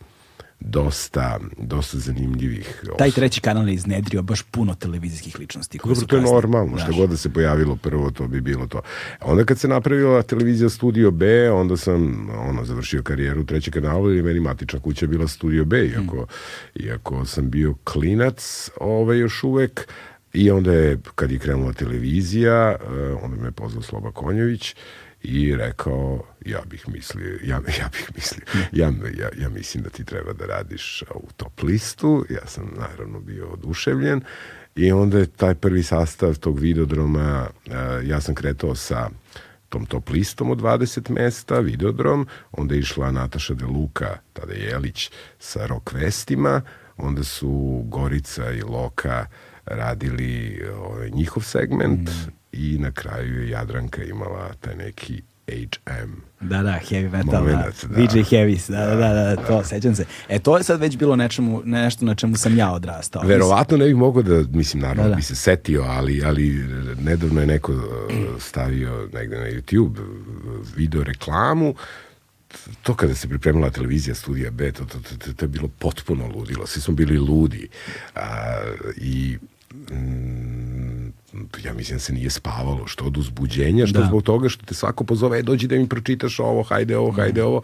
dosta, 0.60 1.40
dosta 1.58 1.98
zanimljivih 1.98 2.84
Taj 2.98 3.10
treći 3.10 3.40
kanal 3.40 3.68
je 3.68 3.74
iznedrio 3.74 4.22
baš 4.22 4.42
puno 4.42 4.74
televizijskih 4.74 5.38
ličnosti. 5.38 5.78
koje 5.78 5.94
Dobro, 5.94 6.06
to 6.06 6.16
je 6.16 6.22
normalno, 6.22 6.76
šta 6.76 6.86
znaš. 6.86 6.96
god 6.96 7.10
da 7.10 7.16
se 7.16 7.32
pojavilo 7.32 7.76
prvo, 7.76 8.10
to 8.10 8.28
bi 8.28 8.40
bilo 8.40 8.66
to. 8.66 8.80
Onda 9.20 9.44
kad 9.44 9.58
se 9.58 9.68
napravila 9.68 10.22
televizija 10.22 10.68
Studio 10.68 11.10
B, 11.10 11.50
onda 11.50 11.76
sam 11.76 12.30
ono, 12.48 12.64
završio 12.64 13.02
karijeru 13.02 13.40
u 13.40 13.44
trećem 13.44 13.72
kanalu 13.72 14.14
i 14.14 14.22
meni 14.22 14.40
matična 14.40 14.80
kuća 14.80 15.06
bila 15.06 15.28
Studio 15.28 15.64
B, 15.64 15.86
iako, 15.86 16.26
iako 16.74 17.24
sam 17.24 17.50
bio 17.50 17.74
klinac 17.84 18.70
ovaj, 18.80 19.18
još 19.18 19.44
uvek. 19.44 19.88
I 20.32 20.50
onda 20.50 20.72
je, 20.72 20.98
kad 21.14 21.30
je 21.30 21.38
krenula 21.38 21.72
televizija, 21.72 22.76
eh, 22.80 23.14
onda 23.22 23.36
me 23.36 23.48
je 23.48 23.52
pozvao 23.52 23.82
Sloba 23.82 24.12
Konjović 24.12 24.74
i 25.26 25.56
rekao, 25.56 26.24
ja 26.44 26.60
bih 26.66 26.84
mislio, 26.88 27.38
ja, 27.44 27.60
ja 27.80 27.88
bih 27.92 28.10
mislio, 28.14 28.44
ja, 28.72 28.92
ja, 29.18 29.28
ja 29.42 29.48
mislim 29.48 29.82
da 29.82 29.90
ti 29.90 30.04
treba 30.04 30.32
da 30.32 30.46
radiš 30.46 31.02
u 31.14 31.28
top 31.36 31.62
listu, 31.62 32.26
ja 32.30 32.46
sam 32.46 32.70
naravno 32.78 33.20
bio 33.20 33.46
oduševljen. 33.48 34.20
I 34.76 34.92
onda 34.92 35.18
je 35.18 35.26
taj 35.26 35.54
prvi 35.54 35.82
sastav 35.82 36.38
tog 36.38 36.58
videodroma, 36.58 37.46
ja 38.04 38.20
sam 38.20 38.34
kretao 38.34 38.74
sa 38.74 39.10
tom 39.68 39.86
top 39.86 40.10
listom 40.10 40.50
od 40.50 40.58
20 40.58 41.10
mesta, 41.10 41.58
videodrom, 41.60 42.26
onda 42.52 42.74
je 42.74 42.80
išla 42.80 43.10
Nataša 43.10 43.54
De 43.54 43.64
Luka, 43.64 44.18
tada 44.32 44.52
Jelić, 44.52 45.10
sa 45.38 45.66
rock 45.66 45.92
vestima, 45.92 46.62
onda 46.96 47.24
su 47.24 47.82
Gorica 47.86 48.52
i 48.52 48.62
Loka 48.62 49.26
radili 49.64 50.62
ovaj, 50.78 51.10
njihov 51.10 51.42
segment 51.42 52.10
i 52.56 52.78
na 52.78 52.90
kraju 52.90 53.42
je 53.42 53.48
Jadranka 53.48 54.04
imala 54.04 54.52
taj 54.60 54.74
neki 54.76 55.22
HM. 55.48 56.12
Da, 56.40 56.62
da, 56.62 56.78
heavy 56.90 57.10
metal, 57.10 57.40
Momenat, 57.40 57.84
da. 57.84 57.88
da. 57.88 58.06
DJ 58.06 58.20
Heavis, 58.30 58.68
da, 58.68 58.86
da, 58.86 58.96
da, 58.96 59.34
da, 59.34 59.36
to, 59.36 59.64
sećam 59.64 59.94
se. 59.94 60.04
E, 60.28 60.38
to 60.38 60.56
je 60.56 60.62
sad 60.62 60.80
već 60.80 60.96
bilo 60.96 61.16
nečemu, 61.16 61.62
nešto 61.64 62.04
na 62.04 62.14
čemu 62.14 62.36
sam 62.36 62.56
ja 62.56 62.72
odrastao. 62.72 63.22
Verovatno 63.22 63.76
ne 63.76 63.84
bih 63.84 63.96
mogao 63.96 64.22
da, 64.22 64.44
mislim, 64.50 64.82
naravno 64.82 65.02
Da, 65.02 65.08
da. 65.08 65.14
bi 65.14 65.22
se 65.22 65.34
setio, 65.34 65.82
ali, 65.82 66.24
ali 66.24 66.64
nedavno 67.00 67.40
je 67.40 67.46
neko 67.46 67.72
uh, 67.72 67.82
stavio 68.38 69.08
negde 69.12 69.36
na 69.36 69.46
YouTube 69.46 70.00
uh, 70.00 70.66
video 70.76 71.04
reklamu 71.04 71.74
to 72.82 72.94
kada 72.94 73.14
se 73.14 73.28
pripremila 73.28 73.70
televizija 73.70 74.14
Studija 74.14 74.50
B, 74.50 74.72
to, 74.72 74.84
to, 74.84 74.98
to, 75.00 75.32
to 75.32 75.44
je 75.44 75.48
bilo 75.48 75.68
potpuno 75.78 76.28
ludilo. 76.28 76.66
Svi 76.66 76.80
smo 76.80 76.94
bili 76.94 77.18
ludi. 77.18 77.68
A, 78.14 78.60
I 78.96 79.38
mm, 79.90 80.75
ja 81.64 81.74
mislim 81.74 81.96
da 81.96 82.00
se 82.00 82.12
nije 82.12 82.30
spavalo, 82.30 82.86
što 82.86 83.04
od 83.04 83.16
uzbuđenja, 83.16 83.86
što 83.86 83.98
Da. 83.98 84.06
zbog 84.06 84.22
toga 84.22 84.48
što 84.48 84.66
te 84.66 84.74
svako 84.74 85.04
pozove, 85.04 85.38
e, 85.38 85.42
dođi 85.42 85.66
da 85.66 85.76
mi 85.76 85.88
pročitaš 85.88 86.40
ovo, 86.40 86.62
hajde 86.62 86.96
ovo, 86.96 87.10
hajde 87.10 87.42
ovo. 87.42 87.62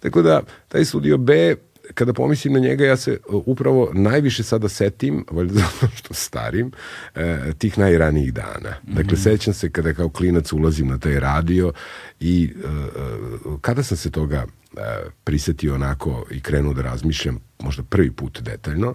Tako 0.00 0.22
da, 0.22 0.42
taj 0.68 0.84
Studio 0.84 1.18
B, 1.18 1.56
kada 1.94 2.12
pomislim 2.12 2.52
na 2.52 2.58
njega, 2.58 2.84
ja 2.84 2.96
se 2.96 3.18
uh, 3.28 3.42
upravo 3.46 3.90
najviše 3.94 4.42
sada 4.42 4.68
setim, 4.68 5.24
valjda 5.36 5.54
zato 5.54 5.92
što 5.94 6.14
starim, 6.14 6.72
e, 7.14 7.52
tih 7.58 7.78
najranijih 7.78 8.32
dana. 8.34 8.74
Dakle, 8.82 9.16
sećam 9.16 9.54
se 9.54 9.70
kada 9.70 9.94
kao 9.94 10.08
klinac 10.08 10.52
ulazim 10.52 10.88
na 10.88 10.98
taj 10.98 11.20
radio 11.20 11.72
i 12.20 12.52
e, 12.64 12.68
e, 12.68 13.58
kada 13.60 13.82
sam 13.82 13.96
se 13.96 14.10
toga 14.10 14.46
e, 14.76 14.80
prisetio 15.24 15.74
onako 15.74 16.24
i 16.30 16.40
krenuo 16.40 16.74
da 16.74 16.82
razmišljam, 16.82 17.40
možda 17.62 17.82
prvi 17.82 18.10
put 18.10 18.40
detaljno, 18.42 18.94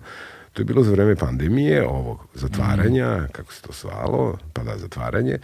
to 0.56 0.61
je 0.61 0.65
bilo 0.65 0.84
za 0.84 0.91
vreme 0.91 1.15
pandemije, 1.15 1.88
ovog 1.88 2.19
zatvaranja, 2.34 3.27
kako 3.32 3.53
se 3.53 3.61
to 3.61 3.69
zvalo, 3.82 4.38
pa 4.53 4.64
da, 4.64 4.77
zatvaranje, 4.77 5.38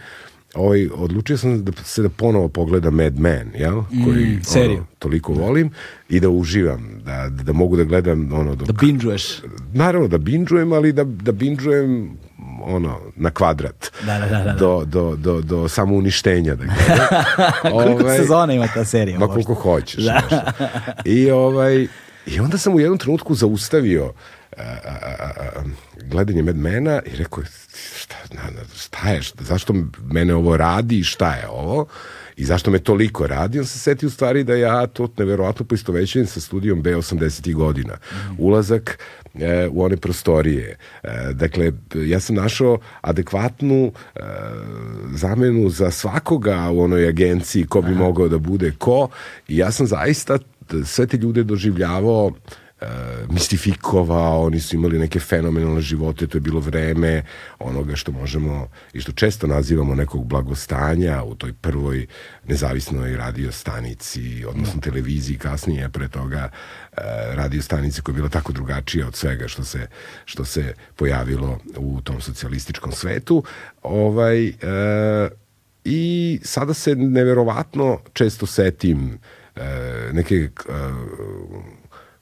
Ovaj, 0.54 0.88
odlučio 0.94 1.38
sam 1.38 1.64
da 1.64 1.72
se 1.84 2.02
da 2.02 2.08
ponovo 2.08 2.48
pogledam 2.48 2.94
Mad 2.94 3.18
Men, 3.18 3.50
jel? 3.54 3.82
Koji, 4.04 4.38
seriju. 4.42 4.76
Ono, 4.76 4.86
toliko 4.98 5.32
volim 5.32 5.70
i 6.08 6.20
da 6.20 6.28
uživam, 6.28 7.00
da, 7.04 7.28
da 7.28 7.52
mogu 7.52 7.76
da 7.76 7.84
gledam 7.84 8.32
ono 8.32 8.54
dok, 8.54 8.66
Da 8.66 8.72
binđuješ. 8.72 9.42
naravno 9.72 10.08
da 10.08 10.18
binđujem, 10.18 10.72
ali 10.72 10.92
da, 10.92 11.04
da 11.04 11.32
binđujem 11.32 12.18
ono, 12.64 12.98
na 13.16 13.30
kvadrat. 13.30 13.92
Da, 14.06 14.18
da, 14.18 14.26
da, 14.26 14.38
da, 14.38 14.44
da. 14.44 14.52
Do, 14.52 14.84
do, 14.84 15.16
do, 15.16 15.40
do 15.40 15.68
samouništenja, 15.68 16.54
da 16.54 16.64
gledam. 16.64 17.08
Koliko 17.78 18.02
Ovaj, 18.02 18.18
sezona 18.18 18.52
ima 18.52 18.66
ta 18.74 18.84
serija? 18.84 19.18
Ma 19.18 19.26
koliko 19.26 19.54
hoćeš. 19.54 20.04
Da. 20.04 20.52
I 21.04 21.30
ovaj, 21.30 21.86
I 22.26 22.40
onda 22.40 22.58
sam 22.58 22.74
u 22.74 22.80
jednom 22.80 22.98
trenutku 22.98 23.34
zaustavio 23.34 24.12
a, 24.56 24.62
a, 24.62 25.30
a, 25.36 25.62
gledanje 26.04 26.42
i 27.06 27.16
rekao, 27.16 27.44
šta, 27.96 28.14
šta 28.76 29.10
je, 29.10 29.22
šta, 29.22 29.44
zašto 29.44 29.74
mene 30.04 30.34
ovo 30.34 30.56
radi 30.56 30.98
i 30.98 31.04
šta 31.04 31.34
je 31.34 31.48
ovo? 31.48 31.86
I 32.36 32.44
zašto 32.44 32.70
me 32.70 32.78
toliko 32.78 33.26
radi? 33.26 33.58
On 33.58 33.66
se 33.66 33.78
seti 33.78 34.06
u 34.06 34.10
stvari 34.10 34.44
da 34.44 34.54
ja 34.54 34.86
to 34.86 35.08
neverovatno 35.16 35.64
poistovećujem 35.64 36.26
sa 36.26 36.40
studijom 36.40 36.82
B 36.82 36.90
80. 36.90 37.54
godina. 37.54 37.96
Ulazak 38.38 38.98
e, 39.34 39.68
u 39.68 39.84
one 39.84 39.96
prostorije. 39.96 40.76
E, 41.02 41.32
dakle, 41.32 41.72
ja 41.94 42.20
sam 42.20 42.36
našao 42.36 42.78
adekvatnu 43.00 43.92
e, 44.16 44.20
zamenu 45.14 45.70
za 45.70 45.90
svakoga 45.90 46.70
u 46.70 46.82
onoj 46.82 47.08
agenciji 47.08 47.66
ko 47.66 47.82
bi 47.82 47.90
Aha. 47.90 47.98
mogao 47.98 48.28
da 48.28 48.38
bude 48.38 48.72
ko 48.78 49.08
i 49.48 49.56
ja 49.56 49.70
sam 49.70 49.86
zaista 49.86 50.38
sve 50.84 51.06
te 51.06 51.16
ljude 51.16 51.44
doživljavao 51.44 52.32
e, 52.46 52.61
mistifikovao, 53.30 54.42
oni 54.42 54.60
su 54.60 54.76
imali 54.76 54.98
neke 54.98 55.20
fenomenalne 55.20 55.80
živote, 55.80 56.26
to 56.26 56.36
je 56.36 56.40
bilo 56.40 56.60
vreme 56.60 57.22
onoga 57.58 57.96
što 57.96 58.12
možemo 58.12 58.68
i 58.92 59.00
što 59.00 59.12
često 59.12 59.46
nazivamo 59.46 59.94
nekog 59.94 60.26
blagostanja 60.26 61.22
u 61.22 61.34
toj 61.34 61.52
prvoj 61.52 62.06
nezavisnoj 62.44 63.16
radio 63.16 63.52
stanici, 63.52 64.44
odnosno 64.48 64.74
da. 64.74 64.80
televiziji 64.80 65.38
kasnije 65.38 65.88
pre 65.88 66.08
toga 66.08 66.48
e, 66.48 67.00
radio 67.34 67.62
stanici 67.62 68.02
koja 68.02 68.12
je 68.12 68.16
bila 68.16 68.28
tako 68.28 68.52
drugačija 68.52 69.06
od 69.06 69.16
svega 69.16 69.48
što 69.48 69.64
se, 69.64 69.86
što 70.24 70.44
se 70.44 70.74
pojavilo 70.96 71.58
u 71.76 72.00
tom 72.00 72.20
socijalističkom 72.20 72.92
svetu. 72.92 73.44
Ovaj, 73.82 74.46
e, 74.46 74.52
I 75.84 76.40
sada 76.42 76.74
se 76.74 76.94
neverovatno 76.94 77.98
često 78.12 78.46
setim 78.46 79.18
e, 79.56 79.60
neke 80.12 80.34
e, 80.34 80.48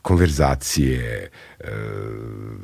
konverzacije, 0.03 1.31
e, 1.61 1.71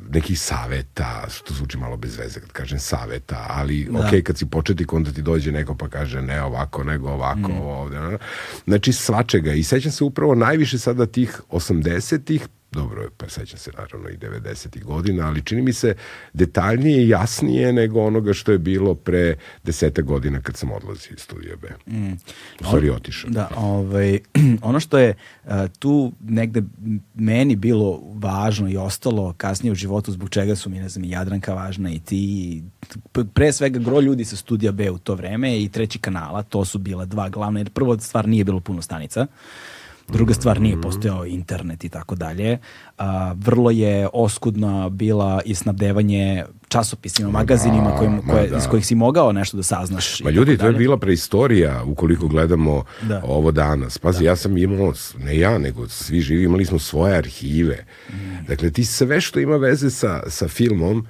nekih 0.09 0.39
saveta, 0.39 1.25
što 1.29 1.53
zvuči 1.53 1.77
malo 1.77 1.97
bez 1.97 2.17
veze 2.17 2.39
kad 2.39 2.51
kažem 2.51 2.79
saveta, 2.79 3.45
ali 3.49 3.87
da. 3.91 3.99
ok, 3.99 4.23
kad 4.23 4.37
si 4.37 4.45
početnik 4.45 4.93
onda 4.93 5.11
ti 5.11 5.21
dođe 5.21 5.51
neko 5.51 5.75
pa 5.75 5.89
kaže 5.89 6.21
ne 6.21 6.43
ovako, 6.43 6.83
nego 6.83 7.09
ovako, 7.09 7.51
mm. 7.51 7.61
ovde. 7.61 8.17
Znači 8.65 8.93
svačega 8.93 9.53
i 9.53 9.63
sećam 9.63 9.91
se 9.91 10.03
upravo 10.03 10.35
najviše 10.35 10.79
sada 10.79 11.05
tih 11.05 11.41
80-ih, 11.49 12.47
dobro, 12.71 13.09
pa 13.17 13.29
sećam 13.29 13.59
se 13.59 13.71
naravno 13.77 14.09
i 14.09 14.17
90. 14.17 14.83
godina, 14.83 15.27
ali 15.27 15.41
čini 15.41 15.61
mi 15.61 15.73
se 15.73 15.95
detaljnije 16.33 17.03
i 17.03 17.09
jasnije 17.09 17.73
nego 17.73 18.01
onoga 18.01 18.33
što 18.33 18.51
je 18.51 18.57
bilo 18.57 18.95
pre 18.95 19.35
deseta 19.63 20.01
godina 20.01 20.41
kad 20.41 20.57
sam 20.57 20.71
odlazio 20.71 21.13
iz 21.13 21.19
studija 21.19 21.55
B. 21.55 21.67
Mm. 21.93 22.13
U 22.61 22.63
stvari 22.63 22.89
otišao. 22.89 23.29
Da, 23.29 23.49
ovaj, 23.55 24.19
ono 24.61 24.79
što 24.79 24.97
je 24.97 25.13
uh, 25.45 25.51
tu 25.79 26.11
negde 26.21 26.63
meni 27.15 27.55
bilo 27.55 28.01
važno 28.13 28.69
i 28.69 28.77
ostalo 28.77 29.33
kasnije 29.37 29.71
u 29.71 29.75
životu 29.75 30.11
zbog 30.11 30.29
čega 30.29 30.55
su 30.55 30.69
mi, 30.69 30.79
ne 30.79 30.89
znam, 30.89 31.03
i 31.03 31.09
Jadranka 31.09 31.53
važna 31.53 31.91
i 31.91 31.99
ti, 31.99 32.63
pre 33.33 33.53
svega 33.53 33.79
gro 33.79 33.99
ljudi 33.99 34.25
sa 34.25 34.35
studija 34.35 34.71
B 34.71 34.91
u 34.91 34.97
to 34.97 35.15
vreme 35.15 35.63
i 35.63 35.69
treći 35.69 35.99
kanala, 35.99 36.43
to 36.43 36.65
su 36.65 36.77
bila 36.77 37.05
dva 37.05 37.29
glavne, 37.29 37.59
jer 37.59 37.69
prvo 37.69 37.99
stvar 37.99 38.27
nije 38.27 38.43
bilo 38.43 38.59
puno 38.59 38.81
stanica. 38.81 39.27
Druga 40.07 40.33
stvar, 40.33 40.61
nije 40.61 40.81
postojao 40.81 41.25
internet 41.25 41.83
i 41.83 41.89
tako 41.89 42.15
dalje. 42.15 42.57
Vrlo 43.35 43.71
je 43.71 44.07
oskudna 44.13 44.89
bila 44.89 45.41
i 45.45 45.55
snabdevanje 45.55 46.43
časopisima, 46.67 47.29
magazinima 47.29 47.95
kojim, 47.97 48.21
koje, 48.29 48.47
da. 48.47 48.57
iz 48.57 48.67
kojih 48.67 48.85
si 48.85 48.95
mogao 48.95 49.31
nešto 49.31 49.57
da 49.57 49.63
saznaš. 49.63 50.21
Ma 50.23 50.29
ljudi, 50.29 50.57
to 50.57 50.67
je 50.67 50.73
bila 50.73 50.97
preistorija 50.97 51.83
ukoliko 51.83 52.27
gledamo 52.27 52.83
da. 53.01 53.21
ovo 53.25 53.51
danas. 53.51 53.97
Pazi, 53.97 54.23
da. 54.23 54.29
ja 54.29 54.35
sam 54.35 54.57
imao, 54.57 54.93
ne 55.17 55.37
ja, 55.37 55.57
nego 55.57 55.87
svi 55.87 56.21
živi, 56.21 56.43
imali 56.43 56.65
smo 56.65 56.79
svoje 56.79 57.17
arhive. 57.17 57.85
Mm. 58.09 58.45
Dakle, 58.47 58.71
ti 58.71 58.85
sve 58.85 59.21
što 59.21 59.39
ima 59.39 59.55
veze 59.55 59.89
sa, 59.89 60.29
sa 60.29 60.47
filmom, 60.47 61.07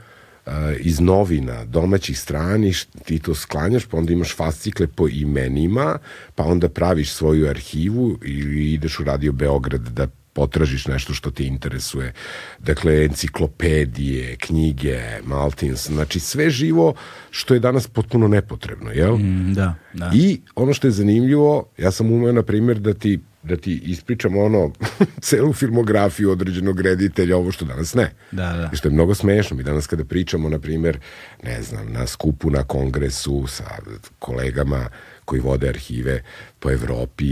iz 0.79 0.99
novina, 0.99 1.65
domaćih 1.65 2.19
strani, 2.19 2.73
ti 3.05 3.19
to 3.19 3.35
sklanjaš, 3.35 3.85
pa 3.85 3.97
onda 3.97 4.13
imaš 4.13 4.35
fascikle 4.35 4.87
po 4.87 5.07
imenima, 5.07 5.97
pa 6.35 6.43
onda 6.43 6.69
praviš 6.69 7.11
svoju 7.11 7.49
arhivu 7.49 8.19
i 8.25 8.73
ideš 8.73 8.99
u 8.99 9.03
Radio 9.03 9.31
Beograd 9.31 9.81
da 9.81 10.07
potražiš 10.37 10.85
nešto 10.87 11.13
što 11.13 11.31
te 11.31 11.45
interesuje. 11.45 12.13
Dakle, 12.59 13.05
enciklopedije, 13.05 14.35
knjige, 14.35 14.99
Maltins, 15.25 15.87
znači 15.87 16.19
sve 16.19 16.49
živo 16.49 16.93
što 17.31 17.53
je 17.53 17.59
danas 17.59 17.87
potpuno 17.87 18.27
nepotrebno, 18.27 18.91
jel? 18.91 19.17
Mm, 19.17 19.53
da, 19.53 19.75
da. 19.93 20.11
I 20.13 20.41
ono 20.55 20.73
što 20.73 20.87
je 20.87 20.91
zanimljivo, 20.91 21.65
ja 21.77 21.91
sam 21.91 22.11
umeo, 22.11 22.31
na 22.31 22.43
primjer, 22.43 22.79
da 22.79 22.93
ti 22.93 23.19
da 23.43 23.55
ti 23.55 23.81
ispričam 23.85 24.37
ono 24.37 24.71
celu 25.27 25.53
filmografiju 25.53 26.31
određenog 26.31 26.81
reditelja, 26.81 27.37
ovo 27.37 27.51
što 27.51 27.65
danas 27.65 27.93
ne. 27.93 28.11
Da, 28.31 28.53
da. 28.53 28.69
I 28.73 28.75
što 28.75 28.87
je 28.87 28.93
mnogo 28.93 29.15
smešno. 29.15 29.57
Mi 29.57 29.63
danas 29.63 29.87
kada 29.87 30.05
pričamo, 30.05 30.49
na 30.49 30.59
primjer, 30.59 30.99
ne 31.43 31.61
znam, 31.61 31.93
na 31.93 32.07
skupu, 32.07 32.49
na 32.49 32.63
kongresu 32.63 33.47
sa 33.47 33.77
kolegama 34.19 34.89
koji 35.25 35.41
vode 35.41 35.69
arhive 35.69 36.23
po 36.59 36.71
Evropi 36.71 37.25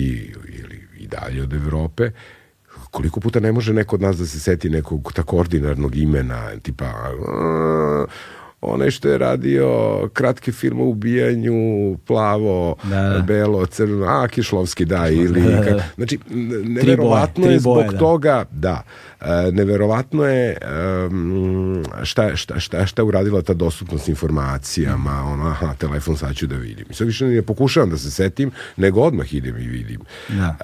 ili 0.47 0.87
i 0.99 1.07
dalje 1.07 1.43
od 1.43 1.53
Evrope, 1.53 2.11
koliko 2.95 3.19
puta 3.19 3.39
ne 3.39 3.51
može 3.51 3.73
neko 3.73 3.95
od 3.95 4.01
nas 4.01 4.17
da 4.17 4.25
se 4.25 4.39
seti 4.39 4.69
nekog 4.69 5.13
tako 5.13 5.37
ordinarnog 5.37 5.95
imena, 5.95 6.51
tipa 6.61 6.85
onaj 8.61 8.91
što 8.91 9.09
je 9.09 9.17
radio 9.17 9.69
kratki 10.13 10.51
film 10.51 10.81
o 10.81 10.85
ubijanju, 10.85 11.53
plavo, 12.07 12.75
da, 12.83 13.09
da. 13.09 13.19
belo, 13.19 13.65
crno, 13.65 14.05
a 14.05 14.27
Kišlovski 14.27 14.85
da, 14.85 15.09
ili... 15.09 15.41
Da, 15.41 15.49
da, 15.49 15.71
da. 15.71 15.83
Znači, 15.95 16.19
neverovatno 16.63 17.47
je 17.47 17.59
zbog 17.59 17.75
boje, 17.75 17.97
toga, 17.97 18.45
da, 18.51 18.81
uh, 19.21 19.27
neverovatno 19.51 20.25
je 20.25 20.57
um, 21.07 21.83
šta, 22.03 22.35
šta, 22.35 22.59
šta, 22.59 22.85
šta 22.85 23.01
je 23.01 23.05
uradila 23.05 23.41
ta 23.41 23.53
dostupnost 23.53 24.09
informacijama, 24.09 25.23
mm. 25.23 25.31
ono, 25.31 25.49
aha, 25.49 25.73
telefon 25.77 26.17
sad 26.17 26.35
ću 26.35 26.47
da 26.47 26.55
vidim. 26.55 26.85
I 26.89 26.93
sad 26.93 27.07
više 27.07 27.25
ne 27.25 27.41
pokušavam 27.41 27.89
da 27.89 27.97
se 27.97 28.11
setim, 28.11 28.51
nego 28.77 29.01
odmah 29.01 29.33
idem 29.33 29.57
i 29.57 29.67
vidim. 29.67 30.01
Da. 30.29 30.55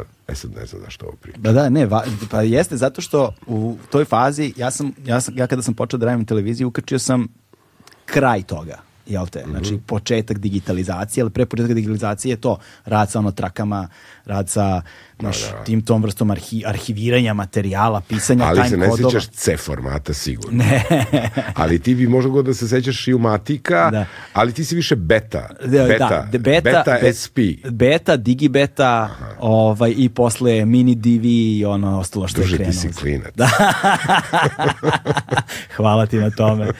Uh, 0.00 0.06
E 0.28 0.34
sad 0.34 0.54
ne 0.54 0.66
znam 0.66 0.82
zašto 0.82 1.06
ovo 1.06 1.16
pričam. 1.16 1.42
Da, 1.42 1.52
da, 1.52 1.68
ne, 1.68 1.86
va, 1.86 2.04
pa 2.30 2.42
jeste 2.42 2.76
zato 2.76 3.00
što 3.00 3.34
u 3.46 3.76
toj 3.90 4.04
fazi, 4.04 4.52
ja 4.56 4.70
sam, 4.70 4.92
ja, 5.04 5.20
sam, 5.20 5.38
ja 5.38 5.46
kada 5.46 5.62
sam 5.62 5.74
počeo 5.74 5.98
da 5.98 6.06
radim 6.06 6.24
televiziju, 6.24 6.68
ukrčio 6.68 6.98
sam 6.98 7.28
kraj 8.06 8.42
toga 8.42 8.82
jel 9.06 9.26
te? 9.26 9.44
Znači, 9.50 9.74
mm 9.74 9.76
-hmm. 9.76 9.86
početak 9.86 10.38
digitalizacije, 10.38 11.22
ali 11.22 11.30
pre 11.30 11.46
početka 11.46 11.74
digitalizacije 11.74 12.32
je 12.32 12.40
to 12.40 12.58
rad 12.84 13.10
sa 13.10 13.18
ono 13.18 13.30
trakama, 13.30 13.88
rad 14.26 14.48
sa 14.48 14.82
naš, 15.22 15.40
da, 15.40 15.58
da. 15.58 15.64
tim 15.64 15.82
tom 15.82 16.02
vrstom 16.02 16.30
arhi, 16.30 16.62
arhiviranja 16.66 17.34
materijala, 17.34 18.00
pisanja 18.00 18.44
ali 18.44 18.56
time 18.56 18.68
se 18.68 18.76
ne 18.76 18.88
kodova. 18.88 19.10
sećaš 19.10 19.28
C 19.28 19.56
formata 19.56 20.14
sigurno. 20.14 20.64
Ne. 20.64 20.84
ali 21.54 21.78
ti 21.78 21.94
bi 21.94 22.06
možda 22.06 22.42
da 22.42 22.54
se 22.54 22.68
sećaš 22.68 23.08
i 23.08 23.14
u 23.14 23.18
Matika, 23.18 23.90
da. 23.90 24.06
ali 24.32 24.52
ti 24.52 24.64
si 24.64 24.74
više 24.74 24.96
beta. 24.96 25.48
Da, 25.64 25.84
beta, 25.84 26.28
da, 26.32 26.38
beta, 26.38 26.70
beta 26.70 26.98
be, 27.02 27.12
SP. 27.22 27.38
Beta, 27.70 28.16
digibeta, 28.16 29.10
ovaj, 29.40 29.94
i 29.96 30.08
posle 30.08 30.64
mini 30.64 30.94
DV 30.94 31.24
i 31.24 31.64
ono 31.64 31.98
ostalo 31.98 32.28
što 32.28 32.40
Druže, 32.40 32.54
je 32.54 32.56
krenuo. 32.56 32.72
ti 32.72 32.78
si 32.78 32.92
klinac. 32.92 33.34
Da. 33.34 33.48
Hvala 35.76 36.06
ti 36.06 36.16
na 36.16 36.30
tome. 36.30 36.70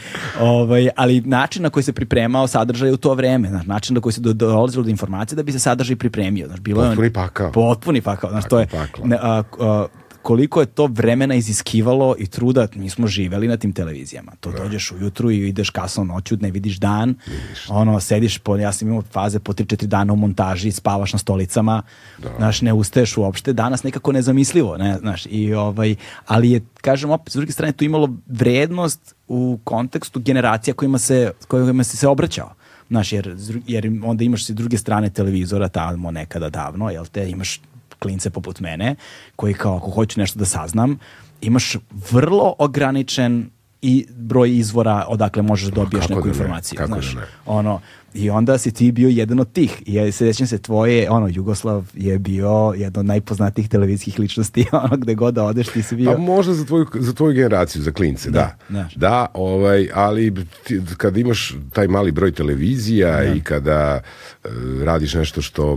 Ovaj, 0.41 0.89
ali 0.97 1.21
način 1.21 1.63
na 1.63 1.71
koji 1.71 1.83
se 1.83 1.93
pripremao 1.93 2.47
sadržaj 2.47 2.91
u 2.91 2.97
to 2.97 3.15
vreme, 3.15 3.49
znači, 3.49 3.69
način 3.69 3.95
na 3.95 4.01
koji 4.01 4.13
se 4.13 4.21
do, 4.21 4.33
dolazilo 4.33 4.85
do 4.85 4.91
informacije 4.91 5.37
da 5.37 5.43
bi 5.43 5.53
se 5.53 5.59
sadržaj 5.59 5.97
pripremio. 5.97 6.47
Znači, 6.47 6.63
bilo 6.63 6.83
potpuni 6.83 7.13
pakao. 7.33 7.53
Potpuni 7.53 8.01
pakao. 8.01 8.31
Znači, 8.31 8.49
to 8.49 8.59
je, 8.59 8.67
ne, 9.05 9.19
a, 9.23 9.43
a, 9.61 9.87
koliko 10.23 10.61
je 10.61 10.67
to 10.67 10.87
vremena 10.87 11.35
iziskivalo 11.35 12.15
i 12.19 12.27
truda, 12.27 12.69
mi 12.75 12.91
smo 12.91 13.07
živeli 13.07 13.49
na 13.49 13.57
tim 13.57 13.73
televizijama. 13.73 14.33
To 14.41 14.51
da. 14.51 14.59
dođeš 14.59 14.93
ujutru 14.93 15.31
i 15.31 15.49
ideš 15.49 15.71
kasno 15.71 16.05
noću, 16.05 16.37
ne 16.41 16.51
vidiš 16.51 16.77
dan, 16.77 17.15
vidiš. 17.27 17.67
ono, 17.71 18.01
sediš, 18.01 18.39
po, 18.39 18.57
ja 18.57 18.73
sam 18.73 18.89
imao 18.89 19.03
faze 19.03 19.39
po 19.39 19.53
3-4 19.53 19.87
dana 19.87 20.13
u 20.13 20.17
montaži, 20.17 20.73
spavaš 20.73 21.13
na 21.13 21.19
stolicama, 21.19 21.83
da. 22.19 22.29
znaš, 22.37 22.61
ne 22.61 22.73
ustaješ 22.73 23.17
uopšte, 23.17 23.53
danas 23.53 23.83
nekako 23.83 24.13
nezamislivo, 24.13 24.77
ne, 24.77 24.99
znaš, 24.99 25.27
i 25.31 25.55
ovaj, 25.55 25.95
ali 26.27 26.51
je, 26.51 26.61
kažem 26.81 27.11
opet, 27.11 27.33
s 27.33 27.37
druge 27.37 27.53
strane, 27.53 27.73
tu 27.73 27.85
imalo 27.85 28.11
vrednost 28.27 29.15
u 29.29 29.59
kontekstu 29.65 30.21
generacija 30.21 30.75
kojima 30.75 30.99
se, 30.99 31.33
kojima 31.49 31.85
se 31.85 31.97
se 31.97 32.09
obraćao. 32.09 32.55
Znaš, 32.93 33.13
jer, 33.13 33.37
jer 33.67 34.01
onda 34.05 34.25
imaš 34.25 34.47
s 34.47 34.51
druge 34.51 34.79
strane 34.79 35.11
televizora 35.11 35.69
tamo 35.69 36.11
nekada 36.11 36.51
davno, 36.51 36.91
jel 36.91 37.07
te, 37.07 37.31
imaš 37.31 37.61
klince 37.99 38.31
poput 38.31 38.61
mene, 38.61 38.95
koji 39.37 39.55
kao 39.55 39.77
ako 39.77 39.91
hoću 39.91 40.21
nešto 40.21 40.39
da 40.39 40.45
saznam, 40.45 40.99
imaš 41.41 41.77
vrlo 42.11 42.55
ograničen 42.59 43.51
i 43.83 44.07
broj 44.17 44.57
izvora 44.59 45.05
odakle 45.09 45.43
možeš 45.43 45.69
da 45.69 45.75
dobiješ 45.75 46.09
neku 46.09 46.23
da 46.23 46.29
informaciju. 46.29 46.77
Kako 46.77 46.93
znaš, 46.93 47.15
da 47.15 47.21
ne? 47.21 47.27
ono, 47.47 47.81
I 48.15 48.31
onda 48.31 48.59
si 48.59 48.73
ti 48.73 48.93
bio 48.93 49.09
jedan 49.09 49.41
od 49.41 49.53
tih. 49.53 49.83
I 49.87 49.95
ja 49.95 50.13
se 50.13 50.33
se 50.35 50.59
tvoje, 50.59 51.11
ono, 51.11 51.29
Jugoslav 51.33 51.91
je 51.95 52.19
bio 52.19 52.75
jedna 52.77 53.01
od 53.01 53.07
najpoznatijih 53.07 53.69
televizijskih 53.69 54.19
ličnosti, 54.19 54.67
ono, 54.85 54.97
gde 54.97 55.15
god 55.15 55.35
da 55.35 55.45
odeš, 55.45 55.69
ti 55.69 55.83
si 55.83 55.97
bio... 55.97 56.13
Pa 56.13 56.19
možda 56.19 56.55
za 56.55 56.65
tvoju, 56.65 56.87
za 56.95 57.13
tvoju 57.13 57.35
generaciju, 57.35 57.83
za 57.83 57.93
klince, 57.93 58.31
da. 58.31 58.57
Da, 58.69 58.79
Da, 58.79 58.89
da. 58.97 59.27
ovaj, 59.35 59.89
ali 59.95 60.35
ti, 60.65 60.81
kad 60.97 61.17
imaš 61.17 61.55
taj 61.73 61.89
mali 61.89 62.13
broj 62.13 62.33
televizija 62.33 63.35
i 63.35 63.41
kada 63.41 64.01
e, 64.45 64.49
radiš 64.85 65.15
nešto 65.15 65.43
što, 65.43 65.73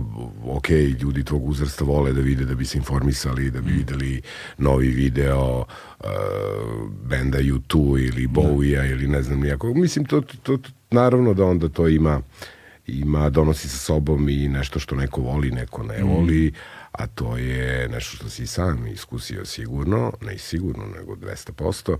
ok, 0.46 0.70
ljudi 1.02 1.24
tvog 1.24 1.48
uzrasta 1.48 1.84
vole 1.84 2.12
da 2.12 2.20
vide, 2.20 2.44
da 2.44 2.54
bi 2.54 2.64
se 2.64 2.78
informisali, 2.78 3.50
da 3.50 3.60
bi 3.60 3.72
videli 3.72 4.22
novi 4.58 4.88
video 4.88 5.64
e, 6.00 6.06
benda 7.02 7.38
U2 7.38 8.08
ili 8.08 8.26
Bowie-a 8.26 8.84
ili 8.84 9.08
ne 9.08 9.22
znam 9.22 9.40
nijako. 9.40 9.74
Mislim, 9.74 10.04
to, 10.04 10.20
to, 10.20 10.56
to, 10.56 10.70
naravno 10.90 11.34
da 11.34 11.44
onda 11.44 11.68
to 11.68 11.88
ima 11.88 12.20
ima, 12.86 13.30
donosi 13.30 13.68
sa 13.68 13.76
sobom 13.76 14.28
i 14.28 14.48
nešto 14.48 14.78
što 14.78 14.94
neko 14.96 15.20
voli, 15.20 15.50
neko 15.50 15.82
ne 15.82 16.02
voli, 16.02 16.52
a 16.92 17.06
to 17.06 17.36
je 17.36 17.88
nešto 17.88 18.16
što 18.16 18.28
si 18.28 18.46
sam 18.46 18.86
iskusio 18.86 19.44
sigurno, 19.44 20.12
ne 20.20 20.38
sigurno, 20.38 20.84
nego 20.98 21.14
200%, 21.14 21.96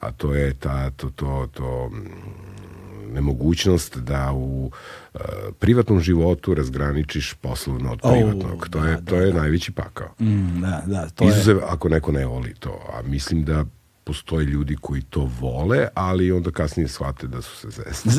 a 0.00 0.12
to 0.12 0.34
je 0.34 0.54
ta, 0.54 0.90
to, 0.90 1.10
to, 1.10 1.48
to 1.52 1.88
mm, 1.88 3.14
nemogućnost 3.14 3.98
da 3.98 4.32
u 4.32 4.70
e, 5.14 5.18
privatnom 5.58 6.00
životu 6.00 6.54
razgraničiš 6.54 7.34
poslovno 7.34 7.92
od 7.92 8.00
privatnog. 8.02 8.68
To 8.68 8.80
da, 8.80 8.88
je, 8.88 8.94
da, 8.94 9.00
to 9.10 9.16
je 9.16 9.32
da. 9.32 9.40
najveći 9.40 9.72
pakao. 9.72 10.14
Mm, 10.20 10.60
da, 10.60 10.82
da, 10.86 11.08
to 11.08 11.24
je... 11.24 11.28
Izuzev 11.28 11.58
ako 11.68 11.88
neko 11.88 12.12
ne 12.12 12.26
voli 12.26 12.54
to, 12.54 12.80
a 12.92 13.02
mislim 13.02 13.44
da 13.44 13.64
postoje 14.08 14.44
ljudi 14.44 14.76
koji 14.80 15.02
to 15.02 15.30
vole, 15.40 15.88
ali 15.94 16.32
onda 16.32 16.50
kasnije 16.50 16.88
shvate 16.88 17.26
da 17.26 17.42
su 17.42 17.56
se 17.56 17.70
zesni. 17.70 18.12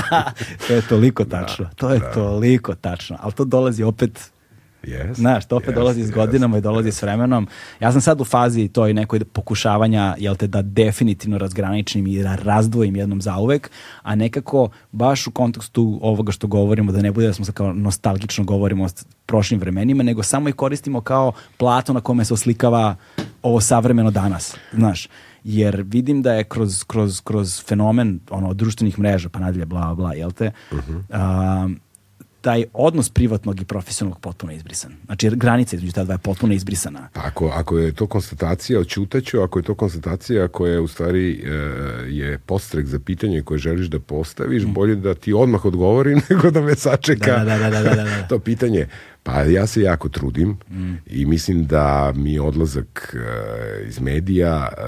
to 0.68 0.74
je 0.74 0.82
toliko 0.88 1.24
tačno. 1.24 1.70
to 1.76 1.90
je 1.90 2.00
toliko 2.14 2.74
tačno. 2.74 3.16
Ali 3.20 3.32
to 3.32 3.44
dolazi 3.44 3.82
opet 3.82 4.30
Yes, 4.86 5.14
Znaš, 5.14 5.46
to 5.46 5.56
opet 5.56 5.68
yes, 5.68 5.74
dolazi 5.74 6.02
s 6.02 6.08
yes, 6.08 6.14
godinama 6.14 6.58
i 6.58 6.60
dolazi 6.60 6.92
s 6.92 7.02
vremenom. 7.02 7.48
Ja 7.80 7.92
sam 7.92 8.00
sad 8.00 8.20
u 8.20 8.24
fazi 8.24 8.68
toj 8.68 8.94
nekoj 8.94 9.24
pokušavanja, 9.24 10.14
jel 10.18 10.36
te, 10.36 10.46
da 10.46 10.62
definitivno 10.62 11.38
razgraničim 11.38 12.06
i 12.06 12.22
da 12.22 12.36
razdvojim 12.36 12.96
jednom 12.96 13.22
zauvek, 13.22 13.70
a 14.02 14.14
nekako 14.14 14.68
baš 14.92 15.26
u 15.26 15.30
kontekstu 15.30 15.98
ovoga 16.02 16.32
što 16.32 16.46
govorimo, 16.46 16.92
da 16.92 17.02
ne 17.02 17.12
bude 17.12 17.26
da 17.26 17.32
smo 17.32 17.44
sad 17.44 17.54
kao 17.54 17.72
nostalgično 17.72 18.44
govorimo 18.44 18.84
o 18.84 18.88
prošlim 19.26 19.60
vremenima, 19.60 20.02
nego 20.02 20.22
samo 20.22 20.48
ih 20.48 20.54
koristimo 20.54 21.00
kao 21.00 21.32
plato 21.56 21.92
na 21.92 22.00
kome 22.00 22.24
se 22.24 22.34
oslikava 22.34 22.96
ovo 23.42 23.60
savremeno 23.60 24.10
danas, 24.10 24.56
znaš. 24.72 25.08
Jer 25.44 25.84
vidim 25.86 26.22
da 26.22 26.32
je 26.32 26.44
kroz, 26.44 26.84
kroz, 26.84 27.20
kroz 27.20 27.64
fenomen 27.64 28.20
ono, 28.30 28.54
društvenih 28.54 28.98
mreža, 28.98 29.28
pa 29.28 29.38
nadalje, 29.38 29.66
bla, 29.66 29.94
bla, 29.94 30.14
jel 30.14 30.32
te, 30.32 30.52
a, 31.10 31.68
taj 32.40 32.64
odnos 32.72 33.10
privatnog 33.10 33.60
i 33.60 33.64
profesionalnog 33.64 34.20
potpuno 34.20 34.52
izbrisan. 34.52 34.92
Znači, 35.04 35.30
granica 35.30 35.76
između 35.76 35.92
ta 35.92 36.04
dva 36.04 36.14
je 36.14 36.18
potpuno 36.18 36.54
izbrisana. 36.54 37.08
Ako, 37.14 37.46
ako 37.46 37.78
je 37.78 37.92
to 37.92 38.06
konstatacija, 38.06 38.80
odćutaću, 38.80 39.40
ako 39.40 39.58
je 39.58 39.62
to 39.62 39.74
konstatacija 39.74 40.48
koja 40.48 40.72
je 40.72 40.80
u 40.80 40.88
stvari 40.88 41.44
e, 41.44 41.50
je 42.08 42.38
postrek 42.38 42.86
za 42.86 42.98
pitanje 42.98 43.42
koje 43.42 43.58
želiš 43.58 43.86
da 43.86 44.00
postaviš, 44.00 44.64
bolje 44.64 44.96
da 44.96 45.14
ti 45.14 45.32
odmah 45.32 45.64
odgovorim 45.64 46.20
nego 46.30 46.50
da 46.50 46.60
me 46.60 46.74
sačeka 46.74 47.36
Mm. 47.42 47.46
Da, 47.46 47.58
da, 47.58 47.70
da, 47.70 47.82
da, 47.82 47.94
da, 47.94 48.04
da. 48.04 48.26
to 48.28 48.38
pitanje. 48.38 48.86
Pa 49.22 49.42
ja 49.42 49.66
se 49.66 49.80
jako 49.82 50.08
trudim 50.08 50.56
Mm. 50.70 50.94
i 51.06 51.26
mislim 51.26 51.66
da 51.66 52.12
mi 52.16 52.38
odlazak 52.38 53.16
e, 53.16 53.88
iz 53.88 54.00
medija 54.00 54.68
e, 54.78 54.82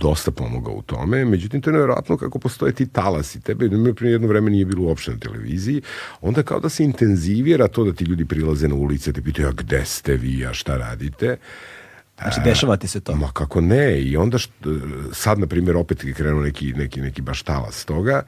dosta 0.00 0.30
pomogao 0.30 0.74
u 0.74 0.82
tome, 0.82 1.24
međutim 1.24 1.60
to 1.60 1.70
je 1.70 1.72
nevjerojatno 1.72 2.16
kako 2.16 2.38
postoje 2.38 2.72
ti 2.72 2.86
talasi. 2.86 3.40
Tebe 3.40 3.68
na 3.68 3.94
primjer, 3.94 4.14
jedno 4.14 4.28
vreme 4.28 4.50
nije 4.50 4.64
bilo 4.64 4.82
uopšte 4.82 5.10
na 5.10 5.18
televiziji, 5.18 5.82
onda 6.20 6.42
kao 6.42 6.60
da 6.60 6.68
se 6.68 6.84
intenzivira 6.84 7.68
to 7.68 7.84
da 7.84 7.92
ti 7.92 8.04
ljudi 8.04 8.24
prilaze 8.24 8.68
na 8.68 8.74
ulice, 8.74 9.12
te 9.12 9.22
pitaju, 9.22 9.48
a 9.48 9.52
gde 9.52 9.84
ste 9.84 10.16
vi, 10.16 10.46
a 10.46 10.52
šta 10.52 10.76
radite? 10.76 11.36
Znači, 12.18 12.40
dešava 12.44 12.76
ti 12.76 12.88
se 12.88 13.00
to. 13.00 13.16
Ma 13.16 13.30
kako 13.32 13.60
ne, 13.60 14.02
i 14.02 14.16
onda 14.16 14.38
št, 14.38 14.50
sad, 15.12 15.38
na 15.38 15.46
primjer, 15.46 15.76
opet 15.76 16.04
je 16.04 16.12
krenuo 16.12 16.42
neki, 16.42 16.72
neki, 16.72 17.00
neki 17.00 17.22
baš 17.22 17.42
talas 17.42 17.84
toga, 17.84 18.22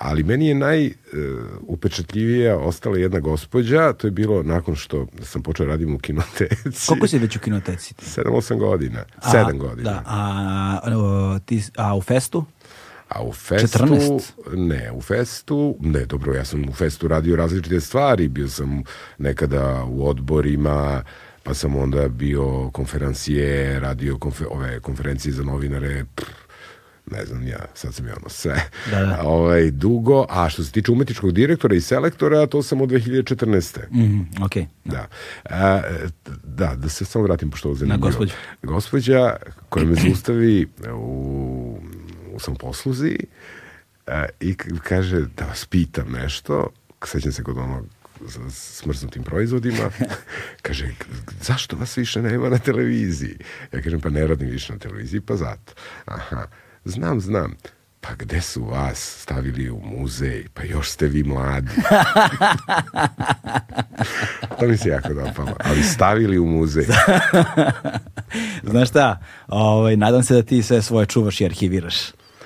ali 0.00 0.22
meni 0.22 0.48
je 0.48 0.54
najupečatljivija 0.54 2.58
ostala 2.58 2.98
jedna 2.98 3.20
gospođa, 3.20 3.92
to 3.92 4.06
je 4.06 4.10
bilo 4.10 4.42
nakon 4.42 4.76
što 4.76 5.06
sam 5.22 5.42
počeo 5.42 5.66
radim 5.66 5.94
u 5.94 5.98
kinoteci. 5.98 6.86
Koliko 6.88 7.06
si 7.06 7.18
već 7.18 7.36
u 7.36 7.40
kinoteci? 7.40 7.94
ti? 7.94 8.04
7-8 8.04 8.58
godina, 8.58 9.04
A, 9.16 9.32
7 9.32 9.58
godina. 9.58 9.90
Da, 9.90 10.02
a, 10.06 10.80
o, 10.96 11.38
ti, 11.38 11.62
a 11.76 11.96
u 11.96 12.02
festu? 12.02 12.44
A 13.08 13.22
u 13.22 13.32
festu, 13.32 13.78
14? 13.78 14.20
ne, 14.56 14.92
u 14.92 15.00
festu, 15.00 15.76
ne, 15.80 16.06
dobro, 16.06 16.34
ja 16.34 16.44
sam 16.44 16.68
u 16.68 16.72
festu 16.72 17.08
radio 17.08 17.36
različite 17.36 17.80
stvari, 17.80 18.28
bio 18.28 18.48
sam 18.48 18.82
nekada 19.18 19.84
u 19.84 20.08
odborima, 20.08 21.02
pa 21.42 21.54
sam 21.54 21.76
onda 21.76 22.08
bio 22.08 22.70
konferencije, 22.70 23.80
radio 23.80 24.18
konfer, 24.18 24.46
ove 24.50 24.80
konferencije 24.80 25.32
za 25.32 25.42
novinare, 25.42 26.04
pff, 26.14 26.39
ne 27.10 27.24
znam 27.24 27.46
ja, 27.46 27.64
sad 27.74 27.94
sam 27.94 28.06
ja 28.06 28.14
ono 28.14 28.28
sve, 28.28 28.62
Da, 28.90 29.00
da. 29.00 29.20
Ovaj, 29.26 29.70
dugo, 29.70 30.26
a 30.28 30.48
što 30.48 30.64
se 30.64 30.72
tiče 30.72 30.92
umetničkog 30.92 31.32
direktora 31.32 31.74
i 31.74 31.80
selektora, 31.80 32.46
to 32.46 32.62
sam 32.62 32.80
od 32.80 32.88
2014. 32.88 33.78
Mhm, 33.90 34.20
ok. 34.42 34.52
Da. 34.84 35.06
A, 35.44 35.80
da, 36.44 36.74
da 36.76 36.88
se 36.88 37.04
samo 37.04 37.24
vratim 37.24 37.50
pošto 37.50 37.68
ovo 37.68 37.76
zanimljivo. 37.76 38.06
gospođu. 38.06 38.32
Gospođa 38.62 39.36
koja 39.68 39.84
me 39.86 39.94
zaustavi 39.96 40.66
u, 40.94 41.78
u 42.32 42.40
samposluzi 42.40 43.18
a, 44.06 44.26
i 44.40 44.54
k- 44.54 44.66
kaže 44.82 45.20
da 45.36 45.44
vas 45.44 45.64
pitam 45.64 46.12
nešto, 46.12 46.68
sećam 47.04 47.32
se 47.32 47.42
kod 47.42 47.58
onog 47.58 47.86
smrznutim 48.50 49.22
proizvodima, 49.22 49.90
kaže, 50.62 50.88
zašto 51.42 51.76
vas 51.76 51.96
više 51.96 52.22
nema 52.22 52.48
na 52.48 52.58
televiziji? 52.58 53.36
Ja 53.72 53.82
kažem, 53.82 54.00
pa 54.00 54.10
ne 54.10 54.26
radim 54.26 54.48
više 54.48 54.72
na 54.72 54.78
televiziji, 54.78 55.20
pa 55.20 55.36
zato. 55.36 55.72
Aha, 56.04 56.46
znam, 56.84 57.20
znam. 57.20 57.56
Pa 58.00 58.14
gde 58.14 58.40
su 58.40 58.64
vas 58.64 59.18
stavili 59.22 59.70
u 59.70 59.80
muzej? 59.80 60.46
Pa 60.54 60.62
još 60.64 60.90
ste 60.90 61.06
vi 61.06 61.22
mladi. 61.24 61.70
to 64.60 64.66
mi 64.66 64.76
se 64.76 64.88
jako 64.88 65.14
dopalo. 65.14 65.56
Ali 65.64 65.82
stavili 65.82 66.38
u 66.38 66.46
muzej. 66.46 66.86
Znaš 68.70 68.88
šta, 68.88 69.18
ovaj, 69.48 69.96
nadam 69.96 70.22
se 70.22 70.34
da 70.34 70.42
ti 70.42 70.62
sve 70.62 70.82
svoje 70.82 71.06
čuvaš 71.06 71.40
i 71.40 71.44
arhiviraš. 71.44 71.96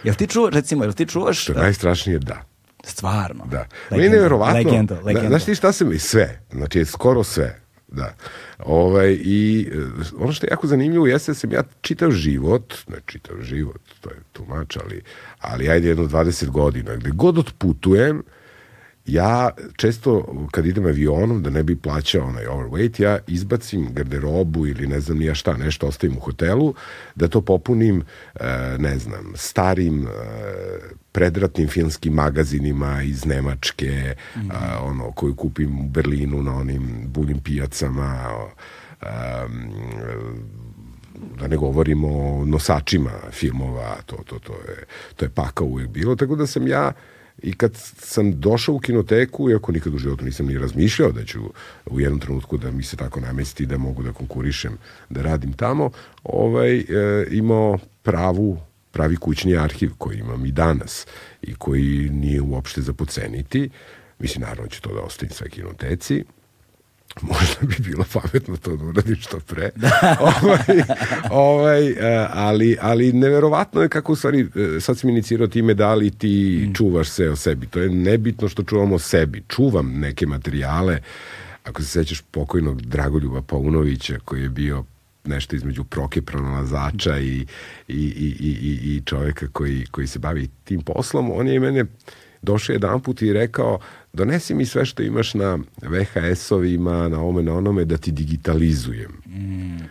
Jel 0.04 0.14
ti 0.14 0.26
čuvaš, 0.26 0.54
recimo, 0.54 0.84
jel 0.84 0.92
ti 0.92 1.06
čuvaš? 1.06 1.42
Što 1.42 1.52
je 1.52 1.58
najstrašnije, 1.58 2.18
da. 2.18 2.42
Stvarno. 2.84 3.44
Da. 3.44 3.58
Legenda, 3.58 3.68
Meni 3.90 4.04
je 4.04 4.10
nevjerovatno. 4.10 4.54
Legenda, 4.54 4.94
Da, 4.94 5.00
legenda. 5.00 5.28
znaš 5.28 5.44
ti 5.44 5.54
šta 5.54 5.72
sam 5.72 5.92
i 5.92 5.98
sve, 5.98 6.40
znači 6.52 6.84
skoro 6.84 7.24
sve. 7.24 7.60
Da. 7.94 8.14
Ovaj, 8.58 9.18
I 9.22 9.68
e, 9.72 9.76
ono 10.18 10.32
što 10.32 10.46
je 10.46 10.50
jako 10.50 10.66
zanimljivo 10.66 11.06
jeste 11.06 11.30
da 11.32 11.34
sam 11.34 11.52
ja 11.52 11.62
čitav 11.80 12.10
život, 12.10 12.74
ne 12.88 12.96
čitav 13.06 13.36
život, 13.42 13.80
to 14.00 14.10
je 14.10 14.16
tumač, 14.32 14.76
ali, 14.76 15.02
ali 15.40 15.68
ajde 15.68 15.88
jedno 15.88 16.04
20 16.04 16.50
godina, 16.50 16.96
gde 16.96 17.10
god 17.10 17.38
otputujem, 17.38 18.22
ja 19.06 19.50
često 19.76 20.34
kad 20.50 20.66
idem 20.66 20.86
avionom 20.86 21.42
da 21.42 21.50
ne 21.50 21.62
bi 21.62 21.76
plaćao 21.76 22.26
onaj 22.26 22.44
overweight, 22.44 23.02
ja 23.02 23.18
izbacim 23.26 23.88
garderobu 23.92 24.66
ili 24.66 24.86
ne 24.86 25.00
znam 25.00 25.18
ni 25.18 25.24
ja 25.24 25.34
šta, 25.34 25.56
nešto 25.56 25.86
ostavim 25.86 26.16
u 26.16 26.20
hotelu, 26.20 26.74
da 27.14 27.28
to 27.28 27.40
popunim, 27.40 28.02
e, 28.34 28.46
ne 28.78 28.98
znam, 28.98 29.32
starim 29.34 30.06
e, 30.06 30.10
predratnim 31.14 31.68
filmskim 31.68 32.12
magazinima 32.12 33.02
iz 33.02 33.24
Nemačke, 33.24 34.14
a, 34.50 34.78
ono, 34.82 35.12
koju 35.12 35.34
kupim 35.34 35.80
u 35.80 35.88
Berlinu 35.88 36.42
na 36.42 36.56
onim 36.56 37.04
buljim 37.06 37.40
pijacama, 37.40 38.30
em, 39.02 39.70
da 41.38 41.48
ne 41.48 41.56
govorimo 41.56 42.08
o 42.08 42.44
nosačima 42.44 43.10
filmova, 43.30 43.96
to, 44.06 44.16
to, 44.26 44.38
to, 44.38 44.52
je, 44.52 44.84
to 45.16 45.24
je 45.24 45.28
pakao 45.28 45.66
uvijek 45.66 45.90
bilo, 45.90 46.16
tako 46.16 46.36
da 46.36 46.46
sam 46.46 46.66
ja 46.66 46.92
i 47.42 47.52
kad 47.52 47.72
sam 47.98 48.40
došao 48.40 48.74
u 48.74 48.78
kinoteku, 48.78 49.50
iako 49.50 49.72
nikad 49.72 49.94
u 49.94 49.98
životu 49.98 50.24
nisam 50.24 50.46
ni 50.46 50.58
razmišljao 50.58 51.12
da 51.12 51.24
ću 51.24 51.40
u 51.86 52.00
jednom 52.00 52.20
trenutku 52.20 52.56
da 52.56 52.70
mi 52.70 52.82
se 52.82 52.96
tako 52.96 53.20
namesti 53.20 53.66
da 53.66 53.78
mogu 53.78 54.02
da 54.02 54.12
konkurišem, 54.12 54.78
da 55.10 55.22
radim 55.22 55.52
tamo, 55.52 55.90
ovaj, 56.24 56.78
e, 56.78 56.84
imao 57.30 57.78
pravu 58.02 58.58
pravi 58.94 59.16
kućni 59.16 59.56
arhiv 59.56 59.90
koji 59.98 60.18
imam 60.18 60.46
i 60.46 60.52
danas 60.52 61.06
i 61.42 61.54
koji 61.54 62.10
nije 62.10 62.40
uopšte 62.40 62.80
za 62.80 62.92
poceniti. 62.92 63.70
Mislim, 64.18 64.42
naravno 64.42 64.70
ću 64.70 64.82
to 64.82 64.94
da 64.94 65.00
ostavim 65.00 65.32
sve 65.32 65.48
kinoteci, 65.48 66.24
možda 67.20 67.56
bi 67.60 67.74
bilo 67.78 68.04
pametno 68.12 68.56
to 68.56 68.76
da 68.76 68.84
uradim 68.84 69.16
što 69.16 69.40
pre. 69.40 69.70
ovaj, 70.20 70.82
ovaj, 71.30 71.88
e, 71.88 72.28
ali, 72.32 72.76
ali 72.80 73.12
neverovatno 73.12 73.82
je 73.82 73.88
kako 73.88 74.12
u 74.12 74.16
stvari, 74.16 74.40
e, 74.76 74.80
sad 74.80 74.98
sam 74.98 75.10
inicirao 75.10 75.46
time 75.46 75.74
da 75.74 75.94
li 75.94 76.10
ti 76.10 76.68
čuvaš 76.74 77.08
sve 77.08 77.30
o 77.30 77.36
sebi. 77.36 77.66
To 77.66 77.80
je 77.80 77.88
nebitno 77.88 78.48
što 78.48 78.62
čuvam 78.62 78.92
o 78.92 78.98
sebi. 78.98 79.42
Čuvam 79.48 79.92
neke 80.00 80.26
materijale. 80.26 80.98
Ako 81.64 81.82
se 81.82 81.88
sećaš 81.88 82.20
pokojnog 82.30 82.82
Dragoljuba 82.82 83.42
Paunovića 83.42 84.18
koji 84.24 84.42
je 84.42 84.48
bio 84.48 84.84
nešto 85.24 85.56
između 85.56 85.84
proke 85.84 86.22
pronalazača 86.22 87.18
i, 87.18 87.46
i, 87.88 87.96
i, 87.96 88.34
i, 88.40 88.96
i, 88.96 89.02
čoveka 89.04 89.46
koji, 89.52 89.86
koji 89.90 90.06
se 90.06 90.18
bavi 90.18 90.48
tim 90.64 90.82
poslom, 90.82 91.30
on 91.30 91.48
je 91.48 91.60
mene 91.60 91.84
došao 92.42 92.74
jedan 92.74 93.00
put 93.00 93.22
i 93.22 93.32
rekao 93.32 93.78
donesi 94.12 94.54
mi 94.54 94.66
sve 94.66 94.84
što 94.84 95.02
imaš 95.02 95.34
na 95.34 95.58
VHS-ovima, 95.82 97.08
na 97.08 97.20
ovome, 97.20 97.42
na 97.42 97.54
onome, 97.54 97.84
da 97.84 97.96
ti 97.96 98.12
digitalizujem. 98.12 99.10
Mm. 99.26 99.84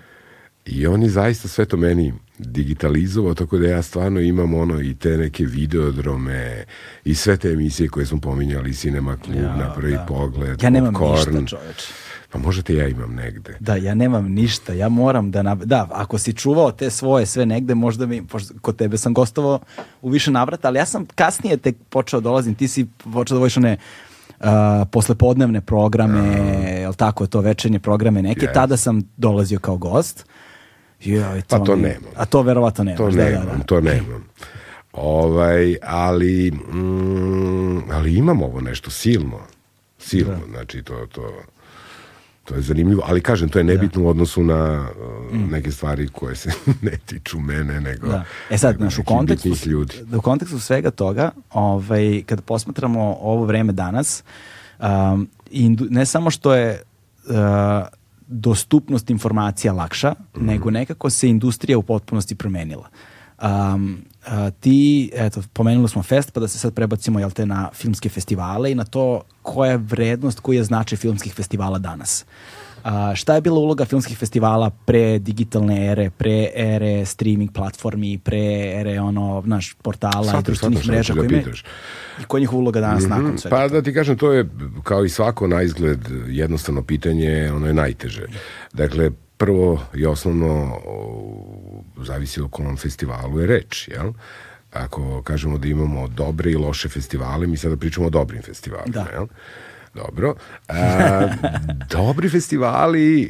I 0.65 0.87
on 0.87 1.03
je 1.03 1.09
zaista 1.09 1.47
sve 1.47 1.65
to 1.65 1.77
meni 1.77 2.13
digitalizovao, 2.37 3.33
tako 3.33 3.57
da 3.57 3.67
ja 3.67 3.81
stvarno 3.81 4.19
imam 4.19 4.53
ono 4.53 4.81
i 4.81 4.95
te 4.95 5.17
neke 5.17 5.45
videodrome 5.45 6.63
i 7.05 7.15
sve 7.15 7.37
te 7.37 7.49
emisije 7.49 7.89
koje 7.89 8.05
smo 8.05 8.19
pominjali, 8.19 8.73
Cinema 8.73 9.17
Klub, 9.17 9.37
ja, 9.43 9.55
na 9.55 9.73
prvi 9.73 9.91
da. 9.93 10.05
pogled, 10.07 10.63
Ja 10.63 10.69
nemam 10.69 10.93
Popcorn. 10.93 11.41
ništa, 11.41 11.57
čoveče. 11.57 11.87
Pa 12.33 12.39
možete 12.39 12.75
ja 12.75 12.87
imam 12.87 13.15
negde. 13.15 13.57
Da, 13.59 13.75
ja 13.75 13.93
nemam 13.95 14.31
ništa. 14.31 14.73
Ja 14.73 14.89
moram 14.89 15.31
da... 15.31 15.41
Nav... 15.41 15.57
Da, 15.65 15.87
ako 15.91 16.17
si 16.17 16.33
čuvao 16.33 16.71
te 16.71 16.89
svoje 16.89 17.25
sve 17.25 17.45
negde, 17.45 17.75
možda 17.75 18.05
mi... 18.05 18.27
Pošto 18.27 18.53
kod 18.61 18.75
tebe 18.75 18.97
sam 18.97 19.13
gostovao 19.13 19.59
u 20.01 20.09
više 20.09 20.31
navrata, 20.31 20.67
ali 20.67 20.79
ja 20.79 20.85
sam 20.85 21.05
kasnije 21.15 21.57
tek 21.57 21.75
počeo 21.89 22.19
da 22.19 22.23
dolazim. 22.23 22.55
Ti 22.55 22.67
si 22.67 22.87
počeo 23.13 23.35
da 23.35 23.39
voliš 23.39 23.57
one 23.57 23.77
uh, 24.39 24.45
poslepodnevne 24.91 25.61
programe, 25.61 26.19
uh, 26.19 26.79
jel 26.81 26.93
tako, 26.93 27.27
to 27.27 27.41
večernje 27.41 27.79
programe 27.79 28.21
neke. 28.21 28.45
Yes. 28.45 28.53
Tada 28.53 28.77
sam 28.77 29.01
dolazio 29.17 29.59
kao 29.59 29.77
gost. 29.77 30.25
Joj, 31.03 31.41
to 31.41 31.57
pa 31.57 31.65
to 31.65 31.75
mi... 31.75 31.81
nemam. 31.81 32.11
A 32.15 32.25
to 32.25 32.41
verovatno 32.41 32.83
nemaš. 32.83 32.97
To 32.97 33.09
da, 33.09 33.23
nemam, 33.23 33.45
da, 33.45 33.57
da. 33.57 33.63
to 33.63 33.81
nemam. 33.81 34.25
Ovaj, 34.93 35.75
ali, 35.83 36.51
mm, 36.51 37.91
ali 37.91 38.15
imam 38.15 38.41
ovo 38.41 38.61
nešto 38.61 38.91
silno. 38.91 39.39
Silno, 39.99 40.33
da. 40.33 40.51
znači 40.51 40.83
to, 40.83 41.07
to, 41.11 41.31
to 42.43 42.55
je 42.55 42.61
zanimljivo, 42.61 43.03
ali 43.05 43.21
kažem, 43.21 43.49
to 43.49 43.59
je 43.59 43.63
nebitno 43.63 44.01
da. 44.01 44.07
u 44.07 44.09
odnosu 44.09 44.43
na 44.43 44.89
uh, 45.29 45.35
mm. 45.35 45.49
neke 45.51 45.71
stvari 45.71 46.07
koje 46.07 46.35
se 46.35 46.51
ne 46.81 46.97
tiču 47.05 47.39
mene, 47.39 47.81
nego 47.81 48.07
da. 48.07 48.23
E 48.49 48.57
sad, 48.57 48.79
naš, 48.79 48.99
u 48.99 49.03
kontekstu, 49.03 49.69
ljudi. 49.69 49.95
Da, 50.03 50.17
u 50.17 50.21
kontekstu 50.21 50.59
svega 50.59 50.91
toga, 50.91 51.31
ovaj, 51.51 52.23
kad 52.25 52.41
posmatramo 52.41 53.17
ovo 53.21 53.45
vreme 53.45 53.73
danas, 53.73 54.23
um, 54.79 55.29
indu, 55.51 55.87
ne 55.89 56.05
samo 56.05 56.31
što 56.31 56.55
je 56.55 56.81
uh, 57.25 57.35
dostupnost 58.27 59.09
informacija 59.09 59.73
lakša, 59.73 60.11
mm. 60.11 60.45
nego 60.45 60.71
nekako 60.71 61.09
se 61.09 61.29
industrija 61.29 61.77
u 61.77 61.83
potpunosti 61.83 62.35
promenila. 62.35 62.89
Um, 63.43 63.97
a, 64.25 64.51
ti, 64.51 65.11
eto, 65.13 65.41
pomenuli 65.53 65.89
smo 65.89 66.03
fest, 66.03 66.31
pa 66.31 66.39
da 66.39 66.47
se 66.47 66.57
sad 66.59 66.73
prebacimo 66.73 67.19
jel 67.19 67.31
te, 67.31 67.45
na 67.45 67.69
filmske 67.73 68.09
festivale 68.09 68.71
i 68.71 68.75
na 68.75 68.83
to 68.83 69.21
koja 69.41 69.71
je 69.71 69.77
vrednost, 69.77 70.39
koji 70.39 70.57
je 70.57 70.63
značaj 70.63 70.97
filmskih 70.97 71.33
festivala 71.33 71.79
danas. 71.79 72.25
A, 72.83 73.15
šta 73.15 73.35
je 73.35 73.41
bila 73.41 73.59
uloga 73.59 73.85
filmskih 73.85 74.17
festivala 74.17 74.69
pre 74.69 75.19
digitalne 75.19 75.91
ere, 75.91 76.09
pre 76.09 76.51
ere 76.55 77.05
streaming 77.05 77.51
platformi, 77.51 78.17
pre 78.17 78.71
ere 78.79 78.99
ono, 78.99 79.43
naš, 79.45 79.73
portala 79.81 80.23
Sata, 80.23 80.39
i 80.39 80.43
društvenih 80.43 80.87
mreža 80.87 81.13
koji 81.13 81.27
da 81.27 81.37
i 82.21 82.23
koja 82.27 82.39
je 82.39 82.41
njihova 82.41 82.59
uloga 82.59 82.81
danas 82.81 83.03
mm 83.03 83.05
-hmm. 83.05 83.09
nakon 83.09 83.37
svega? 83.37 83.55
Pa 83.55 83.67
da 83.67 83.81
ti 83.81 83.93
kažem, 83.93 84.17
to 84.17 84.31
je 84.31 84.49
kao 84.83 85.05
i 85.05 85.09
svako 85.09 85.47
na 85.47 85.61
izgled 85.61 85.99
jednostavno 86.27 86.83
pitanje, 86.83 87.51
ono 87.55 87.67
je 87.67 87.73
najteže. 87.73 88.25
Dakle, 88.73 89.11
prvo 89.37 89.81
i 89.93 90.05
osnovno 90.05 90.79
zavisi 91.97 92.41
o 92.41 92.47
kom 92.47 92.77
festivalu 92.77 93.39
je 93.39 93.47
reč, 93.47 93.87
jel? 93.87 94.13
Ako 94.71 95.21
kažemo 95.21 95.57
da 95.57 95.67
imamo 95.67 96.07
dobre 96.07 96.51
i 96.51 96.55
loše 96.55 96.89
festivale, 96.89 97.47
mi 97.47 97.57
sada 97.57 97.77
pričamo 97.77 98.07
o 98.07 98.09
dobrim 98.09 98.41
festivalima, 98.41 99.03
da. 99.03 99.09
jel? 99.13 99.27
Dobro. 99.93 100.35
A, 100.67 101.27
dobri 101.95 102.29
festivali 102.29 103.23
e, 103.23 103.27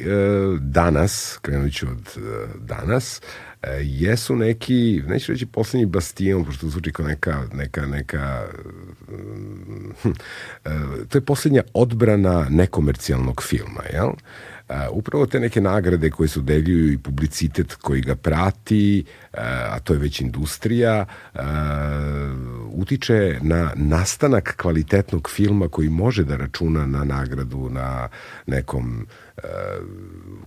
danas, 0.60 1.38
krenut 1.42 1.72
ću 1.72 1.86
od 1.86 2.16
e, 2.16 2.46
danas, 2.58 3.20
e, 3.62 3.68
jesu 3.82 4.36
neki, 4.36 5.02
neću 5.06 5.32
reći 5.32 5.46
poslednji 5.46 5.86
bastion, 5.86 6.44
pošto 6.44 6.68
zvuči 6.68 6.92
kao 6.92 7.06
neka, 7.06 7.42
neka, 7.54 7.86
neka 7.86 8.46
hm, 10.02 10.10
to 11.08 11.18
je 11.18 11.22
poslednja 11.22 11.62
odbrana 11.74 12.46
nekomercijalnog 12.50 13.42
filma, 13.42 13.82
jel? 13.92 14.08
A, 14.08 14.53
upravo 14.90 15.26
te 15.26 15.40
neke 15.40 15.60
nagrade 15.60 16.10
koje 16.10 16.28
se 16.28 16.40
deljuju 16.40 16.92
i 16.92 16.98
publicitet 16.98 17.74
koji 17.74 18.00
ga 18.00 18.14
prati, 18.14 19.04
a 19.68 19.78
to 19.84 19.92
je 19.92 19.98
već 19.98 20.20
industrija, 20.20 21.06
utiče 22.72 23.38
na 23.42 23.72
nastanak 23.74 24.56
kvalitetnog 24.56 25.30
filma 25.30 25.68
koji 25.68 25.88
može 25.88 26.24
da 26.24 26.36
računa 26.36 26.86
na 26.86 27.04
nagradu 27.04 27.68
na 27.70 28.08
nekom 28.46 29.06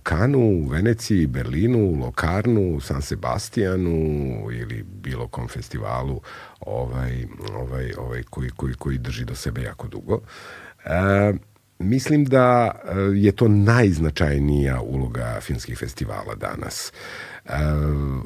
Kanu, 0.02 0.68
Veneciji, 0.70 1.26
Berlinu, 1.26 2.00
Lokarnu, 2.00 2.80
San 2.80 3.02
Sebastianu 3.02 3.90
ili 4.52 4.82
bilo 4.82 5.28
kom 5.28 5.48
festivalu 5.48 6.20
ovaj, 6.60 7.26
ovaj, 7.54 7.92
ovaj, 7.98 8.22
koji, 8.22 8.50
koji, 8.50 8.74
koji 8.74 8.98
drži 8.98 9.24
do 9.24 9.34
sebe 9.34 9.62
jako 9.62 9.88
dugo. 9.88 10.20
E, 10.84 11.32
Mislim 11.78 12.24
da 12.24 12.70
e, 12.70 12.98
je 13.14 13.32
to 13.32 13.48
najznačajnija 13.48 14.80
uloga 14.80 15.38
filmskih 15.40 15.78
festivala 15.78 16.34
danas. 16.34 16.92
E, 17.44 17.50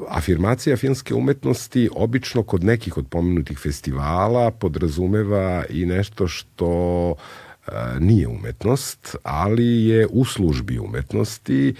afirmacija 0.09 0.77
filmske 0.77 1.13
umetnosti 1.13 1.89
obično 1.95 2.43
kod 2.43 2.63
nekih 2.63 2.97
od 2.97 3.07
pomenutih 3.07 3.57
festivala 3.57 4.51
podrazumeva 4.51 5.63
i 5.69 5.85
nešto 5.85 6.27
što 6.27 7.15
e, 7.67 7.71
nije 7.99 8.27
umetnost, 8.27 9.15
ali 9.23 9.85
je 9.85 10.07
u 10.11 10.25
službi 10.25 10.79
umetnosti 10.79 11.75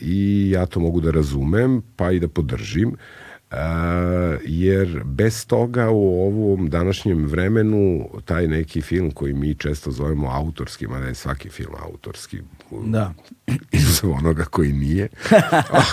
i 0.00 0.50
ja 0.50 0.66
to 0.66 0.80
mogu 0.80 1.00
da 1.00 1.10
razumem 1.10 1.82
pa 1.96 2.12
i 2.12 2.20
da 2.20 2.28
podržim. 2.28 2.96
Uh, 3.50 3.56
jer 4.44 5.02
bez 5.04 5.46
toga 5.46 5.90
u 5.90 6.26
ovom 6.26 6.70
današnjem 6.70 7.26
vremenu 7.26 8.08
taj 8.24 8.46
neki 8.46 8.80
film 8.80 9.10
koji 9.10 9.32
mi 9.32 9.54
često 9.54 9.90
zovemo 9.90 10.28
autorski, 10.28 10.86
mada 10.86 11.06
je 11.06 11.14
svaki 11.14 11.48
film 11.48 11.74
autorski 11.82 12.38
da. 12.70 13.14
izuzav 13.72 14.10
onoga 14.10 14.44
koji 14.44 14.72
nije 14.72 15.08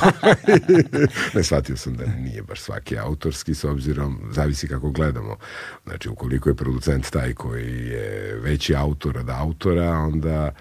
ne 1.35 1.43
shvatio 1.43 1.77
sam 1.77 1.95
da 1.95 2.05
nije 2.05 2.41
baš 2.41 2.61
svaki 2.61 2.97
autorski 2.97 3.53
s 3.53 3.63
obzirom, 3.63 4.19
zavisi 4.31 4.67
kako 4.67 4.89
gledamo 4.89 5.35
znači 5.85 6.09
ukoliko 6.09 6.49
je 6.49 6.55
producent 6.55 7.09
taj 7.09 7.33
koji 7.33 7.87
je 7.87 8.39
veći 8.43 8.75
autor 8.75 9.17
od 9.17 9.29
autora 9.29 9.91
onda 9.91 10.51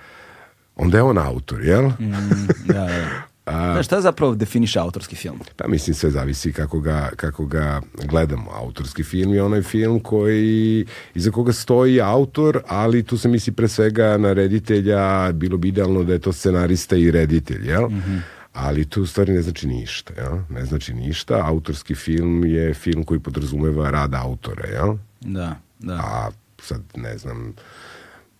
onda 0.77 0.98
je 0.98 1.02
on 1.02 1.18
autor, 1.18 1.64
jel? 1.64 1.89
Mm, 1.89 2.47
da, 2.64 2.74
da. 2.74 3.26
A, 3.47 3.74
da, 3.74 3.82
šta 3.82 4.01
zapravo 4.01 4.35
definiše 4.35 4.78
autorski 4.78 5.16
film? 5.16 5.40
Pa 5.56 5.68
mislim 5.68 5.94
sve 5.94 6.10
zavisi 6.10 6.52
kako 6.52 6.81
ga, 6.81 7.10
kako 7.16 7.47
ga 7.47 7.81
gledamo. 8.05 8.51
Autorski 8.55 9.02
film 9.02 9.35
je 9.35 9.43
onaj 9.43 9.62
film 9.62 10.01
koji, 10.01 10.86
iza 11.14 11.31
koga 11.31 11.52
stoji 11.52 12.01
autor, 12.01 12.62
ali 12.66 13.02
tu 13.02 13.18
se 13.18 13.28
misli 13.28 13.52
pre 13.52 13.68
svega 13.68 14.16
na 14.18 14.32
reditelja, 14.32 15.32
bilo 15.32 15.56
bi 15.56 15.68
idealno 15.68 16.05
da 16.05 16.12
je 16.12 16.18
to 16.18 16.32
scenarista 16.32 16.97
i 16.97 17.10
reditelj, 17.10 17.68
jel? 17.68 17.89
Mm 17.89 18.02
-hmm. 18.06 18.20
Ali 18.52 18.85
tu 18.85 19.02
u 19.02 19.06
stvari 19.06 19.32
ne 19.32 19.43
znači 19.43 19.66
ništa, 19.66 20.14
jel? 20.16 20.39
Ne 20.51 20.64
znači 20.64 20.94
ništa. 20.94 21.43
Autorski 21.47 21.94
film 21.94 22.44
je 22.44 22.74
film 22.74 23.05
koji 23.05 23.20
podrazumeva 23.20 23.90
rad 23.90 24.14
autora, 24.14 24.68
jel? 24.68 24.97
Da, 25.20 25.56
da. 25.78 25.94
A 25.94 26.31
sad 26.59 26.81
ne 26.94 27.18
znam 27.18 27.55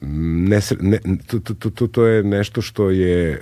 ne, 0.01 0.61
ne, 0.81 0.99
to, 1.27 1.55
to, 1.55 1.71
to, 1.71 1.87
to 1.87 2.07
je 2.07 2.23
nešto 2.23 2.63
što 2.63 2.91
je 2.91 3.31
e, 3.31 3.39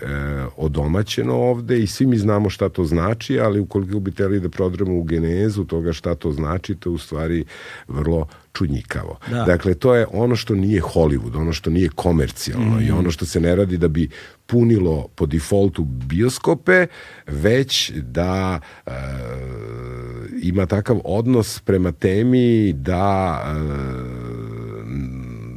odomaćeno 0.57 1.35
ovde 1.35 1.79
i 1.79 1.87
svi 1.87 2.07
mi 2.07 2.19
znamo 2.19 2.51
šta 2.51 2.69
to 2.69 2.85
znači, 2.85 3.41
ali 3.41 3.61
ukoliko 3.61 4.01
bi 4.01 4.13
teli 4.13 4.41
da 4.41 4.49
prodremo 4.49 4.95
u 4.95 5.03
genezu 5.03 5.65
toga 5.65 5.93
šta 5.93 6.15
to 6.15 6.33
znači, 6.33 6.75
to 6.75 6.91
je 6.91 6.95
u 6.95 6.99
stvari 6.99 7.45
vrlo 7.89 8.27
čudnjikavo. 8.53 9.19
Da. 9.31 9.45
Dakle, 9.45 9.75
to 9.75 9.95
je 9.95 10.07
ono 10.13 10.37
što 10.37 10.55
nije 10.55 10.83
Hollywood, 10.83 11.37
ono 11.37 11.53
što 11.53 11.71
nije 11.71 11.89
komercijalno 11.89 12.77
mm. 12.77 12.83
i 12.83 12.91
ono 12.91 13.11
što 13.11 13.27
se 13.27 13.41
ne 13.41 13.57
radi 13.57 13.77
da 13.77 13.89
bi 13.89 14.09
punilo 14.47 15.09
po 15.15 15.27
defaultu 15.27 15.85
bioskope, 15.85 16.87
već 17.27 17.91
da 17.91 18.61
e, 18.87 18.91
ima 20.43 20.67
takav 20.67 21.01
odnos 21.05 21.61
prema 21.61 21.93
temi 21.93 22.73
da 22.73 23.43
e, 23.47 24.24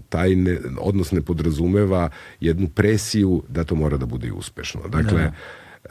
taj 0.09 0.35
ne, 0.35 0.57
odnos 0.79 1.11
ne 1.11 1.21
podrazumeva 1.21 2.09
jednu 2.39 2.67
presiju 2.67 3.43
da 3.49 3.63
to 3.63 3.75
mora 3.75 3.97
da 3.97 4.05
bude 4.05 4.27
i 4.27 4.31
uspešno. 4.31 4.81
Dakle, 4.88 5.21
da 5.21 5.31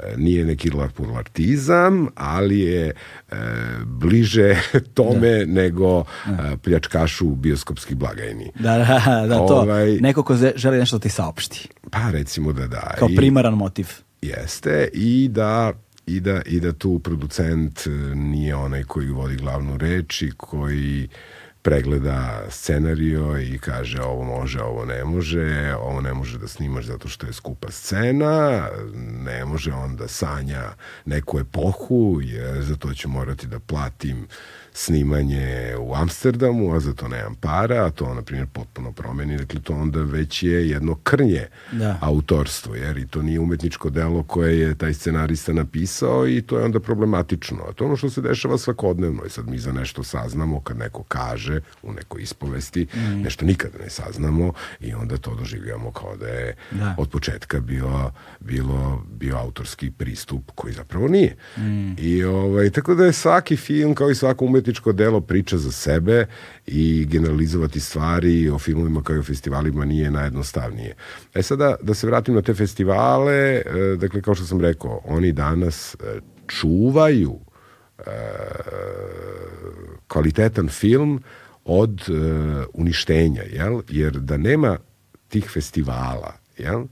e, 0.08 0.16
nije 0.16 0.44
neki 0.44 0.70
larpurlartizam, 0.70 2.08
ali 2.14 2.60
je 2.60 2.86
e, 2.86 3.36
bliže 3.84 4.56
tome 4.94 5.44
da. 5.44 5.52
nego 5.52 6.04
da. 6.26 6.32
E, 6.32 6.56
pljačkašu 6.56 7.26
bioskopskih 7.26 7.96
blagajni. 7.96 8.52
Da, 8.58 8.78
da, 8.78 9.26
da, 9.26 9.36
to. 9.36 9.54
Ovaj, 9.54 9.96
Neko 10.00 10.22
ko 10.22 10.36
želi 10.56 10.78
nešto 10.78 10.98
da 10.98 11.02
ti 11.02 11.08
saopšti. 11.08 11.68
Pa 11.90 12.10
recimo 12.10 12.52
da 12.52 12.66
da. 12.66 12.94
Kao 12.98 13.08
primaran 13.16 13.54
motiv. 13.54 13.88
Jeste 14.22 14.88
i 14.92 15.28
da 15.32 15.72
i 16.06 16.20
da, 16.20 16.42
i 16.46 16.60
da 16.60 16.72
tu 16.72 16.98
producent 16.98 17.80
nije 18.14 18.54
onaj 18.56 18.82
koji 18.82 19.08
vodi 19.08 19.36
glavnu 19.36 19.76
reč 19.76 20.22
i 20.22 20.30
koji 20.36 21.08
pregleda 21.66 22.42
scenario 22.50 23.38
i 23.38 23.58
kaže 23.58 24.02
ovo 24.02 24.24
može, 24.24 24.60
ovo 24.60 24.84
ne 24.84 25.04
može, 25.04 25.74
ovo 25.80 26.00
ne 26.00 26.14
može 26.14 26.38
da 26.38 26.48
snimaš 26.48 26.84
zato 26.84 27.08
što 27.08 27.26
je 27.26 27.32
skupa 27.32 27.70
scena, 27.70 28.68
ne 29.24 29.44
može 29.44 29.72
on 29.72 29.96
da 29.96 30.08
sanja 30.08 30.62
neku 31.04 31.38
epohu, 31.38 32.20
jer 32.22 32.62
za 32.62 32.76
to 32.76 32.94
ću 32.94 33.08
morati 33.08 33.46
da 33.46 33.58
platim 33.58 34.26
snimanje 34.76 35.76
u 35.80 35.94
Amsterdamu, 35.94 36.74
a 36.74 36.80
za 36.80 36.92
to 36.92 37.08
nemam 37.08 37.34
para, 37.34 37.86
a 37.86 37.90
to, 37.90 38.14
na 38.14 38.22
primjer, 38.22 38.46
potpuno 38.52 38.92
promeni. 38.92 39.36
Dakle, 39.36 39.60
to 39.60 39.72
onda 39.72 40.02
već 40.02 40.42
je 40.42 40.68
jedno 40.68 40.94
krnje 41.02 41.46
da. 41.72 41.98
autorstvo, 42.00 42.74
jer 42.74 42.98
i 42.98 43.06
to 43.06 43.22
nije 43.22 43.40
umetničko 43.40 43.90
delo 43.90 44.22
koje 44.22 44.60
je 44.60 44.74
taj 44.74 44.94
scenarista 44.94 45.52
napisao 45.52 46.28
i 46.28 46.42
to 46.42 46.58
je 46.58 46.64
onda 46.64 46.80
problematično. 46.80 47.64
A 47.68 47.72
to 47.72 47.84
je 47.84 47.86
ono 47.86 47.96
što 47.96 48.10
se 48.10 48.20
dešava 48.20 48.58
svakodnevno. 48.58 49.24
I 49.26 49.30
sad 49.30 49.48
mi 49.48 49.58
za 49.58 49.72
nešto 49.72 50.02
saznamo 50.02 50.60
kad 50.60 50.78
neko 50.78 51.02
kaže 51.02 51.60
u 51.82 51.92
nekoj 51.92 52.22
ispovesti, 52.22 52.86
mm. 52.94 53.22
nešto 53.22 53.44
nikada 53.44 53.78
ne 53.78 53.90
saznamo 53.90 54.52
i 54.80 54.94
onda 54.94 55.16
to 55.16 55.34
doživljamo 55.34 55.92
kao 55.92 56.16
da 56.16 56.26
je 56.26 56.54
da. 56.70 56.94
od 56.98 57.10
početka 57.10 57.60
bio, 57.60 58.10
bilo, 58.40 59.04
bio 59.10 59.36
autorski 59.36 59.90
pristup 59.90 60.50
koji 60.54 60.74
zapravo 60.74 61.08
nije. 61.08 61.36
Mm. 61.56 61.94
I 61.98 62.24
ovaj, 62.24 62.70
tako 62.70 62.94
da 62.94 63.04
je 63.04 63.12
svaki 63.12 63.56
film 63.56 63.94
kao 63.94 64.10
i 64.10 64.14
svako 64.14 64.44
umetničko 64.44 64.65
umetničko 64.66 64.92
delo 64.92 65.20
priča 65.20 65.56
za 65.58 65.72
sebe 65.72 66.26
i 66.66 67.06
generalizovati 67.10 67.80
stvari 67.80 68.48
o 68.50 68.58
filmovima 68.58 69.02
kao 69.02 69.16
i 69.16 69.18
o 69.18 69.22
festivalima 69.22 69.84
nije 69.84 70.10
najjednostavnije. 70.10 70.94
E 71.34 71.42
sada, 71.42 71.76
da 71.82 71.94
se 71.94 72.06
vratim 72.06 72.34
na 72.34 72.42
te 72.42 72.54
festivale, 72.54 73.32
e, 73.32 73.62
dakle, 73.98 74.22
kao 74.22 74.34
što 74.34 74.44
sam 74.44 74.60
rekao, 74.60 75.00
oni 75.04 75.32
danas 75.32 75.94
e, 75.94 76.20
čuvaju 76.46 77.38
e, 77.98 78.02
kvalitetan 80.08 80.68
film 80.68 81.22
od 81.64 82.02
uništenja, 82.74 83.42
jel? 83.42 83.80
jer 83.88 84.12
da 84.12 84.36
nema 84.36 84.78
tih 85.28 85.50
festivala, 85.50 86.34
jel? 86.58 86.84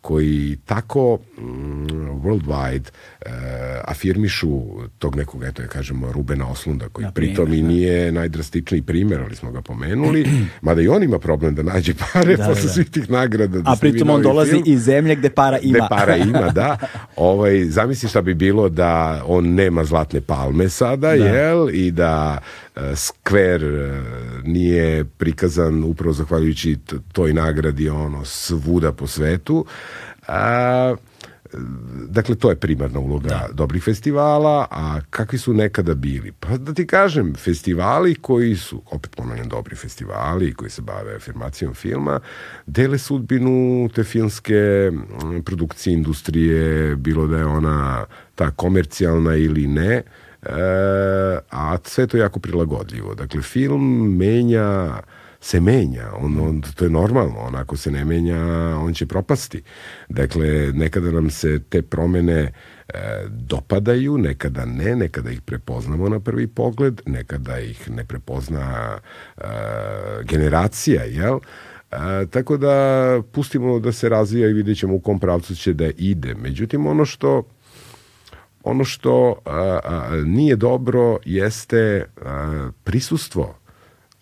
koji 0.00 0.58
tako 0.64 1.18
mm, 1.38 1.86
worldwide 2.24 2.90
afirmišu 3.84 4.62
tog 4.98 5.16
nekog, 5.16 5.44
eto 5.44 5.62
je 5.62 5.68
kažemo, 5.68 6.12
Rubena 6.12 6.48
Oslunda, 6.48 6.88
koji 6.88 7.04
Na 7.04 7.12
pritom 7.12 7.52
i 7.52 7.62
da. 7.62 7.68
nije 7.68 8.12
najdrastičniji 8.12 8.82
primer, 8.82 9.20
ali 9.20 9.36
smo 9.36 9.50
ga 9.50 9.62
pomenuli, 9.62 10.26
mada 10.62 10.82
i 10.82 10.88
on 10.88 11.02
ima 11.02 11.18
problem 11.18 11.54
da 11.54 11.62
nađe 11.62 11.94
pare 12.12 12.36
da, 12.36 12.46
posle 12.46 12.62
da. 12.62 12.68
svih 12.68 12.90
tih 12.90 13.10
nagrada. 13.10 13.60
Da 13.60 13.70
A 13.70 13.76
pritom 13.80 14.10
on 14.10 14.22
dolazi 14.22 14.50
film. 14.50 14.62
iz 14.66 14.82
zemlje 14.82 15.14
gde 15.16 15.30
para 15.30 15.58
ima. 15.58 15.78
Gde 15.78 15.86
para 15.88 16.16
ima, 16.30 16.50
da. 16.50 16.78
Ovaj, 17.16 17.64
zamisli 17.64 18.08
šta 18.08 18.22
bi 18.22 18.34
bilo 18.34 18.68
da 18.68 19.22
on 19.26 19.54
nema 19.54 19.84
zlatne 19.84 20.20
palme 20.20 20.68
sada, 20.68 21.08
da. 21.08 21.12
jel? 21.12 21.70
I 21.72 21.90
da 21.90 22.38
skver 22.94 23.64
e, 23.64 24.02
nije 24.44 25.04
prikazan 25.04 25.84
upravo 25.84 26.12
zahvaljujući 26.12 26.78
toj 27.12 27.32
nagradi 27.32 27.88
ono 27.88 28.24
svuda 28.24 28.92
po 28.92 29.06
svetu. 29.06 29.64
A, 30.28 30.94
dakle, 32.08 32.34
to 32.34 32.50
je 32.50 32.56
primarna 32.56 33.00
uloga 33.00 33.28
da. 33.28 33.48
dobrih 33.52 33.82
festivala, 33.82 34.66
a 34.70 35.00
kakvi 35.10 35.38
su 35.38 35.54
nekada 35.54 35.94
bili? 35.94 36.32
Pa 36.32 36.56
da 36.56 36.74
ti 36.74 36.86
kažem, 36.86 37.34
festivali 37.34 38.14
koji 38.14 38.56
su, 38.56 38.82
opet 38.90 39.16
pomenem 39.16 39.48
dobri 39.48 39.76
festivali, 39.76 40.54
koji 40.54 40.70
se 40.70 40.82
bave 40.82 41.14
afirmacijom 41.14 41.74
filma, 41.74 42.20
dele 42.66 42.98
sudbinu 42.98 43.88
te 43.94 44.04
filmske 44.04 44.90
produkcije, 45.44 45.94
industrije, 45.94 46.96
bilo 46.96 47.26
da 47.26 47.38
je 47.38 47.46
ona 47.46 48.04
ta 48.34 48.50
komercijalna 48.50 49.34
ili 49.34 49.66
ne, 49.66 49.92
e, 49.92 50.02
a 51.50 51.76
sve 51.84 52.06
to 52.06 52.16
jako 52.16 52.40
prilagodljivo. 52.40 53.14
Dakle, 53.14 53.42
film 53.42 54.16
menja 54.16 55.00
se 55.42 55.60
menja, 55.60 56.12
on, 56.20 56.40
on, 56.40 56.62
to 56.76 56.84
je 56.84 56.90
normalno, 56.90 57.38
on 57.38 57.54
ako 57.54 57.76
se 57.76 57.90
ne 57.90 58.04
menja, 58.04 58.38
on 58.78 58.94
će 58.94 59.06
propasti. 59.06 59.62
Dakle, 60.08 60.72
nekada 60.72 61.10
nam 61.10 61.30
se 61.30 61.60
te 61.68 61.82
promene 61.82 62.40
e, 62.40 62.52
dopadaju, 63.28 64.18
nekada 64.18 64.64
ne, 64.64 64.96
nekada 64.96 65.30
ih 65.30 65.40
prepoznamo 65.40 66.08
na 66.08 66.20
prvi 66.20 66.46
pogled, 66.46 67.00
nekada 67.06 67.58
ih 67.58 67.90
ne 67.90 68.04
prepozna 68.04 68.98
e, 69.36 69.42
generacija, 70.24 71.04
jel? 71.04 71.38
E, 71.90 72.26
tako 72.30 72.56
da 72.56 72.76
pustimo 73.32 73.78
da 73.78 73.92
se 73.92 74.08
razvija 74.08 74.48
i 74.48 74.52
vidjet 74.52 74.78
ćemo 74.78 74.94
u 74.94 75.00
kom 75.00 75.20
pravcu 75.20 75.54
će 75.54 75.72
da 75.72 75.90
ide. 75.96 76.34
Međutim, 76.34 76.86
ono 76.86 77.04
što 77.04 77.42
ono 78.64 78.84
što 78.84 79.34
a, 79.44 79.78
a, 79.84 80.22
nije 80.24 80.56
dobro 80.56 81.18
jeste 81.24 82.04
a, 82.24 82.70
prisustvo 82.84 83.61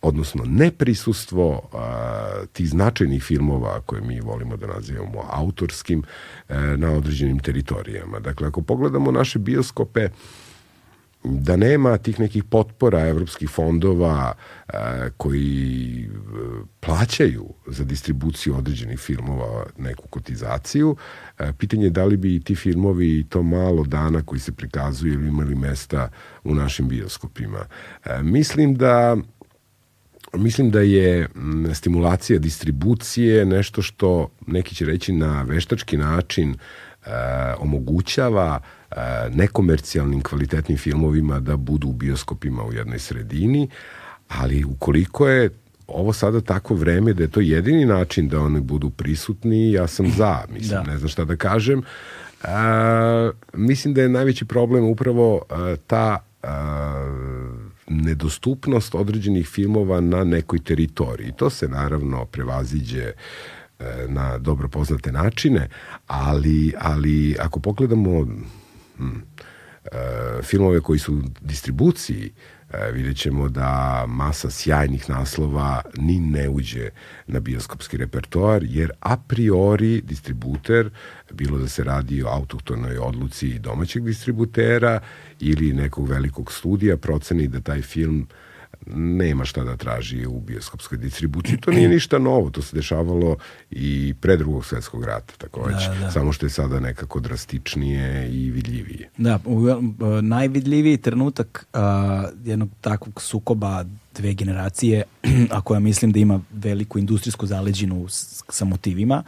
odnosno 0.02 0.44
neprisustvo 0.46 1.68
a, 1.72 2.44
tih 2.52 2.68
značajnih 2.68 3.22
filmova 3.22 3.80
koje 3.80 4.02
mi 4.02 4.20
volimo 4.20 4.56
da 4.56 4.66
nazivamo 4.66 5.24
autorskim 5.30 6.02
a, 6.48 6.54
e, 6.54 6.76
na 6.76 6.92
određenim 6.92 7.38
teritorijama. 7.38 8.20
Dakle, 8.20 8.48
ako 8.48 8.62
pogledamo 8.62 9.10
naše 9.10 9.38
bioskope, 9.38 10.08
da 11.24 11.56
nema 11.56 11.98
tih 11.98 12.20
nekih 12.20 12.44
potpora 12.44 13.08
evropskih 13.08 13.50
fondova 13.50 14.32
a, 14.66 14.78
e, 14.78 15.10
koji 15.16 16.04
e, 16.04 16.08
plaćaju 16.80 17.46
za 17.66 17.84
distribuciju 17.84 18.56
određenih 18.56 18.98
filmova 18.98 19.66
neku 19.78 20.08
kotizaciju, 20.08 20.96
a, 21.38 21.52
pitanje 21.52 21.84
je 21.84 21.90
da 21.90 22.04
li 22.04 22.16
bi 22.16 22.40
ti 22.40 22.54
filmovi 22.54 23.26
to 23.28 23.42
malo 23.42 23.84
dana 23.84 24.22
koji 24.22 24.40
se 24.40 24.52
prikazuju 24.52 25.26
imali 25.26 25.54
mesta 25.54 26.08
u 26.44 26.54
našim 26.54 26.88
bioskopima. 26.88 27.66
A, 28.04 28.22
mislim 28.22 28.74
da 28.74 29.16
Mislim 30.32 30.70
da 30.70 30.80
je 30.80 31.28
stimulacija 31.74 32.38
distribucije 32.38 33.44
nešto 33.44 33.82
što 33.82 34.28
neki 34.46 34.74
će 34.74 34.84
reći 34.84 35.12
na 35.12 35.42
veštački 35.42 35.96
način 35.96 36.50
e, 36.50 37.10
omogućava 37.58 38.60
e, 38.90 38.94
nekomercijalnim 39.34 40.22
kvalitetnim 40.22 40.78
filmovima 40.78 41.40
da 41.40 41.56
budu 41.56 41.88
u 41.88 41.92
bioskopima 41.92 42.64
u 42.64 42.72
jednoj 42.72 42.98
sredini, 42.98 43.68
ali 44.28 44.64
ukoliko 44.64 45.28
je 45.28 45.50
ovo 45.86 46.12
sada 46.12 46.40
tako 46.40 46.74
vreme 46.74 47.12
da 47.12 47.22
je 47.22 47.30
to 47.30 47.40
jedini 47.40 47.84
način 47.84 48.28
da 48.28 48.40
oni 48.40 48.60
budu 48.60 48.90
prisutni, 48.90 49.72
ja 49.72 49.86
sam 49.86 50.10
za, 50.10 50.38
mislim, 50.54 50.84
da. 50.84 50.90
ne 50.92 50.98
znam 50.98 51.08
šta 51.08 51.24
da 51.24 51.36
kažem. 51.36 51.82
A, 52.42 53.30
mislim 53.54 53.94
da 53.94 54.02
je 54.02 54.08
najveći 54.08 54.44
problem 54.44 54.84
upravo 54.84 55.42
a, 55.50 55.76
ta 55.86 56.18
a, 56.42 57.69
nedostupnost 57.90 58.94
određenih 58.94 59.48
filmova 59.48 60.00
na 60.00 60.24
nekoj 60.24 60.58
teritoriji. 60.58 61.32
To 61.36 61.50
se 61.50 61.68
naravno 61.68 62.24
prevaziđe 62.24 63.04
e, 63.04 63.14
na 64.08 64.38
dobro 64.38 64.68
poznate 64.68 65.12
načine, 65.12 65.68
ali, 66.06 66.72
ali 66.78 67.36
ako 67.40 67.60
pogledamo 67.60 68.26
hm, 68.96 69.16
filmove 70.42 70.80
koji 70.80 70.98
su 70.98 71.14
u 71.14 71.22
distribuciji, 71.40 72.32
E, 72.72 72.92
vidjet 72.92 73.16
ćemo 73.16 73.48
da 73.48 74.04
masa 74.08 74.50
sjajnih 74.50 75.10
naslova 75.10 75.82
ni 75.96 76.20
ne 76.20 76.48
uđe 76.48 76.90
na 77.26 77.40
bioskopski 77.40 77.96
repertoar, 77.96 78.62
jer 78.64 78.90
a 79.00 79.16
priori 79.16 80.00
distributer, 80.00 80.90
bilo 81.32 81.58
da 81.58 81.68
se 81.68 81.84
radi 81.84 82.22
o 82.22 82.28
autohtonoj 82.28 82.98
odluci 82.98 83.58
domaćeg 83.58 84.04
distributera 84.04 85.00
ili 85.40 85.72
nekog 85.72 86.08
velikog 86.08 86.52
studija, 86.52 86.96
proceni 86.96 87.48
da 87.48 87.60
taj 87.60 87.82
film 87.82 88.28
nema 88.86 89.44
šta 89.44 89.64
da 89.64 89.76
traži 89.76 90.26
u 90.26 90.40
bioskopskoj 90.40 90.98
distribuciji. 90.98 91.58
To 91.60 91.70
nije 91.70 91.88
ništa 91.88 92.18
novo, 92.18 92.50
to 92.50 92.62
se 92.62 92.76
dešavalo 92.76 93.36
i 93.70 94.14
pre 94.20 94.36
drugog 94.36 94.64
svetskog 94.64 95.04
rata, 95.04 95.34
takođe. 95.38 95.88
Da, 95.88 95.94
da. 96.00 96.10
Samo 96.10 96.32
što 96.32 96.46
je 96.46 96.50
sada 96.50 96.80
nekako 96.80 97.20
drastičnije 97.20 98.30
i 98.32 98.50
vidljivije. 98.50 99.10
Da, 99.16 99.38
u, 99.44 99.66
najvidljiviji 100.22 100.96
trenutak 100.96 101.66
uh, 101.72 101.80
jednog 102.44 102.68
takvog 102.80 103.22
sukoba 103.22 103.84
dve 104.14 104.34
generacije, 104.34 105.02
a 105.50 105.60
koja 105.60 105.80
mislim 105.80 106.12
da 106.12 106.18
ima 106.18 106.40
veliku 106.52 106.98
industrijsku 106.98 107.46
zaleđinu 107.46 108.06
sa 108.48 108.64
motivima, 108.64 109.22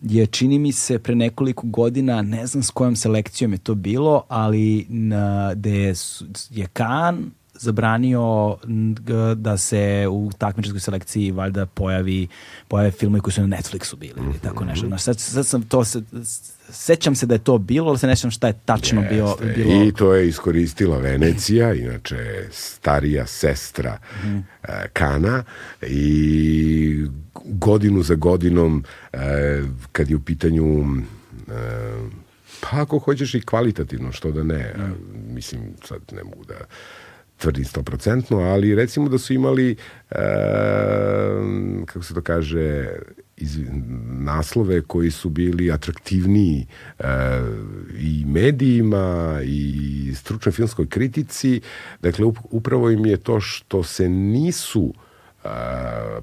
je 0.00 0.26
čini 0.26 0.58
mi 0.58 0.72
se 0.72 0.98
pre 0.98 1.14
nekoliko 1.14 1.66
godina, 1.66 2.22
ne 2.22 2.46
znam 2.46 2.62
s 2.62 2.70
kojom 2.70 2.96
selekcijom 2.96 3.52
je 3.52 3.58
to 3.58 3.74
bilo, 3.74 4.24
ali 4.28 4.86
na, 4.88 5.54
gde 5.54 5.94
je 6.50 6.66
Kan 6.72 7.30
zabranio 7.58 8.56
da 9.36 9.56
se 9.56 10.06
u 10.10 10.30
takmičarskoj 10.38 10.80
selekciji 10.80 11.30
valjda 11.30 11.66
pojavi 11.66 12.28
pojave 12.68 12.90
filmovi 12.90 13.20
koji 13.20 13.32
su 13.32 13.46
na 13.46 13.56
Netflixu 13.56 13.96
bili 13.96 14.14
ili 14.16 14.38
tako 14.42 14.64
mhm. 14.64 14.70
nešto. 14.70 14.86
Znaš, 14.86 15.02
sad, 15.02 15.20
sad 15.20 15.46
sam 15.46 15.62
to 15.62 15.84
se, 15.84 16.02
sećam 16.70 17.14
se 17.14 17.26
da 17.26 17.34
je 17.34 17.38
to 17.38 17.58
bilo, 17.58 17.88
ali 17.88 17.98
se 17.98 18.06
ne 18.06 18.16
sećam 18.16 18.30
šta 18.30 18.46
je 18.46 18.54
tačno 18.64 19.00
Jeste. 19.00 19.14
bio, 19.14 19.36
bilo. 19.54 19.84
I 19.84 19.92
to 19.92 20.14
je 20.14 20.28
iskoristila 20.28 20.98
Venecija, 20.98 21.74
inače 21.74 22.48
starija 22.50 23.26
sestra 23.26 23.98
mm 24.24 24.26
-hmm. 24.26 24.42
Kana 24.92 25.44
i 25.82 27.06
godinu 27.44 28.02
za 28.02 28.14
godinom 28.14 28.84
e, 29.12 29.18
kad 29.92 30.10
je 30.10 30.16
u 30.16 30.20
pitanju 30.20 30.84
e, 31.48 31.52
pa 32.60 32.80
ako 32.80 32.98
hoćeš 32.98 33.34
i 33.34 33.40
kvalitativno, 33.40 34.12
što 34.12 34.32
da 34.32 34.42
ne, 34.42 34.74
mm. 34.78 35.34
mislim 35.34 35.60
sad 35.84 36.00
ne 36.12 36.24
mogu 36.24 36.44
da 36.44 36.54
tvrdim 37.36 37.64
100%, 37.64 38.52
ali 38.52 38.74
recimo 38.74 39.08
da 39.08 39.18
su 39.18 39.34
imali 39.34 39.76
e, 40.10 40.16
kako 41.86 42.02
se 42.04 42.14
to 42.14 42.22
kaže 42.22 42.88
iz, 43.36 43.58
naslove 44.18 44.82
koji 44.82 45.10
su 45.10 45.30
bili 45.30 45.72
atraktivniji 45.72 46.66
e, 46.98 47.04
i 47.98 48.24
medijima 48.26 49.40
i 49.44 50.12
stručnoj 50.14 50.52
filmskoj 50.52 50.88
kritici. 50.88 51.60
Dakle, 52.02 52.26
upravo 52.50 52.90
im 52.90 53.06
je 53.06 53.16
to 53.16 53.40
što 53.40 53.82
se 53.82 54.08
nisu 54.08 54.94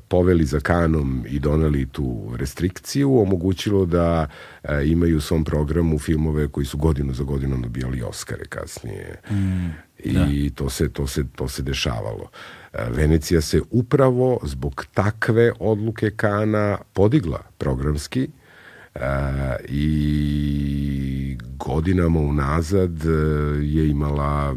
poveli 0.07 0.45
za 0.45 0.59
kanom 0.59 1.25
i 1.29 1.39
doneli 1.39 1.85
tu 1.85 2.33
restrikciju, 2.35 3.19
omogućilo 3.19 3.85
da 3.85 4.27
a, 4.63 4.81
imaju 4.81 5.17
u 5.17 5.21
svom 5.21 5.43
programu 5.43 5.99
filmove 5.99 6.47
koji 6.47 6.65
su 6.65 6.77
godinu 6.77 7.13
za 7.13 7.23
godinom 7.23 7.61
dobijali 7.61 8.01
Oscare 8.01 8.45
kasnije. 8.45 9.21
Mm, 9.31 9.69
I 10.03 10.49
da. 10.49 10.55
to, 10.55 10.69
se, 10.69 10.89
to, 10.89 11.07
se, 11.07 11.23
to 11.35 11.47
se 11.47 11.61
dešavalo. 11.61 12.29
Venecija 12.89 13.41
se 13.41 13.61
upravo 13.71 14.39
zbog 14.43 14.85
takve 14.93 15.51
odluke 15.59 16.11
Kana 16.11 16.77
podigla 16.93 17.39
programski 17.57 18.29
i 19.69 21.37
godinama 21.57 22.19
unazad 22.19 23.03
je 23.61 23.89
imala 23.89 24.55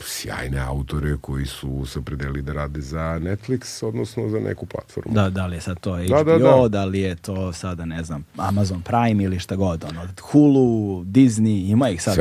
sjajne 0.00 0.58
autore 0.58 1.16
koji 1.20 1.46
su 1.46 1.86
se 1.86 2.02
predeli 2.02 2.42
da 2.42 2.52
rade 2.52 2.80
za 2.80 3.18
Netflix, 3.22 3.86
odnosno 3.86 4.28
za 4.28 4.40
neku 4.40 4.66
platformu. 4.66 5.14
Da, 5.14 5.30
da 5.30 5.46
li 5.46 5.56
je 5.56 5.60
sad 5.60 5.80
to 5.80 5.90
HBO, 5.90 6.24
da, 6.24 6.24
da, 6.24 6.38
da. 6.38 6.68
da 6.68 6.84
li 6.84 7.00
je 7.00 7.16
to 7.16 7.52
sada, 7.52 7.84
ne 7.84 8.02
znam, 8.02 8.24
Amazon 8.36 8.82
Prime 8.82 9.24
ili 9.24 9.38
šta 9.38 9.56
god, 9.56 9.84
ono, 9.84 10.08
Hulu, 10.20 11.04
Disney, 11.04 11.70
ima 11.70 11.88
ih 11.88 12.02
sad 12.02 12.16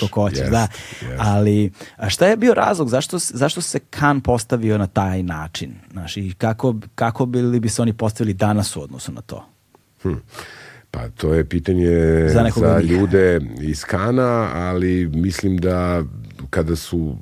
kako 0.00 0.20
hoćeš, 0.20 0.46
yes, 0.46 0.50
da. 0.50 0.68
Yes. 1.02 1.16
Ali, 1.18 1.72
a 1.96 2.10
šta 2.10 2.26
je 2.26 2.36
bio 2.36 2.54
razlog, 2.54 2.88
zašto, 2.88 3.18
zašto 3.18 3.60
se 3.60 3.78
Kan 3.90 4.20
postavio 4.20 4.78
na 4.78 4.86
taj 4.86 5.22
način? 5.22 5.74
Znaš, 5.92 6.16
i 6.16 6.34
kako, 6.38 6.74
kako 6.94 7.26
bili 7.26 7.60
bi 7.60 7.68
se 7.68 7.82
oni 7.82 7.92
postavili 7.92 8.34
danas 8.34 8.76
u 8.76 8.82
odnosu 8.82 9.12
na 9.12 9.20
to? 9.20 9.44
Hm. 10.02 10.14
Pa 10.90 11.08
to 11.08 11.34
je 11.34 11.44
pitanje 11.44 12.28
za, 12.28 12.50
za 12.56 12.80
ljude 12.80 13.40
iz 13.60 13.84
Kana, 13.84 14.48
ali 14.54 15.10
mislim 15.14 15.56
da 15.56 16.02
kada 16.56 16.76
su 16.76 17.16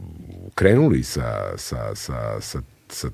krenuli 0.54 1.02
sa, 1.02 1.58
sa, 1.58 1.94
sa, 1.94 2.40
sa, 2.40 2.60
sa 2.88 3.08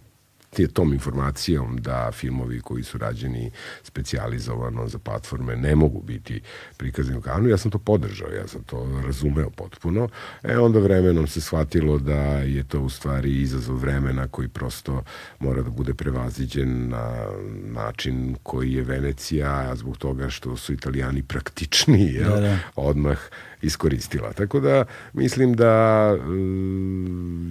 tom 0.72 0.92
informacijom 0.92 1.76
da 1.76 2.10
filmovi 2.12 2.60
koji 2.60 2.82
su 2.82 2.98
rađeni 2.98 3.50
specijalizovano 3.82 4.88
za 4.88 4.98
platforme 4.98 5.56
ne 5.56 5.74
mogu 5.76 6.02
biti 6.02 6.40
prikazani 6.76 7.18
u 7.18 7.20
kanu, 7.20 7.48
ja 7.48 7.56
sam 7.56 7.70
to 7.70 7.78
podržao, 7.78 8.28
ja 8.30 8.46
sam 8.46 8.62
to 8.62 9.00
razumeo 9.06 9.50
potpuno. 9.50 10.08
E 10.42 10.58
onda 10.58 10.78
vremenom 10.78 11.26
se 11.26 11.40
shvatilo 11.40 11.98
da 11.98 12.22
je 12.38 12.64
to 12.68 12.80
u 12.80 12.88
stvari 12.88 13.40
izazov 13.40 13.76
vremena 13.76 14.28
koji 14.28 14.48
prosto 14.48 15.04
mora 15.38 15.62
da 15.62 15.70
bude 15.70 15.94
prevaziđen 15.94 16.88
na 16.88 17.26
način 17.64 18.36
koji 18.42 18.72
je 18.72 18.82
Venecija, 18.82 19.76
zbog 19.76 19.96
toga 19.96 20.30
što 20.30 20.56
su 20.56 20.72
italijani 20.72 21.22
praktični, 21.22 22.12
jel? 22.12 22.30
Da, 22.30 22.40
da. 22.40 22.58
odmah 22.76 23.18
iskoristila. 23.62 24.32
Tako 24.32 24.60
da 24.60 24.84
mislim 25.12 25.54
da 25.54 25.72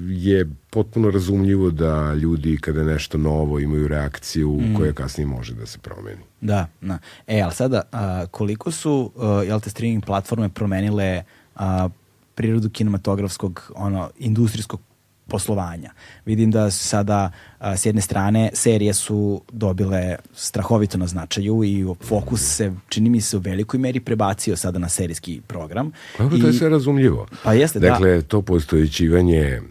je 0.09 0.49
potpuno 0.69 1.11
razumljivo 1.11 1.69
da 1.71 2.13
ljudi 2.13 2.57
kada 2.57 2.83
nešto 2.83 3.17
novo 3.17 3.59
imaju 3.59 3.87
reakciju 3.87 4.51
mm. 4.51 4.75
koja 4.77 4.93
kasnije 4.93 5.27
može 5.27 5.53
da 5.53 5.65
se 5.65 5.79
promeni. 5.79 6.21
Da, 6.41 6.67
da. 6.81 6.97
E, 7.27 7.41
ali 7.41 7.53
sada, 7.53 7.81
a, 7.91 8.25
koliko 8.31 8.71
su, 8.71 9.11
a, 9.17 9.43
jel 9.45 9.59
te, 9.59 9.69
streaming 9.69 10.05
platforme 10.05 10.49
promenile 10.49 11.23
a, 11.55 11.89
prirodu 12.35 12.69
kinematografskog, 12.69 13.71
ono, 13.75 14.09
industrijskog 14.19 14.81
poslovanja. 15.29 15.91
Vidim 16.25 16.51
da 16.51 16.71
sada 16.71 17.31
a, 17.59 17.77
s 17.77 17.85
jedne 17.85 18.01
strane 18.01 18.49
serije 18.53 18.93
su 18.93 19.41
dobile 19.51 20.15
strahovito 20.33 20.97
na 20.97 21.07
značaju 21.07 21.63
i 21.63 21.85
fokus 22.03 22.41
se, 22.41 22.73
čini 22.89 23.09
mi 23.09 23.21
se, 23.21 23.37
u 23.37 23.39
velikoj 23.39 23.79
meri 23.79 23.99
prebacio 23.99 24.55
sada 24.55 24.79
na 24.79 24.89
serijski 24.89 25.41
program. 25.47 25.91
Dobro, 26.17 26.37
I, 26.37 26.41
to 26.41 26.47
je 26.47 26.53
sve 26.53 26.69
razumljivo. 26.69 27.27
Pa 27.43 27.53
jeste, 27.53 27.79
dakle, 27.79 28.15
da. 28.15 28.21
to 28.21 28.41
postojićivanje, 28.41 29.61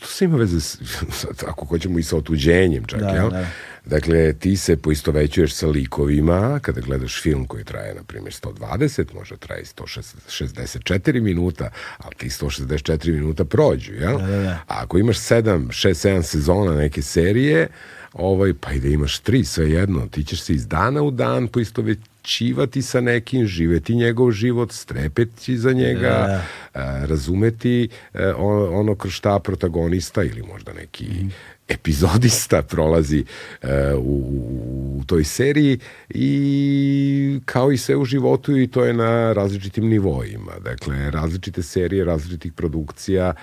to 0.00 0.06
sve 0.06 0.24
ima 0.24 0.36
veze, 0.36 0.60
s, 0.60 0.78
ako 1.50 1.66
hoćemo 1.66 1.98
i 1.98 2.02
sa 2.02 2.16
otuđenjem 2.16 2.84
čak, 2.84 3.00
da, 3.00 3.08
jel? 3.08 3.30
Da. 3.30 3.46
Dakle, 3.84 4.32
ti 4.32 4.56
se 4.56 4.76
poistovećuješ 4.76 5.54
sa 5.54 5.66
likovima 5.66 6.58
kada 6.62 6.80
gledaš 6.80 7.22
film 7.22 7.46
koji 7.46 7.64
traje, 7.64 7.94
na 7.94 8.02
primjer, 8.02 8.32
120, 8.32 9.14
možda 9.14 9.36
traje 9.36 9.64
164 9.64 11.20
minuta, 11.20 11.70
ali 11.98 12.14
ti 12.14 12.28
164 12.28 13.12
minuta 13.12 13.44
prođu, 13.44 13.94
jel? 13.94 14.18
Da, 14.18 14.26
da, 14.26 14.36
da. 14.36 14.50
A 14.50 14.82
ako 14.82 14.98
imaš 14.98 15.18
7, 15.18 15.66
6, 15.66 16.08
7 16.08 16.22
sezona 16.22 16.74
neke 16.74 17.02
serije, 17.02 17.68
ovaj, 18.12 18.54
pa 18.60 18.72
i 18.72 18.80
da 18.80 18.88
imaš 18.88 19.18
tri, 19.18 19.44
sve 19.44 19.70
jedno, 19.70 20.06
ti 20.10 20.24
ćeš 20.24 20.42
se 20.42 20.52
iz 20.52 20.66
dana 20.66 21.02
u 21.02 21.10
dan 21.10 21.48
poistovećivati 21.48 22.82
sa 22.82 23.00
nekim, 23.00 23.46
živeti 23.46 23.94
njegov 23.94 24.30
život, 24.30 24.72
strepeti 24.72 25.58
za 25.58 25.72
njega, 25.72 26.00
da, 26.00 26.26
da. 26.26 26.44
A, 26.74 27.06
razumeti 27.06 27.88
a, 28.14 28.18
e, 28.18 28.32
ono 28.72 28.94
kroz 28.94 29.12
šta 29.12 29.38
protagonista 29.38 30.22
ili 30.22 30.42
možda 30.42 30.72
neki 30.72 31.04
mm 31.04 31.30
epizodista 31.70 32.62
prolazi 32.62 33.24
uh, 33.62 33.68
u, 33.98 34.98
u 34.98 35.04
toj 35.06 35.24
seriji 35.24 35.78
i 36.08 37.40
kao 37.44 37.72
i 37.72 37.78
sve 37.78 37.96
u 37.96 38.04
životu 38.04 38.56
i 38.56 38.66
to 38.66 38.84
je 38.84 38.92
na 38.92 39.32
različitim 39.32 39.88
nivoima. 39.88 40.52
Dakle, 40.60 41.10
različite 41.10 41.62
serije, 41.62 42.04
različitih 42.04 42.52
produkcija, 42.52 43.34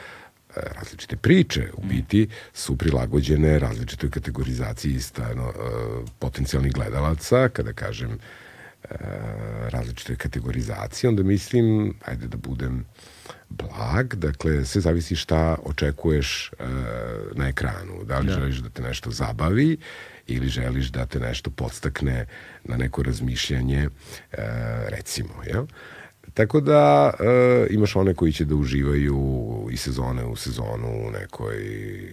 e, 0.56 0.62
različite 0.76 1.16
priče 1.16 1.68
u 1.74 1.82
biti 1.82 2.28
su 2.54 2.78
prilagođene 2.78 3.60
različitoj 3.60 4.12
kategorizaciji 4.12 4.99
stano, 4.99 5.48
uh, 5.48 6.10
potencijalnih 6.20 6.74
gledalaca, 6.74 7.49
kada 7.49 7.74
kažem 7.74 8.12
uh, 8.12 8.91
različitoj 9.70 10.16
kategorizaciji, 10.16 11.08
onda 11.08 11.24
mislim, 11.24 11.94
ajde 12.06 12.28
da 12.28 12.38
budem 12.38 12.86
blag, 13.49 14.15
dakle 14.15 14.65
sve 14.65 14.82
zavisi 14.82 15.15
šta 15.15 15.57
očekuješ 15.64 16.52
uh, 16.52 16.68
na 17.36 17.48
ekranu. 17.48 18.03
Da 18.03 18.19
li 18.19 18.28
da. 18.28 18.34
želiš 18.34 18.57
da 18.57 18.69
te 18.69 18.82
nešto 18.82 19.11
zabavi 19.11 19.78
ili 20.28 20.48
želiš 20.48 20.88
da 20.88 21.06
te 21.06 21.19
nešto 21.19 21.49
podstakne 21.49 22.26
na 22.64 22.78
neko 22.78 23.03
razmišljanje, 23.03 23.88
uh, 23.88 24.38
recimo, 24.88 25.44
jel? 25.45 25.65
Tako 26.34 26.61
da 26.61 27.14
uh, 27.14 27.68
imaš 27.69 27.95
one 27.95 28.14
koji 28.14 28.32
će 28.32 28.45
da 28.45 28.56
uživaju 28.56 29.18
i 29.72 29.78
sezone 29.78 30.26
u 30.26 30.36
sezonu 30.36 31.07
u 31.07 31.11
nekoj 31.11 31.57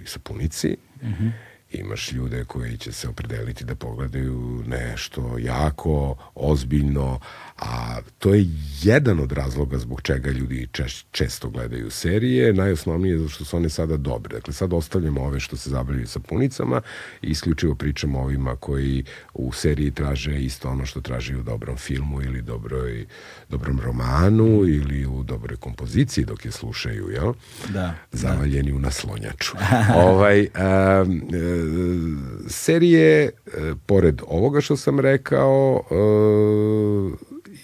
sapunici. 0.07 0.77
Mm 1.03 1.07
-hmm 1.07 1.31
imaš 1.75 2.13
ljude 2.13 2.45
koji 2.45 2.77
će 2.79 2.93
se 2.93 3.09
opredeliti 3.09 3.65
da 3.65 3.75
pogledaju 3.75 4.63
nešto 4.67 5.39
jako 5.39 6.17
ozbiljno, 6.35 7.21
a 7.59 8.01
to 8.19 8.35
je 8.35 8.47
jedan 8.83 9.21
od 9.21 9.33
razloga 9.33 9.79
zbog 9.79 10.03
čega 10.03 10.31
ljudi 10.31 10.69
češ, 10.73 11.05
često 11.11 11.51
gledaju 11.51 11.91
serije, 11.91 12.53
najosnovnije 12.53 13.13
je 13.13 13.19
zato 13.19 13.31
što 13.31 13.45
su 13.45 13.57
one 13.57 13.69
sada 13.69 13.97
dobre. 13.97 14.37
Dakle, 14.37 14.53
sad 14.53 14.73
ostavljamo 14.73 15.23
ove 15.23 15.41
što 15.41 15.57
se 15.57 15.71
zabavljaju 15.71 16.07
sa 16.07 16.21
punicama 16.21 16.81
i 17.23 17.31
isključivo 17.31 17.75
pričamo 17.75 18.21
ovima 18.21 18.57
koji 18.57 19.05
u 19.35 19.53
seriji 19.53 19.91
traže 19.91 20.41
isto 20.41 20.69
ono 20.69 20.87
što 20.87 21.01
traže 21.01 21.37
u 21.37 21.43
dobrom 21.43 21.77
filmu 21.77 22.23
ili 22.23 22.43
dobroj, 22.43 23.07
dobrom 23.49 23.81
romanu 23.81 24.65
ili 24.67 25.07
u 25.07 25.23
dobroj 25.23 25.57
kompoziciji 25.57 26.25
dok 26.25 26.45
je 26.45 26.53
slušaju, 26.53 27.09
jel? 27.11 27.33
Da. 27.69 27.95
Zavaljeni 28.13 28.71
da. 28.71 28.77
u 28.77 28.81
naslonjaču. 28.81 29.57
ovaj, 30.07 30.49
a, 30.55 31.05
serije, 32.49 33.31
pored 33.87 34.23
ovoga 34.27 34.61
što 34.61 34.77
sam 34.77 35.01
rekao, 35.01 35.83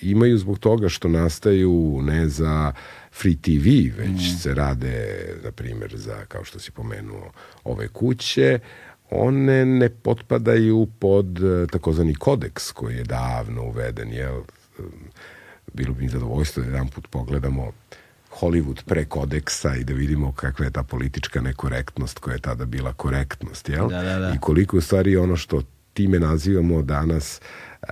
imaju 0.03 0.39
zbog 0.39 0.59
toga 0.59 0.89
što 0.89 1.09
nastaju 1.09 2.01
ne 2.03 2.29
za 2.29 2.73
free 3.13 3.37
TV, 3.37 3.99
već 4.01 4.33
mm. 4.33 4.39
se 4.39 4.55
rade, 4.55 5.27
na 5.45 5.51
primjer, 5.51 5.97
za, 5.97 6.25
kao 6.29 6.45
što 6.45 6.59
si 6.59 6.71
pomenuo, 6.71 7.33
ove 7.65 7.89
kuće, 7.89 8.59
one 9.11 9.65
ne 9.65 9.89
potpadaju 9.89 10.89
pod 10.99 11.45
eh, 11.45 11.67
takozvani 11.67 12.15
kodeks 12.15 12.73
koji 12.73 12.97
je 12.97 13.05
davno 13.05 13.63
uveden, 13.63 14.13
jel? 14.13 14.43
Bilo 15.73 15.95
bi 15.95 16.03
mi 16.03 16.09
zadovoljstvo 16.09 16.63
da 16.63 16.69
jedan 16.69 16.89
put 16.89 17.07
pogledamo 17.11 17.73
Hollywood 18.41 18.85
pre 18.85 19.05
kodeksa 19.05 19.77
i 19.77 19.85
da 19.85 19.95
vidimo 19.95 20.33
kakva 20.33 20.65
je 20.65 20.71
ta 20.71 20.83
politička 20.83 21.41
nekorektnost 21.41 22.19
koja 22.19 22.35
je 22.35 22.41
tada 22.41 22.65
bila 22.65 22.93
korektnost, 22.93 23.69
jel? 23.69 23.89
Da, 23.89 24.03
da, 24.03 24.19
da. 24.19 24.33
I 24.35 24.39
koliko 24.41 24.77
u 24.77 24.81
stvari 24.81 25.17
ono 25.17 25.37
što 25.37 25.63
time 25.93 26.19
nazivamo 26.19 26.83
danas 26.83 27.41
uh, 27.83 27.89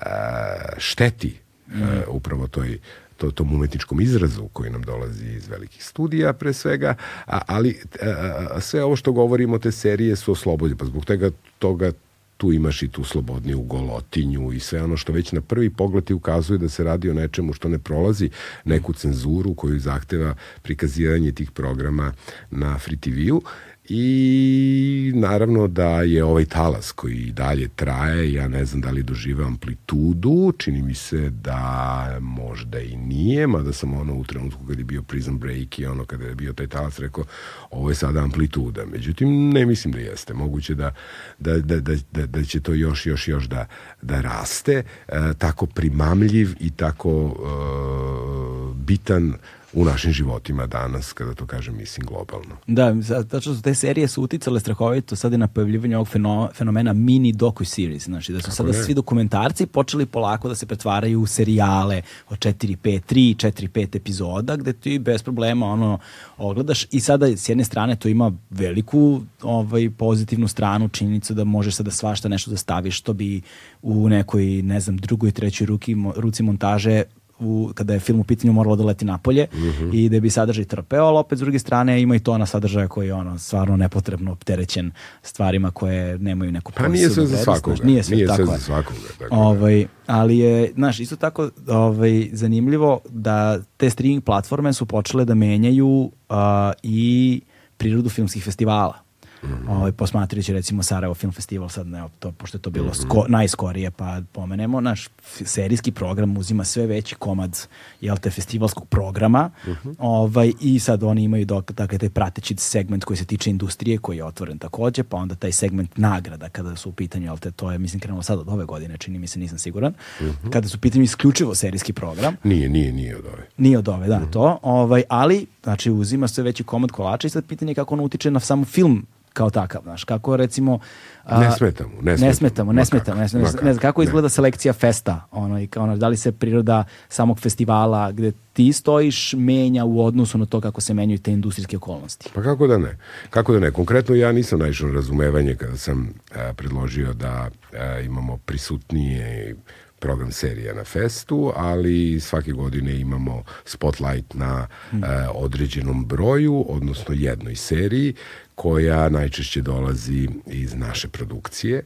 šteti 0.78 1.40
mm. 1.68 1.82
uh, 1.82 1.88
upravo 2.08 2.46
toj 2.46 2.78
to, 3.18 3.30
tom 3.30 3.54
umetničkom 3.54 4.00
izrazu 4.00 4.48
koji 4.52 4.70
nam 4.70 4.82
dolazi 4.82 5.24
iz 5.36 5.48
velikih 5.48 5.84
studija 5.84 6.32
pre 6.32 6.52
svega, 6.52 6.94
a, 7.26 7.40
ali 7.46 7.80
a, 8.02 8.06
a, 8.50 8.60
sve 8.60 8.84
ovo 8.84 8.96
što 8.96 9.12
govorimo 9.12 9.58
te 9.58 9.72
serije 9.72 10.16
su 10.16 10.32
oslobođene, 10.32 10.78
pa 10.78 10.84
zbog 10.84 11.04
toga, 11.04 11.30
toga 11.58 11.92
tu 12.36 12.52
imaš 12.52 12.82
i 12.82 12.88
tu 12.88 13.04
slobodniju 13.04 13.60
golotinju 13.60 14.52
i 14.52 14.60
sve 14.60 14.82
ono 14.82 14.96
što 14.96 15.12
već 15.12 15.32
na 15.32 15.40
prvi 15.40 15.70
pogled 15.70 16.04
ti 16.04 16.14
ukazuje 16.14 16.58
da 16.58 16.68
se 16.68 16.84
radi 16.84 17.10
o 17.10 17.14
nečemu 17.14 17.52
što 17.52 17.68
ne 17.68 17.78
prolazi 17.78 18.30
neku 18.64 18.92
cenzuru 18.92 19.54
koju 19.54 19.78
zahteva 19.78 20.34
prikazivanje 20.62 21.32
tih 21.32 21.50
programa 21.50 22.12
na 22.50 22.78
Free 22.78 22.98
TV-u 22.98 23.42
I 23.90 25.12
naravno 25.14 25.66
da 25.66 26.02
je 26.02 26.24
ovaj 26.24 26.44
talas 26.44 26.92
koji 26.92 27.32
dalje 27.32 27.68
traje, 27.68 28.32
ja 28.32 28.48
ne 28.48 28.64
znam 28.64 28.80
da 28.80 28.90
li 28.90 29.02
dožive 29.02 29.44
amplitudu, 29.44 30.52
čini 30.58 30.82
mi 30.82 30.94
se 30.94 31.30
da 31.30 32.18
možda 32.20 32.80
i 32.80 32.96
nije, 32.96 33.46
mada 33.46 33.72
sam 33.72 33.94
ono 33.94 34.14
u 34.14 34.24
trenutku 34.24 34.66
kad 34.66 34.78
je 34.78 34.84
bio 34.84 35.02
Prison 35.02 35.38
Break 35.38 35.78
i 35.78 35.86
ono 35.86 36.04
kada 36.04 36.24
je 36.24 36.34
bio 36.34 36.52
taj 36.52 36.66
talas 36.66 36.98
rekao 36.98 37.24
ovo 37.70 37.88
je 37.88 37.94
sada 37.94 38.20
amplituda. 38.20 38.86
Međutim, 38.86 39.50
ne 39.50 39.66
mislim 39.66 39.92
da 39.92 39.98
jeste. 39.98 40.34
Moguće 40.34 40.74
da, 40.74 40.94
da, 41.38 41.58
da, 41.58 41.80
da, 41.80 41.94
da, 42.12 42.26
da 42.26 42.44
će 42.44 42.60
to 42.60 42.74
još, 42.74 43.06
još, 43.06 43.28
još 43.28 43.44
da, 43.44 43.66
da 44.02 44.20
raste. 44.20 44.82
E, 45.08 45.34
tako 45.38 45.66
primamljiv 45.66 46.54
i 46.60 46.70
tako 46.70 47.10
e, 47.10 48.74
bitan 48.74 49.34
u 49.72 49.84
našim 49.84 50.12
životima 50.12 50.66
danas, 50.66 51.12
kada 51.12 51.34
to 51.34 51.46
kažem, 51.46 51.76
mislim 51.76 52.06
globalno. 52.06 52.56
Da, 52.66 52.94
zato 53.00 53.40
što 53.40 53.62
te 53.62 53.74
serije 53.74 54.08
su 54.08 54.22
uticale 54.22 54.60
strahovito 54.60 55.16
sada 55.16 55.36
na 55.36 55.46
pojavljivanje 55.48 55.96
ovog 55.96 56.08
fenomena 56.54 56.92
mini 56.92 57.32
docu-series, 57.32 58.04
znači 58.04 58.32
da 58.32 58.40
su 58.40 58.50
sada 58.50 58.72
ne? 58.72 58.82
svi 58.82 58.94
dokumentarci 58.94 59.66
počeli 59.66 60.06
polako 60.06 60.48
da 60.48 60.54
se 60.54 60.66
pretvaraju 60.66 61.20
u 61.20 61.26
serijale 61.26 62.02
od 62.28 62.38
4, 62.38 62.76
5, 62.76 63.00
3, 63.14 63.48
4, 63.48 63.68
5 63.68 63.96
epizoda, 63.96 64.56
gde 64.56 64.72
ti 64.72 64.98
bez 64.98 65.22
problema 65.22 65.66
ono 65.66 65.98
ogledaš 66.36 66.86
i 66.90 67.00
sada 67.00 67.26
s 67.26 67.48
jedne 67.48 67.64
strane 67.64 67.96
to 67.96 68.08
ima 68.08 68.32
veliku 68.50 69.20
ovaj, 69.42 69.90
pozitivnu 69.90 70.48
stranu, 70.48 70.88
činjenicu 70.88 71.34
da 71.34 71.44
možeš 71.44 71.74
sada 71.74 71.90
svašta 71.90 72.28
nešto 72.28 72.50
da 72.50 72.56
staviš, 72.56 72.98
što 72.98 73.12
bi 73.12 73.42
u 73.82 74.08
nekoj, 74.08 74.44
ne 74.44 74.80
znam, 74.80 74.96
drugoj, 74.96 75.30
trećoj 75.30 75.66
ruki, 75.66 75.96
ruci 76.16 76.42
montaže 76.42 77.02
u, 77.40 77.70
kada 77.74 77.94
je 77.94 78.00
film 78.00 78.20
u 78.20 78.24
pitanju 78.24 78.52
moralo 78.52 78.76
da 78.76 78.84
leti 78.84 79.04
napolje 79.04 79.46
mm 79.52 79.56
-hmm. 79.56 79.94
i 79.94 80.08
da 80.08 80.20
bi 80.20 80.30
sadržaj 80.30 80.64
trpeo, 80.64 81.04
ali 81.04 81.18
opet 81.18 81.38
s 81.38 81.40
druge 81.40 81.58
strane 81.58 82.02
ima 82.02 82.16
i 82.16 82.18
to 82.18 82.38
na 82.38 82.46
sadržaja 82.46 82.88
koji 82.88 83.06
je 83.06 83.14
ono 83.14 83.38
stvarno 83.38 83.76
nepotrebno 83.76 84.32
opterećen 84.32 84.92
stvarima 85.22 85.70
koje 85.70 86.18
nemaju 86.18 86.52
neku 86.52 86.72
Pa 86.72 86.88
nije 86.88 87.10
sve 87.10 87.26
za 87.26 87.36
svakoga. 87.36 87.76
Znaš, 87.76 87.86
nije 87.86 88.02
sve, 88.02 88.16
nije 88.16 88.28
sve 88.34 88.46
za 88.46 88.58
svakoga. 88.58 88.98
Tako 89.18 89.34
da. 89.34 89.40
ovaj, 89.40 89.86
ali 90.06 90.38
je, 90.38 90.72
znaš, 90.74 91.00
isto 91.00 91.16
tako 91.16 91.50
ovaj, 91.68 92.28
zanimljivo 92.32 93.00
da 93.08 93.60
te 93.76 93.90
streaming 93.90 94.24
platforme 94.24 94.72
su 94.72 94.86
počele 94.86 95.24
da 95.24 95.34
menjaju 95.34 95.88
uh, 96.28 96.36
i 96.82 97.40
prirodu 97.76 98.08
filmskih 98.08 98.44
festivala. 98.44 99.07
Mm 99.42 99.68
ovaj, 99.68 99.92
posmatrajući 99.92 100.52
recimo 100.52 100.82
Sarajevo 100.82 101.14
Film 101.14 101.32
Festival 101.32 101.68
sad 101.68 101.86
ne, 101.86 102.02
to, 102.18 102.32
pošto 102.32 102.58
je 102.58 102.62
to 102.62 102.70
bilo 102.70 102.88
mm 102.88 102.94
sko, 102.94 103.24
najskorije 103.28 103.90
pa 103.90 104.20
pomenemo, 104.32 104.80
naš 104.80 105.08
serijski 105.44 105.92
program 105.92 106.36
uzima 106.36 106.64
sve 106.64 106.86
veći 106.86 107.14
komad 107.14 107.68
jel 108.00 108.16
te 108.16 108.30
festivalskog 108.30 108.88
programa 108.88 109.50
mm 109.66 109.70
-hmm. 109.70 109.94
ovaj, 109.98 110.52
i 110.60 110.78
sad 110.78 111.02
oni 111.02 111.22
imaju 111.22 111.44
dok, 111.44 111.72
dakle, 111.72 111.98
taj 111.98 112.10
prateći 112.10 112.54
segment 112.58 113.04
koji 113.04 113.16
se 113.16 113.24
tiče 113.24 113.50
industrije 113.50 113.98
koji 113.98 114.16
je 114.16 114.24
otvoren 114.24 114.58
takođe, 114.58 115.02
pa 115.02 115.16
onda 115.16 115.34
taj 115.34 115.52
segment 115.52 115.96
nagrada 115.96 116.48
kada 116.48 116.76
su 116.76 116.88
u 116.88 116.92
pitanju, 116.92 117.24
jel 117.24 117.38
te, 117.38 117.50
to 117.50 117.72
je 117.72 117.78
mislim 117.78 118.00
krenulo 118.00 118.22
sad 118.22 118.38
od 118.38 118.48
ove 118.48 118.64
godine, 118.64 118.96
čini 118.96 119.18
mi 119.18 119.26
se, 119.26 119.38
nisam 119.38 119.58
siguran, 119.58 119.92
mm 120.20 120.24
-hmm. 120.24 120.50
kada 120.50 120.68
su 120.68 120.76
u 120.76 120.80
pitanju 120.80 121.04
isključivo 121.04 121.54
serijski 121.54 121.92
program. 121.92 122.36
Nije, 122.44 122.68
nije, 122.68 122.92
nije 122.92 123.16
od 123.16 123.26
ove. 123.26 123.46
Nije 123.56 123.78
od 123.78 123.88
ove, 123.88 124.06
da, 124.06 124.18
mm 124.18 124.22
-hmm. 124.22 124.32
to, 124.32 124.58
ovaj, 124.62 125.02
ali 125.08 125.46
znači 125.62 125.90
uzima 125.90 126.28
sve 126.28 126.44
veći 126.44 126.64
komad 126.64 126.90
kolača 126.90 127.26
i 127.26 127.30
sad 127.30 127.44
pitanje 127.44 127.74
kako 127.74 127.94
on 127.94 128.00
utiče 128.00 128.30
na 128.30 128.40
sam 128.40 128.64
film 128.64 129.06
kao 129.38 129.50
takav, 129.50 129.82
znaš, 129.82 130.04
kako 130.04 130.36
recimo... 130.36 130.78
A, 131.24 131.40
ne 131.40 131.50
smetamo, 131.50 131.90
ne 132.02 132.16
smetamo. 132.18 132.26
Ne 132.26 132.34
smetamo, 132.34 132.72
ne 132.72 132.84
smetamo, 132.84 133.20
ne, 133.20 133.28
smetamo, 133.28 133.62
ne, 133.62 133.74
ne, 133.74 133.78
kako 133.78 134.02
izgleda 134.02 134.26
ne. 134.26 134.30
selekcija 134.30 134.72
festa, 134.72 135.24
ono, 135.30 135.60
i 135.60 135.66
kao, 135.66 135.82
ono, 135.82 135.96
da 135.96 136.08
li 136.08 136.16
se 136.16 136.32
priroda 136.32 136.84
samog 137.08 137.40
festivala 137.40 138.12
gde 138.12 138.32
ti 138.52 138.72
stojiš 138.72 139.34
menja 139.36 139.84
u 139.84 140.04
odnosu 140.04 140.38
na 140.38 140.46
to 140.46 140.60
kako 140.60 140.80
se 140.80 140.94
menjaju 140.94 141.18
te 141.18 141.32
industrijske 141.32 141.76
okolnosti? 141.76 142.30
Pa 142.34 142.42
kako 142.42 142.66
da 142.66 142.78
ne? 142.78 142.98
Kako 143.30 143.52
da 143.52 143.60
ne? 143.60 143.70
Konkretno 143.70 144.14
ja 144.14 144.32
nisam 144.32 144.58
naišao 144.58 144.88
na 144.88 144.94
razumevanje 144.94 145.54
kada 145.54 145.76
sam 145.76 146.14
a, 146.34 146.52
predložio 146.56 147.12
da 147.12 147.50
a, 147.72 148.00
imamo 148.00 148.36
prisutnije 148.36 149.56
program 149.98 150.32
serija 150.32 150.74
na 150.74 150.84
festu, 150.84 151.52
ali 151.56 152.20
svake 152.20 152.52
godine 152.52 153.00
imamo 153.00 153.44
spotlight 153.64 154.34
na 154.34 154.66
hmm. 154.90 155.04
e, 155.04 155.28
određenom 155.34 156.06
broju, 156.06 156.64
odnosno 156.68 157.14
jednoj 157.14 157.56
seriji 157.56 158.14
koja 158.54 159.08
najčešće 159.08 159.62
dolazi 159.62 160.28
iz 160.46 160.74
naše 160.74 161.08
produkcije. 161.08 161.78
E, 161.78 161.84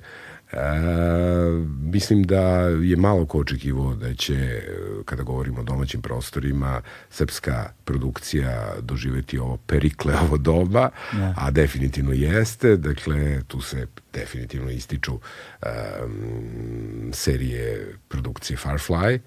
mislim 1.83 2.23
da 2.23 2.43
je 2.83 2.97
malo 2.97 3.27
ko 3.27 3.39
očekivo 3.39 3.95
da 3.95 4.15
će, 4.15 4.63
kada 5.05 5.23
govorimo 5.23 5.61
o 5.61 5.65
domaćim 5.65 6.03
prostorima, 6.03 6.81
srpska 7.11 7.73
produkcija 7.85 8.75
doživeti 8.81 9.39
ovo 9.39 9.57
perikle, 9.57 10.15
ovo 10.15 10.37
doba, 10.37 10.91
ja. 11.19 11.35
A 11.37 11.51
definitivno 11.51 12.13
jeste. 12.13 12.77
Dakle, 12.77 13.43
tu 13.49 13.61
se 13.61 13.87
definitivno 14.13 14.71
ističu 14.71 15.13
um, 15.13 17.11
serije 17.13 17.95
produkcije 18.09 18.57
Farfly. 18.57 19.19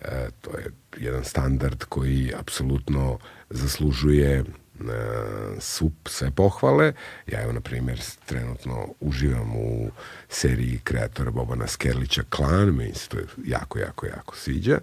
E, 0.00 0.28
to 0.40 0.50
je 0.58 0.66
jedan 0.96 1.24
standard 1.24 1.84
koji 1.84 2.32
apsolutno 2.38 3.18
zaslužuje 3.50 4.44
sup 5.60 5.92
sve 6.08 6.30
pohvale. 6.30 6.92
Ja 7.26 7.42
evo, 7.42 7.52
na 7.52 7.60
primjer, 7.60 8.00
trenutno 8.26 8.88
uživam 9.00 9.56
u 9.56 9.90
seriji 10.28 10.80
kreatora 10.84 11.30
Bobana 11.30 11.66
Skerlića 11.66 12.22
Klan, 12.30 12.68
meni 12.68 12.94
se 12.94 13.08
to 13.08 13.16
jako, 13.44 13.78
jako, 13.78 14.06
jako 14.06 14.36
sviđa. 14.36 14.78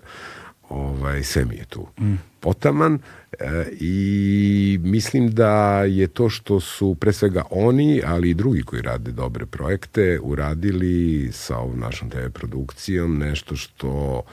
Ovaj, 0.69 1.23
sve 1.23 1.45
mi 1.45 1.55
je 1.55 1.65
tu 1.65 1.87
mm. 1.99 2.13
potaman 2.39 2.99
e, 3.39 3.65
i 3.79 4.79
mislim 4.83 5.31
da 5.31 5.83
je 5.83 6.07
to 6.07 6.29
što 6.29 6.59
su 6.59 6.95
pre 6.95 7.13
svega 7.13 7.43
oni, 7.49 8.01
ali 8.05 8.29
i 8.29 8.33
drugi 8.33 8.63
koji 8.63 8.81
rade 8.81 9.11
dobre 9.11 9.45
projekte, 9.45 10.19
uradili 10.21 11.29
sa 11.31 11.57
ovom 11.57 11.79
našom 11.79 12.09
TV 12.09 12.29
produkcijom 12.33 13.17
nešto 13.17 13.55
što 13.55 14.23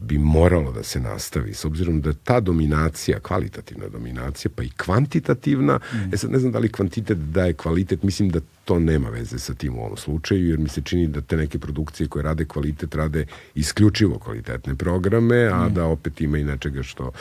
bi 0.00 0.18
moralo 0.18 0.72
da 0.72 0.82
se 0.82 1.00
nastavi, 1.00 1.54
s 1.54 1.64
obzirom 1.64 2.00
da 2.00 2.12
ta 2.12 2.40
dominacija, 2.40 3.20
kvalitativna 3.20 3.88
dominacija, 3.88 4.50
pa 4.54 4.62
i 4.62 4.70
kvantitativna, 4.70 5.80
mm. 5.92 6.14
e 6.14 6.16
sad 6.16 6.30
ne 6.30 6.38
znam 6.38 6.52
da 6.52 6.58
li 6.58 6.72
kvantitet 6.72 7.18
daje 7.18 7.52
kvalitet, 7.52 8.02
mislim 8.02 8.30
da 8.30 8.40
to 8.64 8.78
nema 8.78 9.08
veze 9.08 9.38
sa 9.38 9.54
tim 9.54 9.78
u 9.78 9.84
ovom 9.84 9.96
slučaju, 9.96 10.48
jer 10.48 10.58
mi 10.58 10.68
se 10.68 10.82
čini 10.82 11.06
da 11.06 11.20
te 11.20 11.36
neke 11.36 11.58
produkcije 11.58 12.08
koje 12.08 12.22
rade 12.22 12.44
kvalitet, 12.44 12.94
rade 12.94 13.26
isključivo 13.54 14.18
kvalitetne 14.18 14.74
programe, 14.74 15.46
a 15.46 15.68
mm. 15.68 15.74
da 15.74 15.84
opet 15.84 16.20
ima 16.20 16.38
i 16.38 16.44
nečega 16.44 16.82
što 16.82 17.12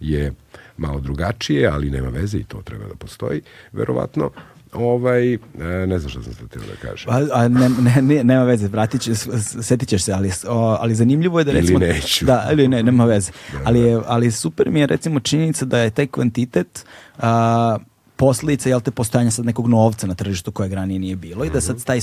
je 0.00 0.32
malo 0.76 1.00
drugačije, 1.00 1.66
ali 1.68 1.90
nema 1.90 2.08
veze 2.08 2.38
i 2.38 2.44
to 2.44 2.62
treba 2.64 2.86
da 2.88 2.94
postoji, 2.94 3.42
verovatno 3.72 4.30
ovaj, 4.74 5.34
e, 5.34 5.38
ne 5.86 5.98
znam 5.98 6.10
što 6.10 6.22
sam 6.22 6.34
sad 6.34 6.48
da 6.50 6.88
kažem. 6.88 7.10
A, 7.10 7.26
a 7.32 7.48
ne, 7.48 7.68
ne, 7.68 8.02
ne, 8.02 8.24
nema 8.24 8.44
veze, 8.44 8.68
vratit 8.68 9.00
će, 9.00 9.14
setit 9.62 9.88
ćeš 9.88 10.02
se, 10.02 10.12
ali, 10.12 10.30
o, 10.48 10.76
ali 10.80 10.94
zanimljivo 10.94 11.38
je 11.38 11.44
da 11.44 11.52
recimo... 11.52 11.78
Ili 11.78 11.86
neću. 11.86 12.24
Da, 12.24 12.48
ili 12.52 12.68
ne, 12.68 12.82
nema 12.82 13.04
veze. 13.04 13.32
Da, 13.52 13.58
ali, 13.64 13.80
je, 13.80 14.00
ali 14.06 14.30
super 14.30 14.70
mi 14.70 14.80
je 14.80 14.86
recimo 14.86 15.20
činjenica 15.20 15.64
da 15.64 15.78
je 15.78 15.90
taj 15.90 16.06
kvantitet 16.06 16.86
a, 17.18 17.78
posledica, 18.16 18.68
jel 18.68 18.80
te, 18.80 18.90
postojanja 18.90 19.30
sad 19.30 19.44
nekog 19.44 19.68
novca 19.68 20.06
na 20.06 20.14
tržištu 20.14 20.52
kojeg 20.52 20.72
ranije 20.72 20.98
nije 20.98 21.16
bilo 21.16 21.44
i 21.44 21.50
da 21.50 21.60
sad 21.60 21.76
mhm. 21.76 21.84
taj 21.84 22.00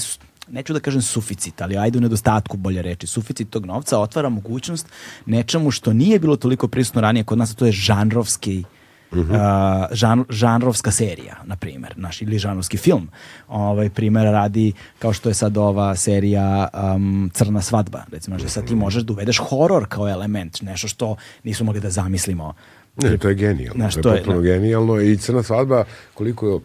neću 0.51 0.73
da 0.73 0.79
kažem 0.79 1.01
suficit, 1.01 1.61
ali 1.61 1.77
ajde 1.77 1.97
u 1.97 2.01
nedostatku 2.01 2.57
bolje 2.57 2.81
reči, 2.81 3.07
suficit 3.07 3.49
tog 3.49 3.65
novca 3.65 3.99
otvara 3.99 4.29
mogućnost 4.29 4.87
nečemu 5.25 5.71
što 5.71 5.93
nije 5.93 6.19
bilo 6.19 6.35
toliko 6.35 6.67
prisutno 6.67 7.01
ranije 7.01 7.23
kod 7.23 7.37
nas, 7.37 7.51
a 7.51 7.55
to 7.55 7.65
je 7.65 7.71
žanrovski 7.71 8.63
Uh 9.11 9.17
-huh. 9.17 9.31
uh, 9.31 9.87
žan, 9.91 10.25
žanrovska 10.29 10.91
serija, 10.91 11.35
na 11.45 11.55
primjer, 11.55 11.93
naš, 11.95 12.21
ili 12.21 12.37
žanrovski 12.39 12.77
film. 12.77 13.09
Ovaj 13.47 13.89
primjer 13.89 14.25
radi 14.25 14.73
kao 14.99 15.13
što 15.13 15.29
je 15.29 15.33
sad 15.33 15.57
ova 15.57 15.95
serija 15.95 16.67
um, 16.73 17.31
Crna 17.33 17.61
svadba, 17.61 18.03
recimo, 18.11 18.39
što 18.39 18.49
sad 18.49 18.67
ti 18.67 18.75
možeš 18.75 19.03
da 19.03 19.13
uvedeš 19.13 19.37
horor 19.37 19.85
kao 19.89 20.09
element, 20.09 20.61
nešto 20.61 20.87
što 20.87 21.15
nisu 21.43 21.63
mogli 21.63 21.81
da 21.81 21.89
zamislimo 21.89 22.53
Ne, 22.97 23.17
to 23.17 23.29
je 23.29 23.35
genijalno. 23.35 23.77
Znaš, 23.77 23.93
to 23.93 24.09
je 24.09 24.17
potpuno 24.17 24.37
je, 24.37 24.43
genijalno 24.43 25.01
i 25.01 25.17
Crna 25.17 25.43
svadba, 25.43 25.83
koliko 26.13 26.55
uh, 26.55 26.61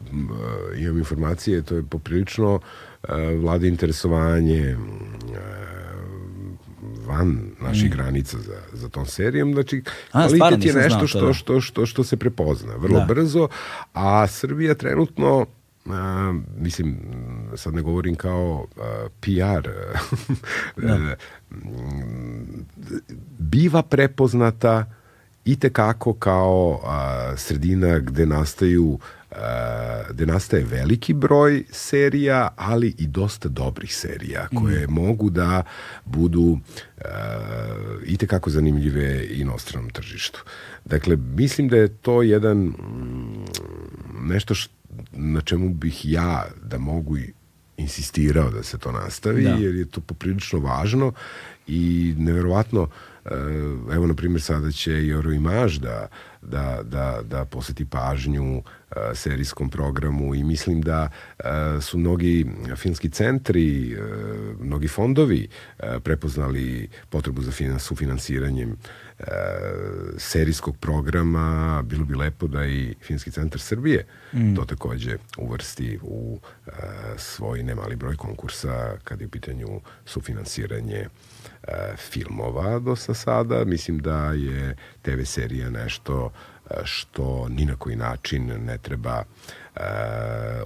imam 0.78 0.98
informacije, 0.98 1.62
to 1.62 1.77
je 1.77 1.82
poprilično 1.82 2.55
uh, 2.55 2.60
vlada 3.40 3.66
interesovanje 3.66 4.77
uh, 4.77 5.76
van 7.07 7.41
naših 7.61 7.91
mm. 7.91 7.93
granica 7.93 8.39
za, 8.39 8.61
za 8.73 8.89
tom 8.89 9.07
serijom. 9.07 9.55
Znači, 9.55 9.83
a, 10.12 10.28
kvalitet 10.39 10.65
je 10.65 10.83
nešto 10.83 11.07
što, 11.07 11.27
da. 11.27 11.33
što, 11.33 11.61
što, 11.61 11.87
što 11.87 12.05
se 12.05 12.16
prepozna 12.16 12.74
vrlo 12.77 12.99
da. 12.99 13.05
brzo, 13.05 13.49
a 13.93 14.27
Srbija 14.27 14.74
trenutno 14.74 15.47
Uh, 15.87 15.93
mislim, 16.59 16.97
sad 17.55 17.74
ne 17.74 17.83
govorim 17.83 18.15
kao 18.15 18.66
uh, 18.77 18.83
PR, 19.20 19.69
da. 20.87 21.16
biva 23.39 23.83
prepoznata 23.83 24.85
i 25.45 25.57
tekako 25.57 26.12
kao 26.12 26.81
uh, 26.83 27.39
sredina 27.39 27.99
gde 27.99 28.27
nastaju 28.27 28.99
gde 30.10 30.26
nastaje 30.26 30.64
veliki 30.64 31.14
broj 31.14 31.64
serija, 31.70 32.48
ali 32.56 32.94
i 32.98 33.06
dosta 33.06 33.48
dobrih 33.48 33.96
serija 33.96 34.48
koje 34.54 34.86
mm. 34.86 34.92
mogu 34.92 35.30
da 35.30 35.62
budu 36.04 36.40
uh, 36.40 37.02
i 38.04 38.16
tekako 38.16 38.50
zanimljive 38.50 39.26
inostranom 39.30 39.90
tržištu. 39.90 40.44
Dakle, 40.84 41.16
mislim 41.16 41.68
da 41.68 41.76
je 41.76 41.88
to 41.88 42.22
jedan 42.22 42.58
mm, 42.58 43.44
nešto 44.20 44.54
što 44.54 44.76
na 45.12 45.40
čemu 45.40 45.68
bih 45.68 46.00
ja 46.04 46.44
da 46.62 46.78
mogu 46.78 47.18
i 47.18 47.32
insistirao 47.76 48.50
da 48.50 48.62
se 48.62 48.78
to 48.78 48.92
nastavi, 48.92 49.42
Da. 49.42 49.50
jer 49.50 49.74
je 49.74 49.84
to 49.84 50.00
poprilično 50.00 50.58
važno 50.58 51.12
i 51.66 52.14
neverovatno 52.18 52.88
e, 53.24 53.30
evo 53.92 54.06
na 54.06 54.14
primjer 54.14 54.42
sada 54.42 54.70
će 54.70 54.92
i 54.92 55.10
Euroimage 55.10 55.78
da, 55.78 56.08
da, 56.48 56.82
da, 56.82 57.20
da 57.23 57.44
poseti 57.44 57.85
pažnju 57.85 58.56
e, 58.56 58.62
serijskom 59.14 59.70
programu 59.70 60.35
i 60.35 60.44
mislim 60.44 60.81
da 60.81 61.09
e, 61.39 61.43
su 61.81 61.98
mnogi 61.98 62.47
filmski 62.77 63.10
centri, 63.10 63.93
e, 63.93 63.98
mnogi 64.60 64.89
fondovi 64.89 65.48
prepoznali 66.02 66.89
potrebu 67.10 67.43
za 67.43 67.51
finan, 67.51 67.81
sufinansiranjem 67.81 68.77
serijskog 70.18 70.77
programa. 70.77 71.82
Bilo 71.82 72.05
bi 72.05 72.14
lepo 72.14 72.47
da 72.47 72.66
i 72.66 72.94
Filmski 73.02 73.31
centar 73.31 73.60
Srbije 73.60 74.06
to 74.56 74.64
takođe 74.64 75.16
uvrsti 75.39 75.98
u 76.02 76.39
e, 76.66 76.70
svoj 77.16 77.62
nemali 77.62 77.97
broj 77.97 78.16
konkursa 78.16 78.97
kad 79.05 79.20
je 79.20 79.27
u 79.27 79.31
pitanju 79.31 79.81
sufinansiranje 80.05 81.09
filmova 81.98 82.78
do 82.78 82.97
sa 82.97 83.14
sada. 83.14 83.64
Mislim 83.64 83.98
da 83.98 84.16
je 84.24 84.76
TV 85.02 85.22
serija 85.24 85.70
nešto 85.70 86.30
e, 86.66 86.74
što 86.84 87.48
ni 87.48 87.64
na 87.64 87.76
koji 87.76 87.97
način 87.97 88.64
ne 88.64 88.78
treba 88.78 89.22
e, 89.76 89.80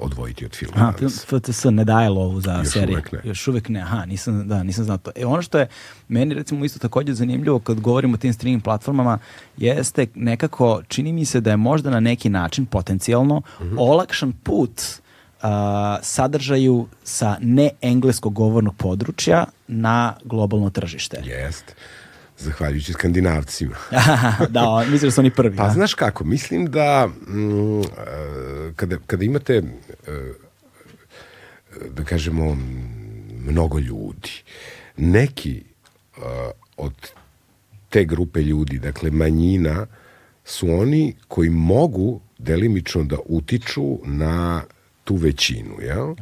odvojiti 0.01 0.45
od 0.45 0.55
filma. 0.55 0.75
Aha. 0.77 0.93
FTS 1.09 1.65
ne 1.65 1.85
daje 1.85 2.09
lovu 2.09 2.41
za 2.41 2.53
Još 2.55 2.69
serije. 2.69 2.93
uvek 2.93 3.13
ne. 3.13 3.21
Još 3.25 3.49
uvek 3.49 3.69
ne. 3.69 3.81
Aha, 3.81 4.05
nisam, 4.05 4.49
da, 4.49 4.63
nisam 4.63 4.85
znao 4.85 4.99
to. 4.99 5.11
E, 5.17 5.27
ono 5.27 5.43
što 5.43 5.59
je 5.59 5.67
meni 6.09 6.35
recimo 6.35 6.65
isto 6.65 6.79
takođe 6.79 7.13
zanimljivo 7.15 7.59
kad 7.59 7.81
govorimo 7.81 8.15
o 8.15 8.19
tim 8.19 8.33
streaming 8.33 8.63
platformama 8.63 9.19
jeste 9.57 10.07
nekako, 10.15 10.83
čini 10.89 11.13
mi 11.13 11.25
se 11.25 11.41
da 11.41 11.51
je 11.51 11.57
možda 11.57 11.91
na 11.91 12.01
neki 12.01 12.29
način 12.29 12.67
potencijalno 12.67 13.43
Mhm. 13.61 13.79
olakšan 13.79 14.33
put 14.35 14.81
a, 14.81 15.10
sadržaju 16.03 16.87
sa 17.05 17.37
ne 17.41 17.71
engleskog 17.81 18.33
govornog 18.33 18.77
područja 18.77 19.45
na 19.69 20.15
globalno 20.25 20.71
tržište. 20.71 21.23
Jest. 21.25 21.65
Zahvaljujući 22.39 22.93
skandinavcima. 22.93 23.77
da, 24.49 24.85
mislim 24.91 25.09
da 25.09 25.11
su 25.11 25.21
oni 25.21 25.31
prvi. 25.31 25.57
Pa 25.57 25.67
da. 25.67 25.71
znaš 25.71 25.95
kako, 25.95 26.25
mislim 26.25 26.67
da 26.67 27.07
mm, 27.07 27.83
kada, 28.77 28.97
kada 29.07 29.25
imate 29.25 29.55
e, 29.57 29.63
da 31.91 32.05
kažemo 32.05 32.57
mnogo 33.47 33.79
ljudi, 33.79 34.31
neki 34.97 35.63
od 36.77 36.95
te 37.89 38.05
grupe 38.05 38.41
ljudi, 38.43 38.79
dakle 38.79 39.11
manjina, 39.11 39.87
su 40.45 40.71
oni 40.71 41.15
koji 41.29 41.51
mogu 41.51 42.21
delimično 42.39 43.05
da 43.05 43.17
utiču 43.27 43.99
na 44.05 44.63
tu 45.11 45.17
većinu, 45.17 45.75
jel? 45.83 46.15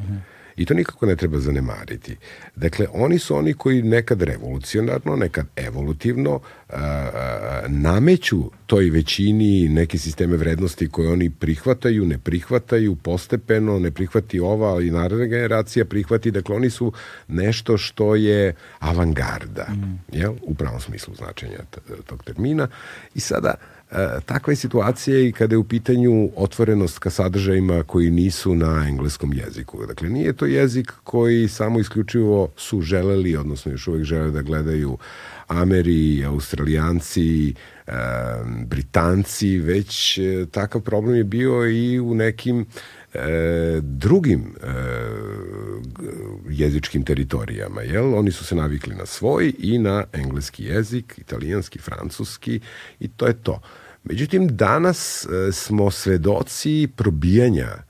I 0.57 0.65
to 0.65 0.75
nikako 0.75 1.07
ne 1.07 1.17
treba 1.17 1.39
zanemariti. 1.39 2.17
Dakle, 2.57 2.87
oni 2.93 3.19
su 3.19 3.37
oni 3.37 3.55
koji 3.55 3.83
nekad 3.83 4.23
revolucionarno, 4.23 5.17
nekad 5.17 5.47
evolutivno 5.57 6.41
a, 6.69 6.77
a, 6.77 7.63
nameću 7.69 8.51
toj 8.67 8.91
većini 8.91 9.69
neke 9.69 9.99
sisteme 9.99 10.37
vrednosti 10.37 10.89
koje 10.89 11.13
oni 11.13 11.31
prihvataju, 11.31 12.07
ne 12.07 12.19
prihvataju, 12.19 12.97
postepeno, 12.97 13.79
ne 13.79 13.91
prihvati 13.91 14.41
ova, 14.41 14.69
ali 14.69 14.91
naredna 14.91 15.27
generacija 15.27 15.85
prihvati. 15.85 16.31
Dakle, 16.31 16.57
oni 16.57 16.71
su 16.71 16.93
nešto 17.29 17.79
što 17.79 18.15
je 18.15 18.55
avangarda, 18.79 19.67
jel? 20.13 20.33
U 20.43 20.55
pravom 20.55 20.81
smislu 20.81 21.15
značenja 21.15 21.59
tog 22.07 22.25
termina. 22.25 22.69
I 23.15 23.21
sada, 23.21 23.55
E, 23.55 23.78
takva 24.27 24.53
je 24.53 24.57
situacija 24.57 25.21
i 25.21 25.33
kada 25.33 25.55
je 25.55 25.59
u 25.59 25.65
pitanju 25.65 26.31
otvorenost 26.37 26.99
ka 26.99 27.11
sadržajima 27.11 27.83
koji 27.83 28.11
nisu 28.11 28.55
na 28.55 28.85
engleskom 28.89 29.33
jeziku. 29.33 29.87
Dakle, 29.87 30.09
nije 30.09 30.33
to 30.33 30.47
jezik 30.47 30.93
koji 31.05 31.49
samo 31.49 31.81
isključivo 31.81 32.51
su 32.57 32.81
želeli, 32.81 33.37
odnosno 33.37 33.73
još 33.73 33.89
uvek 33.89 34.05
žele 34.05 34.31
da 34.31 34.43
gledaju 34.43 34.99
Ameri, 35.47 36.25
Australijanci, 36.25 37.55
e, 37.87 37.93
Britanci, 38.67 39.59
već 39.59 40.19
e, 40.19 40.47
takav 40.51 40.81
problem 40.81 41.17
je 41.17 41.25
bio 41.25 41.67
i 41.71 42.01
u 42.01 42.15
nekim 42.15 42.67
e, 43.15 43.81
drugim 43.83 44.41
e, 44.41 44.69
jezičkim 46.51 47.05
teritorijama, 47.05 47.83
jel? 47.83 48.15
Oni 48.15 48.31
su 48.31 48.45
se 48.45 48.55
navikli 48.55 48.95
na 48.95 49.07
svoj 49.07 49.53
i 49.59 49.79
na 49.79 50.05
engleski 50.13 50.65
jezik, 50.65 51.15
italijanski, 51.19 51.79
francuski 51.79 52.61
i 53.01 53.09
to 53.09 53.27
je 53.27 53.43
to. 53.43 53.61
Međutim, 54.05 54.57
danas 54.57 55.27
e, 55.27 55.53
smo 55.53 55.91
svedoci 55.91 56.89
probijanja 56.97 57.69
e, 57.69 57.83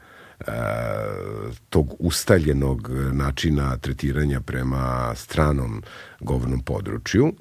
tog 1.71 1.95
ustaljenog 1.99 2.91
načina 3.13 3.77
tretiranja 3.77 4.41
prema 4.41 5.15
stranom 5.15 5.83
govornom 6.21 6.61
području 6.61 7.33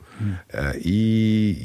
e, 0.50 0.72
i 0.76 1.56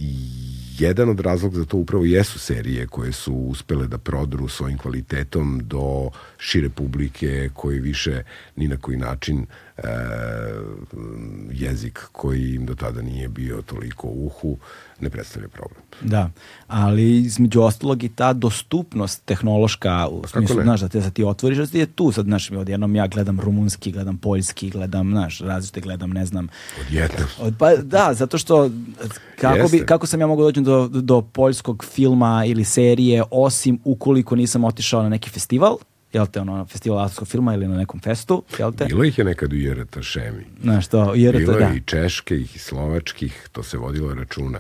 jedan 0.78 1.08
od 1.08 1.20
razloga 1.20 1.58
za 1.58 1.64
to 1.64 1.76
upravo 1.76 2.04
jesu 2.04 2.38
serije 2.38 2.86
koje 2.86 3.12
su 3.12 3.34
uspele 3.34 3.86
da 3.86 3.98
prodru 3.98 4.48
svojim 4.48 4.78
kvalitetom 4.78 5.60
do 5.64 6.10
šire 6.38 6.68
publike 6.68 7.50
koji 7.54 7.80
više 7.80 8.22
ni 8.56 8.68
na 8.68 8.76
koji 8.76 8.96
način 8.96 9.46
e, 9.78 9.82
jezik 11.52 12.00
koji 12.12 12.54
im 12.54 12.66
do 12.66 12.74
tada 12.74 13.02
nije 13.02 13.28
bio 13.28 13.62
toliko 13.62 14.06
uhu 14.08 14.56
ne 15.00 15.10
predstavlja 15.10 15.48
problem. 15.48 15.80
Da, 16.00 16.30
ali 16.66 17.16
između 17.16 17.62
ostalog 17.62 18.04
i 18.04 18.08
ta 18.08 18.32
dostupnost 18.32 19.24
tehnološka 19.24 20.08
u 20.08 20.22
smislu, 20.26 20.62
znaš, 20.62 20.80
da 20.80 20.88
te 20.88 21.02
sad 21.02 21.12
ti 21.12 21.24
otvoriš, 21.24 21.58
da 21.58 21.78
je 21.78 21.86
tu 21.86 22.12
sad, 22.12 22.24
znaš, 22.24 22.50
odjednom 22.50 22.96
ja 22.96 23.06
gledam 23.06 23.40
rumunski, 23.40 23.92
gledam 23.92 24.18
poljski, 24.18 24.70
gledam, 24.70 25.10
znaš, 25.10 25.40
različite 25.40 25.80
gledam, 25.80 26.10
ne 26.10 26.26
znam, 26.26 26.48
Odjednom. 26.80 27.26
Od- 27.40 27.54
Pa 27.58 27.76
da, 27.76 28.14
zato 28.14 28.38
što 28.38 28.70
kako, 29.40 29.68
bi, 29.68 29.86
kako 29.86 30.06
sam 30.06 30.20
ja 30.20 30.26
mogao 30.26 30.44
doći 30.44 30.60
do, 30.60 30.88
do 30.88 31.22
poljskog 31.22 31.84
filma 31.84 32.44
ili 32.46 32.64
serije 32.64 33.22
osim 33.30 33.78
ukoliko 33.84 34.36
nisam 34.36 34.64
otišao 34.64 35.02
na 35.02 35.08
neki 35.08 35.30
festival, 35.30 35.76
jel 36.12 36.26
te, 36.26 36.40
ono, 36.40 36.64
festival 36.64 36.98
autorskog 36.98 37.28
filma 37.28 37.54
ili 37.54 37.68
na 37.68 37.76
nekom 37.76 38.00
festu, 38.00 38.44
jel 38.58 38.72
te? 38.72 38.84
Bilo 38.84 39.04
ih 39.04 39.18
je 39.18 39.24
nekad 39.24 39.52
u 39.52 39.56
IRT 39.56 39.96
šemi. 40.02 40.44
Znaš 40.62 40.88
to, 40.88 41.14
jer 41.14 41.36
Bilo 41.36 41.52
da. 41.52 41.70
i 41.70 41.80
čeških 41.80 42.56
i 42.56 42.58
slovačkih, 42.58 43.48
to 43.52 43.62
se 43.62 43.78
vodilo 43.78 44.14
računa. 44.14 44.58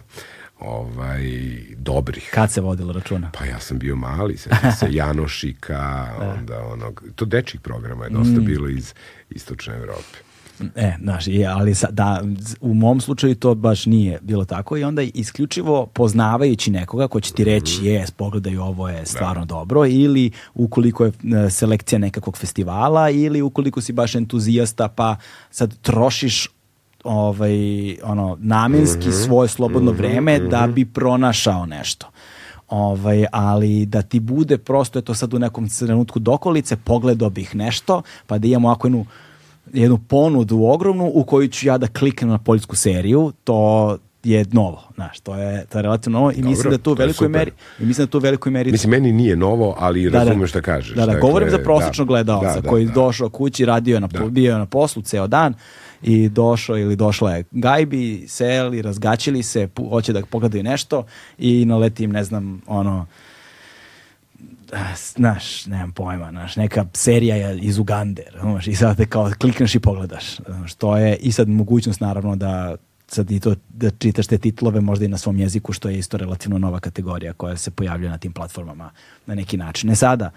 Ovaj, 0.60 1.22
dobrih. 1.70 2.30
Kad 2.30 2.52
se 2.52 2.60
vodilo 2.60 2.92
računa? 2.92 3.30
Pa 3.32 3.44
ja 3.44 3.60
sam 3.60 3.78
bio 3.78 3.96
mali, 3.96 4.36
sećam 4.36 4.72
se 4.72 4.86
Janošika, 4.94 6.08
onda 6.34 6.58
onog, 6.62 7.02
to 7.14 7.24
dečih 7.24 7.60
programa 7.60 8.04
je 8.04 8.10
dosta 8.10 8.32
Mm. 8.32 8.44
bilo 8.44 8.68
iz 8.68 8.94
istočne 9.30 9.74
Evrope. 9.74 10.18
E, 10.76 10.92
znaš, 11.00 11.26
je, 11.26 11.46
ali 11.46 11.74
sa, 11.74 11.90
da, 11.90 12.22
u 12.60 12.74
mom 12.74 13.00
slučaju 13.00 13.34
to 13.34 13.54
baš 13.54 13.86
nije 13.86 14.18
bilo 14.22 14.44
tako 14.44 14.76
i 14.76 14.84
onda 14.84 15.02
isključivo 15.04 15.86
poznavajući 15.86 16.70
nekoga 16.70 17.08
ko 17.08 17.20
će 17.20 17.32
ti 17.32 17.44
reći 17.44 17.76
Mhm. 17.76 17.86
jes, 17.86 18.10
pogledaj 18.10 18.56
ovo 18.58 18.88
je 18.88 19.06
stvarno 19.06 19.44
dobro 19.44 19.86
ili 19.86 20.30
ukoliko 20.54 21.04
je 21.04 21.12
e, 21.46 21.50
selekcija 21.50 21.98
nekakvog 21.98 22.36
festivala 22.36 23.10
ili 23.10 23.42
ukoliko 23.42 23.80
si 23.80 23.92
baš 23.92 24.14
entuzijasta 24.14 24.88
pa 24.88 25.16
sad 25.50 25.78
trošiš 25.78 26.48
ovaj 27.04 27.56
ono 28.02 28.36
namenski 28.40 29.08
Mhm. 29.08 29.16
svoje 29.16 29.48
slobodno 29.48 29.92
vreme 29.92 30.38
da 30.40 30.66
bi 30.66 30.84
pronašao 30.84 31.66
nešto. 31.66 32.06
Ovaj, 32.68 33.24
ali 33.32 33.86
da 33.86 34.02
ti 34.02 34.20
bude 34.20 34.58
prosto 34.58 34.98
je 34.98 35.02
to 35.02 35.14
sad 35.14 35.34
u 35.34 35.38
nekom 35.38 35.68
trenutku 35.68 36.18
dokolice, 36.18 36.76
pogledao 36.76 37.30
bih 37.30 37.54
nešto, 37.54 38.02
pa 38.26 38.38
da 38.38 38.46
imamo 38.46 38.68
ovako 38.68 38.86
jednu, 38.86 39.06
jednu 39.72 39.98
ponudu 39.98 40.64
ogromnu 40.64 41.10
u 41.14 41.24
koju 41.24 41.48
ću 41.48 41.66
ja 41.66 41.78
da 41.78 41.86
kliknem 41.86 42.30
na 42.30 42.38
poljsku 42.38 42.76
seriju, 42.76 43.32
to 43.44 43.98
je 44.24 44.44
novo, 44.52 44.82
znaš, 44.94 45.20
to 45.20 45.34
je, 45.34 45.64
to 45.66 45.78
je 45.78 45.82
relativno 45.82 46.18
novo 46.18 46.30
i 46.30 46.34
Dobro, 46.34 46.50
mislim 46.50 46.70
da 46.70 46.78
tu 46.78 46.92
u 46.92 46.94
to 46.94 47.02
je 47.02 47.06
velikoj 47.06 47.28
meri, 47.28 47.50
i 47.80 47.84
mislim 47.84 48.06
da 48.06 48.10
tu 48.10 48.18
u 48.18 48.20
velikoj 48.20 48.52
meri 48.52 48.72
Mislim, 48.72 48.90
meni 48.90 49.12
nije 49.12 49.36
novo, 49.36 49.74
ali 49.78 50.10
da, 50.10 50.24
razumeš 50.24 50.50
šta 50.50 50.60
kažeš. 50.60 50.94
Da, 50.94 51.00
da, 51.00 51.06
Dakle, 51.06 51.20
govorim 51.20 51.50
za 51.50 51.58
prosječnog 51.58 52.08
da, 52.08 52.12
gledalca 52.12 52.54
da, 52.54 52.60
da, 52.60 52.68
koji 52.68 52.86
da. 52.86 52.92
došao 52.92 53.28
kući, 53.28 53.64
radio 53.64 53.94
je 53.94 54.00
na, 54.00 54.06
Da. 54.06 54.24
bio 54.24 54.52
je 54.52 54.58
na 54.58 54.66
poslu 54.66 55.02
ceo 55.02 55.26
dan 55.26 55.54
i 56.02 56.28
došao 56.28 56.78
ili 56.78 56.96
došla 56.96 57.36
je 57.36 57.44
gajbi, 57.50 58.24
seli, 58.28 58.82
razgaćili 58.82 59.42
se, 59.42 59.68
hoće 59.90 60.12
da 60.12 60.22
pogledaju 60.30 60.62
nešto 60.62 61.04
i 61.38 61.64
naletim, 61.64 62.12
ne 62.12 62.24
znam, 62.24 62.62
ono, 62.66 63.06
znaš, 65.14 65.66
nemam 65.66 65.92
pojma, 65.92 66.30
znaš, 66.30 66.56
neka 66.56 66.84
serija 66.92 67.36
je 67.36 67.58
iz 67.58 67.78
Ugande, 67.78 68.22
znaš, 68.40 68.66
i 68.66 68.74
sad 68.74 68.96
te 68.96 69.06
kao 69.06 69.30
klikneš 69.40 69.74
i 69.74 69.80
pogledaš, 69.80 70.36
znaš, 70.36 70.74
to 70.74 70.96
je 70.96 71.16
i 71.16 71.32
sad 71.32 71.48
mogućnost 71.48 72.00
naravno 72.00 72.36
da 72.36 72.76
sad 73.06 73.30
i 73.30 73.40
to 73.40 73.54
da 73.68 73.90
čitaš 73.90 74.26
te 74.26 74.38
titlove 74.38 74.80
možda 74.80 75.04
i 75.04 75.08
na 75.08 75.18
svom 75.18 75.38
jeziku 75.38 75.72
što 75.72 75.88
je 75.88 75.98
isto 75.98 76.16
relativno 76.16 76.58
nova 76.58 76.80
kategorija 76.80 77.32
koja 77.32 77.56
se 77.56 77.70
pojavljuje 77.70 78.10
na 78.10 78.18
tim 78.18 78.32
platformama 78.32 78.90
na 79.26 79.34
neki 79.34 79.56
način. 79.56 79.90
Ne 79.90 79.96
sada, 79.96 80.30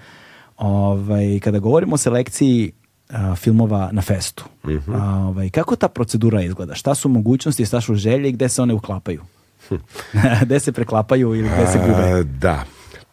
ovaj, 0.58 1.40
kada 1.44 1.60
govorimo 1.60 1.94
o 1.94 1.98
selekciji 1.98 2.72
a, 3.10 3.36
filmova 3.36 3.90
na 3.92 4.02
festu, 4.02 4.46
a, 4.94 5.16
ovaj, 5.18 5.50
kako 5.50 5.76
ta 5.76 5.88
procedura 5.88 6.42
izgleda? 6.42 6.76
Šta 6.76 6.96
su 6.96 7.10
mogućnosti, 7.10 7.66
šta 7.66 7.82
su 7.82 7.96
želje 7.96 8.30
i 8.30 8.32
gde 8.32 8.50
se 8.50 8.62
one 8.62 8.74
uklapaju? 8.74 9.22
gde 10.46 10.60
se 10.60 10.72
preklapaju 10.72 11.36
ili 11.36 11.50
gde 11.50 11.68
se 11.68 11.80
gube? 11.80 12.12
A, 12.12 12.24
da. 12.24 12.64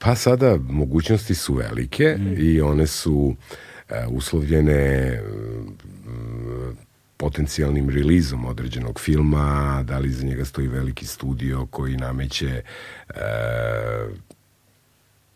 Pa 0.05 0.15
sada 0.15 0.59
mogućnosti 0.69 1.35
su 1.35 1.55
velike 1.55 2.17
mm. 2.19 2.35
i 2.39 2.61
one 2.61 2.87
su 2.87 3.15
uh, 3.15 3.97
uslovljene 4.09 5.21
uh, 5.21 6.77
potencijalnim 7.17 7.91
relizom 7.91 8.45
određenog 8.45 9.01
filma, 9.01 9.83
da 9.87 9.99
li 9.99 10.11
za 10.11 10.27
njega 10.27 10.45
stoji 10.45 10.69
veliki 10.69 11.07
studio 11.07 11.67
koji 11.67 11.97
nameće 11.97 12.63
uh, 13.09 13.15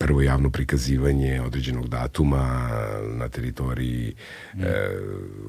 prvo 0.07 0.23
javno 0.23 0.51
prikazivanje 0.51 1.41
određenog 1.47 1.89
datuma 1.89 2.69
na 3.19 3.29
teritoriji 3.29 4.15
mm. 4.55 4.63
e, 4.63 4.67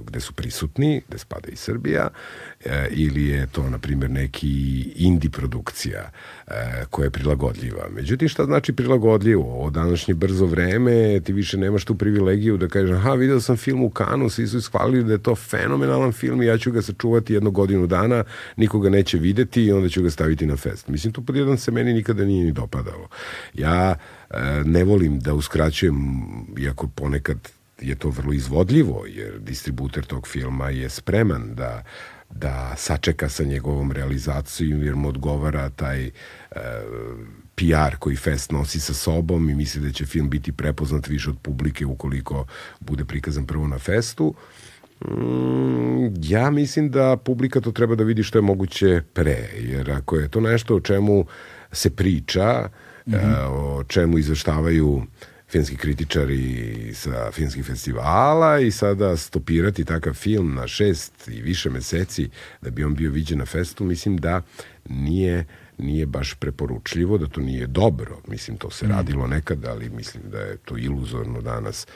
gde 0.05 0.19
su 0.19 0.34
prisutni, 0.34 1.01
gde 1.07 1.17
spada 1.17 1.47
i 1.49 1.55
Srbija, 1.55 2.09
e, 2.65 2.88
ili 2.91 3.27
je 3.27 3.47
to, 3.47 3.69
na 3.69 3.77
primjer, 3.77 4.11
neki 4.11 4.81
indie 4.95 5.29
produkcija 5.29 6.09
e, 6.47 6.85
koja 6.89 7.05
je 7.05 7.11
prilagodljiva. 7.11 7.88
Međutim, 7.95 8.29
šta 8.29 8.45
znači 8.45 8.73
prilagodljivo? 8.73 9.65
O 9.65 9.69
današnje 9.69 10.13
brzo 10.13 10.45
vreme 10.45 11.19
ti 11.19 11.34
više 11.34 11.57
nemaš 11.57 11.85
tu 11.85 11.95
privilegiju 11.95 12.57
da 12.57 12.67
kažeš, 12.67 12.95
aha, 12.95 13.13
video 13.13 13.41
sam 13.41 13.57
film 13.57 13.84
u 13.84 13.89
Kanu, 13.89 14.29
svi 14.29 14.47
su 14.47 14.57
ishvalili 14.57 15.03
da 15.03 15.13
je 15.13 15.23
to 15.23 15.35
fenomenalan 15.35 16.11
film 16.11 16.41
i 16.41 16.45
ja 16.45 16.57
ću 16.57 16.71
ga 16.71 16.81
sačuvati 16.81 17.34
jednu 17.34 17.51
godinu 17.51 17.88
dana, 17.88 18.23
nikoga 18.55 18.89
neće 18.89 19.17
videti 19.17 19.63
i 19.63 19.71
onda 19.71 19.89
ću 19.89 20.03
ga 20.03 20.09
staviti 20.09 20.45
na 20.45 20.55
fest. 20.55 20.88
Mislim, 20.88 21.13
to 21.13 21.21
pod 21.21 21.35
jedan 21.35 21.57
se 21.57 21.71
meni 21.71 21.93
nikada 21.93 22.25
nije 22.25 22.45
ni 22.45 22.51
dopadalo. 22.51 23.07
Ja 23.53 23.95
ne 24.66 24.84
volim 24.84 25.20
da 25.20 25.34
uskraćujem, 25.34 26.22
iako 26.58 26.88
ponekad 26.88 27.49
je 27.82 27.95
to 27.95 28.10
vrlo 28.10 28.34
izvodljivo, 28.34 29.06
jer 29.08 29.40
distributer 29.40 30.06
tog 30.06 30.28
filma 30.28 30.70
je 30.70 30.90
spreman 30.90 31.56
da 31.56 31.84
da 32.30 32.74
sačeka 32.78 33.30
sa 33.30 33.44
njegovom 33.44 33.91
realizacijom 33.91 34.84
jer 34.84 34.95
mu 34.95 35.10
odgovara 35.10 35.70
taj 35.70 36.06
e, 36.06 36.12
PR 37.56 37.95
koji 37.99 38.16
Fest 38.16 38.52
nosi 38.52 38.80
sa 38.80 38.94
sobom 38.94 39.49
i 39.49 39.56
misli 39.56 39.82
da 39.82 39.91
će 39.91 40.06
film 40.06 40.30
biti 40.30 40.52
prepoznat 40.52 41.08
više 41.08 41.30
od 41.30 41.38
publike 41.41 41.86
ukoliko 41.86 42.45
bude 42.80 43.06
prikazan 43.06 43.45
prvo 43.45 43.68
na 43.68 43.80
Festu. 43.80 44.34
Mm, 45.06 46.08
ja 46.24 46.52
mislim 46.52 46.91
da 46.91 47.18
publika 47.18 47.62
to 47.62 47.72
treba 47.72 47.95
da 47.95 48.04
vidi 48.04 48.24
što 48.24 48.38
je 48.38 48.41
moguće 48.41 49.02
pre, 49.14 49.49
jer 49.60 49.91
ako 49.91 50.16
je 50.16 50.30
to 50.30 50.40
nešto 50.40 50.76
o 50.76 50.80
čemu 50.80 51.26
se 51.72 51.90
priča, 51.90 52.70
mm 53.07 53.13
-hmm. 53.13 53.47
o 53.49 53.84
čemu 53.84 54.17
izveštavaju 54.17 55.03
filmski 55.49 55.77
kritičari 55.77 56.91
sa 56.93 57.31
filmskih 57.31 57.65
festivala 57.65 58.59
i 58.59 58.71
sada 58.71 59.17
stopirati 59.17 59.85
takav 59.85 60.13
film 60.13 60.55
na 60.55 60.67
šest 60.67 61.27
i 61.27 61.41
više 61.41 61.69
meseci 61.69 62.29
da 62.61 62.69
bi 62.69 62.84
on 62.84 62.95
bio 62.95 63.11
viđen 63.11 63.38
na 63.38 63.45
festu, 63.45 63.84
mislim 63.84 64.17
da 64.17 64.41
nije 64.89 65.45
nije 65.77 66.05
baš 66.05 66.34
preporučljivo, 66.34 67.17
da 67.17 67.27
to 67.27 67.41
nije 67.41 67.67
dobro. 67.67 68.17
Mislim, 68.27 68.57
to 68.57 68.71
se 68.71 68.85
mm. 68.88 68.89
radilo 68.89 69.27
nekad, 69.27 69.65
ali 69.65 69.89
mislim 69.89 70.23
da 70.31 70.39
je 70.39 70.57
to 70.57 70.77
iluzorno 70.77 71.41
danas 71.41 71.88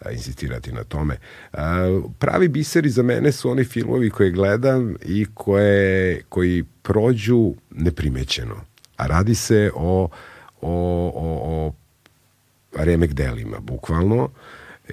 a, 0.00 0.10
insistirati 0.10 0.72
na 0.72 0.84
tome. 0.84 1.16
A, 1.52 2.00
pravi 2.18 2.48
biseri 2.48 2.90
za 2.90 3.02
mene 3.02 3.32
su 3.32 3.50
oni 3.50 3.64
filmovi 3.64 4.10
koje 4.10 4.30
gledam 4.30 4.96
i 5.04 5.26
koje, 5.34 6.22
koji 6.28 6.64
prođu 6.82 7.54
neprimećeno. 7.70 8.54
A 8.96 9.06
radi 9.06 9.34
se 9.34 9.70
o 9.74 10.08
o, 10.62 11.12
o, 11.14 11.72
o 12.74 12.84
remek 12.84 13.12
delima, 13.12 13.60
bukvalno, 13.60 14.28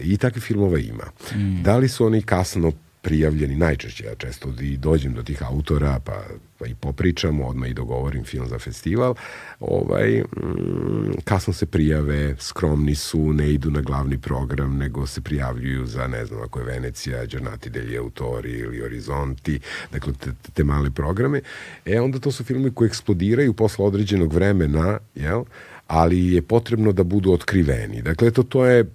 i 0.02 0.18
takvih 0.18 0.44
filmova 0.44 0.80
ima. 0.80 1.12
Mm. 1.36 1.64
Da 1.64 1.78
li 1.78 1.90
su 1.90 2.06
oni 2.06 2.22
kasno 2.22 2.72
prijavljeni, 3.08 3.56
najčešće 3.56 4.06
ja 4.06 4.16
često 4.16 4.54
i 4.62 4.78
dođem 4.78 5.14
do 5.14 5.24
tih 5.24 5.44
autora 5.44 6.00
pa, 6.06 6.24
pa 6.58 6.68
i 6.68 6.76
popričam, 6.76 7.42
odmah 7.42 7.70
i 7.70 7.74
dogovorim 7.74 8.24
film 8.24 8.48
za 8.48 8.60
festival, 8.60 9.16
ovaj, 9.60 10.22
mm, 10.22 11.12
kasno 11.24 11.54
se 11.54 11.66
prijave, 11.66 12.36
skromni 12.40 12.96
su, 12.96 13.34
ne 13.34 13.50
idu 13.54 13.72
na 13.72 13.82
glavni 13.82 14.18
program, 14.18 14.78
nego 14.78 15.08
se 15.08 15.22
prijavljuju 15.22 15.86
za, 15.86 16.08
ne 16.08 16.26
znam, 16.26 16.42
ako 16.42 16.60
je 16.60 16.66
Venecija, 16.66 17.26
Giornati 17.26 17.70
degli 17.70 17.98
Autori 17.98 18.52
ili 18.52 18.80
Horizonti, 18.80 19.60
dakle, 19.92 20.14
te, 20.14 20.32
te 20.54 20.64
male 20.64 20.92
programe. 20.92 21.42
E, 21.86 22.02
onda 22.02 22.20
to 22.20 22.32
su 22.32 22.44
filmi 22.44 22.72
koji 22.72 22.88
eksplodiraju 22.88 23.54
posle 23.54 23.86
određenog 23.86 24.34
vremena, 24.34 25.00
jel? 25.16 25.44
ali 25.88 26.34
je 26.34 26.42
potrebno 26.42 26.92
da 26.92 27.04
budu 27.04 27.32
otkriveni. 27.32 28.02
Dakle, 28.02 28.32
to, 28.32 28.44
to 28.44 28.66
je 28.66 28.86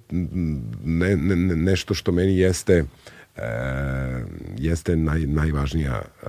ne, 0.83 1.15
ne, 1.15 1.35
nešto 1.55 1.93
što 1.93 2.11
meni 2.11 2.37
jeste 2.37 2.85
e, 3.37 3.41
jeste 4.57 4.95
naj, 4.95 5.19
najvažnija 5.19 6.01
e, 6.01 6.27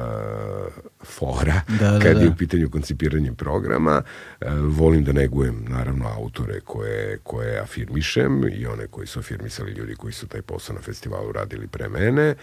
fora 1.05 1.61
da, 1.81 1.91
da, 1.91 1.99
kad 1.99 2.17
da. 2.17 2.23
je 2.23 2.29
u 2.29 2.37
pitanju 2.37 2.71
koncipiranje 2.71 3.33
programa. 3.33 4.03
E, 4.41 4.51
volim 4.51 5.05
da 5.05 5.13
negujem 5.13 5.65
naravno 5.69 6.09
autore 6.09 6.61
koje, 6.61 7.19
koje 7.23 7.61
afirmišem 7.61 8.45
i 8.53 8.67
one 8.67 8.87
koji 8.87 9.07
su 9.07 9.19
afirmisali 9.19 9.73
ljudi 9.73 9.95
koji 9.95 10.13
su 10.13 10.27
taj 10.27 10.43
posao 10.43 10.75
na 10.75 10.83
festivalu 10.83 11.33
radili 11.33 11.67
pre 11.67 11.89
mene. 11.89 12.35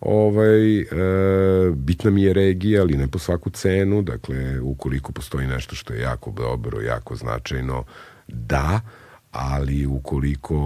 Ovaj, 0.00 0.80
e, 0.80 0.84
bitna 1.74 2.10
mi 2.10 2.22
je 2.22 2.32
regija, 2.32 2.82
ali 2.82 2.96
ne 2.96 3.08
po 3.08 3.18
svaku 3.18 3.50
cenu. 3.50 4.02
Dakle, 4.02 4.60
ukoliko 4.60 5.12
postoji 5.12 5.46
nešto 5.46 5.74
što 5.74 5.94
je 5.94 6.00
jako 6.00 6.30
dobro, 6.30 6.80
jako 6.80 7.16
značajno, 7.16 7.84
da, 8.28 8.80
ali 9.32 9.86
ukoliko 9.86 10.58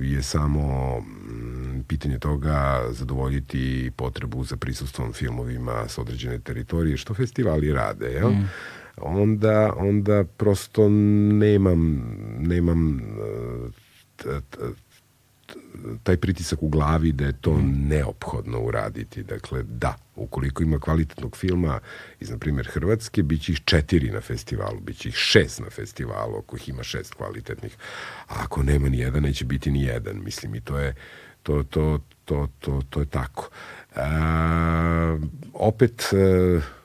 je 0.00 0.22
samo 0.22 0.96
mm, 1.00 1.82
pitanje 1.88 2.18
toga 2.18 2.82
zadovoljiti 2.90 3.90
potrebu 3.96 4.44
za 4.44 4.56
prisustvom 4.56 5.12
filmovima 5.12 5.88
sa 5.88 6.00
određene 6.00 6.38
teritorije, 6.38 6.96
što 6.96 7.14
festivali 7.14 7.72
rade, 7.72 8.06
jel? 8.06 8.30
Mm. 8.30 8.48
onda, 8.96 9.72
onda 9.76 10.24
prosto 10.24 10.88
nemam, 11.38 12.02
nemam 12.38 13.00
taj 16.02 16.16
pritisak 16.16 16.62
u 16.62 16.68
glavi 16.68 17.12
da 17.12 17.24
je 17.24 17.32
to 17.32 17.60
neophodno 17.62 18.60
uraditi. 18.60 19.22
Dakle, 19.22 19.62
da, 19.62 19.96
ukoliko 20.16 20.62
ima 20.62 20.78
kvalitetnog 20.78 21.36
filma 21.36 21.80
iz, 22.20 22.30
na 22.30 22.38
primjer, 22.38 22.68
Hrvatske, 22.72 23.22
bit 23.22 23.42
će 23.42 23.52
ih 23.52 23.60
četiri 23.64 24.10
na 24.10 24.20
festivalu, 24.20 24.80
bit 24.80 24.96
će 24.96 25.08
ih 25.08 25.14
šest 25.14 25.60
na 25.60 25.70
festivalu, 25.70 26.38
ako 26.38 26.56
ih 26.56 26.68
ima 26.68 26.82
šest 26.82 27.14
kvalitetnih. 27.14 27.76
A 28.28 28.34
ako 28.44 28.62
nema 28.62 28.88
ni 28.88 28.98
jedan, 28.98 29.22
neće 29.22 29.44
biti 29.44 29.70
ni 29.70 29.82
jedan. 29.82 30.22
Mislim, 30.24 30.54
i 30.54 30.60
to 30.60 30.78
je, 30.78 30.94
to, 31.42 31.62
to, 31.62 31.98
to, 32.24 32.48
to, 32.58 32.82
to 32.90 33.00
je 33.00 33.06
tako. 33.06 33.50
A, 33.94 35.18
opet... 35.54 36.10
A, 36.12 36.79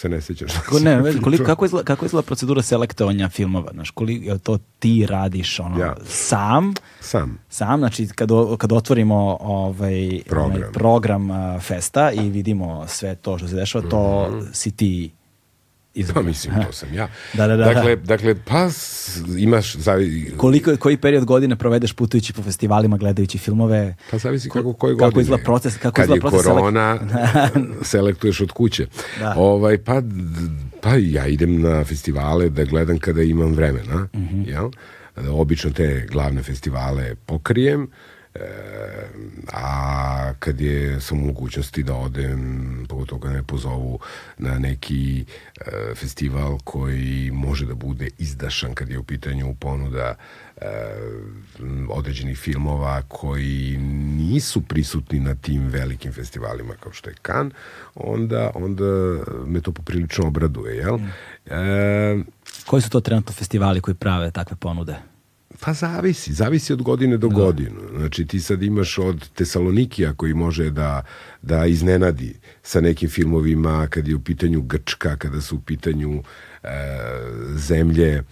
se 0.00 0.08
ne 0.08 0.20
sjećam 0.20 0.48
šta 0.48 0.60
Ko, 0.60 0.78
ne, 0.78 1.02
koliko, 1.24 1.44
kako, 1.44 1.64
izgleda, 1.64 1.84
kako 1.84 2.06
izgleda 2.06 2.26
procedura 2.26 2.62
selektovanja 2.62 3.28
filmova? 3.28 3.70
Znaš, 3.72 3.90
koliko, 3.90 4.24
je 4.24 4.38
to 4.38 4.58
ti 4.78 5.06
radiš 5.06 5.60
ono, 5.60 5.80
ja. 5.80 5.96
sam? 6.04 6.74
Sam. 7.00 7.38
Sam, 7.48 7.78
znači 7.78 8.08
kad, 8.14 8.28
kad 8.58 8.72
otvorimo 8.72 9.38
ovaj 9.40 10.20
program, 10.28 10.62
ovaj, 10.62 10.72
program 10.72 11.30
uh, 11.30 11.62
festa 11.62 12.12
i 12.12 12.30
vidimo 12.30 12.86
sve 12.88 13.14
to 13.14 13.38
što 13.38 13.48
se 13.48 13.54
dešava, 13.54 13.88
to 13.88 14.28
mm 14.30 14.34
-hmm. 14.34 14.48
si 14.52 14.70
ti. 14.70 15.10
Pa 16.14 16.22
mislim, 16.22 16.54
to 16.66 16.72
sam 16.72 16.94
ja. 16.94 17.08
da, 17.36 17.46
da, 17.46 17.56
da, 17.56 17.64
dakle, 17.64 17.96
da. 17.96 18.02
dakle, 18.02 18.34
pa 18.44 18.68
imaš... 19.38 19.76
Zavi... 19.76 20.32
Koliko, 20.36 20.76
koji 20.76 20.96
period 20.96 21.24
godine 21.24 21.56
provedeš 21.56 21.92
putujući 21.92 22.32
po 22.32 22.42
festivalima, 22.42 22.96
gledajući 22.96 23.38
filmove? 23.38 23.96
Pa 24.10 24.18
zavisi 24.18 24.48
kako, 24.48 24.72
koje 24.72 24.94
godine. 24.94 25.10
Kako 25.10 25.20
izgleda 25.20 25.44
proces, 25.44 25.76
kako 25.76 25.94
Kad 25.94 26.04
izgleda 26.04 26.20
proces 26.20 26.46
je 26.46 26.52
korona, 26.52 26.98
selektuješ 27.82 28.40
od 28.40 28.52
kuće. 28.52 28.86
Da. 29.18 29.34
Ovaj, 29.36 29.78
pa, 29.78 30.02
pa 30.80 30.90
ja 30.96 31.26
idem 31.26 31.60
na 31.60 31.84
festivale 31.84 32.48
da 32.48 32.64
gledam 32.64 32.98
kada 32.98 33.22
imam 33.22 33.52
vremena, 33.52 34.08
mm 34.14 34.18
-hmm. 34.18 34.48
jel? 34.48 34.70
Obično 35.30 35.70
te 35.70 36.06
glavne 36.10 36.42
festivale 36.42 37.14
pokrijem, 37.14 37.90
E, 38.34 38.40
a 39.52 40.32
kad 40.38 40.60
je 40.60 41.00
sam 41.00 41.22
u 41.22 41.26
mogućnosti 41.26 41.82
da 41.82 41.94
odem, 41.94 42.86
pogotovo 42.88 43.20
kad 43.20 43.32
me 43.32 43.42
pozovu 43.42 43.98
na 44.38 44.58
neki 44.58 45.24
e, 45.60 45.94
festival 45.94 46.58
koji 46.64 47.30
može 47.32 47.66
da 47.66 47.74
bude 47.74 48.08
izdašan 48.18 48.74
kad 48.74 48.90
je 48.90 48.98
u 48.98 49.04
pitanju 49.04 49.54
ponuda 49.54 50.14
e, 50.56 50.66
određenih 51.88 52.38
filmova 52.38 53.02
koji 53.08 53.76
nisu 54.16 54.62
prisutni 54.62 55.20
na 55.20 55.34
tim 55.34 55.68
velikim 55.68 56.12
festivalima 56.12 56.74
kao 56.80 56.92
što 56.92 57.10
je 57.10 57.16
Kan, 57.22 57.50
onda, 57.94 58.50
onda 58.54 58.84
me 59.46 59.60
to 59.60 59.72
poprilično 59.72 60.26
obraduje. 60.26 60.76
Jel? 60.76 60.98
E, 61.46 62.22
Koji 62.66 62.82
su 62.82 62.90
to 62.90 63.00
trenutno 63.00 63.32
festivali 63.32 63.80
koji 63.80 63.94
prave 63.94 64.30
takve 64.30 64.56
ponude? 64.56 65.09
Pa 65.60 65.72
zavisi, 65.72 66.32
zavisi 66.32 66.72
od 66.72 66.82
godine 66.82 67.16
do 67.16 67.28
da. 67.28 67.34
godinu. 67.34 67.80
Znači 67.96 68.26
ti 68.26 68.40
sad 68.40 68.62
imaš 68.62 68.98
od 68.98 69.28
Tesalonikija 69.28 70.14
koji 70.14 70.34
može 70.34 70.70
da, 70.70 71.04
da 71.42 71.66
iznenadi 71.66 72.34
sa 72.62 72.80
nekim 72.80 73.10
filmovima 73.10 73.86
kad 73.90 74.08
je 74.08 74.14
u 74.14 74.20
pitanju 74.20 74.62
Grčka, 74.62 75.16
kada 75.16 75.40
su 75.40 75.56
u 75.56 75.60
pitanju 75.60 76.22
zemlje 77.56 78.08
e, 78.14 78.22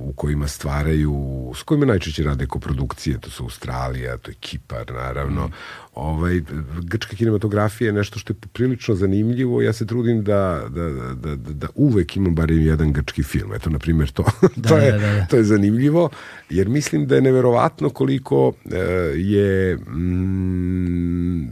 u 0.00 0.12
kojima 0.12 0.48
stvaraju, 0.48 1.52
s 1.56 1.62
kojima 1.62 1.86
najčešće 1.86 2.22
rade 2.22 2.46
koprodukcije, 2.46 3.18
to 3.20 3.30
su 3.30 3.42
Australija, 3.42 4.16
to 4.16 4.30
je 4.30 4.34
Kipar, 4.40 4.92
naravno. 4.92 5.46
Mm. 5.46 5.52
Ovaj, 5.94 6.40
grčka 6.82 7.16
kinematografija 7.16 7.88
je 7.88 7.92
nešto 7.92 8.18
što 8.18 8.32
je 8.32 8.36
prilično 8.52 8.94
zanimljivo. 8.94 9.62
Ja 9.62 9.72
se 9.72 9.86
trudim 9.86 10.24
da, 10.24 10.62
da, 10.68 10.90
da, 10.90 11.14
da, 11.14 11.36
da 11.36 11.66
uvek 11.74 12.16
imam 12.16 12.34
barem 12.34 12.60
jedan 12.60 12.92
grčki 12.92 13.22
film. 13.22 13.54
Eto, 13.54 13.70
na 13.70 13.78
primjer, 13.78 14.10
to. 14.10 14.24
Da, 14.56 14.68
to, 14.68 14.76
je, 14.76 14.92
da, 14.92 14.98
da, 14.98 15.12
da. 15.12 15.26
to 15.26 15.36
je 15.36 15.44
zanimljivo, 15.44 16.10
jer 16.50 16.68
mislim 16.68 17.06
da 17.06 17.14
je 17.14 17.20
neverovatno 17.20 17.90
koliko 17.90 18.52
e, 18.70 18.78
je 19.16 19.76
mm, 19.76 21.48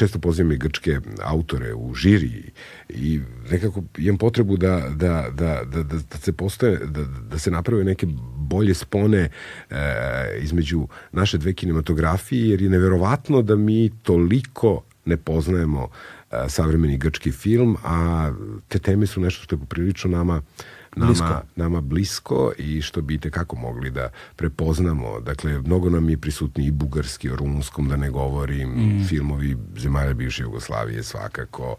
često 0.00 0.18
pozivam 0.18 0.52
i 0.52 0.56
grčke 0.56 1.00
autore 1.22 1.74
u 1.74 1.94
žiri 1.94 2.50
i 2.88 3.20
nekako 3.50 3.82
imam 3.98 4.18
potrebu 4.18 4.56
da, 4.56 4.80
da, 4.96 5.26
da, 5.32 5.60
da, 5.64 5.82
da, 5.82 5.98
da 6.10 6.18
se 6.18 6.32
postoje, 6.32 6.78
da, 6.78 7.04
da 7.04 7.38
se 7.38 7.50
naprave 7.50 7.84
neke 7.84 8.06
bolje 8.36 8.74
spone 8.74 9.28
e, 9.28 9.76
između 10.42 10.86
naše 11.12 11.38
dve 11.38 11.52
kinematografije, 11.52 12.48
jer 12.50 12.62
je 12.62 12.70
neverovatno 12.70 13.42
da 13.42 13.56
mi 13.56 13.90
toliko 14.02 14.82
ne 15.04 15.16
poznajemo 15.16 15.88
e, 15.88 16.48
savremeni 16.48 16.96
grčki 16.98 17.32
film, 17.32 17.76
a 17.84 18.32
te 18.68 18.78
teme 18.78 19.06
su 19.06 19.20
nešto 19.20 19.44
što 19.44 19.54
je 19.56 19.60
poprilično 19.60 20.10
nama 20.10 20.42
nama 20.96 21.12
blisko. 21.12 21.42
nama 21.56 21.80
blisko 21.80 22.52
i 22.58 22.82
što 22.82 23.02
bi 23.02 23.18
kako 23.18 23.56
mogli 23.56 23.90
da 23.90 24.10
prepoznamo. 24.36 25.20
Dakle, 25.20 25.58
mnogo 25.58 25.90
nam 25.90 26.08
je 26.08 26.18
prisutni 26.18 26.66
i 26.66 26.70
bugarski, 26.70 27.30
o 27.30 27.36
rumunskom 27.36 27.88
da 27.88 27.96
ne 27.96 28.10
govorim, 28.10 28.68
mm. 28.68 29.04
filmovi 29.08 29.56
zemalja 29.76 30.14
bivše 30.14 30.42
Jugoslavije 30.42 31.02
svakako. 31.02 31.76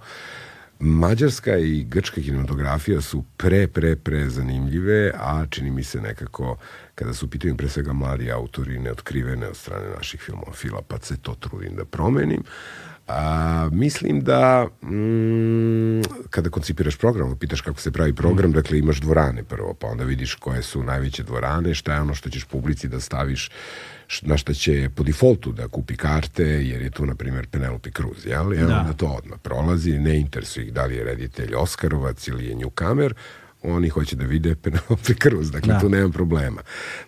Mađarska 0.79 1.57
i 1.57 1.83
grčka 1.83 2.21
kinematografija 2.21 3.01
su 3.01 3.23
pre, 3.37 3.67
pre, 3.67 3.95
pre 3.95 4.29
zanimljive, 4.29 5.11
a 5.15 5.45
čini 5.49 5.71
mi 5.71 5.83
se 5.83 6.01
nekako, 6.01 6.57
kada 6.95 7.13
su 7.13 7.29
pitanju 7.29 7.57
pre 7.57 7.69
svega 7.69 7.93
mladi 7.93 8.31
autori 8.31 8.79
neotkrivene 8.79 9.47
od 9.47 9.57
strane 9.57 9.85
naših 9.95 10.21
filmofila, 10.21 10.81
pa 10.87 10.99
se 10.99 11.17
to 11.17 11.35
trudim 11.35 11.75
da 11.75 11.85
promenim. 11.85 12.43
A, 13.07 13.69
mislim 13.71 14.21
da 14.21 14.67
mm, 14.83 16.01
kada 16.29 16.49
koncipiraš 16.49 16.97
program, 16.97 17.35
pitaš 17.35 17.61
kako 17.61 17.81
se 17.81 17.91
pravi 17.91 18.13
program, 18.13 18.49
mm. 18.49 18.53
dakle 18.53 18.79
imaš 18.79 19.01
dvorane 19.01 19.43
prvo, 19.43 19.73
pa 19.73 19.87
onda 19.87 20.03
vidiš 20.03 20.35
koje 20.35 20.61
su 20.61 20.83
najveće 20.83 21.23
dvorane, 21.23 21.73
šta 21.73 21.93
je 21.93 22.01
ono 22.01 22.15
što 22.15 22.29
ćeš 22.29 22.45
publici 22.45 22.87
da 22.87 22.99
staviš 22.99 23.49
na 24.21 24.37
šta 24.37 24.53
će 24.53 24.89
po 24.95 25.03
defaultu 25.03 25.51
da 25.51 25.67
kupi 25.67 25.97
karte, 25.97 26.43
jer 26.43 26.81
je 26.81 26.89
tu, 26.89 27.05
na 27.05 27.15
primjer, 27.15 27.47
Penelope 27.47 27.91
Cruz, 27.91 28.25
jel? 28.25 28.53
I 28.53 28.57
da. 28.57 28.79
onda 28.79 28.93
to 28.93 29.07
odmah 29.07 29.39
prolazi, 29.39 29.99
ne 29.99 30.19
interesuje 30.19 30.65
ih 30.65 30.73
da 30.73 30.85
li 30.85 30.95
je 30.95 31.03
reditelj 31.03 31.55
Oskarovac 31.55 32.27
ili 32.27 32.45
je 32.45 32.55
Newcomer, 32.55 33.13
oni 33.63 33.89
hoće 33.89 34.15
da 34.15 34.25
vide 34.25 34.55
Penelope 34.55 35.13
Cruz, 35.23 35.51
dakle 35.51 35.73
da. 35.73 35.79
tu 35.79 35.89
nemam 35.89 36.11
problema. 36.11 36.61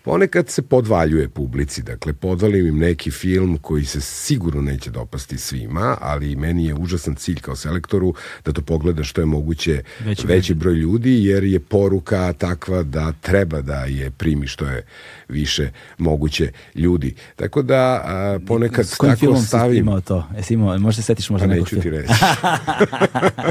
Ponekad 0.04 0.50
se 0.50 0.62
podvaljuje 0.62 1.30
publici, 1.30 1.84
dakle 1.84 2.14
podvalim 2.14 2.68
im 2.68 2.78
neki 2.78 3.12
film 3.12 3.58
koji 3.58 3.86
se 3.86 4.02
sigurno 4.02 4.62
neće 4.62 4.92
dopasti 4.92 5.38
svima, 5.38 5.98
ali 6.02 6.36
meni 6.36 6.66
je 6.66 6.74
užasan 6.74 7.16
cilj 7.16 7.40
kao 7.40 7.56
selektoru 7.56 8.14
da 8.46 8.54
to 8.54 8.62
pogleda 8.62 9.04
što 9.04 9.22
je 9.22 9.26
moguće 9.26 9.84
veći, 10.00 10.28
veći 10.28 10.54
broj 10.54 10.74
ljudi, 10.74 11.26
jer 11.26 11.44
je 11.44 11.60
poruka 11.60 12.34
takva 12.34 12.84
da 12.84 13.12
treba 13.22 13.62
da 13.62 13.86
je 13.86 14.12
primi 14.12 14.48
što 14.48 14.66
je 14.66 14.86
više 15.30 15.72
moguće 15.98 16.52
ljudi. 16.76 17.16
Tako 17.36 17.62
da 17.62 18.02
a, 18.06 18.40
ponekad 18.48 18.88
S 18.88 18.96
kojim 18.96 19.16
tako 19.16 19.36
stavim... 19.36 19.78
imao 19.78 20.02
to? 20.02 20.28
Jesi 20.36 20.54
imao, 20.54 20.80
možda 20.80 21.02
se 21.02 21.06
setiš 21.06 21.30
možda 21.30 21.48
pa 21.48 21.54
neću 21.54 21.82
ti 21.82 21.90
reći. 21.90 22.14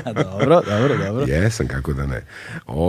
dobro, 0.24 0.62
dobro, 0.66 0.96
dobro. 1.06 1.24
Jesam, 1.26 1.66
kako 1.66 1.92
da 1.92 2.06
ne. 2.06 2.22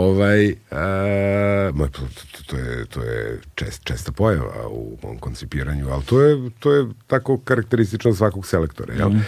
Ovaj, 0.04 0.54
a, 0.70 1.70
to, 1.92 2.02
to, 2.46 2.56
je, 2.56 2.86
to 2.86 3.02
je 3.02 3.40
čest, 3.54 3.84
česta 3.84 4.12
pojava 4.12 4.68
u 4.68 4.98
mom 5.02 5.18
koncipiranju, 5.18 5.88
ali 5.90 6.04
to 6.04 6.20
je, 6.20 6.50
to 6.58 6.72
je 6.72 6.86
tako 7.06 7.38
karakteristično 7.38 8.14
svakog 8.14 8.46
selektora. 8.46 8.94
Jel? 8.94 9.10
Mm 9.10 9.24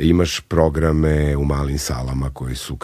imaš 0.00 0.40
programe 0.40 1.36
u 1.36 1.44
malim 1.44 1.78
salama 1.78 2.30
koji 2.30 2.54
su, 2.54 2.78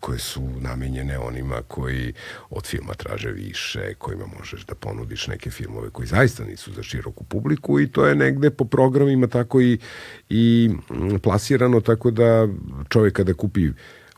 koje 0.00 0.18
su 0.18 0.42
namenjene 0.60 1.18
onima 1.18 1.62
koji 1.68 2.12
od 2.50 2.66
filma 2.66 2.94
traže 2.94 3.30
više, 3.30 3.94
kojima 3.98 4.24
možeš 4.38 4.66
da 4.66 4.74
ponudiš 4.74 5.26
neke 5.26 5.50
filmove 5.50 5.90
koji 5.90 6.06
zaista 6.06 6.44
nisu 6.44 6.72
za 6.72 6.82
široku 6.82 7.24
publiku 7.24 7.80
i 7.80 7.88
to 7.88 8.06
je 8.06 8.14
negde 8.14 8.50
po 8.50 8.64
programima 8.64 9.26
tako 9.26 9.60
i, 9.60 9.78
i 10.28 10.70
plasirano 11.22 11.80
tako 11.80 12.10
da 12.10 12.48
čovjek 12.88 13.14
kada 13.14 13.34
kupi 13.34 13.68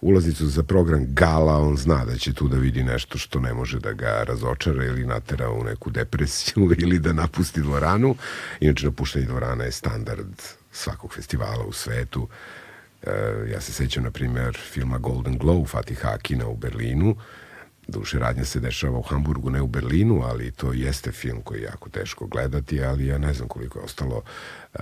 ulaznicu 0.04 0.46
za 0.46 0.62
program 0.62 1.06
Gala, 1.08 1.58
on 1.58 1.76
zna 1.76 2.04
da 2.04 2.16
će 2.16 2.32
tu 2.32 2.48
da 2.48 2.56
vidi 2.56 2.82
nešto 2.82 3.18
što 3.18 3.40
ne 3.40 3.54
može 3.54 3.80
da 3.80 3.92
ga 3.92 4.22
razočara 4.26 4.84
ili 4.84 5.06
natera 5.06 5.50
u 5.50 5.64
neku 5.64 5.90
depresiju 5.90 6.70
ili 6.82 6.98
da 6.98 7.12
napusti 7.12 7.60
dvoranu. 7.60 8.16
Inače, 8.60 8.86
napuštanje 8.86 9.26
dvorana 9.26 9.64
je 9.64 9.72
standard 9.72 10.42
svakog 10.72 11.14
festivala 11.14 11.64
u 11.64 11.72
svetu. 11.72 12.28
E, 13.02 13.10
ja 13.52 13.60
se 13.60 13.72
sećam, 13.72 14.02
na 14.02 14.10
primjer, 14.10 14.58
filma 14.72 14.98
Golden 14.98 15.38
Glow 15.38 15.68
Fatih 15.68 16.02
Hakina 16.02 16.46
u 16.48 16.56
Berlinu. 16.56 17.16
Duše 17.88 18.18
radnja 18.18 18.44
se 18.44 18.60
dešava 18.60 18.98
u 18.98 19.02
Hamburgu, 19.02 19.50
ne 19.50 19.62
u 19.62 19.66
Berlinu, 19.66 20.22
ali 20.24 20.50
to 20.50 20.72
jeste 20.72 21.12
film 21.12 21.42
koji 21.42 21.58
je 21.58 21.64
jako 21.64 21.88
teško 21.88 22.26
gledati, 22.26 22.84
ali 22.84 23.06
ja 23.06 23.18
ne 23.18 23.34
znam 23.34 23.48
koliko 23.48 23.78
je 23.78 23.84
ostalo 23.84 24.22
e, 24.74 24.78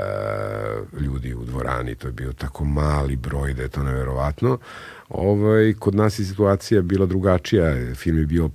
ljudi 1.00 1.34
u 1.34 1.44
dvorani. 1.44 1.94
To 1.94 2.08
je 2.08 2.12
bio 2.12 2.32
tako 2.32 2.64
mali 2.64 3.16
broj 3.16 3.54
da 3.54 3.62
je 3.62 3.68
to 3.68 3.82
neverovatno. 3.82 4.58
Ovaj, 5.12 5.74
kod 5.78 5.94
nas 5.94 6.18
je 6.18 6.24
situacija 6.24 6.82
bila 6.82 7.06
drugačija. 7.06 7.94
Film 7.94 8.18
je 8.18 8.26
bio 8.26 8.50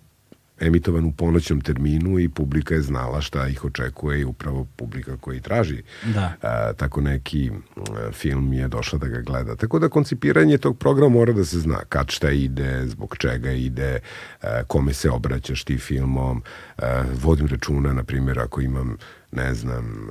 emitovan 0.60 1.06
u 1.06 1.12
ponoćnom 1.12 1.62
terminu 1.62 2.20
i 2.20 2.30
publika 2.30 2.76
je 2.76 2.82
znala 2.82 3.22
šta 3.22 3.48
ih 3.48 3.66
očekuje 3.66 4.20
i 4.20 4.26
upravo 4.26 4.68
publika 4.76 5.18
koji 5.18 5.42
traži 5.42 5.84
da. 6.06 6.34
a, 6.42 6.74
tako 6.74 7.02
neki 7.02 7.52
a, 7.76 8.12
film 8.12 8.54
je 8.54 8.68
došla 8.68 9.00
da 9.00 9.08
ga 9.08 9.22
gleda. 9.22 9.56
Tako 9.56 9.80
da 9.80 9.90
koncipiranje 9.90 10.58
tog 10.58 10.78
programa 10.78 11.10
mora 11.10 11.34
da 11.34 11.46
se 11.46 11.60
zna 11.60 11.78
kad 11.90 12.10
šta 12.10 12.32
ide, 12.32 12.88
zbog 12.88 13.16
čega 13.18 13.52
ide, 13.52 14.00
a, 14.42 14.64
kome 14.68 14.94
se 14.94 15.10
obraćaš 15.10 15.64
ti 15.64 15.78
filmom. 15.78 16.44
A, 16.78 17.04
vodim 17.22 17.48
računa, 17.48 17.94
na 17.94 18.04
primjer, 18.04 18.40
ako 18.40 18.62
imam 18.62 18.98
ne 19.38 19.54
znam, 19.54 20.08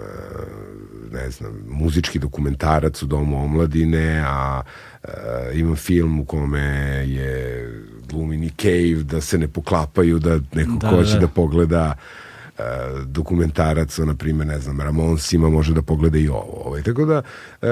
ne 1.13 1.31
znam, 1.31 1.53
muzički 1.69 2.19
dokumentarac 2.19 3.03
u 3.03 3.07
Domu 3.07 3.45
omladine, 3.45 4.25
a, 4.27 4.63
a 5.03 5.51
imam 5.55 5.77
film 5.77 6.21
u 6.21 6.25
kome 6.25 6.61
je 7.07 7.71
glumini 8.09 8.51
Cave, 8.51 9.03
da 9.03 9.21
se 9.21 9.39
ne 9.39 9.49
poklapaju, 9.49 10.19
da 10.19 10.39
neko 10.55 10.73
da, 10.81 10.91
ko 10.91 11.05
će 11.05 11.15
da, 11.15 11.21
da 11.21 11.29
pogleda 11.29 11.95
uh, 11.97 12.26
dokumentarac, 13.07 13.99
na 13.99 14.15
primjer, 14.15 14.47
ne 14.47 14.59
znam, 14.59 14.81
Ramonsima 14.81 15.49
može 15.49 15.75
da 15.75 15.83
pogleda 15.83 16.19
i 16.19 16.29
ovo. 16.29 16.63
Ovaj. 16.65 16.83
Tako 16.83 17.05
da, 17.05 17.23
uh, 17.63 17.69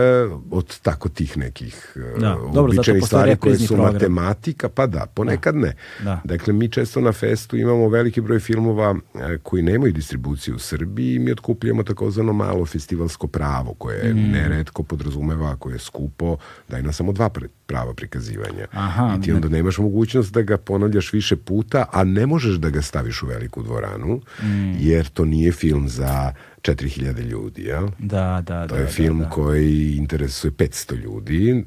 od 0.51 0.81
tako 0.81 1.09
tih 1.09 1.36
nekih 1.36 1.97
uh, 2.15 2.20
da. 2.20 2.61
običajnih 2.61 3.05
stvari 3.06 3.36
koje 3.36 3.59
su 3.59 3.74
program. 3.74 3.93
matematika, 3.93 4.69
pa 4.69 4.86
da, 4.86 5.06
ponekad 5.15 5.55
da. 5.55 5.61
ne. 5.61 5.77
Da. 6.05 6.20
Dakle, 6.24 6.52
mi 6.52 6.69
često 6.69 7.01
na 7.01 7.12
festu 7.12 7.56
imamo 7.56 7.89
veliki 7.89 8.20
broj 8.20 8.40
filmova 8.40 8.94
koji 9.43 9.62
nemaju 9.62 9.93
distribuciju 9.93 10.55
u 10.55 10.59
Srbiji 10.59 11.15
i 11.15 11.19
mi 11.19 11.32
otkupljamo 11.32 11.82
takozvano 11.82 12.32
malo 12.32 12.66
festivalsko 12.66 13.27
pravo, 13.27 13.74
koje 13.78 14.15
mm. 14.15 14.31
neretko 14.32 14.82
podrazumeva, 14.82 15.56
koje 15.56 15.74
je 15.74 15.78
skupo, 15.78 16.36
da 16.69 16.78
ima 16.78 16.93
samo 16.93 17.12
dva 17.12 17.28
pre 17.28 17.48
prava 17.66 17.94
prikazivanja. 17.94 18.66
Aha, 18.72 19.16
I 19.18 19.22
ti 19.22 19.32
onda 19.32 19.48
nemaš 19.48 19.78
mogućnost 19.78 20.32
da 20.32 20.42
ga 20.42 20.58
ponavljaš 20.58 21.12
više 21.12 21.36
puta, 21.36 21.84
a 21.92 22.04
ne 22.04 22.26
možeš 22.26 22.54
da 22.54 22.70
ga 22.70 22.82
staviš 22.82 23.22
u 23.22 23.26
veliku 23.26 23.62
dvoranu, 23.62 24.20
mm. 24.42 24.74
jer 24.78 25.08
to 25.08 25.24
nije 25.24 25.52
film 25.52 25.88
za 25.88 26.32
4000 26.62 27.20
ljudi, 27.20 27.62
jel? 27.62 27.88
Da, 27.98 28.42
da, 28.46 28.66
to 28.66 28.74
da. 28.74 28.80
je 28.80 28.86
film 28.86 29.18
da, 29.18 29.24
da. 29.24 29.30
koji 29.30 29.96
interesuje 29.96 30.50
500 30.50 30.96
ljudi, 30.96 31.50
e, 31.50 31.64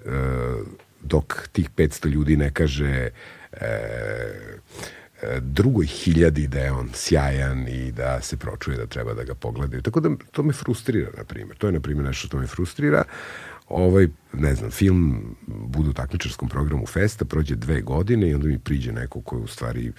dok 1.01 1.47
tih 1.51 1.69
500 1.69 2.09
ljudi 2.09 2.37
ne 2.37 2.51
kaže 2.53 3.09
e, 3.51 3.65
e, 5.21 5.39
drugoj 5.39 5.85
hiljadi 5.85 6.47
da 6.47 6.59
je 6.59 6.71
on 6.71 6.89
sjajan 6.93 7.67
i 7.67 7.91
da 7.91 8.21
se 8.21 8.37
pročuje 8.37 8.77
da 8.77 8.85
treba 8.85 9.13
da 9.13 9.23
ga 9.23 9.33
pogledaju. 9.33 9.81
Tako 9.81 9.99
da 9.99 10.09
to 10.31 10.43
me 10.43 10.53
frustrira, 10.53 11.09
na 11.17 11.23
primjer. 11.23 11.57
To 11.57 11.67
je, 11.67 11.73
na 11.73 11.79
primjer, 11.79 12.05
nešto 12.05 12.27
što 12.27 12.37
me 12.37 12.47
frustrira 12.47 13.03
ovaj, 13.69 14.07
ne 14.33 14.55
znam, 14.55 14.71
film 14.71 15.35
budu 15.47 15.89
u 15.89 15.93
takmičarskom 15.93 16.49
programu 16.49 16.85
Festa, 16.85 17.25
prođe 17.25 17.55
dve 17.55 17.81
godine 17.81 18.29
i 18.29 18.33
onda 18.33 18.47
mi 18.47 18.59
priđe 18.59 18.91
neko 18.91 19.21
ko 19.21 19.37
u 19.37 19.47
stvari 19.47 19.91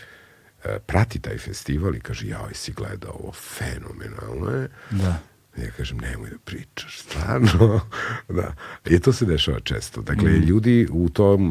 e, 0.65 0.79
prati 0.87 1.19
taj 1.19 1.39
festival 1.39 1.95
i 1.95 2.01
kaže, 2.01 2.29
jao, 2.29 2.49
si 2.53 2.73
gledao 2.73 3.13
ovo, 3.13 3.33
fenomenalno 3.33 4.51
je. 4.51 4.69
Da. 4.91 5.21
Ja 5.57 5.71
kažem, 5.77 5.99
nemoj 5.99 6.31
da 6.31 6.39
pričaš, 6.45 7.01
stvarno. 7.01 7.81
da. 8.39 8.55
I 8.87 8.99
to 8.99 9.13
se 9.13 9.27
dešava 9.27 9.61
često. 9.61 10.03
Dakle, 10.03 10.31
mm. 10.31 10.43
ljudi 10.43 10.89
u, 10.91 11.09
tom, 11.09 11.49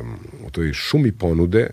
um, 0.00 0.18
u 0.46 0.50
toj 0.50 0.72
šumi 0.72 1.12
ponude 1.12 1.70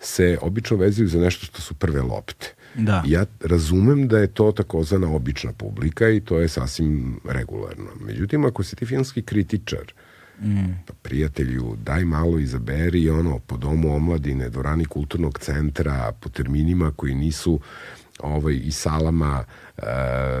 se 0.00 0.38
obično 0.42 0.76
vezuju 0.76 1.08
za 1.08 1.18
nešto 1.18 1.46
što 1.46 1.60
su 1.60 1.74
prve 1.74 2.02
lopte. 2.02 2.54
Da. 2.78 3.02
Ja 3.06 3.26
razumem 3.40 4.08
da 4.08 4.18
je 4.18 4.26
to 4.26 4.52
takozvana 4.52 5.14
obična 5.14 5.52
publika 5.52 6.08
i 6.08 6.20
to 6.20 6.38
je 6.38 6.48
sasvim 6.48 7.20
regularno. 7.24 7.90
Međutim, 8.00 8.44
ako 8.44 8.62
si 8.62 8.76
ti 8.76 8.86
filmski 8.86 9.22
kritičar 9.22 9.92
Mm. 10.42 10.84
Pa 10.86 10.92
prijatelju, 11.02 11.76
daj 11.84 12.04
malo 12.04 12.38
izaberi 12.38 13.10
ono, 13.10 13.38
po 13.38 13.56
domu 13.56 13.94
omladine, 13.94 14.48
dvorani 14.48 14.84
kulturnog 14.84 15.38
centra, 15.38 16.12
po 16.20 16.28
terminima 16.28 16.92
koji 16.96 17.14
nisu 17.14 17.60
ovaj, 18.18 18.60
i 18.64 18.72
salama 18.72 19.44
e, 19.76 19.82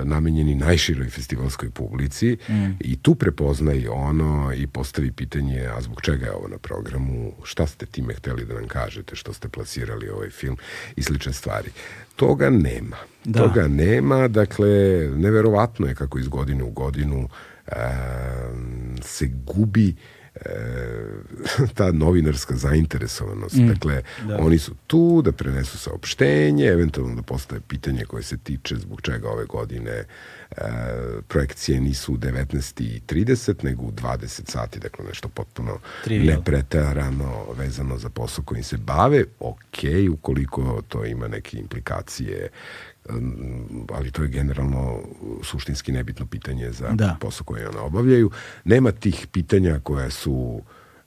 namenjeni 0.04 0.54
najširoj 0.54 1.10
festivalskoj 1.10 1.70
publici 1.70 2.36
mm. 2.48 2.70
i 2.80 2.96
tu 3.02 3.14
prepoznaj 3.14 3.88
ono 3.88 4.52
i 4.54 4.66
postavi 4.66 5.12
pitanje 5.12 5.66
a 5.76 5.80
zbog 5.80 6.00
čega 6.02 6.26
je 6.26 6.32
ovo 6.32 6.48
na 6.48 6.58
programu, 6.58 7.32
šta 7.44 7.66
ste 7.66 7.86
time 7.86 8.14
hteli 8.14 8.44
da 8.44 8.54
nam 8.54 8.68
kažete, 8.68 9.16
što 9.16 9.32
ste 9.32 9.48
plasirali 9.48 10.08
ovaj 10.08 10.30
film 10.30 10.56
i 10.96 11.02
slične 11.02 11.32
stvari. 11.32 11.70
Toga 12.16 12.50
nema. 12.50 12.96
Da. 13.24 13.42
Toga 13.42 13.68
nema, 13.68 14.28
dakle, 14.28 14.68
neverovatno 15.16 15.86
je 15.86 15.94
kako 15.94 16.18
iz 16.18 16.28
godine 16.28 16.64
u 16.64 16.70
godinu 16.70 17.28
e, 17.66 17.72
se 19.02 19.26
gubi 19.26 19.88
e, 19.88 20.17
ta 21.74 21.92
novinarska 21.92 22.56
zainteresovanost. 22.56 23.56
Mm, 23.56 23.68
dakle, 23.68 24.02
da. 24.26 24.38
oni 24.38 24.58
su 24.58 24.74
tu 24.86 25.22
da 25.22 25.32
prenesu 25.32 25.78
saopštenje, 25.78 26.66
eventualno 26.66 27.14
da 27.14 27.22
postave 27.22 27.60
pitanje 27.68 28.04
koje 28.04 28.22
se 28.22 28.38
tiče 28.38 28.76
zbog 28.76 29.00
čega 29.00 29.28
ove 29.28 29.44
godine 29.44 29.90
e, 29.90 30.04
projekcije 31.28 31.80
nisu 31.80 32.12
u 32.12 32.16
19.30, 32.16 33.64
nego 33.64 33.82
u 33.82 33.92
20 33.92 34.50
sati, 34.50 34.80
dakle 34.80 35.04
nešto 35.04 35.28
potpuno 35.28 35.78
Trivial. 36.04 36.36
nepretarano 36.36 37.46
vezano 37.58 37.98
za 37.98 38.08
posao 38.08 38.44
kojim 38.44 38.64
se 38.64 38.76
bave. 38.76 39.24
Ok, 39.40 39.78
ukoliko 40.12 40.82
to 40.88 41.04
ima 41.04 41.28
neke 41.28 41.58
implikacije 41.58 42.48
ali 43.92 44.10
to 44.10 44.22
je 44.22 44.28
generalno 44.28 45.00
suštinski 45.42 45.92
nebitno 45.92 46.26
pitanje 46.26 46.72
za 46.72 46.88
da. 46.88 47.16
posao 47.20 47.44
koje 47.44 47.68
one 47.68 47.78
obavljaju. 47.78 48.30
Nema 48.64 48.92
tih 48.92 49.26
pitanja 49.32 49.80
koja 49.82 50.10
su 50.10 50.60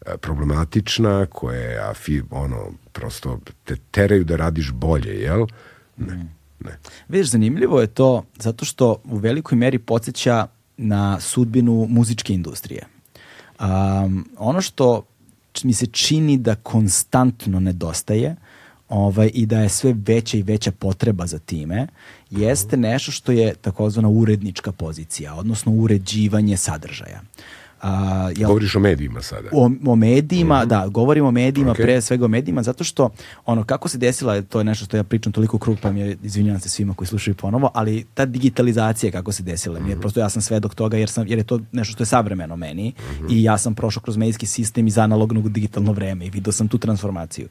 e, 0.06 0.18
problematična, 0.18 1.26
koje 1.26 1.90
afi, 1.90 2.22
ono, 2.30 2.72
prosto 2.92 3.40
te 3.64 3.76
teraju 3.92 4.24
da 4.24 4.36
radiš 4.36 4.72
bolje, 4.72 5.22
jel? 5.22 5.46
Ne, 5.98 6.14
mm. 6.14 6.30
ne. 6.60 6.78
Vidiš, 7.08 7.30
zanimljivo 7.30 7.82
je 7.82 7.88
to 7.88 8.24
zato 8.40 8.66
što 8.66 9.02
u 9.04 9.18
velikoj 9.18 9.58
meri 9.58 9.80
podsjeća 9.80 10.48
na 10.78 11.20
sudbinu 11.20 11.88
muzičke 11.90 12.34
industrije. 12.34 12.86
Um, 13.60 14.30
ono 14.38 14.62
što 14.62 15.06
mi 15.64 15.74
se 15.74 15.86
čini 15.86 16.38
da 16.38 16.56
konstantno 16.56 17.60
nedostaje 17.60 18.36
ovaj, 18.92 19.32
i 19.34 19.46
da 19.46 19.60
je 19.60 19.70
sve 19.70 19.96
veća 20.08 20.38
i 20.38 20.42
veća 20.44 20.72
potreba 20.72 21.28
za 21.28 21.40
time, 21.40 21.88
jeste 22.30 22.78
nešto 22.78 23.12
što 23.12 23.32
je 23.32 23.56
takozvana 23.56 24.10
urednička 24.10 24.72
pozicija, 24.72 25.36
odnosno 25.36 25.72
uređivanje 25.72 26.58
sadržaja. 26.58 27.22
A, 27.82 28.30
jel, 28.36 28.48
Govoriš 28.48 28.76
o 28.76 28.80
medijima 28.80 29.22
sada? 29.22 29.50
O, 29.52 29.72
o 29.86 29.96
medijima, 29.96 30.60
mm 30.60 30.64
-hmm. 30.64 30.68
da, 30.68 30.88
govorimo 30.88 31.28
o 31.28 31.32
medijima, 31.32 31.72
okay. 31.72 31.82
pre 31.82 32.02
svega 32.02 32.26
o 32.26 32.28
medijima, 32.28 32.64
zato 32.64 32.84
što 32.84 33.10
ono, 33.46 33.64
kako 33.64 33.88
se 33.88 33.98
desila, 33.98 34.42
to 34.42 34.60
je 34.60 34.64
nešto 34.64 34.86
što 34.86 34.98
ja 34.98 35.04
pričam 35.04 35.32
toliko 35.32 35.58
krug, 35.58 35.78
pa 35.82 35.92
mi 35.92 36.00
je, 36.00 36.18
izvinjavam 36.24 36.60
se 36.60 36.70
svima 36.70 36.94
koji 36.94 37.08
slušaju 37.08 37.36
ponovo, 37.36 37.72
ali 37.74 38.06
ta 38.14 38.26
digitalizacija 38.26 39.12
kako 39.12 39.32
se 39.32 39.44
desila, 39.44 39.80
mm 39.80 39.84
-hmm. 39.84 39.90
jer 39.90 40.00
prosto 40.00 40.20
ja 40.20 40.30
sam 40.30 40.42
svedok 40.42 40.76
toga, 40.76 40.98
jer, 40.98 41.10
sam, 41.10 41.28
jer 41.28 41.38
je 41.38 41.44
to 41.44 41.60
nešto 41.72 41.92
što 41.92 42.02
je 42.02 42.08
savremeno 42.08 42.56
meni 42.56 42.90
mm 42.90 43.26
-hmm. 43.26 43.34
i 43.34 43.44
ja 43.44 43.58
sam 43.58 43.76
prošao 43.76 44.04
kroz 44.04 44.18
medijski 44.18 44.46
sistem 44.46 44.88
iz 44.88 44.98
analognog 44.98 45.46
u 45.46 45.50
digitalno 45.50 45.92
vreme 45.92 46.26
i 46.26 46.30
vidio 46.30 46.54
sam 46.54 46.68
tu 46.68 46.78
transformaciju 46.78 47.48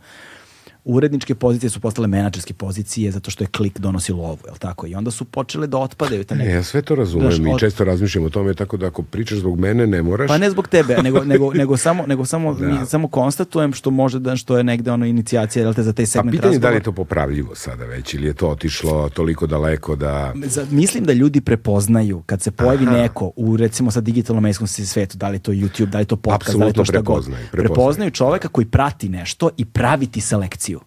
uredničke 0.85 1.35
pozicije 1.35 1.71
su 1.71 1.81
postale 1.81 2.09
menadžerske 2.09 2.55
pozicije 2.55 3.13
zato 3.13 3.31
što 3.31 3.45
je 3.45 3.49
klik 3.49 3.79
donosi 3.79 4.13
lovu, 4.13 4.39
je 4.47 4.59
tako? 4.59 4.87
I 4.87 4.95
onda 4.95 5.11
su 5.11 5.25
počele 5.25 5.67
da 5.67 5.79
otpadaju. 5.79 6.25
Te 6.25 6.35
neke, 6.35 6.49
ne, 6.49 6.55
ja 6.55 6.63
sve 6.63 6.83
to 6.83 6.95
razumem 6.95 7.47
i 7.47 7.53
od... 7.53 7.61
često 7.61 7.85
razmišljam 7.85 8.25
o 8.25 8.31
tome, 8.31 8.55
tako 8.55 8.77
da 8.77 8.87
ako 8.87 9.03
pričaš 9.03 9.39
zbog 9.39 9.59
mene 9.59 9.87
ne 9.87 10.03
moraš. 10.03 10.29
Pa 10.29 10.39
ne 10.39 10.51
zbog 10.51 10.69
tebe, 10.69 10.97
nego, 11.03 11.25
nego, 11.25 11.53
nego 11.55 11.77
samo, 11.77 12.07
nego 12.07 12.25
samo, 12.25 12.55
da. 12.55 12.67
mi, 12.67 12.87
samo 12.87 13.09
konstatujem 13.09 13.73
što 13.73 13.91
može 13.91 14.19
da, 14.19 14.37
što 14.37 14.57
je 14.57 14.65
negde 14.65 14.91
ono 14.91 15.07
inicijacija 15.07 15.63
jel 15.63 15.75
te, 15.75 15.83
za 15.83 15.93
taj 15.93 16.07
segment 16.07 16.37
Pa 16.37 16.37
pitanje 16.37 16.55
razgovor. 16.55 16.63
da 16.63 16.71
li 16.71 16.77
je 16.77 16.83
to 16.83 16.93
popravljivo 16.93 17.55
sada 17.55 17.85
već 17.85 18.15
ili 18.15 18.27
je 18.27 18.35
to 18.35 18.49
otišlo 18.49 19.09
toliko 19.09 19.47
daleko 19.47 19.97
da... 19.97 20.33
Za, 20.45 20.67
mislim 20.71 21.05
da 21.05 21.13
ljudi 21.13 21.41
prepoznaju 21.41 22.23
kad 22.27 22.43
se 22.43 22.51
pojavi 22.51 22.87
Aha. 22.87 22.97
neko 22.97 23.33
u 23.37 23.57
recimo 23.57 23.91
sa 23.91 24.01
digitalnom 24.01 24.43
medijskom 24.43 24.67
svetu, 24.67 25.19
da 25.19 25.29
li 25.29 25.39
to 25.39 25.53
YouTube, 25.53 25.87
da 25.87 25.99
li 25.99 26.05
to 26.05 26.17
podcast, 26.17 26.49
Absolutno 26.49 26.65
da 26.65 26.67
li 26.67 26.73
to 26.73 26.85
šta 26.85 26.93
prepoznaju, 26.93 27.43
god. 27.43 27.51
Prepoznaju, 27.51 27.75
prepoznaju 27.75 28.11
čoveka 28.11 28.49
koji 28.49 28.67
prati 28.67 29.09
nešto 29.09 29.51
i 29.57 29.65
pravi 29.65 30.07
ti 30.07 30.21
selekciju. 30.21 30.80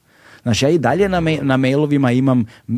Znaš, 0.43 0.61
ja 0.61 0.69
i 0.69 0.77
dalje 0.77 1.09
na, 1.09 1.19
me, 1.19 1.37
na 1.41 1.57
mailovima 1.57 2.11
imam 2.11 2.39
uh, 2.39 2.75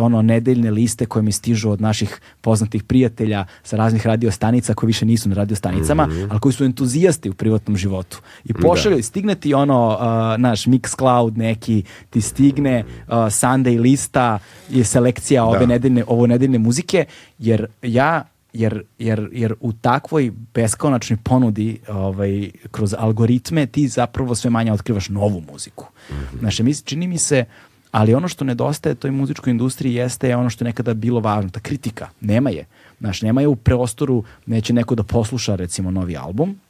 ono 0.00 0.22
nedeljne 0.22 0.70
liste 0.70 1.06
koje 1.06 1.22
mi 1.22 1.32
stižu 1.32 1.70
od 1.70 1.80
naših 1.80 2.20
poznatih 2.40 2.82
prijatelja 2.82 3.46
sa 3.62 3.76
raznih 3.76 4.06
radio 4.06 4.30
stanica 4.30 4.74
koji 4.74 4.86
više 4.86 5.06
nisu 5.06 5.28
na 5.28 5.34
radio 5.34 5.56
stanicama, 5.56 6.06
mm 6.06 6.10
-hmm. 6.10 6.26
ali 6.30 6.40
koji 6.40 6.52
su 6.52 6.64
entuzijasti 6.64 7.30
u 7.30 7.34
privatnom 7.34 7.76
životu. 7.76 8.20
I 8.44 8.52
pošalju, 8.52 8.96
da. 8.96 9.02
stigne 9.02 9.34
ti 9.34 9.54
ono, 9.54 9.88
uh, 9.88 10.40
naš 10.40 10.66
Mixcloud 10.66 11.36
neki, 11.36 11.82
ti 12.10 12.20
stigne 12.20 12.84
uh, 12.84 13.14
Sunday 13.14 13.80
lista, 13.80 14.38
je 14.70 14.84
selekcija 14.84 15.44
ove 15.44 15.58
da. 15.58 15.66
nedeljne, 15.66 16.04
ovo 16.06 16.26
nedeljne 16.26 16.58
muzike, 16.58 17.04
jer 17.38 17.66
ja 17.82 18.24
jer, 18.52 18.82
jer, 18.98 19.28
jer 19.32 19.54
u 19.60 19.72
takvoj 19.72 20.32
beskonačnoj 20.54 21.16
ponudi 21.22 21.80
ovaj, 21.88 22.50
kroz 22.70 22.94
algoritme 22.98 23.66
ti 23.66 23.88
zapravo 23.88 24.34
sve 24.34 24.50
manje 24.50 24.72
otkrivaš 24.72 25.08
novu 25.08 25.42
muziku. 25.52 25.86
Mm 26.10 26.14
-hmm. 26.14 26.38
Znaš, 26.38 26.84
čini 26.84 27.06
mi 27.06 27.18
se, 27.18 27.44
ali 27.90 28.14
ono 28.14 28.28
što 28.28 28.44
nedostaje 28.44 28.94
toj 28.94 29.10
muzičkoj 29.10 29.50
industriji 29.50 29.94
jeste 29.94 30.36
ono 30.36 30.50
što 30.50 30.64
je 30.64 30.66
nekada 30.66 30.94
bilo 30.94 31.20
važno, 31.20 31.50
ta 31.50 31.60
kritika. 31.60 32.08
Nema 32.20 32.50
je. 32.50 32.66
Znaš, 33.00 33.22
nema 33.22 33.40
je 33.40 33.48
u 33.48 33.56
prostoru, 33.56 34.24
neće 34.46 34.72
neko 34.72 34.94
da 34.94 35.02
posluša 35.02 35.56
recimo 35.56 35.90
novi 35.90 36.16
album 36.16 36.60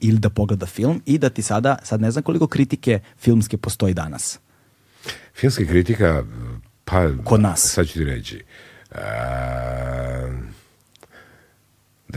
ili 0.00 0.18
da 0.18 0.30
pogleda 0.30 0.66
film 0.66 1.02
i 1.06 1.18
da 1.18 1.28
ti 1.28 1.42
sada, 1.42 1.78
sad 1.82 2.00
ne 2.00 2.10
znam 2.10 2.22
koliko 2.22 2.46
kritike 2.46 3.00
filmske 3.18 3.56
postoji 3.56 3.94
danas. 3.94 4.38
Filmska 5.34 5.64
kritika, 5.64 6.24
pa... 6.84 7.08
Kod 7.24 7.40
nas. 7.40 7.60
Sad 7.60 7.86
ću 7.86 7.92
ti 7.92 8.04
reći. 8.04 8.44
Uh, 8.90 8.98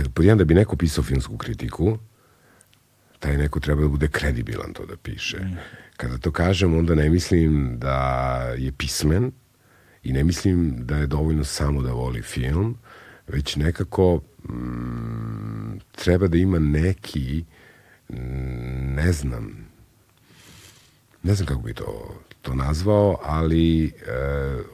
da, 0.03 0.09
pod 0.09 0.25
jedan 0.25 0.37
da 0.37 0.43
bi 0.43 0.53
neko 0.53 0.75
pisao 0.75 1.03
filmsku 1.03 1.37
kritiku, 1.37 1.97
taj 3.19 3.37
neko 3.37 3.59
treba 3.59 3.81
da 3.81 3.87
bude 3.87 4.07
kredibilan 4.07 4.73
to 4.73 4.85
da 4.85 4.97
piše. 4.97 5.37
Mm. 5.37 5.57
Kada 5.97 6.17
to 6.17 6.31
kažem, 6.31 6.77
onda 6.77 6.95
ne 6.95 7.09
mislim 7.09 7.79
da 7.79 7.97
je 8.57 8.71
pismen 8.71 9.31
i 10.03 10.13
ne 10.13 10.23
mislim 10.23 10.85
da 10.85 10.97
je 10.97 11.07
dovoljno 11.07 11.43
samo 11.43 11.81
da 11.81 11.91
voli 11.91 12.21
film, 12.21 12.77
već 13.27 13.55
nekako 13.55 14.21
mm, 14.49 15.79
treba 15.91 16.27
da 16.27 16.37
ima 16.37 16.59
neki 16.59 17.43
mm, 18.09 18.15
ne 18.95 19.11
znam 19.11 19.71
ne 21.23 21.35
znam 21.35 21.47
kako 21.47 21.61
bi 21.61 21.73
to 21.73 22.15
to 22.41 22.55
nazvao, 22.55 23.19
ali 23.23 23.85
e, 23.85 23.91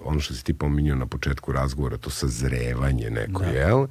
ono 0.04 0.20
što 0.20 0.34
si 0.34 0.44
ti 0.44 0.54
pominjao 0.54 0.98
na 0.98 1.06
početku 1.06 1.52
razgovora, 1.52 1.98
to 1.98 2.10
sazrevanje 2.10 3.10
neko, 3.10 3.44
da. 3.44 3.50
jel? 3.50 3.88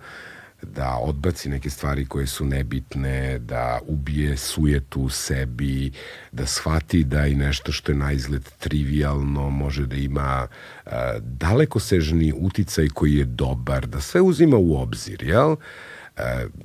Da 0.75 0.99
odbaci 1.03 1.49
neke 1.49 1.71
stvari 1.71 2.07
koje 2.07 2.27
su 2.27 2.45
nebitne, 2.45 3.39
da 3.39 3.81
ubije 3.87 4.37
sujetu 4.37 5.01
u 5.01 5.09
sebi, 5.09 5.93
da 6.33 6.47
shvati 6.47 7.05
da 7.05 7.27
i 7.27 7.35
nešto 7.35 7.73
što 7.73 7.93
je 7.93 7.99
na 7.99 8.13
izgled 8.13 8.49
trivialno 8.59 9.51
može 9.51 9.87
da 9.87 9.97
ima 9.97 10.47
uh, 10.87 10.93
dalekosežni 11.21 12.33
uticaj 12.37 12.89
koji 12.89 13.15
je 13.15 13.25
dobar, 13.25 13.87
da 13.87 14.01
sve 14.01 14.21
uzima 14.21 14.57
u 14.57 14.77
obzir, 14.77 15.23
jel? 15.23 15.53
Uh, 15.53 15.59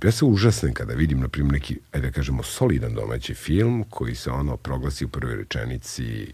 ja 0.03 0.11
se 0.11 0.26
užasnem 0.26 0.73
kada 0.73 0.94
vidim, 0.94 1.19
na 1.19 1.28
primjer, 1.28 1.53
neki, 1.53 1.80
ajde 1.91 2.07
da 2.07 2.14
kažemo, 2.14 2.44
solidan 2.44 2.94
domaći 2.94 3.34
film 3.34 3.84
koji 3.90 4.15
se 4.15 4.32
ono 4.32 4.57
proglasi 4.57 5.06
u 5.06 5.07
prvoj 5.07 5.36
rečenici 5.36 6.34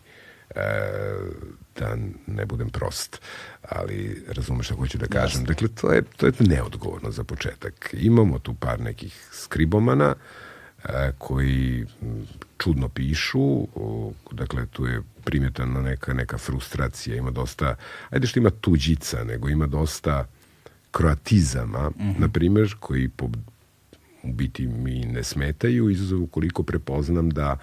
da 1.80 1.98
ne 2.28 2.46
budem 2.46 2.70
prost, 2.70 3.22
ali 3.62 4.24
razumeš 4.28 4.66
šta 4.66 4.76
hoću 4.76 4.98
da 4.98 5.08
kažem. 5.08 5.42
Jasne. 5.42 5.46
Dakle, 5.46 5.68
to 5.68 5.94
je, 5.94 6.02
to 6.18 6.26
je 6.26 6.32
neodgovorno 6.40 7.12
za 7.12 7.24
početak. 7.24 7.90
Imamo 7.94 8.40
tu 8.40 8.54
par 8.54 8.80
nekih 8.80 9.30
skribomana 9.32 10.16
a, 10.84 11.12
koji 11.18 11.86
čudno 12.58 12.90
pišu, 12.90 13.68
o, 13.76 14.12
dakle, 14.32 14.66
tu 14.66 14.86
je 14.86 15.02
primjetana 15.24 15.82
neka, 15.82 16.14
neka 16.14 16.38
frustracija, 16.38 17.16
ima 17.16 17.32
dosta, 17.32 17.76
ajde 18.10 18.28
što 18.28 18.40
ima 18.40 18.50
tuđica, 18.50 19.24
nego 19.24 19.50
ima 19.50 19.68
dosta 19.68 20.28
kroatizama, 20.92 21.90
mm 21.90 21.94
-hmm. 22.00 22.20
na 22.20 22.30
primjer, 22.30 22.76
koji 22.80 23.10
po, 23.10 23.30
u 24.24 24.34
biti 24.34 24.68
mi 24.68 25.06
ne 25.06 25.24
smetaju, 25.24 25.90
izuzav 25.90 26.22
ukoliko 26.22 26.64
prepoznam 26.64 27.30
da 27.30 27.58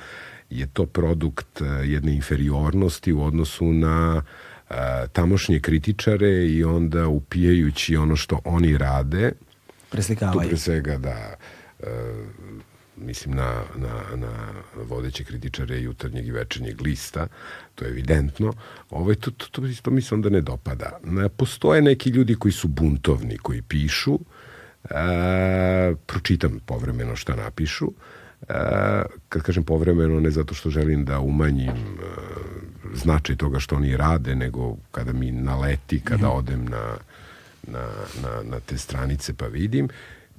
je 0.54 0.66
to 0.66 0.86
produkt 0.86 1.60
e, 1.60 1.64
jedne 1.64 2.14
inferiornosti 2.14 3.12
u 3.12 3.22
odnosu 3.22 3.72
na 3.72 4.22
e, 4.70 4.74
tamošnje 5.12 5.60
kritičare 5.60 6.46
i 6.46 6.64
onda 6.64 7.08
upijajući 7.08 7.96
ono 7.96 8.16
što 8.16 8.40
oni 8.44 8.78
rade 8.78 9.32
preslikavaju. 9.90 10.40
Tu 10.42 10.48
pre 10.48 10.56
svega 10.56 10.98
da 10.98 11.34
e, 11.80 11.86
mislim 12.96 13.34
na, 13.34 13.62
na, 13.76 14.16
na 14.16 14.32
vodeće 14.84 15.24
kritičare 15.24 15.80
jutarnjeg 15.80 16.26
i 16.26 16.30
večernjeg 16.30 16.80
lista, 16.80 17.26
to 17.74 17.84
je 17.84 17.90
evidentno, 17.90 18.52
ovaj, 18.90 19.14
to, 19.14 19.30
to, 19.30 19.46
to, 19.50 19.62
to 19.82 19.90
mi 19.90 20.02
se 20.02 20.14
onda 20.14 20.30
ne 20.30 20.40
dopada. 20.40 20.98
Postoje 21.36 21.82
neki 21.82 22.10
ljudi 22.10 22.34
koji 22.34 22.52
su 22.52 22.68
buntovni, 22.68 23.38
koji 23.38 23.62
pišu, 23.62 24.18
a, 24.90 25.94
pročitam 26.06 26.60
povremeno 26.66 27.16
šta 27.16 27.36
napišu, 27.36 27.92
kad 29.28 29.42
kažem 29.42 29.64
povremeno, 29.64 30.20
ne 30.20 30.30
zato 30.30 30.54
što 30.54 30.70
želim 30.70 31.04
da 31.04 31.20
umanjim 31.20 31.72
značaj 32.94 33.36
toga 33.36 33.58
što 33.58 33.76
oni 33.76 33.96
rade, 33.96 34.34
nego 34.34 34.76
kada 34.90 35.12
mi 35.12 35.32
naleti, 35.32 36.00
kada 36.00 36.26
mhm. 36.26 36.36
odem 36.36 36.64
na, 36.64 36.96
na, 37.66 37.86
na, 38.22 38.42
na 38.50 38.60
te 38.60 38.78
stranice 38.78 39.34
pa 39.34 39.46
vidim, 39.46 39.88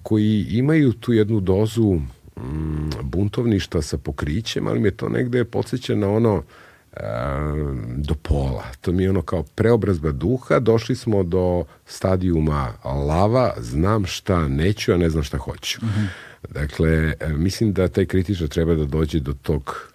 koji 0.04 0.46
imaju 0.50 0.94
tu 0.94 1.14
jednu 1.14 1.40
dozu 1.40 2.00
mm, 2.38 2.90
buntovništva 3.02 3.82
sa 3.82 3.98
pokrićem, 3.98 4.68
ali 4.68 4.80
mi 4.80 4.88
je 4.88 4.98
to 4.98 5.10
negde 5.10 5.46
podsjeća 5.46 5.96
na 5.96 6.10
ono 6.10 6.44
e, 6.94 7.02
do 7.96 8.14
pola. 8.14 8.64
To 8.82 8.92
mi 8.92 9.04
je 9.04 9.10
ono 9.10 9.22
kao 9.22 9.44
preobrazba 9.44 10.12
duha, 10.12 10.60
došli 10.60 10.96
smo 10.96 11.24
do 11.24 11.66
stadijuma 11.86 12.74
lava, 12.84 13.54
znam 13.60 14.06
šta 14.06 14.48
neću, 14.48 14.94
a 14.94 14.98
ne 14.98 15.10
znam 15.10 15.24
šta 15.24 15.38
hoću. 15.38 15.80
Mm 15.82 15.88
-hmm. 15.88 16.08
Dakle, 16.50 17.14
e, 17.20 17.30
mislim 17.30 17.74
da 17.74 17.88
taj 17.88 18.06
kritičar 18.06 18.48
treba 18.48 18.76
da 18.76 18.86
dođe 18.86 19.20
do 19.20 19.34
tog 19.34 19.92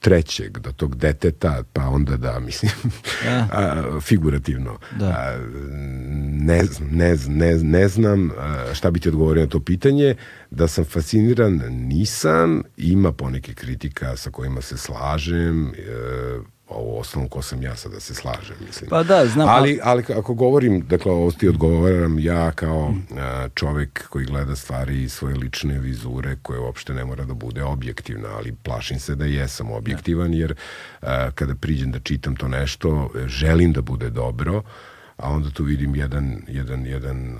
trećeg, 0.00 0.58
do 0.58 0.72
tog 0.72 0.96
deteta, 0.96 1.62
pa 1.72 1.88
onda 1.88 2.16
da, 2.16 2.38
mislim, 2.40 2.72
ja. 3.26 3.48
a, 3.52 4.00
figurativno. 4.00 4.78
Da. 4.98 5.06
A, 5.06 5.38
ne, 6.20 6.62
ne, 6.90 7.16
ne, 7.28 7.56
ne 7.56 7.88
znam 7.88 8.30
šta 8.74 8.90
bi 8.90 9.00
ti 9.00 9.08
odgovorio 9.08 9.44
na 9.44 9.50
to 9.50 9.60
pitanje. 9.60 10.14
Da 10.50 10.68
sam 10.68 10.84
fasciniran, 10.84 11.62
nisam. 11.70 12.62
Ima 12.76 13.12
poneke 13.12 13.54
kritika 13.54 14.16
sa 14.16 14.30
kojima 14.30 14.62
se 14.62 14.76
slažem. 14.76 15.66
E, 15.68 16.53
ovo 16.68 16.98
osnovom 16.98 17.28
ko 17.28 17.42
sam 17.42 17.62
ja 17.62 17.76
sad 17.76 17.92
da 17.92 18.00
se 18.00 18.14
slažem, 18.14 18.56
mislim. 18.66 18.90
Pa 18.90 19.02
da, 19.02 19.26
znam. 19.26 19.48
Ali, 19.48 19.80
ali 19.82 20.04
ako 20.16 20.34
govorim, 20.34 20.86
dakle, 20.88 21.12
ovo 21.12 21.30
ti 21.30 21.48
odgovaram 21.48 22.18
ja 22.18 22.52
kao 22.52 22.90
mm. 22.90 23.04
čovek 23.54 24.08
koji 24.08 24.26
gleda 24.26 24.56
stvari 24.56 25.02
iz 25.02 25.12
svoje 25.12 25.34
lične 25.34 25.78
vizure 25.78 26.36
koje 26.42 26.60
uopšte 26.60 26.94
ne 26.94 27.04
mora 27.04 27.24
da 27.24 27.34
bude 27.34 27.62
objektivna, 27.62 28.28
ali 28.36 28.54
plašim 28.62 29.00
se 29.00 29.14
da 29.14 29.24
jesam 29.24 29.70
objektivan, 29.70 30.30
da. 30.30 30.36
jer 30.36 30.54
a, 31.00 31.30
kada 31.30 31.54
priđem 31.54 31.92
da 31.92 31.98
čitam 32.00 32.36
to 32.36 32.48
nešto, 32.48 33.10
želim 33.26 33.72
da 33.72 33.82
bude 33.82 34.10
dobro, 34.10 34.62
a 35.16 35.30
onda 35.30 35.50
tu 35.50 35.64
vidim 35.64 35.94
jedan, 35.94 36.42
jedan, 36.48 36.86
jedan 36.86 37.38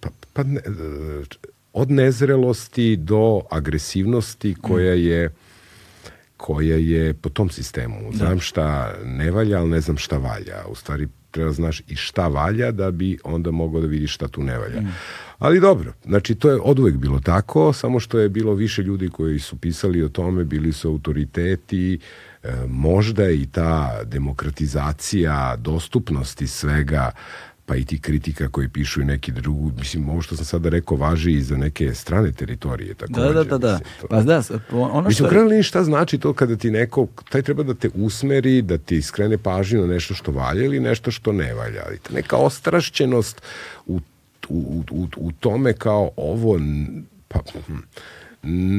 pa, 0.00 0.08
pa 0.32 0.42
ne, 0.42 0.60
od 1.72 1.90
nezrelosti 1.90 2.96
do 2.96 3.40
agresivnosti 3.50 4.54
koja 4.62 4.94
mm. 4.94 5.28
Koja 6.38 6.76
je 6.76 7.14
po 7.14 7.28
tom 7.28 7.50
sistemu. 7.50 7.96
Da. 8.10 8.16
Znam 8.16 8.40
šta 8.40 8.94
ne 9.04 9.30
valja, 9.30 9.58
ali 9.58 9.70
ne 9.70 9.80
znam 9.80 9.96
šta 9.96 10.18
valja. 10.18 10.64
U 10.70 10.74
stvari 10.74 11.08
treba 11.30 11.52
znaš 11.52 11.80
i 11.88 11.96
šta 11.96 12.28
valja 12.28 12.70
da 12.70 12.90
bi 12.90 13.18
onda 13.24 13.50
mogao 13.50 13.80
da 13.80 13.86
vidiš 13.86 14.14
šta 14.14 14.28
tu 14.28 14.42
ne 14.42 14.58
valja. 14.58 14.80
Mm. 14.80 14.94
Ali 15.38 15.60
dobro, 15.60 15.92
znači 16.04 16.34
to 16.34 16.50
je 16.50 16.60
od 16.62 16.78
uvek 16.78 16.96
bilo 16.96 17.20
tako, 17.20 17.72
samo 17.72 18.00
što 18.00 18.18
je 18.18 18.28
bilo 18.28 18.54
više 18.54 18.82
ljudi 18.82 19.08
koji 19.08 19.38
su 19.38 19.56
pisali 19.56 20.02
o 20.02 20.08
tome, 20.08 20.44
bili 20.44 20.72
su 20.72 20.88
autoriteti, 20.88 21.98
e, 22.42 22.52
možda 22.68 23.30
i 23.30 23.46
ta 23.46 24.00
demokratizacija 24.04 25.56
dostupnosti 25.56 26.46
svega 26.46 27.10
pa 27.68 27.76
i 27.76 27.84
ti 27.84 28.00
kritika 28.00 28.48
koji 28.48 28.68
pišu 28.68 29.00
i 29.00 29.04
neki 29.04 29.32
drugu, 29.32 29.72
mislim, 29.78 30.08
ovo 30.08 30.22
što 30.22 30.36
sam 30.36 30.44
sada 30.44 30.68
rekao 30.68 30.96
važi 30.96 31.32
i 31.32 31.42
za 31.42 31.56
neke 31.56 31.94
strane 31.94 32.32
teritorije. 32.32 32.94
Tako 32.94 33.12
da, 33.12 33.32
da, 33.32 33.44
da, 33.44 33.58
da. 33.58 33.80
Pa 34.10 34.22
da, 34.22 34.42
ono 34.72 35.10
što... 35.10 35.24
Mislim, 35.24 35.62
šta 35.62 35.84
znači 35.84 36.18
to 36.18 36.32
kada 36.32 36.56
ti 36.56 36.70
neko, 36.70 37.06
taj 37.28 37.42
treba 37.42 37.62
da 37.62 37.74
te 37.74 37.90
usmeri, 37.94 38.62
da 38.62 38.78
ti 38.78 39.02
skrene 39.02 39.38
pažnju 39.38 39.80
na 39.80 39.86
nešto 39.86 40.14
što 40.14 40.32
valja 40.32 40.64
ili 40.64 40.80
nešto 40.80 41.10
što 41.10 41.32
ne 41.32 41.54
valja. 41.54 41.82
Neka 42.10 42.36
ostrašćenost 42.36 43.42
u, 43.86 44.00
u, 44.48 44.82
u, 44.90 45.06
u 45.16 45.32
tome 45.32 45.72
kao 45.72 46.10
ovo, 46.16 46.58
pa, 47.28 47.40
hm, 47.66 47.76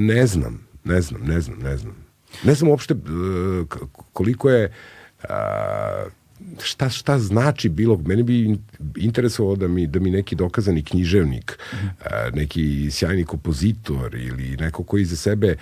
ne 0.07 0.27
znam, 0.27 0.67
ne 0.83 1.01
znam, 1.01 1.21
ne 1.21 1.41
znam, 1.41 1.59
ne 1.59 1.77
znam. 1.77 1.95
Ne 2.43 2.53
znam 2.53 2.69
uopšte 2.69 2.93
uh, 2.93 3.67
koliko 4.13 4.49
je 4.49 4.71
uh, 5.23 5.29
šta, 6.63 6.89
šta 6.89 7.19
znači 7.19 7.69
bilo, 7.69 8.01
mene 8.05 8.23
bi 8.23 8.57
interesovalo 8.97 9.55
da 9.55 9.67
mi, 9.67 9.87
da 9.87 9.99
mi 9.99 10.11
neki 10.11 10.35
dokazani 10.35 10.83
književnik, 10.83 11.59
mm. 11.73 11.87
neki 12.33 12.91
sjajni 12.91 13.25
kompozitor 13.25 14.15
ili 14.15 14.57
neko 14.57 14.83
koji 14.83 15.05
za 15.05 15.15
sebe, 15.15 15.55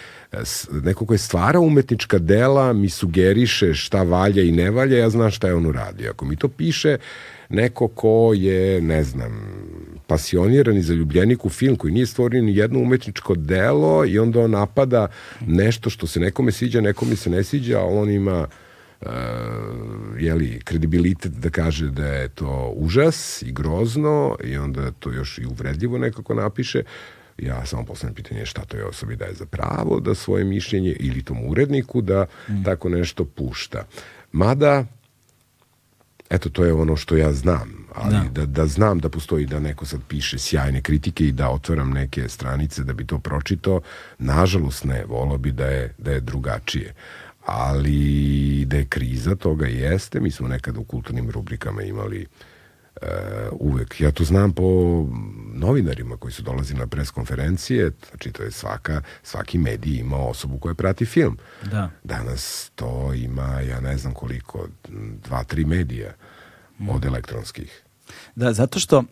neko 0.84 1.06
koji 1.06 1.18
stvara 1.18 1.60
umetnička 1.60 2.18
dela, 2.18 2.74
mi 2.74 2.90
sugeriše 2.90 3.74
šta 3.74 4.04
valja 4.04 4.44
i 4.44 4.52
ne 4.52 4.72
valja, 4.72 4.98
ja 4.98 5.10
znam 5.10 5.32
šta 5.32 5.48
je 5.48 5.56
on 5.56 5.66
uradio. 5.66 6.10
Ako 6.12 6.26
mi 6.26 6.36
to 6.36 6.48
piše 6.48 6.98
neko 7.50 7.88
ko 7.88 8.34
je, 8.36 8.82
ne 8.82 9.04
znam, 9.04 9.42
pasioniran 10.08 10.78
i 10.78 10.82
zaljubljenik 10.82 11.46
u 11.46 11.50
film 11.50 11.76
koji 11.76 11.94
nije 11.94 12.06
stvorio 12.06 12.42
ni 12.42 12.56
jedno 12.56 12.80
umetničko 12.80 13.36
delo 13.36 14.06
i 14.06 14.20
onda 14.20 14.40
on 14.40 14.52
napada 14.52 15.08
nešto 15.48 15.90
što 15.90 16.08
se 16.08 16.20
nekome 16.20 16.52
sviđa, 16.52 16.82
nekome 16.82 17.16
se 17.16 17.30
ne 17.30 17.44
sviđa, 17.44 17.82
on 17.82 18.10
ima 18.10 18.48
uh, 19.02 19.10
jeli, 20.20 20.62
kredibilitet 20.64 21.32
da 21.32 21.50
kaže 21.50 21.90
da 21.90 22.08
je 22.08 22.30
to 22.30 22.74
užas 22.76 23.42
i 23.42 23.52
grozno 23.52 24.36
i 24.44 24.58
onda 24.58 24.92
to 24.92 25.12
još 25.12 25.38
i 25.38 25.46
uvredljivo 25.46 25.98
nekako 25.98 26.34
napiše, 26.34 26.84
ja 27.38 27.66
samo 27.66 27.86
postavljam 27.86 28.16
pitanje 28.16 28.46
šta 28.46 28.66
to 28.66 28.78
je 28.78 28.86
osobi 28.86 29.16
daje 29.16 29.34
za 29.34 29.46
pravo 29.46 30.00
da 30.00 30.16
svoje 30.16 30.44
mišljenje 30.44 30.92
ili 30.92 31.24
tom 31.24 31.50
uredniku 31.50 32.02
da 32.02 32.26
mm. 32.50 32.64
tako 32.64 32.90
nešto 32.90 33.26
pušta. 33.26 33.86
Mada, 34.32 34.86
eto, 36.30 36.50
to 36.50 36.66
je 36.66 36.74
ono 36.74 36.96
što 36.96 37.18
ja 37.18 37.34
znam, 37.34 37.88
ali 37.96 38.14
da. 38.14 38.30
da. 38.30 38.46
Da, 38.46 38.66
znam 38.66 39.00
da 39.00 39.10
postoji 39.10 39.46
da 39.46 39.60
neko 39.60 39.86
sad 39.86 40.00
piše 40.08 40.38
sjajne 40.40 40.82
kritike 40.82 41.28
i 41.28 41.32
da 41.32 41.50
otvaram 41.50 41.90
neke 41.90 42.30
stranice 42.30 42.84
da 42.84 42.94
bi 42.94 43.06
to 43.06 43.20
pročito, 43.20 43.82
nažalost 44.20 44.84
ne, 44.84 45.06
volao 45.06 45.38
bi 45.38 45.52
da 45.52 45.66
je, 45.66 45.94
da 45.98 46.12
je 46.12 46.20
drugačije 46.20 46.94
ali 47.48 48.66
da 48.66 48.78
je 48.78 48.86
kriza 48.86 49.36
toga 49.36 49.68
jeste, 49.68 50.20
mi 50.20 50.32
smo 50.32 50.48
nekada 50.48 50.80
u 50.80 50.84
kulturnim 50.84 51.30
rubrikama 51.30 51.82
imali 51.82 52.26
uh, 53.02 53.08
uvek, 53.52 54.02
ja 54.02 54.12
to 54.12 54.24
znam 54.24 54.54
po 54.54 54.64
novinarima 55.54 56.18
koji 56.18 56.32
su 56.32 56.42
dolazili 56.42 56.80
na 56.80 56.88
preskonferencije, 56.88 57.92
znači 58.10 58.32
to 58.32 58.44
je 58.44 58.52
svaka, 58.52 59.02
svaki 59.24 59.58
medij 59.58 60.00
ima 60.00 60.18
osobu 60.18 60.58
koja 60.58 60.76
prati 60.76 61.06
film. 61.06 61.38
Da. 61.72 61.90
Danas 62.04 62.72
to 62.76 63.14
ima, 63.14 63.62
ja 63.62 63.80
ne 63.80 63.98
znam 63.98 64.14
koliko, 64.14 64.68
dva, 65.28 65.44
tri 65.44 65.66
medija 65.66 66.14
mm. 66.80 66.90
od 66.90 67.06
elektronskih. 67.06 67.84
Da, 68.36 68.54
zato 68.54 68.80
što 68.80 68.98
uh, 68.98 69.06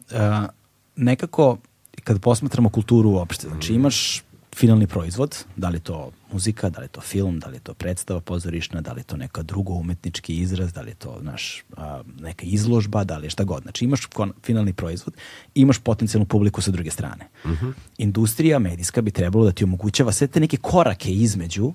nekako 0.95 1.57
kad 2.03 2.21
posmatramo 2.21 2.69
kulturu 2.69 3.09
uopšte, 3.09 3.47
znači 3.47 3.73
mm. 3.73 3.75
imaš 3.75 4.23
finalni 4.55 4.87
proizvod, 4.87 5.45
da 5.55 5.69
li 5.69 5.79
to 5.79 6.11
muzika, 6.31 6.69
da 6.69 6.81
li 6.81 6.87
to 6.87 7.01
film, 7.01 7.39
da 7.39 7.47
li 7.47 7.59
to 7.59 7.73
predstava 7.73 8.19
pozorišna, 8.21 8.81
da 8.81 8.93
li 8.93 9.03
to 9.03 9.17
neka 9.17 9.41
drugo 9.41 9.73
umetnički 9.73 10.35
izraz, 10.35 10.73
da 10.73 10.81
li 10.81 10.93
to 10.93 11.17
naš, 11.21 11.63
a, 11.77 12.01
neka 12.19 12.45
izložba, 12.45 13.03
da 13.03 13.17
li 13.17 13.25
je 13.25 13.29
šta 13.29 13.43
god. 13.43 13.63
Znači 13.63 13.85
imaš 13.85 14.05
kon, 14.05 14.33
finalni 14.43 14.73
proizvod, 14.73 15.13
imaš 15.55 15.79
potencijalnu 15.79 16.25
publiku 16.25 16.61
sa 16.61 16.71
druge 16.71 16.91
strane. 16.91 17.27
Uh 17.43 17.51
mhm. 17.51 17.65
-huh. 17.65 17.73
Industrija 17.97 18.59
medijska 18.59 19.01
bi 19.01 19.11
trebalo 19.11 19.45
da 19.45 19.51
ti 19.51 19.63
omogućava 19.63 20.11
sve 20.11 20.27
te 20.27 20.39
neke 20.39 20.57
korake 20.57 21.11
između 21.11 21.73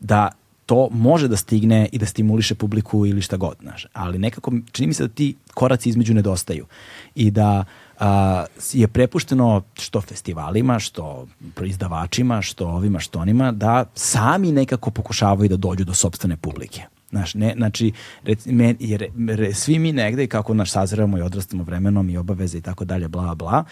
da 0.00 0.30
to 0.66 0.88
može 0.92 1.28
da 1.28 1.36
stigne 1.36 1.88
i 1.92 1.98
da 1.98 2.06
stimuliše 2.06 2.54
publiku 2.54 3.06
ili 3.06 3.22
šta 3.22 3.36
god, 3.36 3.56
znaš. 3.60 3.86
Ali 3.92 4.18
nekako 4.18 4.52
čini 4.72 4.86
mi 4.86 4.94
se 4.94 5.02
da 5.02 5.14
ti 5.14 5.34
koraci 5.54 5.88
između 5.88 6.14
nedostaju 6.14 6.66
i 7.14 7.30
da 7.30 7.64
a, 8.00 8.44
je 8.72 8.88
prepušteno 8.88 9.62
što 9.74 10.00
festivalima, 10.00 10.78
što 10.78 11.26
proizdavačima, 11.54 12.42
što 12.42 12.68
ovima, 12.68 13.00
što 13.00 13.18
onima, 13.18 13.52
da 13.52 13.84
sami 13.94 14.52
nekako 14.52 14.90
pokušavaju 14.90 15.48
da 15.48 15.56
dođu 15.56 15.84
do 15.84 15.94
sobstvene 15.94 16.36
publike. 16.36 16.82
Znaš, 17.10 17.34
ne, 17.34 17.54
znači, 17.56 17.92
rec, 18.22 18.46
me, 18.46 18.74
jer, 18.80 19.06
re, 19.28 19.54
svi 19.54 19.78
mi 19.78 19.92
negde, 19.92 20.26
kako 20.26 20.54
naš 20.54 20.70
saziramo 20.70 21.18
i 21.18 21.22
odrastamo 21.22 21.62
vremenom 21.62 22.10
i 22.10 22.16
obaveze 22.16 22.58
i 22.58 22.60
tako 22.60 22.84
dalje, 22.84 23.08
bla, 23.08 23.34
bla, 23.34 23.64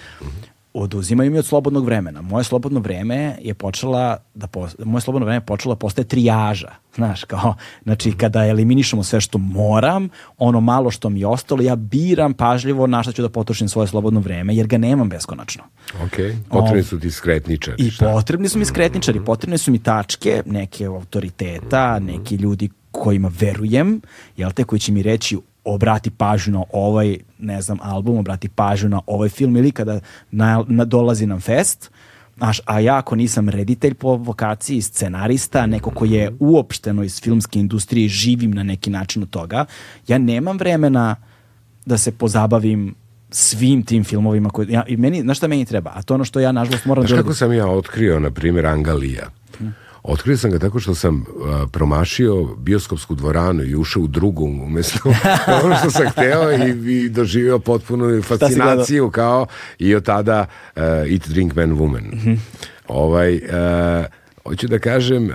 oduzimaju 0.82 1.30
mi 1.30 1.38
od 1.38 1.46
slobodnog 1.46 1.84
vremena. 1.84 2.22
Moje 2.22 2.44
slobodno 2.44 2.80
vreme 2.80 3.36
je 3.42 3.54
počela 3.54 4.16
da 4.34 4.46
po, 4.46 4.68
moje 4.84 5.00
slobodno 5.00 5.26
vreme 5.26 5.36
je 5.36 5.46
počela 5.46 5.74
da 5.74 5.78
postaje 5.78 6.08
trijaža. 6.08 6.70
Znaš, 6.94 7.24
kao, 7.24 7.54
znači 7.82 8.12
kada 8.12 8.46
eliminišemo 8.46 9.02
sve 9.02 9.20
što 9.20 9.38
moram, 9.38 10.08
ono 10.38 10.60
malo 10.60 10.90
što 10.90 11.10
mi 11.10 11.20
je 11.20 11.26
ostalo, 11.26 11.62
ja 11.62 11.76
biram 11.76 12.34
pažljivo 12.34 12.86
na 12.86 13.02
šta 13.02 13.12
ću 13.12 13.22
da 13.22 13.28
potrošim 13.28 13.68
svoje 13.68 13.88
slobodno 13.88 14.20
vreme, 14.20 14.54
jer 14.54 14.66
ga 14.66 14.78
nemam 14.78 15.08
beskonačno. 15.08 15.64
Ok, 16.04 16.16
potrebni 16.48 16.82
su 16.82 17.00
ti 17.00 17.10
skretničari. 17.10 17.82
I 17.86 17.90
šta? 17.90 18.12
potrebni 18.12 18.48
su 18.48 18.58
mi 18.58 18.64
skretničari, 18.64 19.24
potrebne 19.24 19.58
su 19.58 19.70
mi 19.70 19.78
tačke, 19.78 20.42
neke 20.46 20.84
autoriteta, 20.84 21.98
neki 21.98 22.36
ljudi 22.36 22.70
kojima 22.90 23.30
verujem, 23.40 24.00
jel 24.36 24.52
te, 24.52 24.64
koji 24.64 24.80
će 24.80 24.92
mi 24.92 25.02
reći 25.02 25.38
obrati 25.66 26.10
pažnju 26.10 26.52
na 26.52 26.64
ovaj, 26.72 27.18
ne 27.38 27.62
znam, 27.62 27.78
album, 27.82 28.18
obrati 28.18 28.48
pažnju 28.48 28.88
na 28.88 29.00
ovaj 29.06 29.28
film 29.28 29.56
ili 29.56 29.72
kada 29.72 30.00
na, 30.30 30.64
na, 30.68 30.84
dolazi 30.84 31.26
nam 31.26 31.40
fest, 31.40 31.90
Znaš, 32.36 32.60
a 32.64 32.80
ja 32.80 32.98
ako 32.98 33.16
nisam 33.16 33.48
reditelj 33.48 33.94
po 33.94 34.16
vokaciji, 34.16 34.82
scenarista, 34.82 35.66
neko 35.66 35.90
ko 35.90 36.04
je 36.04 36.32
uopšteno 36.40 37.02
iz 37.02 37.20
filmske 37.20 37.60
industrije, 37.60 38.08
živim 38.08 38.50
na 38.50 38.62
neki 38.62 38.90
način 38.90 39.22
od 39.22 39.30
toga, 39.30 39.64
ja 40.08 40.18
nemam 40.18 40.58
vremena 40.58 41.16
da 41.86 41.98
se 41.98 42.12
pozabavim 42.12 42.94
svim 43.30 43.82
tim 43.82 44.04
filmovima 44.04 44.50
koji 44.50 44.72
ja, 44.72 44.84
i 44.88 44.96
meni 44.96 45.22
znaš 45.22 45.36
šta 45.36 45.48
meni 45.48 45.64
treba? 45.64 45.92
A 45.94 46.02
to 46.02 46.14
ono 46.14 46.24
što 46.24 46.40
ja 46.40 46.52
nažalost 46.52 46.84
moram 46.84 47.06
Znaš 47.06 47.10
da 47.10 47.22
kako 47.22 47.34
sam 47.34 47.52
ja 47.52 47.66
otkrio, 47.66 48.20
na 48.20 48.30
primjer, 48.30 48.66
Angalija? 48.66 49.30
Otkrio 50.08 50.36
sam 50.36 50.50
ga 50.50 50.58
tako 50.58 50.80
što 50.80 50.94
sam 50.94 51.16
uh, 51.16 51.70
promašio 51.70 52.44
bioskopsku 52.44 53.14
dvoranu 53.14 53.62
i 53.62 53.74
ušao 53.74 54.02
u 54.02 54.06
drugu 54.06 54.44
umjesto 54.44 54.98
ono 55.64 55.76
što 55.76 55.90
sam 55.90 56.08
hteo 56.10 56.52
i, 56.52 56.94
i 56.94 57.08
doživio 57.08 57.58
potpunu 57.58 58.22
fascinaciju 58.22 59.10
kao 59.10 59.46
i 59.78 59.94
od 59.94 60.04
tada 60.04 60.46
uh, 60.76 60.82
Eat, 60.82 61.28
Drink, 61.28 61.54
Man, 61.54 61.76
Woman. 61.78 62.36
Ovaj, 62.88 63.34
uh, 63.36 64.06
hoću 64.48 64.68
da 64.68 64.78
kažem, 64.78 65.30
e, 65.30 65.34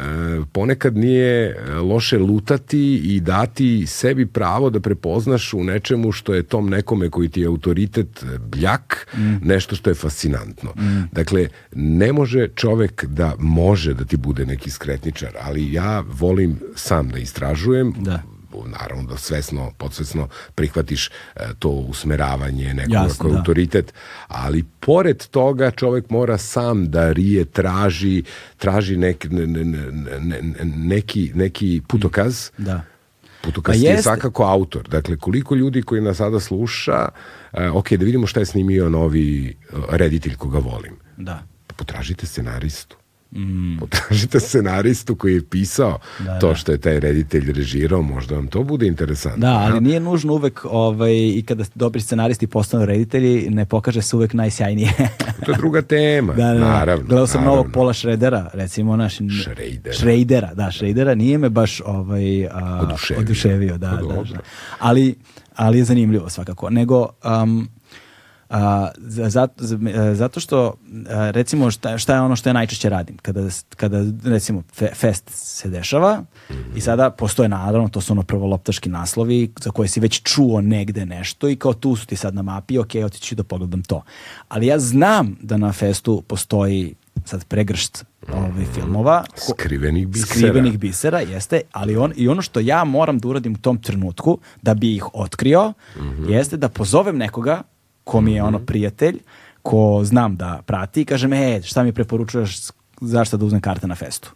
ponekad 0.51 0.97
nije 0.97 1.49
e, 1.49 1.73
loše 1.75 2.17
lutati 2.17 2.95
i 2.95 3.19
dati 3.19 3.85
sebi 3.87 4.25
pravo 4.25 4.69
da 4.69 4.79
prepoznaš 4.79 5.53
u 5.53 5.63
nečemu 5.63 6.11
što 6.11 6.33
je 6.33 6.43
tom 6.43 6.69
nekome 6.69 7.09
koji 7.09 7.29
ti 7.29 7.41
je 7.41 7.47
autoritet 7.47 8.23
e, 8.23 8.37
bljak, 8.37 9.07
nešto 9.41 9.75
što 9.75 9.89
je 9.89 9.93
fascinantno. 9.93 10.73
Dakle, 11.11 11.47
ne 11.75 12.13
može 12.13 12.47
čovek 12.55 13.05
da 13.05 13.35
može 13.39 13.93
da 13.93 14.05
ti 14.05 14.17
bude 14.17 14.45
neki 14.45 14.69
skretničar, 14.69 15.29
ali 15.41 15.73
ja 15.73 16.03
volim 16.19 16.59
sam 16.75 17.09
da 17.09 17.19
istražujem, 17.19 17.93
Da. 17.99 18.30
Naravno 18.65 19.03
da 19.03 19.17
svesno, 19.17 19.71
podsvesno 19.77 20.27
prihvatiš 20.55 21.07
e, 21.07 21.11
to 21.59 21.69
usmeravanje 21.69 22.73
je 22.73 23.29
da. 23.29 23.37
autoritet, 23.37 23.93
ali 24.27 24.63
pored 24.79 25.27
toga 25.27 25.71
čovek 25.71 26.09
mora 26.09 26.37
sam 26.37 26.91
da 26.91 27.11
rije, 27.11 27.45
traži, 27.45 28.23
traži 28.57 28.97
nek, 28.97 29.27
ne- 29.29 29.47
ne- 29.47 29.65
ne- 29.65 30.41
ne- 30.41 30.65
neki, 30.75 31.31
neki 31.35 31.81
putokaz, 31.87 32.49
da 32.57 32.81
Putokaz 33.41 33.73
Pa 33.73 33.87
je 33.89 34.01
svakako 34.01 34.43
autor. 34.43 34.87
Dakle, 34.89 35.17
koliko 35.17 35.55
ljudi 35.55 35.81
koji 35.81 36.01
nas 36.01 36.17
sada 36.17 36.39
sluša, 36.39 37.09
e, 37.53 37.69
ok, 37.69 37.91
da 37.93 38.05
vidimo 38.05 38.27
šta 38.27 38.39
je 38.39 38.45
snimio 38.45 38.89
novi 38.89 39.47
e, 39.49 39.53
reditelj 39.89 40.35
koga 40.35 40.59
volim. 40.59 40.93
da 41.17 41.43
Pa 41.67 41.75
potražite 41.75 42.25
scenaristu. 42.25 42.97
Potražite 43.79 44.39
scenaristu 44.39 45.15
koji 45.15 45.33
je 45.33 45.45
pisao 45.49 45.99
Mm. 46.19 46.23
Da, 46.25 46.39
to 46.39 46.47
da. 46.47 46.55
što 46.55 46.71
je 46.71 46.77
taj 46.77 46.99
reditelj 46.99 47.51
režirao, 47.53 48.01
možda 48.01 48.35
vam 48.35 48.47
to 48.47 48.63
bude 48.63 48.87
interesantno. 48.87 49.39
Da, 49.39 49.53
ali 49.53 49.81
nije 49.81 49.99
nužno 49.99 50.33
uvek 50.33 50.65
ovaj, 50.69 51.13
i 51.13 51.43
kada 51.47 51.63
dobri 51.75 52.01
scenaristi 52.01 52.47
postanu 52.47 52.85
reditelji, 52.85 53.49
ne 53.49 53.65
pokaže 53.65 54.01
se 54.01 54.15
uvek 54.15 54.33
najsjajnije. 54.33 54.91
To 55.45 55.51
je 55.51 55.57
druga 55.57 55.81
tema, 55.81 56.33
da, 56.37 56.45
da, 56.45 56.53
da. 56.53 56.59
naravno. 56.59 57.05
Gledao 57.07 57.27
sam 57.27 57.41
naravno. 57.41 57.57
novog 57.61 57.73
Pola 57.73 57.93
Šredera, 57.93 58.49
recimo 58.53 58.95
naš... 58.95 59.17
Schradera. 59.41 59.93
Šrejdera, 59.93 60.53
da, 60.53 60.71
Šrejdera. 60.71 61.15
Nije 61.15 61.37
me 61.37 61.49
baš 61.49 61.81
ovaj, 61.85 62.45
a, 62.45 62.79
Oduševio. 62.83 63.21
oduševio. 63.21 63.77
da, 63.77 63.89
Pa 63.89 63.95
da, 63.95 64.01
dobro. 64.01 64.23
da. 64.33 64.39
Ali, 64.79 65.15
ali 65.55 65.77
je 65.77 65.83
zanimljivo 65.83 66.29
svakako. 66.29 66.69
Nego, 66.69 67.07
um, 67.43 67.69
a, 68.51 68.89
za- 68.97 69.29
zato, 69.29 69.53
za- 69.57 69.79
e, 69.87 70.15
zato 70.15 70.39
što 70.39 70.73
a, 71.09 71.29
recimo 71.29 71.71
šta, 71.71 71.97
šta 71.97 72.13
je 72.15 72.21
ono 72.21 72.35
što 72.35 72.49
ja 72.49 72.53
najčešće 72.53 72.89
radim? 72.89 73.17
Kada, 73.17 73.41
kada 73.71 73.97
recimo 74.25 74.63
fe- 74.71 74.95
fest 74.95 75.23
se 75.27 75.69
dešava 75.69 76.23
i 76.75 76.81
sada 76.81 77.09
postoje 77.11 77.49
naravno 77.49 77.89
to 77.89 78.01
su 78.01 78.13
ono 78.13 78.23
prvoloptaški 78.23 78.89
naslovi 78.89 79.51
za 79.61 79.71
koje 79.71 79.87
si 79.87 79.99
već 79.99 80.21
čuo 80.23 80.61
negde 80.61 81.05
nešto 81.05 81.49
i 81.49 81.55
kao 81.55 81.73
tu 81.73 81.95
su 81.95 82.07
ti 82.07 82.15
sad 82.15 82.35
na 82.35 82.41
mapi 82.41 82.77
ok, 82.77 82.91
otiću 82.95 83.35
da 83.35 83.43
pogledam 83.43 83.81
to. 83.83 84.03
Ali 84.47 84.67
ja 84.67 84.79
znam 84.79 85.37
da 85.41 85.57
na 85.57 85.71
festu 85.73 86.21
postoji 86.21 86.95
sad 87.25 87.45
pregršt 87.45 88.05
ovih 88.29 88.67
filmova 88.69 89.23
ko- 89.37 89.53
Skrivenih 89.53 90.07
bisera. 90.07 90.27
skrivenih 90.27 90.79
bisera, 90.79 91.19
jeste, 91.19 91.61
ali 91.71 91.97
on, 91.97 92.13
i 92.15 92.27
ono 92.27 92.41
što 92.41 92.59
ja 92.59 92.83
moram 92.83 93.19
da 93.19 93.27
uradim 93.27 93.53
u 93.53 93.57
tom 93.57 93.77
trenutku, 93.77 94.37
da 94.61 94.73
bi 94.73 94.95
ih 94.95 95.05
otkrio, 95.13 95.73
jeste 96.27 96.57
da 96.57 96.69
pozovem 96.69 97.17
nekoga 97.17 97.61
ko 98.03 98.21
mi 98.21 98.33
je 98.33 98.43
ono 98.43 98.59
prijatelj, 98.59 99.19
ko 99.61 100.01
znam 100.03 100.35
da 100.35 100.61
prati 100.65 101.01
i 101.01 101.05
kažem, 101.05 101.33
e, 101.33 101.61
šta 101.61 101.83
mi 101.83 101.93
preporučuješ, 101.93 102.59
zašto 103.01 103.37
da 103.37 103.45
uzmem 103.45 103.61
karte 103.61 103.87
na 103.87 103.95
festu? 103.95 104.33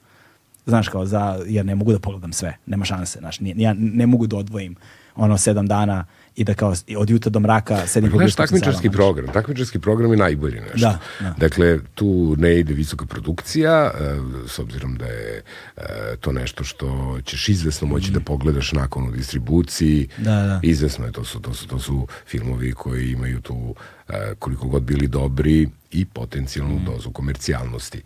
Znaš, 0.65 0.87
kao, 0.87 1.05
za, 1.05 1.39
jer 1.45 1.65
ne 1.65 1.75
mogu 1.75 1.91
da 1.91 1.99
pogledam 1.99 2.33
sve, 2.33 2.57
nema 2.65 2.85
šanse, 2.85 3.19
znaš, 3.19 3.37
ja 3.41 3.73
ne 3.77 4.07
mogu 4.07 4.27
da 4.27 4.37
odvojim 4.37 4.75
ono 5.15 5.37
sedam 5.37 5.67
dana 5.67 6.05
i 6.35 6.43
da 6.43 6.53
kao 6.53 6.73
od 6.97 7.09
jutra 7.09 7.29
do 7.29 7.39
mraka 7.39 7.87
sedim 7.87 8.11
po 8.11 8.17
Znaš, 8.17 8.35
takmičarski 8.35 8.89
program. 8.89 9.33
Takmičarski 9.33 9.79
program 9.79 10.11
je 10.11 10.17
najbolji 10.17 10.59
nešto. 10.59 10.77
Da, 10.79 10.99
da. 11.19 11.35
Dakle, 11.37 11.79
tu 11.95 12.35
ne 12.37 12.59
ide 12.59 12.73
visoka 12.73 13.05
produkcija, 13.05 13.91
e, 13.99 14.15
s 14.47 14.59
obzirom 14.59 14.95
da 14.95 15.05
je 15.05 15.43
e, 15.77 15.81
to 16.19 16.31
nešto 16.31 16.63
što 16.63 17.19
ćeš 17.25 17.49
izvesno 17.49 17.87
moći 17.87 18.11
da 18.11 18.19
pogledaš 18.19 18.71
nakon 18.71 19.07
u 19.07 19.11
distribuciji. 19.11 20.07
Mm. 20.17 20.23
Da, 20.23 20.31
da. 20.31 20.59
Izvesno 20.63 21.05
je, 21.05 21.11
to 21.11 21.23
su, 21.23 21.39
to 21.39 21.53
su, 21.53 21.67
to 21.67 21.79
su 21.79 22.07
filmovi 22.27 22.71
koji 22.73 23.11
imaju 23.11 23.41
tu, 23.41 23.75
e, 24.09 24.35
koliko 24.39 24.67
god 24.67 24.83
bili 24.83 25.07
dobri, 25.07 25.69
i 25.91 26.05
potencijalnu 26.05 26.75
Mm. 26.75 26.85
dozu 26.85 27.11
komercijalnosti. 27.11 28.01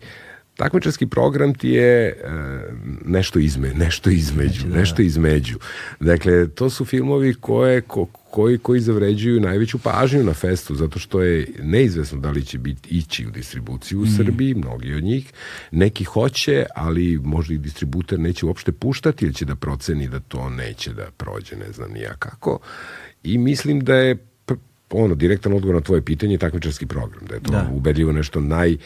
Takmičarski 0.60 1.06
program 1.06 1.54
ti 1.54 1.68
je 1.68 2.06
e, 2.06 2.12
nešto 3.04 3.38
izme, 3.38 3.74
nešto 3.74 4.10
između, 4.10 4.66
nešto 4.68 5.02
između. 5.02 5.58
Dakle, 6.00 6.48
to 6.48 6.70
su 6.70 6.84
filmovi 6.84 7.34
koje, 7.34 7.80
ko, 7.80 8.06
koji, 8.30 8.58
koji 8.58 8.80
zavređuju 8.80 9.40
najveću 9.40 9.78
pažnju 9.78 10.24
na 10.24 10.34
festu, 10.34 10.74
zato 10.74 10.98
što 10.98 11.22
je 11.22 11.46
neizvesno 11.62 12.18
da 12.20 12.30
li 12.30 12.44
će 12.44 12.58
biti 12.58 12.88
ići 12.88 13.26
u 13.26 13.30
distribuciju 13.30 14.00
u 14.00 14.06
Srbiji, 14.06 14.54
mnogi 14.54 14.94
od 14.94 15.02
njih. 15.02 15.32
Neki 15.70 16.04
hoće, 16.04 16.66
ali 16.74 17.18
možda 17.24 17.54
i 17.54 17.58
distributer 17.58 18.18
neće 18.18 18.46
uopšte 18.46 18.72
puštati 18.72 19.24
ili 19.24 19.34
će 19.34 19.44
da 19.44 19.54
proceni 19.54 20.08
da 20.08 20.20
to 20.20 20.50
neće 20.50 20.92
da 20.92 21.06
prođe, 21.16 21.56
ne 21.56 21.72
znam 21.72 21.92
ni 21.92 22.00
ja 22.00 22.14
kako. 22.18 22.58
I 23.22 23.38
mislim 23.38 23.80
da 23.80 23.94
je 23.94 24.16
ono, 24.90 25.14
direktan 25.14 25.52
odgovor 25.52 25.74
na 25.74 25.80
tvoje 25.80 26.02
pitanje 26.02 26.34
je 26.34 26.38
takmičarski 26.38 26.86
program, 26.86 27.26
da 27.28 27.34
je 27.34 27.40
to 27.40 27.52
Da. 27.52 27.70
ubedljivo 27.72 28.12
nešto 28.12 28.40
naj 28.40 28.76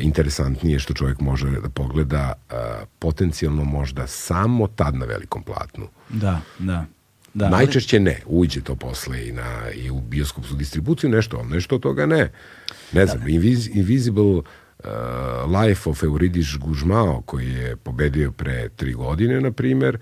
interesantnije 0.00 0.78
što 0.78 0.94
čovjek 0.94 1.20
može 1.20 1.50
da 1.50 1.68
pogleda 1.68 2.32
e, 2.32 2.54
potencijalno 2.98 3.64
možda 3.64 4.06
samo 4.06 4.66
tad 4.66 4.94
na 4.94 5.06
velikom 5.06 5.42
platnu. 5.42 5.88
Da, 6.08 6.40
da. 6.58 6.84
da. 7.34 7.48
Najčešće 7.48 8.00
ne, 8.00 8.20
uđe 8.26 8.60
to 8.60 8.74
posle 8.74 9.28
i, 9.28 9.32
na, 9.32 9.70
i 9.74 9.90
u 9.90 10.00
bioskopsku 10.00 10.54
distribuciju, 10.56 11.10
nešto, 11.10 11.36
ali 11.36 11.48
nešto 11.48 11.78
toga 11.78 12.06
ne. 12.06 12.32
Ne 12.92 13.06
znam, 13.06 13.26
Invis- 13.26 13.76
Invisible 13.76 14.24
uh, 14.24 14.42
Life 15.60 15.90
of 15.90 16.02
Euridice 16.02 16.58
Gužmao, 16.58 17.22
koji 17.26 17.50
je 17.50 17.76
pobedio 17.76 18.32
pre 18.32 18.68
tri 18.68 18.92
godine, 18.92 19.40
na 19.40 19.52
primer, 19.52 19.98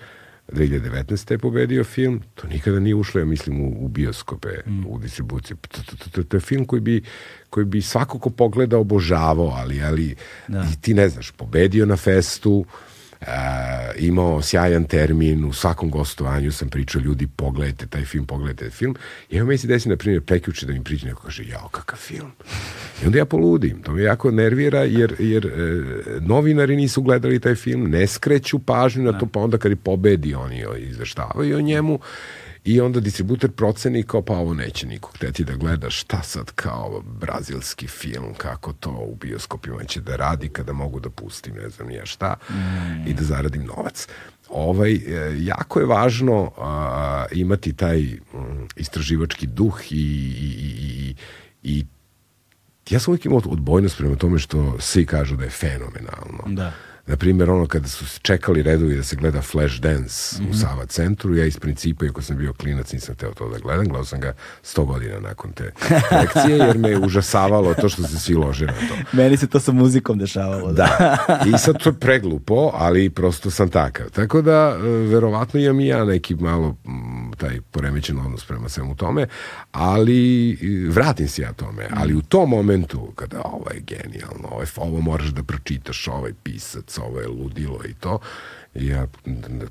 2019. 0.53 1.31
je 1.31 1.39
pobedio 1.39 1.85
film, 1.85 2.23
to 2.35 2.47
nikada 2.47 2.81
nije 2.81 2.95
ušlo, 2.95 3.21
ja 3.21 3.25
mislim, 3.25 3.61
u, 3.61 3.85
u 3.85 3.89
bioskope, 3.89 4.49
u 4.87 4.99
distribuciju. 4.99 5.57
To, 5.57 5.83
to, 5.83 6.09
to, 6.11 6.23
to, 6.23 6.37
je 6.37 6.41
film 6.41 6.65
koji 6.65 6.81
bi, 6.81 7.03
koji 7.51 7.67
bi 7.67 7.83
svako 7.83 8.19
ko 8.19 8.31
pogleda 8.31 8.79
obožavao, 8.79 9.49
ali, 9.49 9.83
ali 9.83 10.15
i 10.49 10.81
ti 10.81 10.95
ne 10.95 11.09
znaš, 11.09 11.31
pobedio 11.31 11.87
na 11.87 11.97
festu, 11.97 12.65
e, 13.21 13.27
imao 13.99 14.43
sjajan 14.43 14.85
termin, 14.85 15.45
u 15.45 15.53
svakom 15.53 15.91
gostovanju 15.91 16.53
sam 16.53 16.69
pričao 16.69 17.01
ljudi, 17.01 17.27
pogledajte 17.27 17.87
taj 17.87 18.05
film, 18.05 18.27
pogledajte 18.27 18.65
taj 18.65 18.71
film. 18.71 18.97
I 19.31 19.37
evo 19.37 19.47
meni 19.47 19.59
se 19.59 19.67
desi, 19.67 19.89
na 19.89 19.97
primjer, 19.97 20.23
prekjuče 20.23 20.67
da 20.67 20.73
mi 20.73 20.85
priđe 20.85 21.07
neko 21.07 21.23
kaže, 21.23 21.45
jao, 21.45 21.69
kakav 21.69 21.99
film. 21.99 22.33
I 23.03 23.07
onda 23.07 23.19
ja 23.19 23.25
poludim. 23.25 23.83
To 23.83 23.93
me 23.93 24.03
jako 24.03 24.31
nervira, 24.31 24.83
jer, 24.83 25.15
jer 25.19 25.47
e, 25.47 25.51
novinari 26.21 26.77
nisu 26.77 27.03
gledali 27.03 27.41
taj 27.41 27.55
film, 27.55 27.91
ne 27.91 28.07
skreću 28.07 28.59
pažnju 28.59 29.03
na 29.03 29.19
to, 29.19 29.27
pa 29.27 29.41
onda 29.41 29.59
kad 29.59 29.73
je 29.73 29.77
pobedi, 29.77 30.35
oni 30.35 30.65
izveštavaju 30.79 31.57
o 31.57 31.61
njemu. 31.61 32.01
I 32.67 32.81
onda 32.81 33.01
distributer 33.01 33.51
proceni 33.51 34.03
kao 34.03 34.23
pa 34.23 34.33
ovo 34.33 34.55
neće 34.55 34.87
niko 34.87 35.11
hteti 35.15 35.45
da 35.45 35.55
gleda 35.55 35.91
šta 35.91 36.23
sad 36.23 36.53
kao 36.53 37.03
brazilski 37.21 37.87
film, 37.87 38.35
kako 38.37 38.73
to 38.73 38.91
u 38.91 39.15
bioskopima 39.15 39.85
će 39.85 40.01
da 40.01 40.17
radi 40.17 40.49
kada 40.49 40.73
mogu 40.73 41.01
da 41.01 41.11
pustim 41.11 41.55
ne 41.55 41.69
znam 41.71 41.89
ni 41.89 41.95
ja 41.95 42.07
šta 42.07 42.37
i 43.07 43.15
da 43.15 43.25
zaradim 43.25 43.65
novac. 43.65 44.09
Ovaj, 44.49 44.93
e, 44.93 45.37
jako 45.39 45.81
je 45.81 45.87
važno 45.87 46.53
a, 46.59 47.25
imati 47.33 47.73
taj 47.73 48.01
mm, 48.03 48.67
istraživački 48.77 49.47
duh 49.47 49.93
i, 49.93 49.97
i, 50.41 50.55
i, 50.83 51.15
i 51.63 51.87
ja 52.91 53.01
sam 53.01 53.13
uvijek 53.13 53.25
imao 53.25 53.41
odbojnost 53.45 53.99
prema 53.99 54.17
tome 54.17 54.39
što 54.39 54.77
svi 54.81 55.07
kažu 55.07 55.37
da 55.37 55.45
je 55.45 55.51
fenomenalno. 55.51 56.45
Da. 56.47 56.73
Na 57.07 57.17
primjer, 57.17 57.51
ono 57.51 57.67
kada 57.67 57.89
su 57.89 58.07
se 58.07 58.19
čekali 58.21 58.63
redovi 58.63 58.97
da 58.97 59.03
se 59.03 59.17
gleda 59.17 59.43
Flash 59.43 59.75
Dance 59.77 60.13
u 60.51 60.55
Sava 60.55 60.87
centru, 60.87 61.37
ja 61.37 61.45
iz 61.47 61.59
principa, 61.59 62.05
iako 62.05 62.23
sam 62.23 62.37
bio 62.37 62.53
klinac, 62.53 62.93
nisam 62.93 63.15
teo 63.15 63.31
to 63.31 63.49
da 63.49 63.59
gledam, 63.59 63.85
gledao 63.85 64.05
sam 64.05 64.21
ga 64.21 64.33
100 64.65 64.85
godina 64.87 65.21
nakon 65.21 65.53
te 65.53 65.73
lekcije, 66.13 66.57
jer 66.59 66.79
me 66.79 66.91
je 66.91 66.99
užasavalo 66.99 67.75
to 67.75 67.89
što 67.89 68.03
se 68.03 68.19
svi 68.19 68.35
lože 68.35 68.67
na 68.67 68.73
to. 68.73 68.95
Meni 69.13 69.37
se 69.37 69.47
to 69.47 69.61
sa 69.61 69.73
muzikom 69.73 70.19
dešavalo. 70.19 70.73
Da. 70.73 71.17
Da, 71.29 71.41
i 71.47 71.59
sad 71.59 71.79
to 71.79 71.89
je 71.89 71.95
preglupo, 71.95 72.71
ali 72.75 73.11
prosto 73.11 73.51
sam 73.51 73.69
takav. 73.69 74.07
Tako 74.09 74.43
da, 74.43 74.53
e, 74.77 74.83
verovatno 74.83 75.61
imam 75.61 75.81
i 75.81 75.87
ja 75.87 76.05
neki 76.05 76.35
malo 76.35 76.69
mm, 76.85 77.33
taj 77.33 77.61
poremećen 77.63 78.19
odnos 78.19 78.45
prema 78.45 78.69
svemu 78.69 78.95
tome, 78.97 79.27
ali 79.73 80.59
vratim 80.89 81.29
se 81.29 81.43
ja 81.43 81.53
tome. 81.53 81.87
Ali 81.93 82.15
u 82.15 82.23
tom 82.23 82.51
momentu, 82.51 83.13
kada 83.15 83.41
ovo 83.45 83.67
je 83.71 83.81
genijalno, 83.81 84.49
ovo, 84.51 84.61
je- 84.61 84.67
ovo 84.77 85.01
moraš 85.01 85.27
da 85.29 85.43
pročitaš, 85.43 86.09
ovaj 86.09 86.33
pisac, 86.43 86.96
oca, 86.97 87.03
ovo 87.03 87.21
je 87.21 87.29
ludilo 87.29 87.81
i 87.89 87.95
to. 87.95 88.19
I 88.75 88.87
ja 88.87 89.07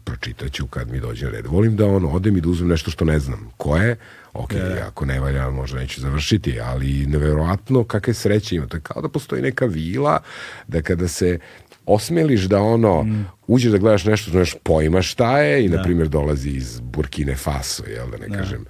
pročitat 0.04 0.52
ću 0.52 0.68
kad 0.68 0.92
mi 0.92 1.00
dođe 1.00 1.30
red. 1.30 1.46
Volim 1.46 1.76
da 1.76 1.86
ono, 1.86 2.10
odem 2.10 2.38
i 2.38 2.42
da 2.42 2.50
uzmem 2.50 2.70
nešto 2.70 2.92
što 2.92 3.06
ne 3.06 3.20
znam. 3.20 3.52
Ko 3.58 3.78
je? 3.78 3.96
Ok, 4.34 4.52
yeah. 4.52 4.88
ako 4.88 5.06
ne 5.06 5.20
valja, 5.20 5.50
možda 5.50 5.80
neću 5.80 6.02
završiti, 6.02 6.60
ali 6.60 7.06
neverovatno 7.06 7.84
kakve 7.84 8.14
sreće 8.14 8.56
ima. 8.56 8.68
To 8.68 8.78
je 8.78 8.82
kao 8.82 9.02
da 9.02 9.10
postoji 9.10 9.42
neka 9.42 9.66
vila, 9.66 10.20
da 10.68 10.82
kada 10.82 11.08
se 11.08 11.40
osmeliš 11.86 12.42
da 12.42 12.62
ono, 12.62 13.04
mm. 13.04 13.28
uđeš 13.48 13.72
da 13.72 13.78
gledaš 13.78 14.06
nešto, 14.06 14.32
znaš 14.32 14.56
pojma 14.64 15.02
šta 15.02 15.40
je 15.40 15.66
i, 15.66 15.70
da. 15.70 15.78
na 15.78 15.84
primjer, 15.84 16.08
dolazi 16.08 16.50
iz 16.50 16.80
Burkine 16.80 17.36
Faso, 17.36 17.84
jel 17.88 18.10
da 18.12 18.18
ne 18.18 18.28
da. 18.28 18.38
kažem, 18.38 18.66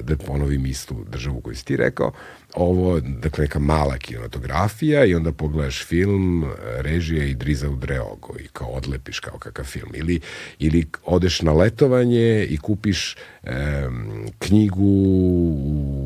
da 0.00 0.16
ponovim 0.16 0.66
istu 0.66 1.04
državu 1.08 1.40
koju 1.40 1.56
si 1.56 1.64
ti 1.64 1.76
rekao, 1.76 2.12
ovo, 2.54 3.00
dakle, 3.00 3.42
neka 3.42 3.58
mala 3.58 3.98
kinematografija 3.98 5.04
i 5.04 5.14
onda 5.14 5.32
pogledaš 5.32 5.84
film 5.86 6.44
režije 6.78 7.30
i 7.30 7.34
Driza 7.34 7.70
u 7.70 7.76
Dreogo 7.76 8.34
i 8.40 8.48
kao 8.52 8.68
odlepiš 8.68 9.20
kao 9.20 9.38
kakav 9.38 9.64
film. 9.64 9.90
Ili, 9.94 10.20
ili 10.58 10.86
odeš 11.04 11.42
na 11.42 11.52
letovanje 11.52 12.44
i 12.44 12.56
kupiš 12.56 13.16
e, 13.42 13.88
knjigu 14.38 14.92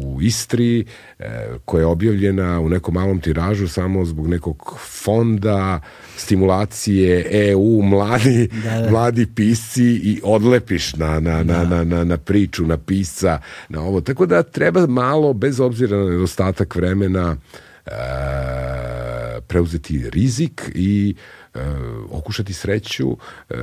u 0.05 0.19
Istri 0.23 0.85
e, 1.19 1.49
koja 1.65 1.81
je 1.81 1.87
objavljena 1.87 2.61
u 2.61 2.69
nekom 2.69 2.95
malom 2.95 3.21
tiražu 3.21 3.69
samo 3.69 4.05
zbog 4.05 4.29
nekog 4.29 4.79
fonda 5.05 5.81
stimulacije 6.17 7.27
EU 7.31 7.83
mladi, 7.83 8.49
da, 8.65 8.81
da. 8.81 8.91
mladi 8.91 9.27
pisci 9.35 9.85
i 9.85 10.21
odlepiš 10.25 10.95
na, 10.95 11.21
na, 11.21 11.43
da. 11.45 11.65
na, 11.65 11.85
na, 11.85 12.05
na, 12.05 12.17
priču, 12.17 12.67
na 12.67 12.77
pisca, 12.77 13.39
na 13.77 13.83
ovo. 13.83 14.01
Tako 14.01 14.27
da 14.27 14.43
treba 14.43 14.87
malo, 14.87 15.33
bez 15.33 15.61
obzira 15.61 15.97
na 15.97 16.11
nedostatak 16.11 16.75
vremena, 16.77 17.37
e, 17.87 17.91
preuzeti 19.47 20.11
rizik 20.11 20.71
i 20.75 21.15
e, 21.55 21.59
okušati 22.11 22.53
sreću 22.53 23.17
e, 23.51 23.55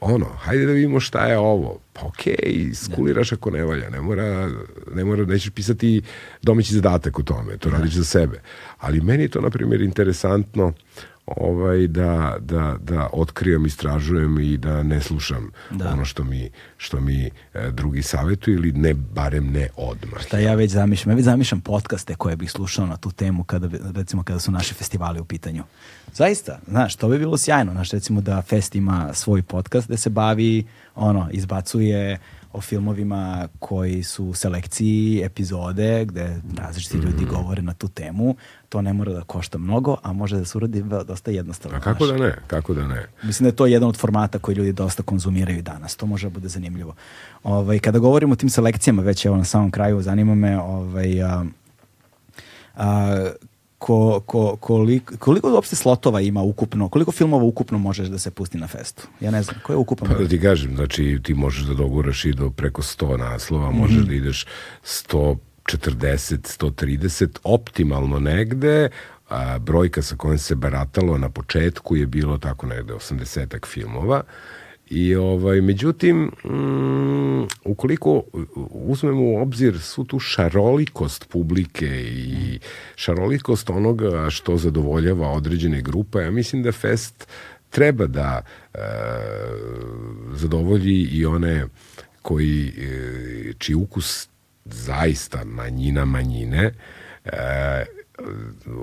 ono, 0.00 0.26
hajde 0.26 0.66
da 0.66 0.72
vidimo 0.72 1.00
šta 1.00 1.26
je 1.26 1.38
ovo. 1.38 1.78
Pa 1.92 2.06
okej, 2.06 2.34
okay, 2.42 2.74
skuliraš 2.74 3.32
ako 3.32 3.50
ne 3.50 3.64
valja, 3.64 3.90
ne 3.90 4.00
mora, 4.00 4.50
ne 4.94 5.04
mora, 5.04 5.24
nećeš 5.24 5.50
pisati 5.50 6.02
domaći 6.42 6.74
zadatak 6.74 7.18
u 7.18 7.22
tome, 7.22 7.56
to 7.56 7.70
radiš 7.70 7.94
za 7.94 8.04
sebe. 8.04 8.40
Ali 8.78 9.00
meni 9.00 9.22
je 9.22 9.28
to, 9.28 9.40
na 9.40 9.50
primjer, 9.50 9.80
interesantno 9.80 10.72
ovaj, 11.36 11.86
da, 11.86 12.36
da, 12.40 12.76
da 12.80 13.08
otkrijem, 13.12 13.66
istražujem 13.66 14.38
i 14.38 14.56
da 14.56 14.82
ne 14.82 15.00
slušam 15.00 15.50
da. 15.70 15.90
ono 15.90 16.04
što 16.04 16.24
mi, 16.24 16.50
što 16.76 17.00
mi 17.00 17.30
e, 17.54 17.70
drugi 17.70 18.02
savjetuju 18.02 18.56
ili 18.56 18.72
ne, 18.72 18.94
barem 18.94 19.52
ne 19.52 19.68
odmah. 19.76 20.20
Šta 20.20 20.38
ja 20.38 20.54
već 20.54 20.70
zamišljam? 20.70 21.10
Ja 21.10 21.16
već 21.16 21.24
zamišljam 21.24 21.60
podcaste 21.60 22.14
koje 22.14 22.36
bih 22.36 22.50
slušao 22.50 22.86
na 22.86 22.96
tu 22.96 23.10
temu 23.10 23.44
kada, 23.44 23.68
recimo, 23.94 24.22
kada 24.22 24.40
su 24.40 24.50
naši 24.50 24.74
festivali 24.74 25.20
u 25.20 25.24
pitanju. 25.24 25.64
Zaista, 26.14 26.58
znaš, 26.68 26.96
to 26.96 27.08
bi 27.08 27.18
bilo 27.18 27.38
sjajno. 27.38 27.72
Znaš, 27.72 27.90
recimo 27.90 28.20
da 28.20 28.42
Fest 28.42 28.74
ima 28.74 29.14
svoj 29.14 29.42
podcast 29.42 29.86
gde 29.86 29.96
se 29.96 30.10
bavi, 30.10 30.66
ono, 30.94 31.28
izbacuje 31.32 32.18
o 32.52 32.60
filmovima 32.60 33.48
koji 33.58 34.02
su 34.02 34.24
u 34.24 34.34
selekciji 34.34 35.22
epizode 35.24 36.04
gde 36.04 36.40
različiti 36.58 36.96
mm 36.96 37.00
ljudi 37.00 37.24
govore 37.24 37.62
na 37.62 37.74
tu 37.74 37.88
temu. 37.88 38.36
To 38.68 38.82
ne 38.82 38.92
mora 38.92 39.12
da 39.12 39.20
košta 39.20 39.58
mnogo, 39.58 39.96
a 40.02 40.12
može 40.12 40.36
da 40.36 40.44
se 40.44 40.58
uradi 40.58 40.82
dosta 41.06 41.30
jednostavno. 41.30 41.78
A 41.78 41.80
kako 41.80 42.06
da 42.06 42.16
ne? 42.16 42.34
Kako 42.46 42.74
da 42.74 42.86
ne? 42.86 43.06
Mislim 43.22 43.44
da 43.44 43.48
je 43.48 43.56
to 43.56 43.66
jedan 43.66 43.88
od 43.88 43.96
formata 43.96 44.38
koji 44.38 44.54
ljudi 44.54 44.72
dosta 44.72 45.02
konzumiraju 45.02 45.62
danas. 45.62 45.96
To 45.96 46.06
može 46.06 46.26
da 46.26 46.34
bude 46.34 46.48
zanimljivo. 46.48 46.94
Ovaj, 47.42 47.78
kada 47.78 47.98
govorimo 47.98 48.32
o 48.32 48.36
tim 48.36 48.50
selekcijama, 48.50 49.02
već 49.02 49.26
evo 49.26 49.36
na 49.36 49.44
samom 49.44 49.70
kraju, 49.70 50.02
zanima 50.02 50.34
me 50.34 50.60
ovaj, 50.60 51.22
a, 51.22 51.44
a, 52.76 53.30
ko, 53.80 54.20
ko, 54.26 54.56
koliko, 54.56 55.16
koliko 55.16 55.52
uopšte 55.52 55.76
slotova 55.76 56.20
ima 56.20 56.42
ukupno, 56.42 56.88
koliko 56.88 57.12
filmova 57.12 57.44
ukupno 57.44 57.78
možeš 57.78 58.08
da 58.08 58.18
se 58.18 58.30
pusti 58.30 58.58
na 58.58 58.66
festu? 58.66 59.08
Ja 59.20 59.30
ne 59.30 59.42
znam, 59.42 59.56
ko 59.62 59.72
je 59.72 59.76
ukupno? 59.76 60.06
Pa 60.08 60.22
da 60.22 60.28
ti 60.28 60.40
kažem, 60.40 60.76
znači 60.76 61.20
ti 61.22 61.34
možeš 61.34 61.62
da 61.62 61.74
doguraš 61.74 62.24
i 62.24 62.32
do 62.32 62.50
preko 62.50 62.82
100 62.82 63.18
naslova, 63.18 63.70
možeš 63.70 63.96
mm 63.96 64.00
-hmm. 64.00 64.08
da 64.08 64.14
ideš 64.14 64.46
140, 64.84 65.36
130, 65.64 67.38
optimalno 67.44 68.20
negde, 68.20 68.88
a, 69.28 69.58
brojka 69.58 70.02
sa 70.02 70.16
kojom 70.16 70.38
se 70.38 70.54
baratalo 70.54 71.18
na 71.18 71.30
početku 71.30 71.96
je 71.96 72.06
bilo 72.06 72.38
tako 72.38 72.66
negde 72.66 72.94
80 72.94 73.66
filmova, 73.66 74.22
I 74.90 75.14
ovaj, 75.14 75.60
međutim, 75.60 76.30
mm, 76.44 77.42
ukoliko 77.64 78.22
uzmemo 78.70 79.22
u 79.22 79.42
obzir 79.42 79.80
svu 79.80 80.04
tu 80.04 80.18
šarolikost 80.18 81.28
publike 81.28 81.86
i 82.02 82.58
šarolikost 82.96 83.70
onoga 83.70 84.30
što 84.30 84.56
zadovoljava 84.56 85.28
određene 85.28 85.82
grupe, 85.82 86.18
ja 86.18 86.30
mislim 86.30 86.62
da 86.62 86.72
Fest 86.72 87.28
treba 87.70 88.06
da 88.06 88.42
e, 88.74 88.78
zadovolji 90.34 91.02
i 91.02 91.26
one 91.26 91.66
koji, 92.22 92.68
e, 92.68 93.52
čiji 93.58 93.74
ukus 93.74 94.28
zaista 94.64 95.44
manjina 95.44 96.04
manjine, 96.04 96.72
e, 97.24 97.84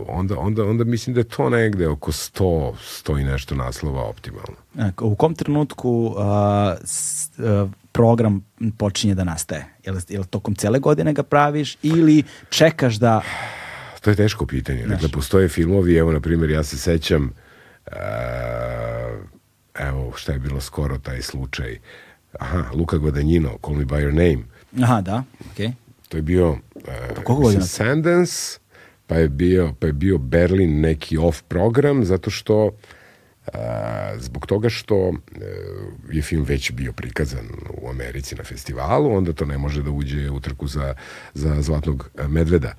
onda, 0.07 0.39
onda, 0.39 0.63
onda 0.63 0.83
mislim 0.83 1.13
da 1.13 1.19
je 1.19 1.27
to 1.27 1.49
negde 1.49 1.87
oko 1.87 2.11
100, 2.11 2.73
100 3.05 3.21
i 3.21 3.23
nešto 3.23 3.55
naslova 3.55 4.03
optimalno. 4.03 4.55
E, 4.79 4.91
u 5.01 5.15
kom 5.15 5.35
trenutku 5.35 6.15
a, 6.17 6.75
s, 6.83 7.29
a, 7.39 7.67
program 7.91 8.45
počinje 8.77 9.15
da 9.15 9.23
nastaje? 9.23 9.65
Je 9.85 9.91
li, 9.91 10.01
je 10.09 10.19
li 10.19 10.25
tokom 10.25 10.55
cele 10.55 10.79
godine 10.79 11.13
ga 11.13 11.23
praviš 11.23 11.77
ili 11.83 12.23
čekaš 12.49 12.95
da... 12.95 13.21
To 14.01 14.09
je 14.09 14.15
teško 14.15 14.45
pitanje. 14.45 14.83
Znaš. 14.85 14.89
Dakle, 14.89 15.09
postoje 15.09 15.49
filmovi, 15.49 15.95
evo, 15.95 16.11
na 16.11 16.19
primjer, 16.19 16.49
ja 16.49 16.63
se 16.63 16.77
sećam 16.77 17.33
a, 17.91 19.17
evo, 19.79 20.13
šta 20.15 20.31
je 20.31 20.39
bilo 20.39 20.61
skoro 20.61 20.97
taj 20.97 21.21
slučaj. 21.21 21.79
Aha, 22.39 22.63
Luka 22.73 22.97
Guadagnino, 22.97 23.57
Call 23.65 23.77
Me 23.77 23.85
By 23.85 23.95
Your 23.95 24.13
Name. 24.13 24.43
Aha, 24.83 25.01
da, 25.01 25.23
okej. 25.51 25.67
Okay. 25.67 25.71
To 26.09 26.17
je 26.17 26.21
bio 26.21 26.51
uh, 26.51 27.63
Sundance, 27.67 28.59
pa 29.07 29.15
je 29.15 29.29
bio, 29.29 29.73
pa 29.79 29.87
je 29.87 29.93
bio 29.93 30.17
Berlin 30.17 30.81
neki 30.81 31.17
off 31.17 31.41
program, 31.41 32.05
zato 32.05 32.29
što 32.29 32.71
a, 33.53 34.13
zbog 34.19 34.45
toga 34.45 34.69
što 34.69 35.07
e, 35.07 35.13
je 36.11 36.21
film 36.21 36.43
već 36.43 36.71
bio 36.71 36.93
prikazan 36.93 37.47
u 37.81 37.89
Americi 37.89 38.35
na 38.35 38.43
festivalu, 38.43 39.11
onda 39.11 39.33
to 39.33 39.45
ne 39.45 39.57
može 39.57 39.83
da 39.83 39.91
uđe 39.91 40.29
u 40.29 40.39
trku 40.39 40.67
za, 40.67 40.93
za 41.33 41.61
Zlatnog 41.61 42.09
medveda. 42.27 42.73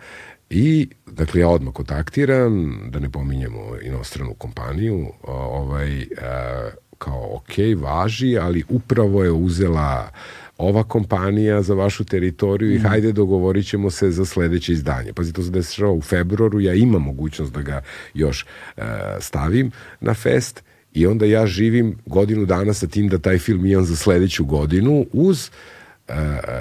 I, 0.50 0.89
dakle, 1.07 1.40
ja 1.40 1.48
odmah 1.48 1.74
kontaktiram, 1.74 2.81
da 2.90 2.98
ne 2.98 3.10
pominjemo 3.10 3.60
inostranu 3.82 4.34
kompaniju, 4.34 5.12
ovaj, 5.23 6.07
a, 6.23 6.70
kao, 6.98 7.36
ok, 7.36 7.82
važi, 7.82 8.39
ali 8.39 8.65
upravo 8.68 9.24
je 9.24 9.31
uzela 9.31 10.10
ova 10.58 10.82
kompanija 10.82 11.62
za 11.62 11.74
vašu 11.74 12.04
teritoriju 12.04 12.74
i 12.74 12.78
mm. 12.78 12.82
hajde 12.82 13.12
dogovorit 13.12 13.66
ćemo 13.66 13.90
se 13.90 14.10
za 14.10 14.24
sledeće 14.24 14.72
izdanje. 14.72 15.12
Pazi, 15.12 15.32
to 15.32 15.42
se 15.42 15.50
dešava 15.50 15.92
u 15.92 16.00
februaru, 16.00 16.60
ja 16.60 16.74
imam 16.74 17.02
mogućnost 17.02 17.52
da 17.52 17.62
ga 17.62 17.82
još 18.14 18.46
uh, 18.76 18.82
stavim 19.20 19.70
na 20.00 20.14
fest 20.14 20.62
i 20.94 21.06
onda 21.06 21.26
ja 21.26 21.46
živim 21.46 21.98
godinu 22.06 22.44
dana 22.44 22.72
sa 22.72 22.86
tim 22.86 23.08
da 23.08 23.18
taj 23.18 23.38
film 23.38 23.66
imam 23.66 23.84
za 23.84 23.96
sledeću 23.96 24.44
godinu 24.44 25.06
uz 25.12 25.48
uh, 25.48 25.77
uh, 26.08 26.14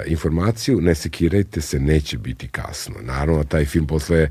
informaciju, 0.06 0.80
ne 0.80 0.94
sekirajte 0.94 1.60
se, 1.60 1.80
neće 1.80 2.18
biti 2.18 2.48
kasno. 2.48 2.94
Naravno, 3.02 3.44
taj 3.44 3.64
film 3.64 3.86
posle 3.86 4.30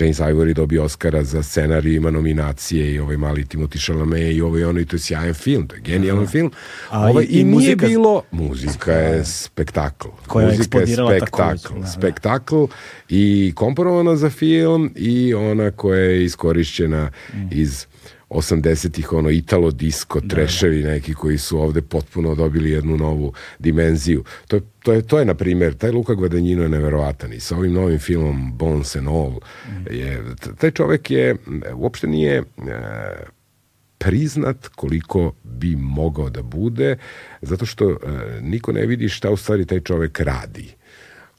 James 0.00 0.18
Ivory 0.18 0.54
dobio 0.54 0.84
Oscara 0.84 1.24
za 1.24 1.42
scenarij, 1.42 1.94
ima 1.94 2.10
nominacije 2.10 2.92
i 2.94 2.98
ovaj 2.98 3.16
mali 3.16 3.44
Timothy 3.44 3.84
Chalamet 3.84 4.34
i 4.34 4.40
ovaj 4.40 4.64
ono 4.64 4.80
i 4.80 4.84
to 4.84 4.96
je 4.96 5.00
sjajan 5.00 5.34
film, 5.34 5.66
to 5.66 5.74
je 5.74 5.80
genijalan 5.80 6.24
mm. 6.24 6.26
film. 6.26 6.52
A 6.90 7.08
ovaj, 7.08 7.24
i, 7.24 7.40
i, 7.40 7.44
nije 7.44 7.54
muzika, 7.54 7.86
bilo, 7.86 8.22
muzika 8.30 8.92
je 8.92 9.24
spektakl. 9.24 10.08
Koja 10.26 10.48
muzika 10.48 10.78
je, 10.78 10.90
je 10.90 10.96
spektakl. 10.96 11.74
Da, 11.74 11.80
da. 11.80 11.86
spektakl 11.86 12.64
i 13.08 13.52
komponovana 13.54 14.16
za 14.16 14.30
film 14.30 14.92
i 14.96 15.34
ona 15.34 15.70
koja 15.70 16.00
je 16.00 16.24
iskorišćena 16.24 17.10
mm. 17.34 17.48
iz 17.50 17.86
80-ih 18.30 19.12
ono 19.12 19.30
italo 19.30 19.70
disco 19.70 20.20
da, 20.20 20.28
treševi 20.28 20.82
da. 20.82 20.88
neki 20.88 21.14
koji 21.14 21.38
su 21.38 21.60
ovde 21.60 21.82
potpuno 21.82 22.34
dobili 22.34 22.70
jednu 22.70 22.96
novu 22.96 23.32
dimenziju. 23.58 24.24
To 24.48 24.56
je, 24.56 24.62
to 24.82 24.92
je, 24.92 25.02
to 25.02 25.18
je 25.18 25.24
na 25.24 25.34
primjer, 25.34 25.74
taj 25.74 25.90
Luka 25.90 26.14
Guadagnino 26.14 26.62
je 26.62 26.68
neverovatan 26.68 27.32
i 27.32 27.40
sa 27.40 27.56
ovim 27.56 27.72
novim 27.72 27.98
filmom 27.98 28.56
Bones 28.56 28.96
and 28.96 29.08
All 29.08 29.30
mm. 29.32 29.94
je, 29.94 30.22
taj 30.58 30.70
čovek 30.70 31.10
je, 31.10 31.36
uopšte 31.74 32.06
nije 32.06 32.36
e, 32.36 32.44
priznat 33.98 34.68
koliko 34.68 35.32
bi 35.44 35.76
mogao 35.76 36.30
da 36.30 36.42
bude, 36.42 36.96
zato 37.42 37.66
što 37.66 37.90
e, 37.90 37.96
niko 38.40 38.72
ne 38.72 38.86
vidi 38.86 39.08
šta 39.08 39.30
u 39.30 39.36
stvari 39.36 39.66
taj 39.66 39.80
čovek 39.80 40.20
radi. 40.20 40.74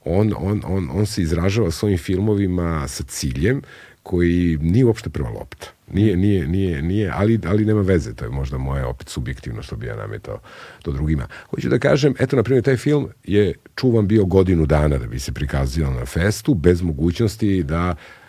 On, 0.04 0.32
on, 0.36 0.62
on, 0.64 0.88
on 0.92 1.06
se 1.06 1.22
izražava 1.22 1.70
svojim 1.70 1.98
filmovima 1.98 2.88
sa 2.88 3.04
ciljem 3.04 3.62
koji 4.02 4.58
nije 4.60 4.84
uopšte 4.84 5.10
prva 5.10 5.30
lopta. 5.30 5.66
Nije, 5.92 6.16
nije, 6.16 6.46
nije, 6.46 6.82
nije, 6.82 7.12
ali, 7.14 7.40
ali 7.46 7.64
nema 7.64 7.80
veze, 7.80 8.14
to 8.14 8.24
je 8.24 8.30
možda 8.30 8.58
moje 8.58 8.84
opet 8.84 9.08
subjektivno 9.08 9.62
što 9.62 9.76
bi 9.76 9.86
ja 9.86 9.96
nametao 9.96 10.38
to 10.82 10.92
drugima. 10.92 11.26
Hoću 11.50 11.68
da 11.68 11.78
kažem, 11.78 12.14
eto, 12.18 12.36
na 12.36 12.42
primjer, 12.42 12.64
taj 12.64 12.76
film 12.76 13.08
je 13.24 13.54
čuvan 13.76 14.06
bio 14.06 14.24
godinu 14.24 14.66
dana 14.66 14.98
da 14.98 15.06
bi 15.06 15.18
se 15.18 15.32
prikazio 15.32 15.90
na 15.90 16.06
festu, 16.06 16.54
bez 16.54 16.82
mogućnosti 16.82 17.62
da 17.62 17.94
e, 17.94 18.19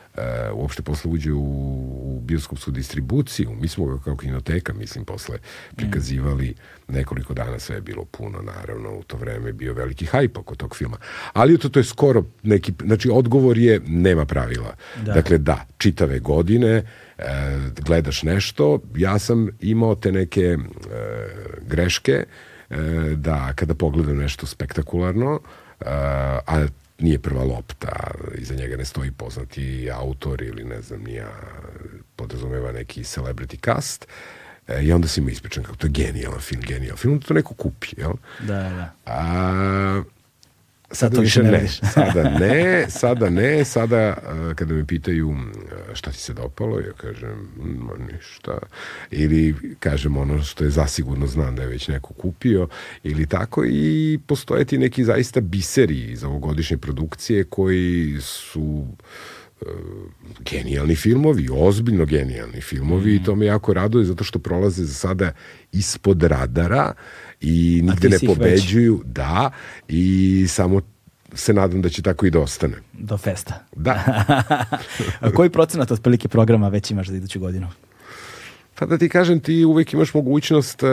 uopšte 0.53 0.81
posle 0.81 1.11
uđe 1.11 1.33
u, 1.33 1.43
u 2.03 2.19
bioskopsku 2.23 2.71
distribuciju. 2.71 3.51
Mi 3.61 3.67
smo 3.67 3.85
ga 3.85 4.03
kao 4.03 4.17
kinoteka, 4.17 4.73
mislim, 4.73 5.05
posle 5.05 5.37
prikazivali 5.75 6.55
nekoliko 6.87 7.33
dana, 7.33 7.59
sve 7.59 7.75
je 7.75 7.81
bilo 7.81 8.05
puno, 8.05 8.41
naravno, 8.41 8.97
u 8.97 9.03
to 9.03 9.17
vreme 9.17 9.49
je 9.49 9.53
bio 9.53 9.73
veliki 9.73 10.05
hajp 10.05 10.37
oko 10.37 10.55
tog 10.55 10.75
filma. 10.75 10.97
Ali 11.33 11.57
to, 11.57 11.69
to 11.69 11.79
je 11.79 11.83
skoro 11.83 12.23
neki, 12.43 12.73
znači 12.85 13.09
odgovor 13.09 13.57
je 13.57 13.81
nema 13.87 14.25
pravila. 14.25 14.75
Da. 15.05 15.13
Dakle, 15.13 15.37
da, 15.37 15.65
čitave 15.77 16.19
godine 16.19 16.69
e, 16.69 16.83
gledaš 17.85 18.23
nešto, 18.23 18.79
ja 18.95 19.19
sam 19.19 19.49
imao 19.59 19.95
te 19.95 20.11
neke 20.11 20.41
e, 20.41 20.57
greške 21.67 22.11
e, 22.69 22.75
da 23.15 23.53
kada 23.55 23.73
pogledam 23.73 24.17
nešto 24.17 24.45
spektakularno, 24.45 25.39
e, 25.79 25.85
a 26.47 26.65
nije 27.01 27.19
prva 27.19 27.43
lopta, 27.43 28.11
iza 28.37 28.55
njega 28.55 28.77
ne 28.77 28.85
stoji 28.85 29.11
poznati 29.11 29.89
autor 29.93 30.41
ili 30.41 30.63
ne 30.63 30.81
znam, 30.81 31.03
nija 31.03 31.29
podrazumeva 32.15 32.71
neki 32.71 33.01
celebrity 33.03 33.65
cast, 33.65 34.07
e, 34.67 34.83
i 34.83 34.91
onda 34.91 35.07
si 35.07 35.21
mu 35.21 35.29
ispričan 35.29 35.63
kako 35.63 35.75
to 35.75 35.87
je 35.87 35.91
genijalan 35.91 36.39
film, 36.39 36.61
genijalan 36.61 36.97
film, 36.97 37.13
onda 37.13 37.27
to 37.27 37.33
neko 37.33 37.53
kupi, 37.53 37.87
jel? 37.97 38.13
Da, 38.39 38.55
da. 38.55 38.93
A, 39.05 40.03
sada 40.91 41.15
to 41.15 41.21
više 41.21 41.43
ne 41.43 41.51
ne, 41.51 41.67
sada 41.93 42.29
ne, 42.39 42.85
sada 42.89 43.29
ne, 43.29 43.65
sada 43.65 44.17
uh, 44.17 44.55
kada 44.55 44.73
me 44.73 44.85
pitaju 44.85 45.29
uh, 45.29 45.35
šta 45.93 46.11
ti 46.11 46.17
se 46.17 46.33
dopalo, 46.33 46.79
ja 46.79 46.93
kažem, 46.97 47.47
ma 47.57 47.93
ništa, 48.13 48.57
ili 49.11 49.55
kažem 49.79 50.17
ono 50.17 50.43
što 50.43 50.63
je 50.63 50.69
zasigurno 50.69 51.27
znam 51.27 51.55
da 51.55 51.61
je 51.61 51.67
već 51.67 51.87
neko 51.87 52.13
kupio, 52.13 52.67
ili 53.03 53.27
tako 53.27 53.65
i 53.65 54.19
postoje 54.27 54.65
ti 54.65 54.77
neki 54.77 55.03
zaista 55.03 55.41
biseri 55.41 56.11
iz 56.11 56.23
ovogodišnje 56.23 56.77
produkcije 56.77 57.43
koji 57.43 58.17
su 58.21 58.61
uh, 58.61 59.40
genijalni 60.51 60.95
filmovi, 60.95 61.49
ozbiljno 61.51 62.05
genijalni 62.05 62.61
filmovi 62.61 63.15
i 63.15 63.23
to 63.23 63.35
me 63.35 63.45
jako 63.45 63.73
raduje 63.73 64.05
zato 64.05 64.23
što 64.23 64.39
prolaze 64.39 64.85
za 64.85 64.93
sada 64.93 65.31
ispod 65.71 66.23
radara 66.23 66.93
i 67.41 67.81
nigde 67.83 68.09
ne 68.09 68.15
ih 68.15 68.21
već. 68.21 68.37
pobeđuju, 68.37 69.01
da, 69.05 69.51
i 69.87 70.45
samo 70.49 70.81
se 71.33 71.53
nadam 71.53 71.81
da 71.81 71.89
će 71.89 72.01
tako 72.01 72.25
i 72.25 72.29
da 72.29 72.39
ostane. 72.39 72.75
Do 72.93 73.17
festa. 73.17 73.65
Da, 73.75 74.23
A 75.19 75.31
koji 75.31 75.49
procenat 75.49 75.91
otprilike 75.91 76.27
programa 76.27 76.69
već 76.69 76.91
imaš 76.91 77.07
za 77.07 77.15
iduću 77.15 77.39
godinu? 77.39 77.67
pa 78.81 78.85
da 78.85 78.97
ti 78.97 79.09
kažem, 79.09 79.39
ti 79.39 79.65
uvek 79.65 79.93
imaš 79.93 80.13
mogućnost 80.13 80.83
uh, 80.83 80.89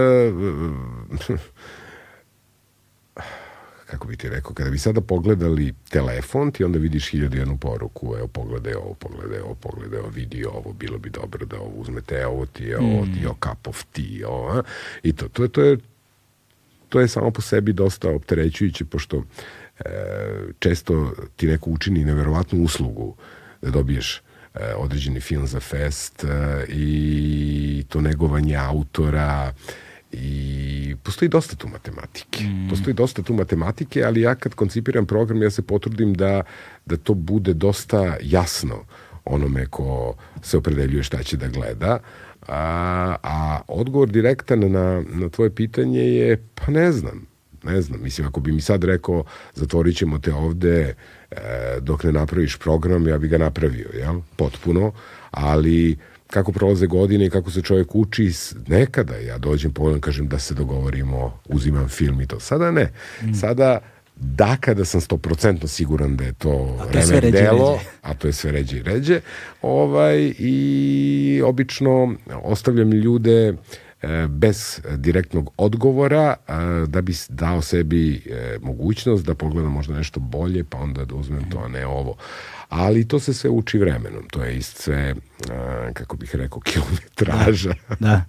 kako 3.90 4.06
bi 4.06 4.16
ti 4.16 4.28
rekao, 4.28 4.52
kada 4.52 4.70
bi 4.70 4.78
sada 4.78 5.00
pogledali 5.00 5.74
telefon, 5.90 6.52
ti 6.52 6.64
onda 6.64 6.78
vidiš 6.78 7.10
hiljadu 7.10 7.36
jednu 7.36 7.56
poruku, 7.56 8.14
evo 8.18 8.26
pogledaj 8.28 8.74
ovo, 8.74 8.94
pogledaj 8.94 9.40
ovo, 9.40 9.54
pogledaj 9.54 10.00
ovo, 10.00 10.08
vidi 10.08 10.44
ovo, 10.44 10.72
bilo 10.72 10.98
bi 10.98 11.10
dobro 11.10 11.46
da 11.46 11.60
ovo 11.60 11.70
uzmete, 11.74 12.14
evo 12.14 12.32
ovo 12.32 12.46
ti 12.46 12.64
je 12.64 12.78
ovo, 12.78 13.04
ti 13.04 13.20
je 13.22 13.28
cup 13.28 13.66
of 13.66 13.84
tea, 13.92 14.28
ovo, 14.28 14.48
a? 14.48 14.62
i 15.02 15.12
to, 15.12 15.28
to, 15.28 15.42
je, 15.42 15.48
to 15.48 15.62
je 15.62 15.78
to 16.88 17.00
je 17.00 17.08
samo 17.08 17.30
po 17.30 17.40
sebi 17.42 17.72
dosta 17.72 18.10
opterećujuće, 18.10 18.84
pošto 18.84 19.24
e, 19.80 19.84
često 20.58 21.12
ti 21.36 21.46
neko 21.46 21.70
učini 21.70 22.04
neverovatnu 22.04 22.64
uslugu 22.64 23.16
da 23.62 23.70
dobiješ 23.70 24.16
e, 24.54 24.74
određeni 24.76 25.20
film 25.20 25.46
za 25.46 25.60
fest 25.60 26.24
e, 26.24 26.28
i 26.68 27.84
to 27.88 28.00
negovanje 28.00 28.56
autora 28.56 29.52
i 30.12 30.96
postoji 31.02 31.28
dosta 31.28 31.56
tu 31.56 31.68
matematike. 31.68 32.44
Postoji 32.70 32.94
dosta 32.94 33.22
tu 33.22 33.34
matematike, 33.34 34.04
ali 34.04 34.20
ja 34.20 34.34
kad 34.34 34.54
koncipiram 34.54 35.06
program, 35.06 35.42
ja 35.42 35.50
se 35.50 35.62
potrudim 35.62 36.14
da, 36.14 36.42
da 36.86 36.96
to 36.96 37.14
bude 37.14 37.54
dosta 37.54 38.16
jasno 38.22 38.84
onome 39.24 39.66
ko 39.66 40.14
se 40.42 40.58
opredeljuje 40.58 41.02
šta 41.02 41.22
će 41.22 41.36
da 41.36 41.48
gleda, 41.48 41.98
a, 42.48 43.16
a 43.22 43.60
odgovor 43.68 44.08
direktan 44.08 44.72
na, 44.72 45.04
na 45.14 45.28
tvoje 45.28 45.54
pitanje 45.54 46.00
je, 46.00 46.44
pa 46.54 46.72
ne 46.72 46.92
znam, 46.92 47.26
ne 47.62 47.82
znam, 47.82 48.02
mislim, 48.02 48.26
ako 48.26 48.40
bi 48.40 48.52
mi 48.52 48.60
sad 48.60 48.84
rekao 48.84 49.24
zatvorit 49.54 49.96
ćemo 49.96 50.18
te 50.18 50.34
ovde 50.34 50.94
e, 51.30 51.36
dok 51.80 52.04
ne 52.04 52.12
napraviš 52.12 52.56
program, 52.56 53.08
ja 53.08 53.18
bi 53.18 53.28
ga 53.28 53.38
napravio, 53.38 53.88
jel? 53.94 54.20
Potpuno, 54.36 54.92
ali 55.30 55.96
kako 56.30 56.52
prolaze 56.52 56.86
godine 56.86 57.26
i 57.26 57.30
kako 57.30 57.50
se 57.50 57.62
čovjek 57.62 57.94
uči, 57.94 58.32
nekada 58.66 59.16
ja 59.16 59.38
dođem 59.38 59.72
pogledam, 59.72 60.00
kažem 60.00 60.28
da 60.28 60.38
se 60.38 60.54
dogovorimo, 60.54 61.38
uzimam 61.48 61.88
film 61.88 62.20
i 62.20 62.26
to. 62.26 62.40
Sada 62.40 62.70
ne. 62.70 62.92
Sada 63.40 63.80
da 64.20 64.56
kada 64.60 64.84
sam 64.84 65.00
100% 65.00 65.66
siguran 65.66 66.16
da 66.16 66.24
je 66.24 66.32
to 66.32 66.76
A 66.80 66.84
to 66.84 66.98
ređe 66.98 67.28
i 67.28 67.32
delo, 67.32 67.72
ređe. 67.72 67.90
a 68.02 68.14
to 68.14 68.26
je 68.26 68.32
sve 68.32 68.52
ređe 68.52 68.76
i 68.76 68.82
ređe, 68.82 69.20
ovaj, 69.62 70.32
i 70.38 71.42
obično 71.44 72.14
ostavljam 72.42 72.92
ljude 72.92 73.54
e, 74.02 74.26
bez 74.28 74.80
direktnog 74.96 75.50
odgovora 75.56 76.34
e, 76.48 76.52
da 76.86 77.00
bi 77.00 77.14
dao 77.28 77.62
sebi 77.62 78.14
e, 78.14 78.58
mogućnost 78.62 79.26
da 79.26 79.34
pogledam 79.34 79.72
možda 79.72 79.94
nešto 79.94 80.20
bolje 80.20 80.64
pa 80.64 80.78
onda 80.78 81.04
da 81.04 81.14
uzmem 81.14 81.50
to, 81.50 81.58
a 81.58 81.68
ne 81.68 81.86
ovo. 81.86 82.16
Ali 82.68 83.08
to 83.08 83.20
se 83.20 83.34
sve 83.34 83.50
uči 83.50 83.78
vremenom. 83.78 84.28
To 84.30 84.42
je 84.42 84.56
ist 84.56 84.82
sve, 84.82 84.96
e, 84.96 85.14
kako 85.94 86.16
bih 86.16 86.34
rekao, 86.34 86.60
kilometraža. 86.60 87.74
Da. 88.00 88.24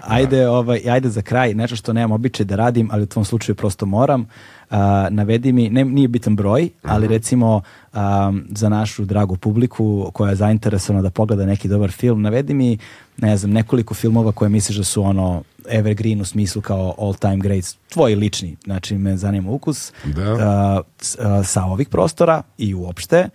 Ajde, 0.00 0.48
ovaj, 0.48 0.80
ajde 0.90 1.08
za 1.08 1.22
kraj, 1.22 1.54
nešto 1.54 1.76
što 1.76 1.92
nemam 1.92 2.12
običaj 2.12 2.46
da 2.46 2.56
radim, 2.56 2.88
ali 2.92 3.02
u 3.02 3.06
tvom 3.06 3.24
slučaju 3.24 3.56
prosto 3.56 3.86
moram. 3.86 4.26
A, 4.70 5.08
navedi 5.10 5.52
mi, 5.52 5.70
ne, 5.70 5.84
nije 5.84 6.08
bitan 6.08 6.36
broj, 6.36 6.68
ali 6.82 7.08
recimo 7.08 7.62
am, 7.92 8.44
za 8.50 8.68
našu 8.68 9.04
dragu 9.04 9.36
publiku 9.36 10.10
koja 10.12 10.30
je 10.30 10.36
zainteresovana 10.36 11.02
da 11.02 11.10
pogleda 11.10 11.46
neki 11.46 11.68
dobar 11.68 11.90
film, 11.90 12.22
navedi 12.22 12.54
mi, 12.54 12.78
ne 13.16 13.36
znam, 13.36 13.50
nekoliko 13.50 13.94
filmova 13.94 14.32
koje 14.32 14.48
misliš 14.48 14.76
da 14.76 14.84
su 14.84 15.02
ono 15.02 15.42
evergreen 15.68 16.20
u 16.20 16.24
smislu 16.24 16.62
kao 16.62 16.94
all 16.98 17.14
time 17.14 17.36
greats, 17.36 17.76
tvoji 17.88 18.14
lični, 18.14 18.56
znači 18.64 18.94
me 18.94 19.16
zanima 19.16 19.50
ukus, 19.50 19.92
Da. 20.04 20.22
a, 20.22 20.80
a, 21.18 21.42
sa 21.42 21.64
ovih 21.64 21.88
prostora 21.88 22.42
i 22.58 22.74
uopšte 22.74 23.28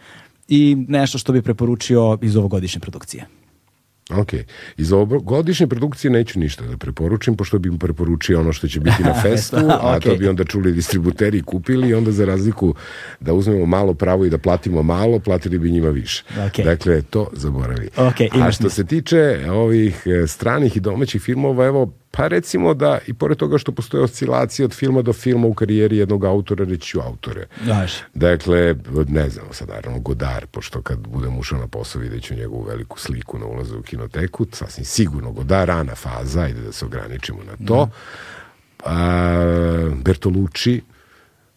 i 0.47 0.85
nešto 0.87 1.17
što 1.17 1.33
bi 1.33 1.41
preporučio 1.41 2.17
iz 2.21 2.35
ovogodišnje 2.35 2.79
produkcije. 2.79 3.25
Ok. 4.09 4.33
Iz 4.77 4.93
ovogodišnje 4.93 5.67
produkcije 5.67 6.11
neću 6.11 6.39
ništa 6.39 6.65
da 6.65 6.77
preporučim, 6.77 7.35
pošto 7.35 7.59
bi 7.59 7.69
im 7.69 7.79
preporučio 7.79 8.39
ono 8.39 8.53
što 8.53 8.67
će 8.67 8.79
biti 8.79 9.03
na 9.03 9.13
festu, 9.23 9.57
a 9.69 9.99
to 9.99 10.15
bi 10.15 10.27
onda 10.27 10.43
čuli 10.43 10.71
distributeri 10.71 11.41
kupili 11.41 11.89
i 11.89 11.93
onda 11.93 12.11
za 12.11 12.25
razliku 12.25 12.75
da 13.19 13.33
uzmemo 13.33 13.65
malo 13.65 13.93
pravo 13.93 14.25
i 14.25 14.29
da 14.29 14.37
platimo 14.37 14.83
malo, 14.83 15.19
platili 15.19 15.59
bi 15.59 15.71
njima 15.71 15.89
više. 15.89 16.23
Ok. 16.47 16.65
Dakle, 16.65 17.01
to 17.01 17.29
zaboravi. 17.33 17.89
Ok, 17.97 18.41
a 18.41 18.51
što 18.51 18.69
se 18.69 18.85
tiče 18.85 19.45
ovih 19.51 20.03
e, 20.05 20.27
stranih 20.27 20.77
i 20.77 20.79
domaćih 20.79 21.21
filmova, 21.21 21.65
evo, 21.65 21.93
pa 22.17 22.27
recimo 22.27 22.73
da 22.73 22.99
i 23.07 23.13
pored 23.13 23.37
toga 23.37 23.57
što 23.57 23.71
postoje 23.71 24.03
oscilacije 24.03 24.65
od 24.65 24.73
filma 24.73 25.01
do 25.01 25.13
filma 25.13 25.47
u 25.47 25.53
karijeri 25.53 25.97
jednog 25.97 26.25
autora, 26.25 26.65
reći 26.65 26.87
ću 26.87 26.99
autore. 26.99 27.45
Daš. 27.65 27.91
Dakle, 28.13 28.75
ne 29.07 29.29
znam, 29.29 29.45
sad 29.51 29.69
naravno 29.69 29.99
Godar, 29.99 30.45
pošto 30.45 30.81
kad 30.81 30.99
budem 31.07 31.37
ušao 31.37 31.59
na 31.59 31.67
posao 31.67 32.01
vidjet 32.01 32.23
ću 32.23 32.35
njegovu 32.35 32.63
veliku 32.63 32.99
sliku 32.99 33.39
na 33.39 33.45
ulazu 33.45 33.79
u 33.79 33.81
kinoteku, 33.81 34.45
sasvim 34.51 34.85
sigurno 34.85 35.31
Godar, 35.31 35.67
rana 35.67 35.95
faza, 35.95 36.41
ajde 36.41 36.61
da 36.61 36.71
se 36.71 36.85
ograničimo 36.85 37.39
na 37.43 37.67
to. 37.67 37.89
A, 38.85 39.91
Bertolucci, 40.03 40.81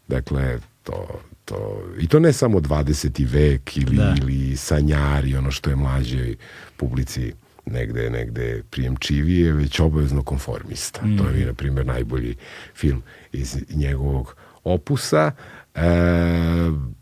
dakle, 0.09 0.59
to, 0.83 1.21
to, 1.45 1.83
i 1.99 2.09
to 2.09 2.19
ne 2.19 2.33
samo 2.33 2.61
20. 2.61 3.27
vek 3.27 3.77
ili, 3.77 3.97
Da. 3.97 4.15
ili 4.23 4.57
sanjari, 4.57 5.37
ono 5.37 5.51
što 5.51 5.71
je 5.71 5.77
mlađoj 5.77 6.37
publici 6.77 7.33
negde, 7.71 8.11
negde 8.11 8.63
prijemčivije, 8.71 9.53
već 9.53 9.81
obavezno 9.81 10.23
konformista. 10.23 11.01
To 11.01 11.29
je 11.29 11.37
mi, 11.37 11.45
na 11.45 11.55
primjer, 11.55 11.87
najbolji 11.87 12.35
film 12.75 13.03
iz 13.33 13.57
njegovog 13.71 14.37
opusa. 14.65 15.33
E, 15.75 15.81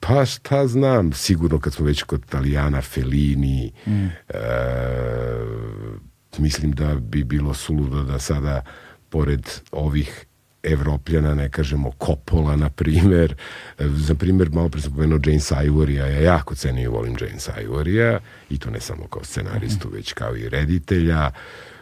pa 0.01 0.25
šta 0.25 0.67
znam, 0.67 1.13
sigurno 1.13 1.61
kad 1.61 1.73
smo 1.73 1.87
već 1.87 2.03
kod 2.03 2.25
Italijana, 2.25 2.83
Fellini, 2.83 3.73
e, 3.87 4.41
mislim 6.39 6.73
da 6.73 6.95
bi 6.95 7.25
bilo 7.25 7.55
suludo 7.55 8.03
da 8.03 8.19
sada, 8.19 8.63
pored 9.09 9.51
ovih 9.73 10.28
Evropljana, 10.63 11.35
ne 11.35 11.49
kažemo 11.49 11.93
Coppola, 12.07 12.57
na 12.57 12.71
primer. 12.71 13.35
Za 13.79 14.15
primer, 14.15 14.51
malo 14.51 14.69
pre 14.69 14.81
sam 14.81 14.93
pomenuo 14.93 15.21
James 15.27 15.53
Ivorija, 15.65 16.07
ja 16.07 16.21
jako 16.21 16.55
cenim 16.55 16.85
i 16.85 16.87
volim 16.87 17.17
James 17.21 17.49
Ivorija, 17.63 18.21
i 18.51 18.59
to 18.59 18.71
ne 18.71 18.81
samo 18.81 19.07
kao 19.07 19.25
scenaristu, 19.25 19.89
već 19.89 20.13
kao 20.13 20.37
i 20.37 20.49
reditelja. 20.49 21.31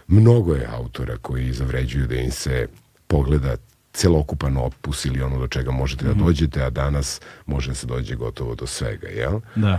Mnogo 0.06 0.54
je 0.54 0.68
autora 0.70 1.16
koji 1.16 1.52
zavređuju 1.52 2.06
da 2.06 2.14
im 2.14 2.30
se 2.30 2.68
pogleda 3.06 3.56
celokupan 3.92 4.56
opus 4.56 5.04
ili 5.04 5.22
ono 5.22 5.38
do 5.38 5.46
čega 5.46 5.70
možete 5.70 6.04
da 6.04 6.12
dođete, 6.14 6.62
a 6.62 6.70
danas 6.70 7.20
može 7.46 7.68
da 7.68 7.74
se 7.74 7.86
dođe 7.86 8.14
gotovo 8.14 8.54
do 8.54 8.66
svega, 8.66 9.08
jel? 9.08 9.40
Da. 9.54 9.78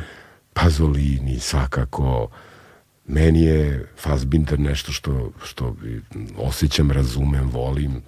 Pazolini, 0.54 1.40
svakako. 1.40 2.30
Meni 3.08 3.42
je 3.42 3.88
Fassbinder 3.98 4.60
nešto 4.60 4.92
što, 4.92 5.32
što 5.44 5.76
osjećam, 6.38 6.92
razumem, 6.92 7.50
volim. 7.50 8.02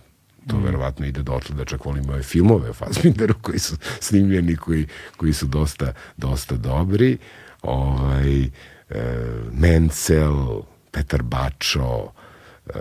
To 0.50 0.58
verovatno 0.58 1.06
ide 1.06 1.24
dotle 1.24 1.56
da 1.56 1.66
čak 1.66 1.86
volim 1.86 2.10
ove 2.10 2.24
filmove 2.24 2.70
o 2.70 2.74
Fassbinderu 2.74 3.34
koji 3.46 3.60
su 3.60 3.76
snimljeni, 4.00 4.56
koji, 4.56 4.88
koji 5.18 5.34
su 5.34 5.46
dosta, 5.46 5.94
dosta 6.18 6.56
dobri. 6.56 7.18
ovaj, 7.62 8.42
e, 8.44 8.50
Mencel, 9.52 10.62
Petar 10.92 11.24
Bačo, 11.24 12.12
e, 12.68 12.72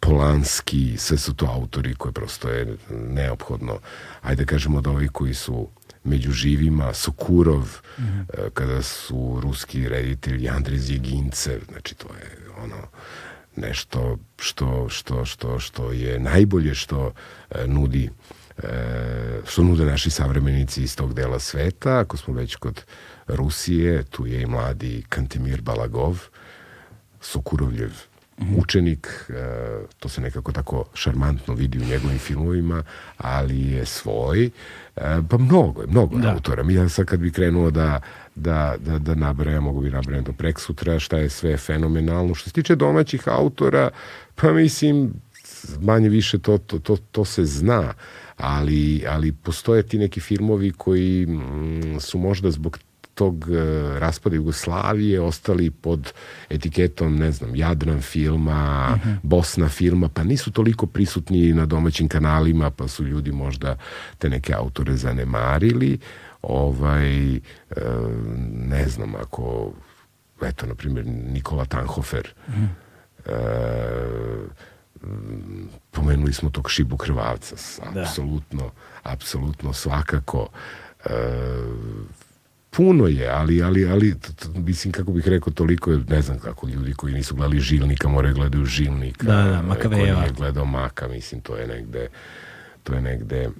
Polanski, 0.00 0.96
sve 0.98 1.18
su 1.18 1.34
to 1.34 1.46
autori 1.46 1.94
koje 1.94 2.12
prosto 2.12 2.48
je 2.48 2.76
neophodno, 2.90 3.78
ajde 4.22 4.44
kažemo 4.44 4.80
da 4.80 4.90
ovi 4.90 5.08
koji 5.08 5.34
su 5.34 5.68
među 6.04 6.32
živima, 6.32 6.94
Sokurov, 6.94 7.80
mm 7.98 8.02
-hmm. 8.02 8.50
kada 8.54 8.82
su 8.82 9.40
ruski 9.42 9.88
reditelji 9.88 10.48
Andrej 10.48 10.78
Zjegincev, 10.78 11.60
znači 11.70 11.94
to 11.94 12.08
je 12.14 12.38
ono 12.62 12.76
nešto 13.56 14.18
što, 14.38 14.88
što, 14.88 15.24
što, 15.24 15.58
što 15.58 15.92
je 15.92 16.18
najbolje 16.18 16.74
što 16.74 17.12
e, 17.50 17.66
nudi 17.66 18.10
e, 18.58 19.40
što 19.46 19.62
nude 19.62 19.84
naši 19.84 20.10
savremenici 20.10 20.82
iz 20.82 20.96
tog 20.96 21.14
dela 21.14 21.38
sveta. 21.38 21.98
Ako 21.98 22.16
smo 22.16 22.34
već 22.34 22.56
kod 22.56 22.84
Rusije, 23.26 24.02
tu 24.02 24.26
je 24.26 24.42
i 24.42 24.46
mladi 24.46 25.04
Kantemir 25.08 25.60
Balagov, 25.60 26.18
Sokurovljev 27.20 28.11
učenik, 28.56 29.08
e, 29.28 29.32
to 29.98 30.08
se 30.08 30.20
nekako 30.20 30.52
tako 30.52 30.84
šarmantno 30.94 31.54
vidi 31.54 31.78
u 31.78 31.84
njegovim 31.84 32.18
filmovima, 32.18 32.82
ali 33.16 33.60
je 33.60 33.86
svoj. 33.86 34.44
E, 34.44 34.50
pa 35.30 35.38
mnogo 35.38 35.80
je, 35.80 35.86
mnogo 35.86 36.18
da. 36.18 36.32
autora. 36.32 36.62
Mi 36.62 36.74
ja 36.74 36.88
sad 36.88 37.06
kad 37.06 37.20
bi 37.20 37.32
krenuo 37.32 37.70
da, 37.70 38.00
da, 38.34 38.76
da, 38.78 38.98
da 38.98 39.14
nabrajam, 39.14 39.64
mogu 39.64 39.80
bi 39.80 39.90
nabrajam 39.90 40.24
do 40.24 40.32
prek 40.32 40.60
sutra, 40.60 40.98
šta 40.98 41.18
je 41.18 41.28
sve 41.28 41.56
fenomenalno. 41.56 42.34
Što 42.34 42.48
se 42.48 42.54
tiče 42.54 42.76
domaćih 42.76 43.28
autora, 43.28 43.90
pa 44.34 44.52
mislim, 44.52 45.12
manje 45.80 46.08
više 46.08 46.38
to, 46.38 46.58
to, 46.58 46.78
to, 46.78 46.96
to 47.10 47.24
se 47.24 47.44
zna, 47.44 47.94
ali, 48.36 49.04
ali 49.08 49.32
postoje 49.32 49.82
ti 49.82 49.98
neki 49.98 50.20
filmovi 50.20 50.70
koji 50.70 51.26
mm, 51.26 52.00
su 52.00 52.18
možda 52.18 52.50
zbog 52.50 52.78
tog 53.14 53.48
e, 53.50 53.98
raspada 53.98 54.36
Jugoslavije 54.36 55.20
ostali 55.20 55.70
pod 55.70 56.12
etiketom, 56.50 57.16
ne 57.16 57.32
znam, 57.32 57.56
Jadran 57.56 58.00
filma, 58.00 58.88
uh 58.94 58.98
mhm. 58.98 59.10
-huh. 59.10 59.18
Bosna 59.22 59.68
filma, 59.68 60.08
pa 60.08 60.24
nisu 60.24 60.50
toliko 60.50 60.86
prisutni 60.86 61.52
na 61.52 61.66
domaćim 61.66 62.08
kanalima, 62.08 62.70
pa 62.70 62.88
su 62.88 63.04
ljudi 63.04 63.32
možda 63.32 63.76
te 64.18 64.28
neke 64.28 64.54
autore 64.54 64.96
zanemarili. 64.96 65.98
Ovaj, 66.42 67.34
e, 67.34 67.40
ne 68.52 68.88
znam, 68.88 69.14
ako 69.14 69.72
eto, 70.42 70.66
na 70.66 70.74
primjer, 70.74 71.06
Nikola 71.06 71.64
Tanhofer, 71.64 72.34
uh 72.48 72.54
mhm. 72.54 72.64
-huh. 72.64 73.32
e, 73.32 74.62
pomenuli 75.90 76.32
smo 76.32 76.50
tog 76.50 76.70
Šibu 76.70 76.96
Krvavca, 76.96 77.56
da. 77.94 78.00
apsolutno, 78.00 78.62
da. 78.62 79.10
apsolutno 79.10 79.72
svakako. 79.72 80.48
E, 81.04 81.10
puno 82.76 83.06
je, 83.06 83.28
ali, 83.28 83.62
ali, 83.62 83.88
ali 83.88 84.14
mislim, 84.54 84.92
kako 84.92 85.12
bih 85.12 85.28
rekao, 85.28 85.52
toliko 85.52 85.90
je, 85.90 86.00
ne 86.08 86.22
znam 86.22 86.38
kako 86.38 86.68
ljudi 86.68 86.92
koji 86.92 87.14
nisu 87.14 87.34
gledali 87.34 87.60
Žilnika 87.60 88.08
moraju 88.08 88.34
gledaju 88.34 88.64
Žilnika. 88.64 89.26
Da, 89.26 89.42
da, 89.42 89.62
Makaveva. 89.62 90.14
Ko 90.14 90.20
nije 90.20 90.32
gledao 90.36 90.64
Maka, 90.64 91.08
mislim, 91.08 91.40
to 91.40 91.56
je 91.56 91.66
negde, 91.66 92.08
to 92.82 92.94
je 92.94 93.00
negde 93.00 93.36
e, 93.36 93.50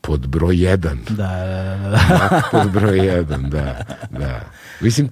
pod 0.00 0.26
broj 0.26 0.56
jedan. 0.64 0.98
Da, 1.08 1.16
da, 1.16 1.76
da. 1.76 1.88
da. 1.88 2.18
Mak 2.32 2.44
pod 2.50 2.72
broj 2.72 3.06
jedan, 3.06 3.50
da, 3.50 3.84
da. 4.10 4.40
Mislim, 4.80 5.10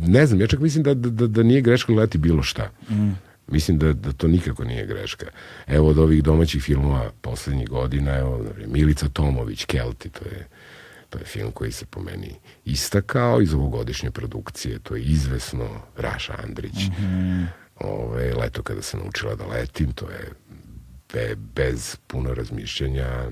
ne 0.00 0.26
znam, 0.26 0.40
ja 0.40 0.46
čak 0.46 0.60
mislim 0.60 0.84
da, 0.84 0.94
da, 0.94 1.26
da 1.26 1.42
nije 1.42 1.60
greško 1.60 1.92
gledati 1.92 2.18
bilo 2.18 2.42
šta. 2.42 2.70
Mm. 2.90 3.10
Mislim 3.50 3.78
da, 3.78 3.92
da 3.92 4.12
to 4.12 4.28
nikako 4.28 4.64
nije 4.64 4.86
greška. 4.86 5.26
Evo 5.66 5.88
od 5.88 5.98
ovih 5.98 6.22
domaćih 6.22 6.62
filmova 6.62 7.10
poslednjih 7.20 7.68
godina, 7.68 8.18
evo, 8.18 8.44
Milica 8.66 9.08
Tomović, 9.08 9.64
Kelti, 9.64 10.10
to 10.10 10.24
je, 10.24 10.48
to 11.10 11.18
je 11.18 11.24
film 11.24 11.52
koji 11.52 11.72
se 11.72 11.86
po 11.86 12.02
meni 12.02 12.34
istakao 12.64 13.42
iz 13.42 13.54
ovogodišnje 13.54 14.10
produkcije. 14.10 14.78
To 14.78 14.96
je 14.96 15.02
izvesno 15.02 15.68
Raša 15.96 16.34
Andrić. 16.44 16.74
Mm 16.74 17.02
-hmm. 17.02 17.46
Ove, 17.80 18.34
leto 18.34 18.62
kada 18.62 18.82
sam 18.82 19.00
naučila 19.00 19.34
da 19.34 19.46
letim, 19.46 19.92
to 19.92 20.10
je 20.10 20.30
be, 21.12 21.36
bez 21.54 21.96
puno 22.06 22.34
razmišljanja 22.34 23.30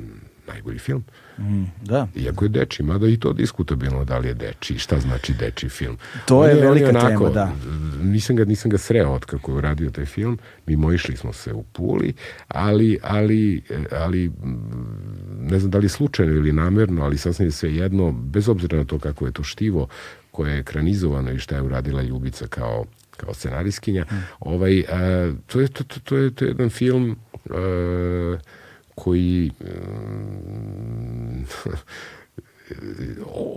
najbolji 0.49 0.79
film. 0.79 1.05
Mm, 1.39 1.65
da. 1.83 2.07
Iako 2.17 2.45
je 2.45 2.49
deči, 2.49 2.83
mada 2.83 3.09
i 3.09 3.17
to 3.17 3.33
diskutabilno 3.33 4.05
da 4.05 4.19
li 4.19 4.29
je 4.29 4.35
deči, 4.35 4.79
šta 4.79 5.01
znači 5.01 5.35
deči 5.35 5.69
film. 5.69 5.97
To 6.27 6.45
je, 6.45 6.57
je 6.57 6.63
velika 6.63 6.89
onako, 6.89 7.31
tema, 7.31 7.31
da. 7.31 7.53
Nisam 8.03 8.37
ga, 8.37 8.45
nisam 8.45 8.71
ga 8.71 8.79
sreo 8.79 9.13
od 9.13 9.25
kako 9.25 9.57
je 9.57 9.61
radio 9.61 9.91
taj 9.91 10.05
film, 10.05 10.39
mimo 10.67 10.93
išli 10.93 11.17
smo 11.17 11.33
se 11.33 11.53
u 11.53 11.63
Puli, 11.63 12.15
ali, 12.49 12.99
ali, 13.03 13.63
ali 13.93 14.33
ne 15.41 15.59
znam 15.59 15.71
da 15.71 15.79
li 15.79 15.85
je 15.85 15.89
slučajno 15.89 16.33
ili 16.33 16.53
namerno, 16.53 17.05
ali 17.05 17.19
sasvim 17.19 17.49
je 17.49 17.53
sve 17.53 17.75
jedno, 17.75 18.13
bez 18.13 18.49
obzira 18.49 18.79
na 18.79 18.85
to 18.85 18.99
kako 18.99 19.27
je 19.27 19.33
to 19.33 19.43
štivo, 19.43 19.89
koje 20.31 20.53
je 20.53 20.59
ekranizovano 20.59 21.33
i 21.33 21.39
šta 21.39 21.57
je 21.57 21.63
uradila 21.63 22.03
Ljubica 22.03 22.47
kao 22.47 22.85
kao 23.19 23.35
scenarijskinja, 23.35 24.05
mm. 24.11 24.15
ovaj, 24.41 24.85
a, 24.89 25.33
to, 25.47 25.61
je, 25.61 25.69
to, 25.69 25.85
to, 25.85 26.01
to, 26.01 26.17
je, 26.17 26.31
to 26.31 26.45
je 26.45 26.49
jedan 26.49 26.71
film 26.71 27.17
a, 27.51 28.39
koji 28.99 29.51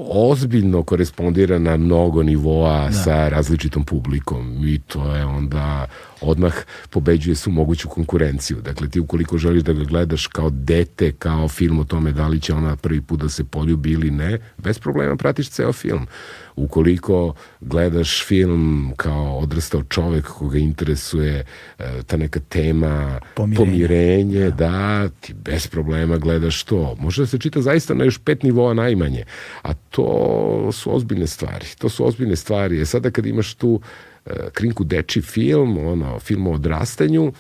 ozbiljno 0.09 0.83
korespondira 0.83 1.59
na 1.59 1.77
mnogo 1.77 2.23
nivoa 2.23 2.85
da. 2.85 2.91
sa 2.91 3.29
različitom 3.29 3.83
publikom 3.83 4.67
i 4.67 4.79
to 4.87 5.15
je 5.15 5.25
onda 5.25 5.87
odmah 6.21 6.53
pobeđuje 6.89 7.35
su 7.35 7.51
moguću 7.51 7.89
konkurenciju. 7.89 8.61
Dakle, 8.61 8.89
ti 8.89 8.99
ukoliko 8.99 9.37
želiš 9.37 9.63
da 9.63 9.73
ga 9.73 9.83
gledaš 9.83 10.27
kao 10.27 10.49
dete, 10.49 11.11
kao 11.11 11.47
film 11.47 11.79
o 11.79 11.83
tome 11.83 12.11
da 12.11 12.27
li 12.27 12.39
će 12.39 12.53
ona 12.53 12.75
prvi 12.75 13.01
put 13.01 13.19
da 13.19 13.29
se 13.29 13.43
poljubi 13.43 13.91
ili 13.91 14.11
ne, 14.11 14.39
bez 14.57 14.79
problema 14.79 15.15
pratiš 15.15 15.49
ceo 15.49 15.73
film. 15.73 16.07
Ukoliko 16.55 17.33
gledaš 17.61 18.25
film 18.25 18.93
kao 18.97 19.37
odrastao 19.37 19.83
čovek 19.83 20.25
koga 20.27 20.57
interesuje 20.57 21.45
e, 21.79 22.03
ta 22.07 22.17
neka 22.17 22.39
tema 22.39 23.19
pomirenje, 23.35 23.65
pomirenje 23.65 24.49
da. 24.49 24.51
da, 24.51 25.09
ti 25.09 25.33
bez 25.33 25.67
problema 25.67 26.17
gledaš 26.17 26.63
to. 26.63 26.95
Može 26.99 27.21
da 27.21 27.25
se 27.25 27.39
čita 27.39 27.61
zaista 27.61 27.93
na 27.93 28.03
još 28.03 28.17
pet 28.17 28.43
nivoa 28.43 28.73
najmanje, 28.73 29.23
a 29.61 29.73
to 29.73 30.69
su 30.71 30.95
ozbiljne 30.95 31.27
stvari. 31.27 31.65
To 31.77 31.89
su 31.89 32.07
ozbiljne 32.07 32.35
stvari. 32.35 32.81
E 32.81 32.85
sada 32.85 33.11
kad 33.11 33.25
imaš 33.25 33.53
tu 33.53 33.81
e, 33.83 34.10
krinku 34.53 34.83
deči 34.83 35.21
film, 35.21 35.77
ono, 35.77 36.19
film 36.19 36.47
o 36.47 36.51
odrastanju, 36.51 37.33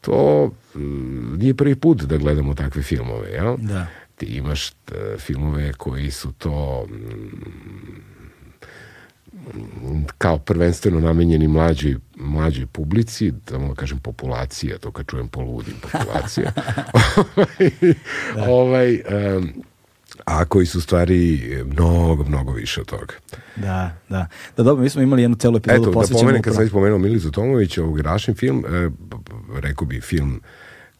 to 0.00 0.50
mm, 0.74 1.38
nije 1.38 1.54
prvi 1.54 1.74
put 1.74 2.02
da 2.02 2.16
gledamo 2.16 2.54
takve 2.54 2.82
filmove, 2.82 3.30
jel? 3.30 3.56
Da. 3.56 3.86
Ti 4.16 4.26
imaš 4.26 4.70
e, 4.70 4.72
filmove 5.18 5.72
koji 5.72 6.10
su 6.10 6.32
to 6.32 6.86
mm, 6.90 7.62
kao 10.18 10.38
prvenstveno 10.38 11.00
namenjeni 11.00 11.48
mlađoj, 11.48 11.96
mlađoj 12.16 12.66
publici, 12.66 13.30
da 13.30 13.58
mu 13.58 13.74
kažem 13.74 13.98
populacija, 13.98 14.78
to 14.78 14.90
kad 14.90 15.06
čujem 15.06 15.28
poludim 15.28 15.74
populacija. 15.82 16.52
da. 18.36 18.50
ovaj, 18.50 18.94
um, 19.36 19.52
a 20.24 20.44
koji 20.44 20.66
su 20.66 20.80
stvari 20.80 21.40
mnogo, 21.66 22.24
mnogo 22.24 22.52
više 22.52 22.80
od 22.80 22.86
toga. 22.86 23.14
Da, 23.56 23.96
da. 24.08 24.26
Da, 24.56 24.62
dobro, 24.62 24.82
mi 24.82 24.90
smo 24.90 25.02
imali 25.02 25.22
jednu 25.22 25.36
celu 25.36 25.56
epizodu 25.56 25.90
Eto, 25.90 26.00
da 26.00 26.18
pomenem, 26.18 26.42
kad 26.42 26.54
sam 26.54 26.62
već 26.62 26.72
pomenuo 26.72 26.98
Milicu 26.98 27.30
Tomović, 27.30 27.78
ovog 27.78 28.00
Rašin 28.00 28.34
film, 28.34 28.64
e, 28.68 28.90
rekao 29.60 29.86
bi 29.86 30.00
film 30.00 30.40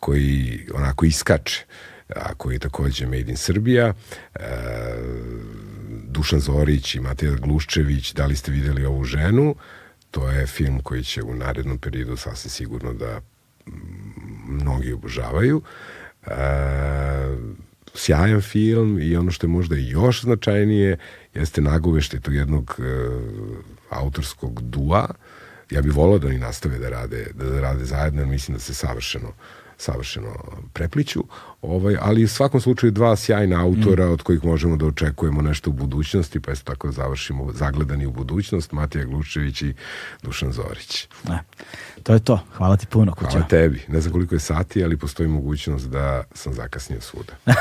koji 0.01 0.67
onako 0.75 1.05
iskače, 1.05 1.65
a 2.17 2.35
koji 2.35 2.55
je 2.55 2.59
takođe 2.59 3.07
Made 3.07 3.31
in 3.31 3.37
Srbija, 3.37 3.95
e, 4.35 4.41
Dušan 6.09 6.41
Zorić 6.41 6.95
i 6.95 7.01
Matija 7.01 7.33
Gluščević, 7.33 8.13
da 8.15 8.27
li 8.27 8.37
ste 8.37 8.53
videli 8.53 8.85
ovu 8.85 9.05
ženu? 9.05 9.55
To 10.11 10.31
je 10.31 10.47
film 10.47 10.81
koji 10.81 11.05
će 11.05 11.23
u 11.23 11.35
narednom 11.35 11.79
periodu 11.79 12.17
sasvim 12.17 12.51
sigurno 12.51 12.93
da 12.93 13.21
mnogi 14.47 14.93
obožavaju. 14.93 15.63
E, 16.27 16.33
sjajan 17.95 18.41
film 18.41 18.99
i 19.01 19.17
ono 19.17 19.31
što 19.31 19.47
je 19.47 19.51
možda 19.51 19.77
još 19.77 20.23
značajnije 20.23 20.99
jeste 21.35 21.61
nagovešte 21.61 22.21
tog 22.21 22.35
jednog 22.35 22.77
e, 22.79 22.83
autorskog 23.91 24.63
dua. 24.63 25.09
Ja 25.71 25.83
bih 25.83 25.97
volao 25.97 26.19
da 26.19 26.27
oni 26.27 26.39
nastave 26.39 26.79
da 26.79 26.89
rade, 26.89 27.27
da 27.35 27.61
rade 27.61 27.85
zajedno, 27.85 28.21
jer 28.21 28.29
mislim 28.29 28.57
da 28.57 28.61
se 28.61 28.75
savršeno 28.75 29.33
savršeno 29.83 30.29
prepliću, 30.73 31.25
ovaj, 31.63 31.97
ali 32.01 32.25
u 32.25 32.29
svakom 32.29 32.61
slučaju 32.61 32.91
dva 32.91 33.17
sjajna 33.17 33.63
autora 33.63 34.07
mm. 34.07 34.13
od 34.13 34.23
kojih 34.23 34.45
možemo 34.45 34.77
da 34.77 34.87
očekujemo 34.87 35.43
nešto 35.43 35.71
u 35.71 35.73
budućnosti, 35.73 36.41
pa 36.41 36.53
isto 36.53 36.73
tako 36.73 36.93
završimo 36.93 37.53
zagledani 37.53 38.07
u 38.07 38.13
budućnost, 38.13 38.73
Matija 38.73 39.05
Glučević 39.05 39.63
i 39.63 39.75
Dušan 40.23 40.53
Zorić. 40.53 41.09
Ne, 41.29 41.39
to 42.03 42.13
je 42.13 42.19
to. 42.19 42.41
Hvala 42.57 42.77
ti 42.77 42.87
puno. 42.87 43.15
Kuća. 43.15 43.31
Hvala 43.31 43.47
tebi. 43.47 43.83
Ne 43.89 44.01
znam 44.01 44.13
koliko 44.13 44.35
je 44.35 44.39
sati, 44.39 44.85
ali 44.85 44.97
postoji 44.97 45.29
mogućnost 45.29 45.89
da 45.89 46.25
sam 46.35 46.55
zakasnio 46.55 47.01
svuda. 47.01 47.33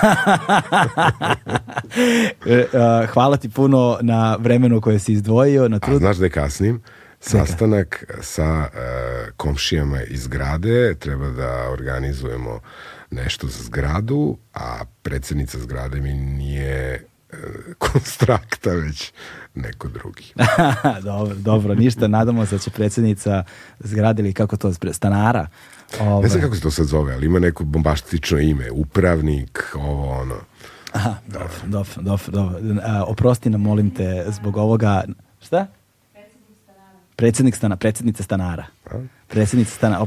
E, 2.45 2.67
hvala 3.13 3.37
ti 3.37 3.49
puno 3.49 3.97
na 4.01 4.35
vremenu 4.39 4.81
koje 4.81 4.99
si 4.99 5.13
izdvojio. 5.13 5.67
Na 5.67 5.79
trud... 5.79 5.95
A 5.95 5.99
znaš 5.99 6.17
da 6.17 6.25
je 6.25 6.29
kasnim? 6.29 6.81
Sastanak 7.21 8.05
sa 8.21 8.59
uh, 8.59 9.33
komšijama 9.37 10.01
iz 10.01 10.23
zgrade, 10.23 10.95
treba 10.95 11.29
da 11.29 11.69
organizujemo 11.69 12.59
nešto 13.11 13.47
za 13.47 13.63
zgradu, 13.63 14.37
a 14.53 14.85
predsednica 15.01 15.59
zgrade 15.59 16.01
mi 16.01 16.13
nije 16.13 17.05
konstrakta, 17.77 18.69
već 18.69 19.11
neko 19.55 19.87
drugi. 19.87 20.33
dobro, 21.03 21.35
dobro, 21.35 21.75
ništa, 21.75 22.07
nadamo 22.07 22.45
se 22.45 22.55
da 22.55 22.59
će 22.59 22.69
predsjednica 22.71 23.43
zgrade 23.79 24.23
ili 24.23 24.33
kako 24.33 24.57
to, 24.57 24.73
stanara. 24.91 25.47
Ove... 25.99 26.23
Ne 26.23 26.29
znam 26.29 26.41
kako 26.41 26.55
se 26.55 26.61
to 26.61 26.71
sad 26.71 26.85
zove, 26.85 27.13
ali 27.13 27.25
ima 27.25 27.39
neko 27.39 27.63
bombastično 27.63 28.39
ime, 28.39 28.71
upravnik, 28.71 29.75
ovo 29.75 30.09
ono. 30.09 30.35
Aha, 30.91 31.15
dobro, 31.27 31.49
dobro, 31.65 32.01
dobro, 32.01 32.25
dobro. 32.31 32.59
Oprosti 33.07 33.49
nam, 33.49 33.61
molim 33.61 33.89
te, 33.89 34.25
zbog 34.27 34.57
ovoga, 34.57 35.03
šta? 35.41 35.67
predsednik 37.15 37.55
stana, 37.55 37.75
predsednica 37.75 38.23
stanara. 38.23 38.65
Predsednica 39.27 39.71
stana, 39.71 40.05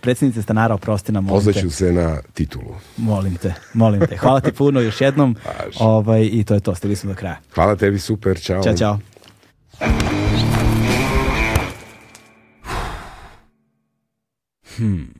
predsednica 0.00 0.42
stanara, 0.42 0.74
oprosti 0.74 1.12
nam, 1.12 1.24
molim 1.24 1.38
Pozvaću 1.38 1.68
te. 1.68 1.74
se 1.74 1.92
na 1.92 2.18
titulu. 2.34 2.74
Molim 2.96 3.36
te, 3.36 3.54
molim 3.74 4.06
te. 4.06 4.16
Hvala 4.16 4.40
ti 4.40 4.52
puno 4.52 4.80
još 4.80 5.00
jednom. 5.00 5.36
Ovaj, 5.80 6.28
I 6.32 6.44
to 6.44 6.54
je 6.54 6.60
to, 6.60 6.74
stigli 6.74 6.96
smo 6.96 7.10
do 7.10 7.16
kraja. 7.16 7.36
Hvala 7.54 7.76
tebi, 7.76 7.98
super, 7.98 8.40
čao. 8.42 8.62
Ćao, 8.62 8.76
čao. 8.76 8.98
Hmm. 14.76 15.16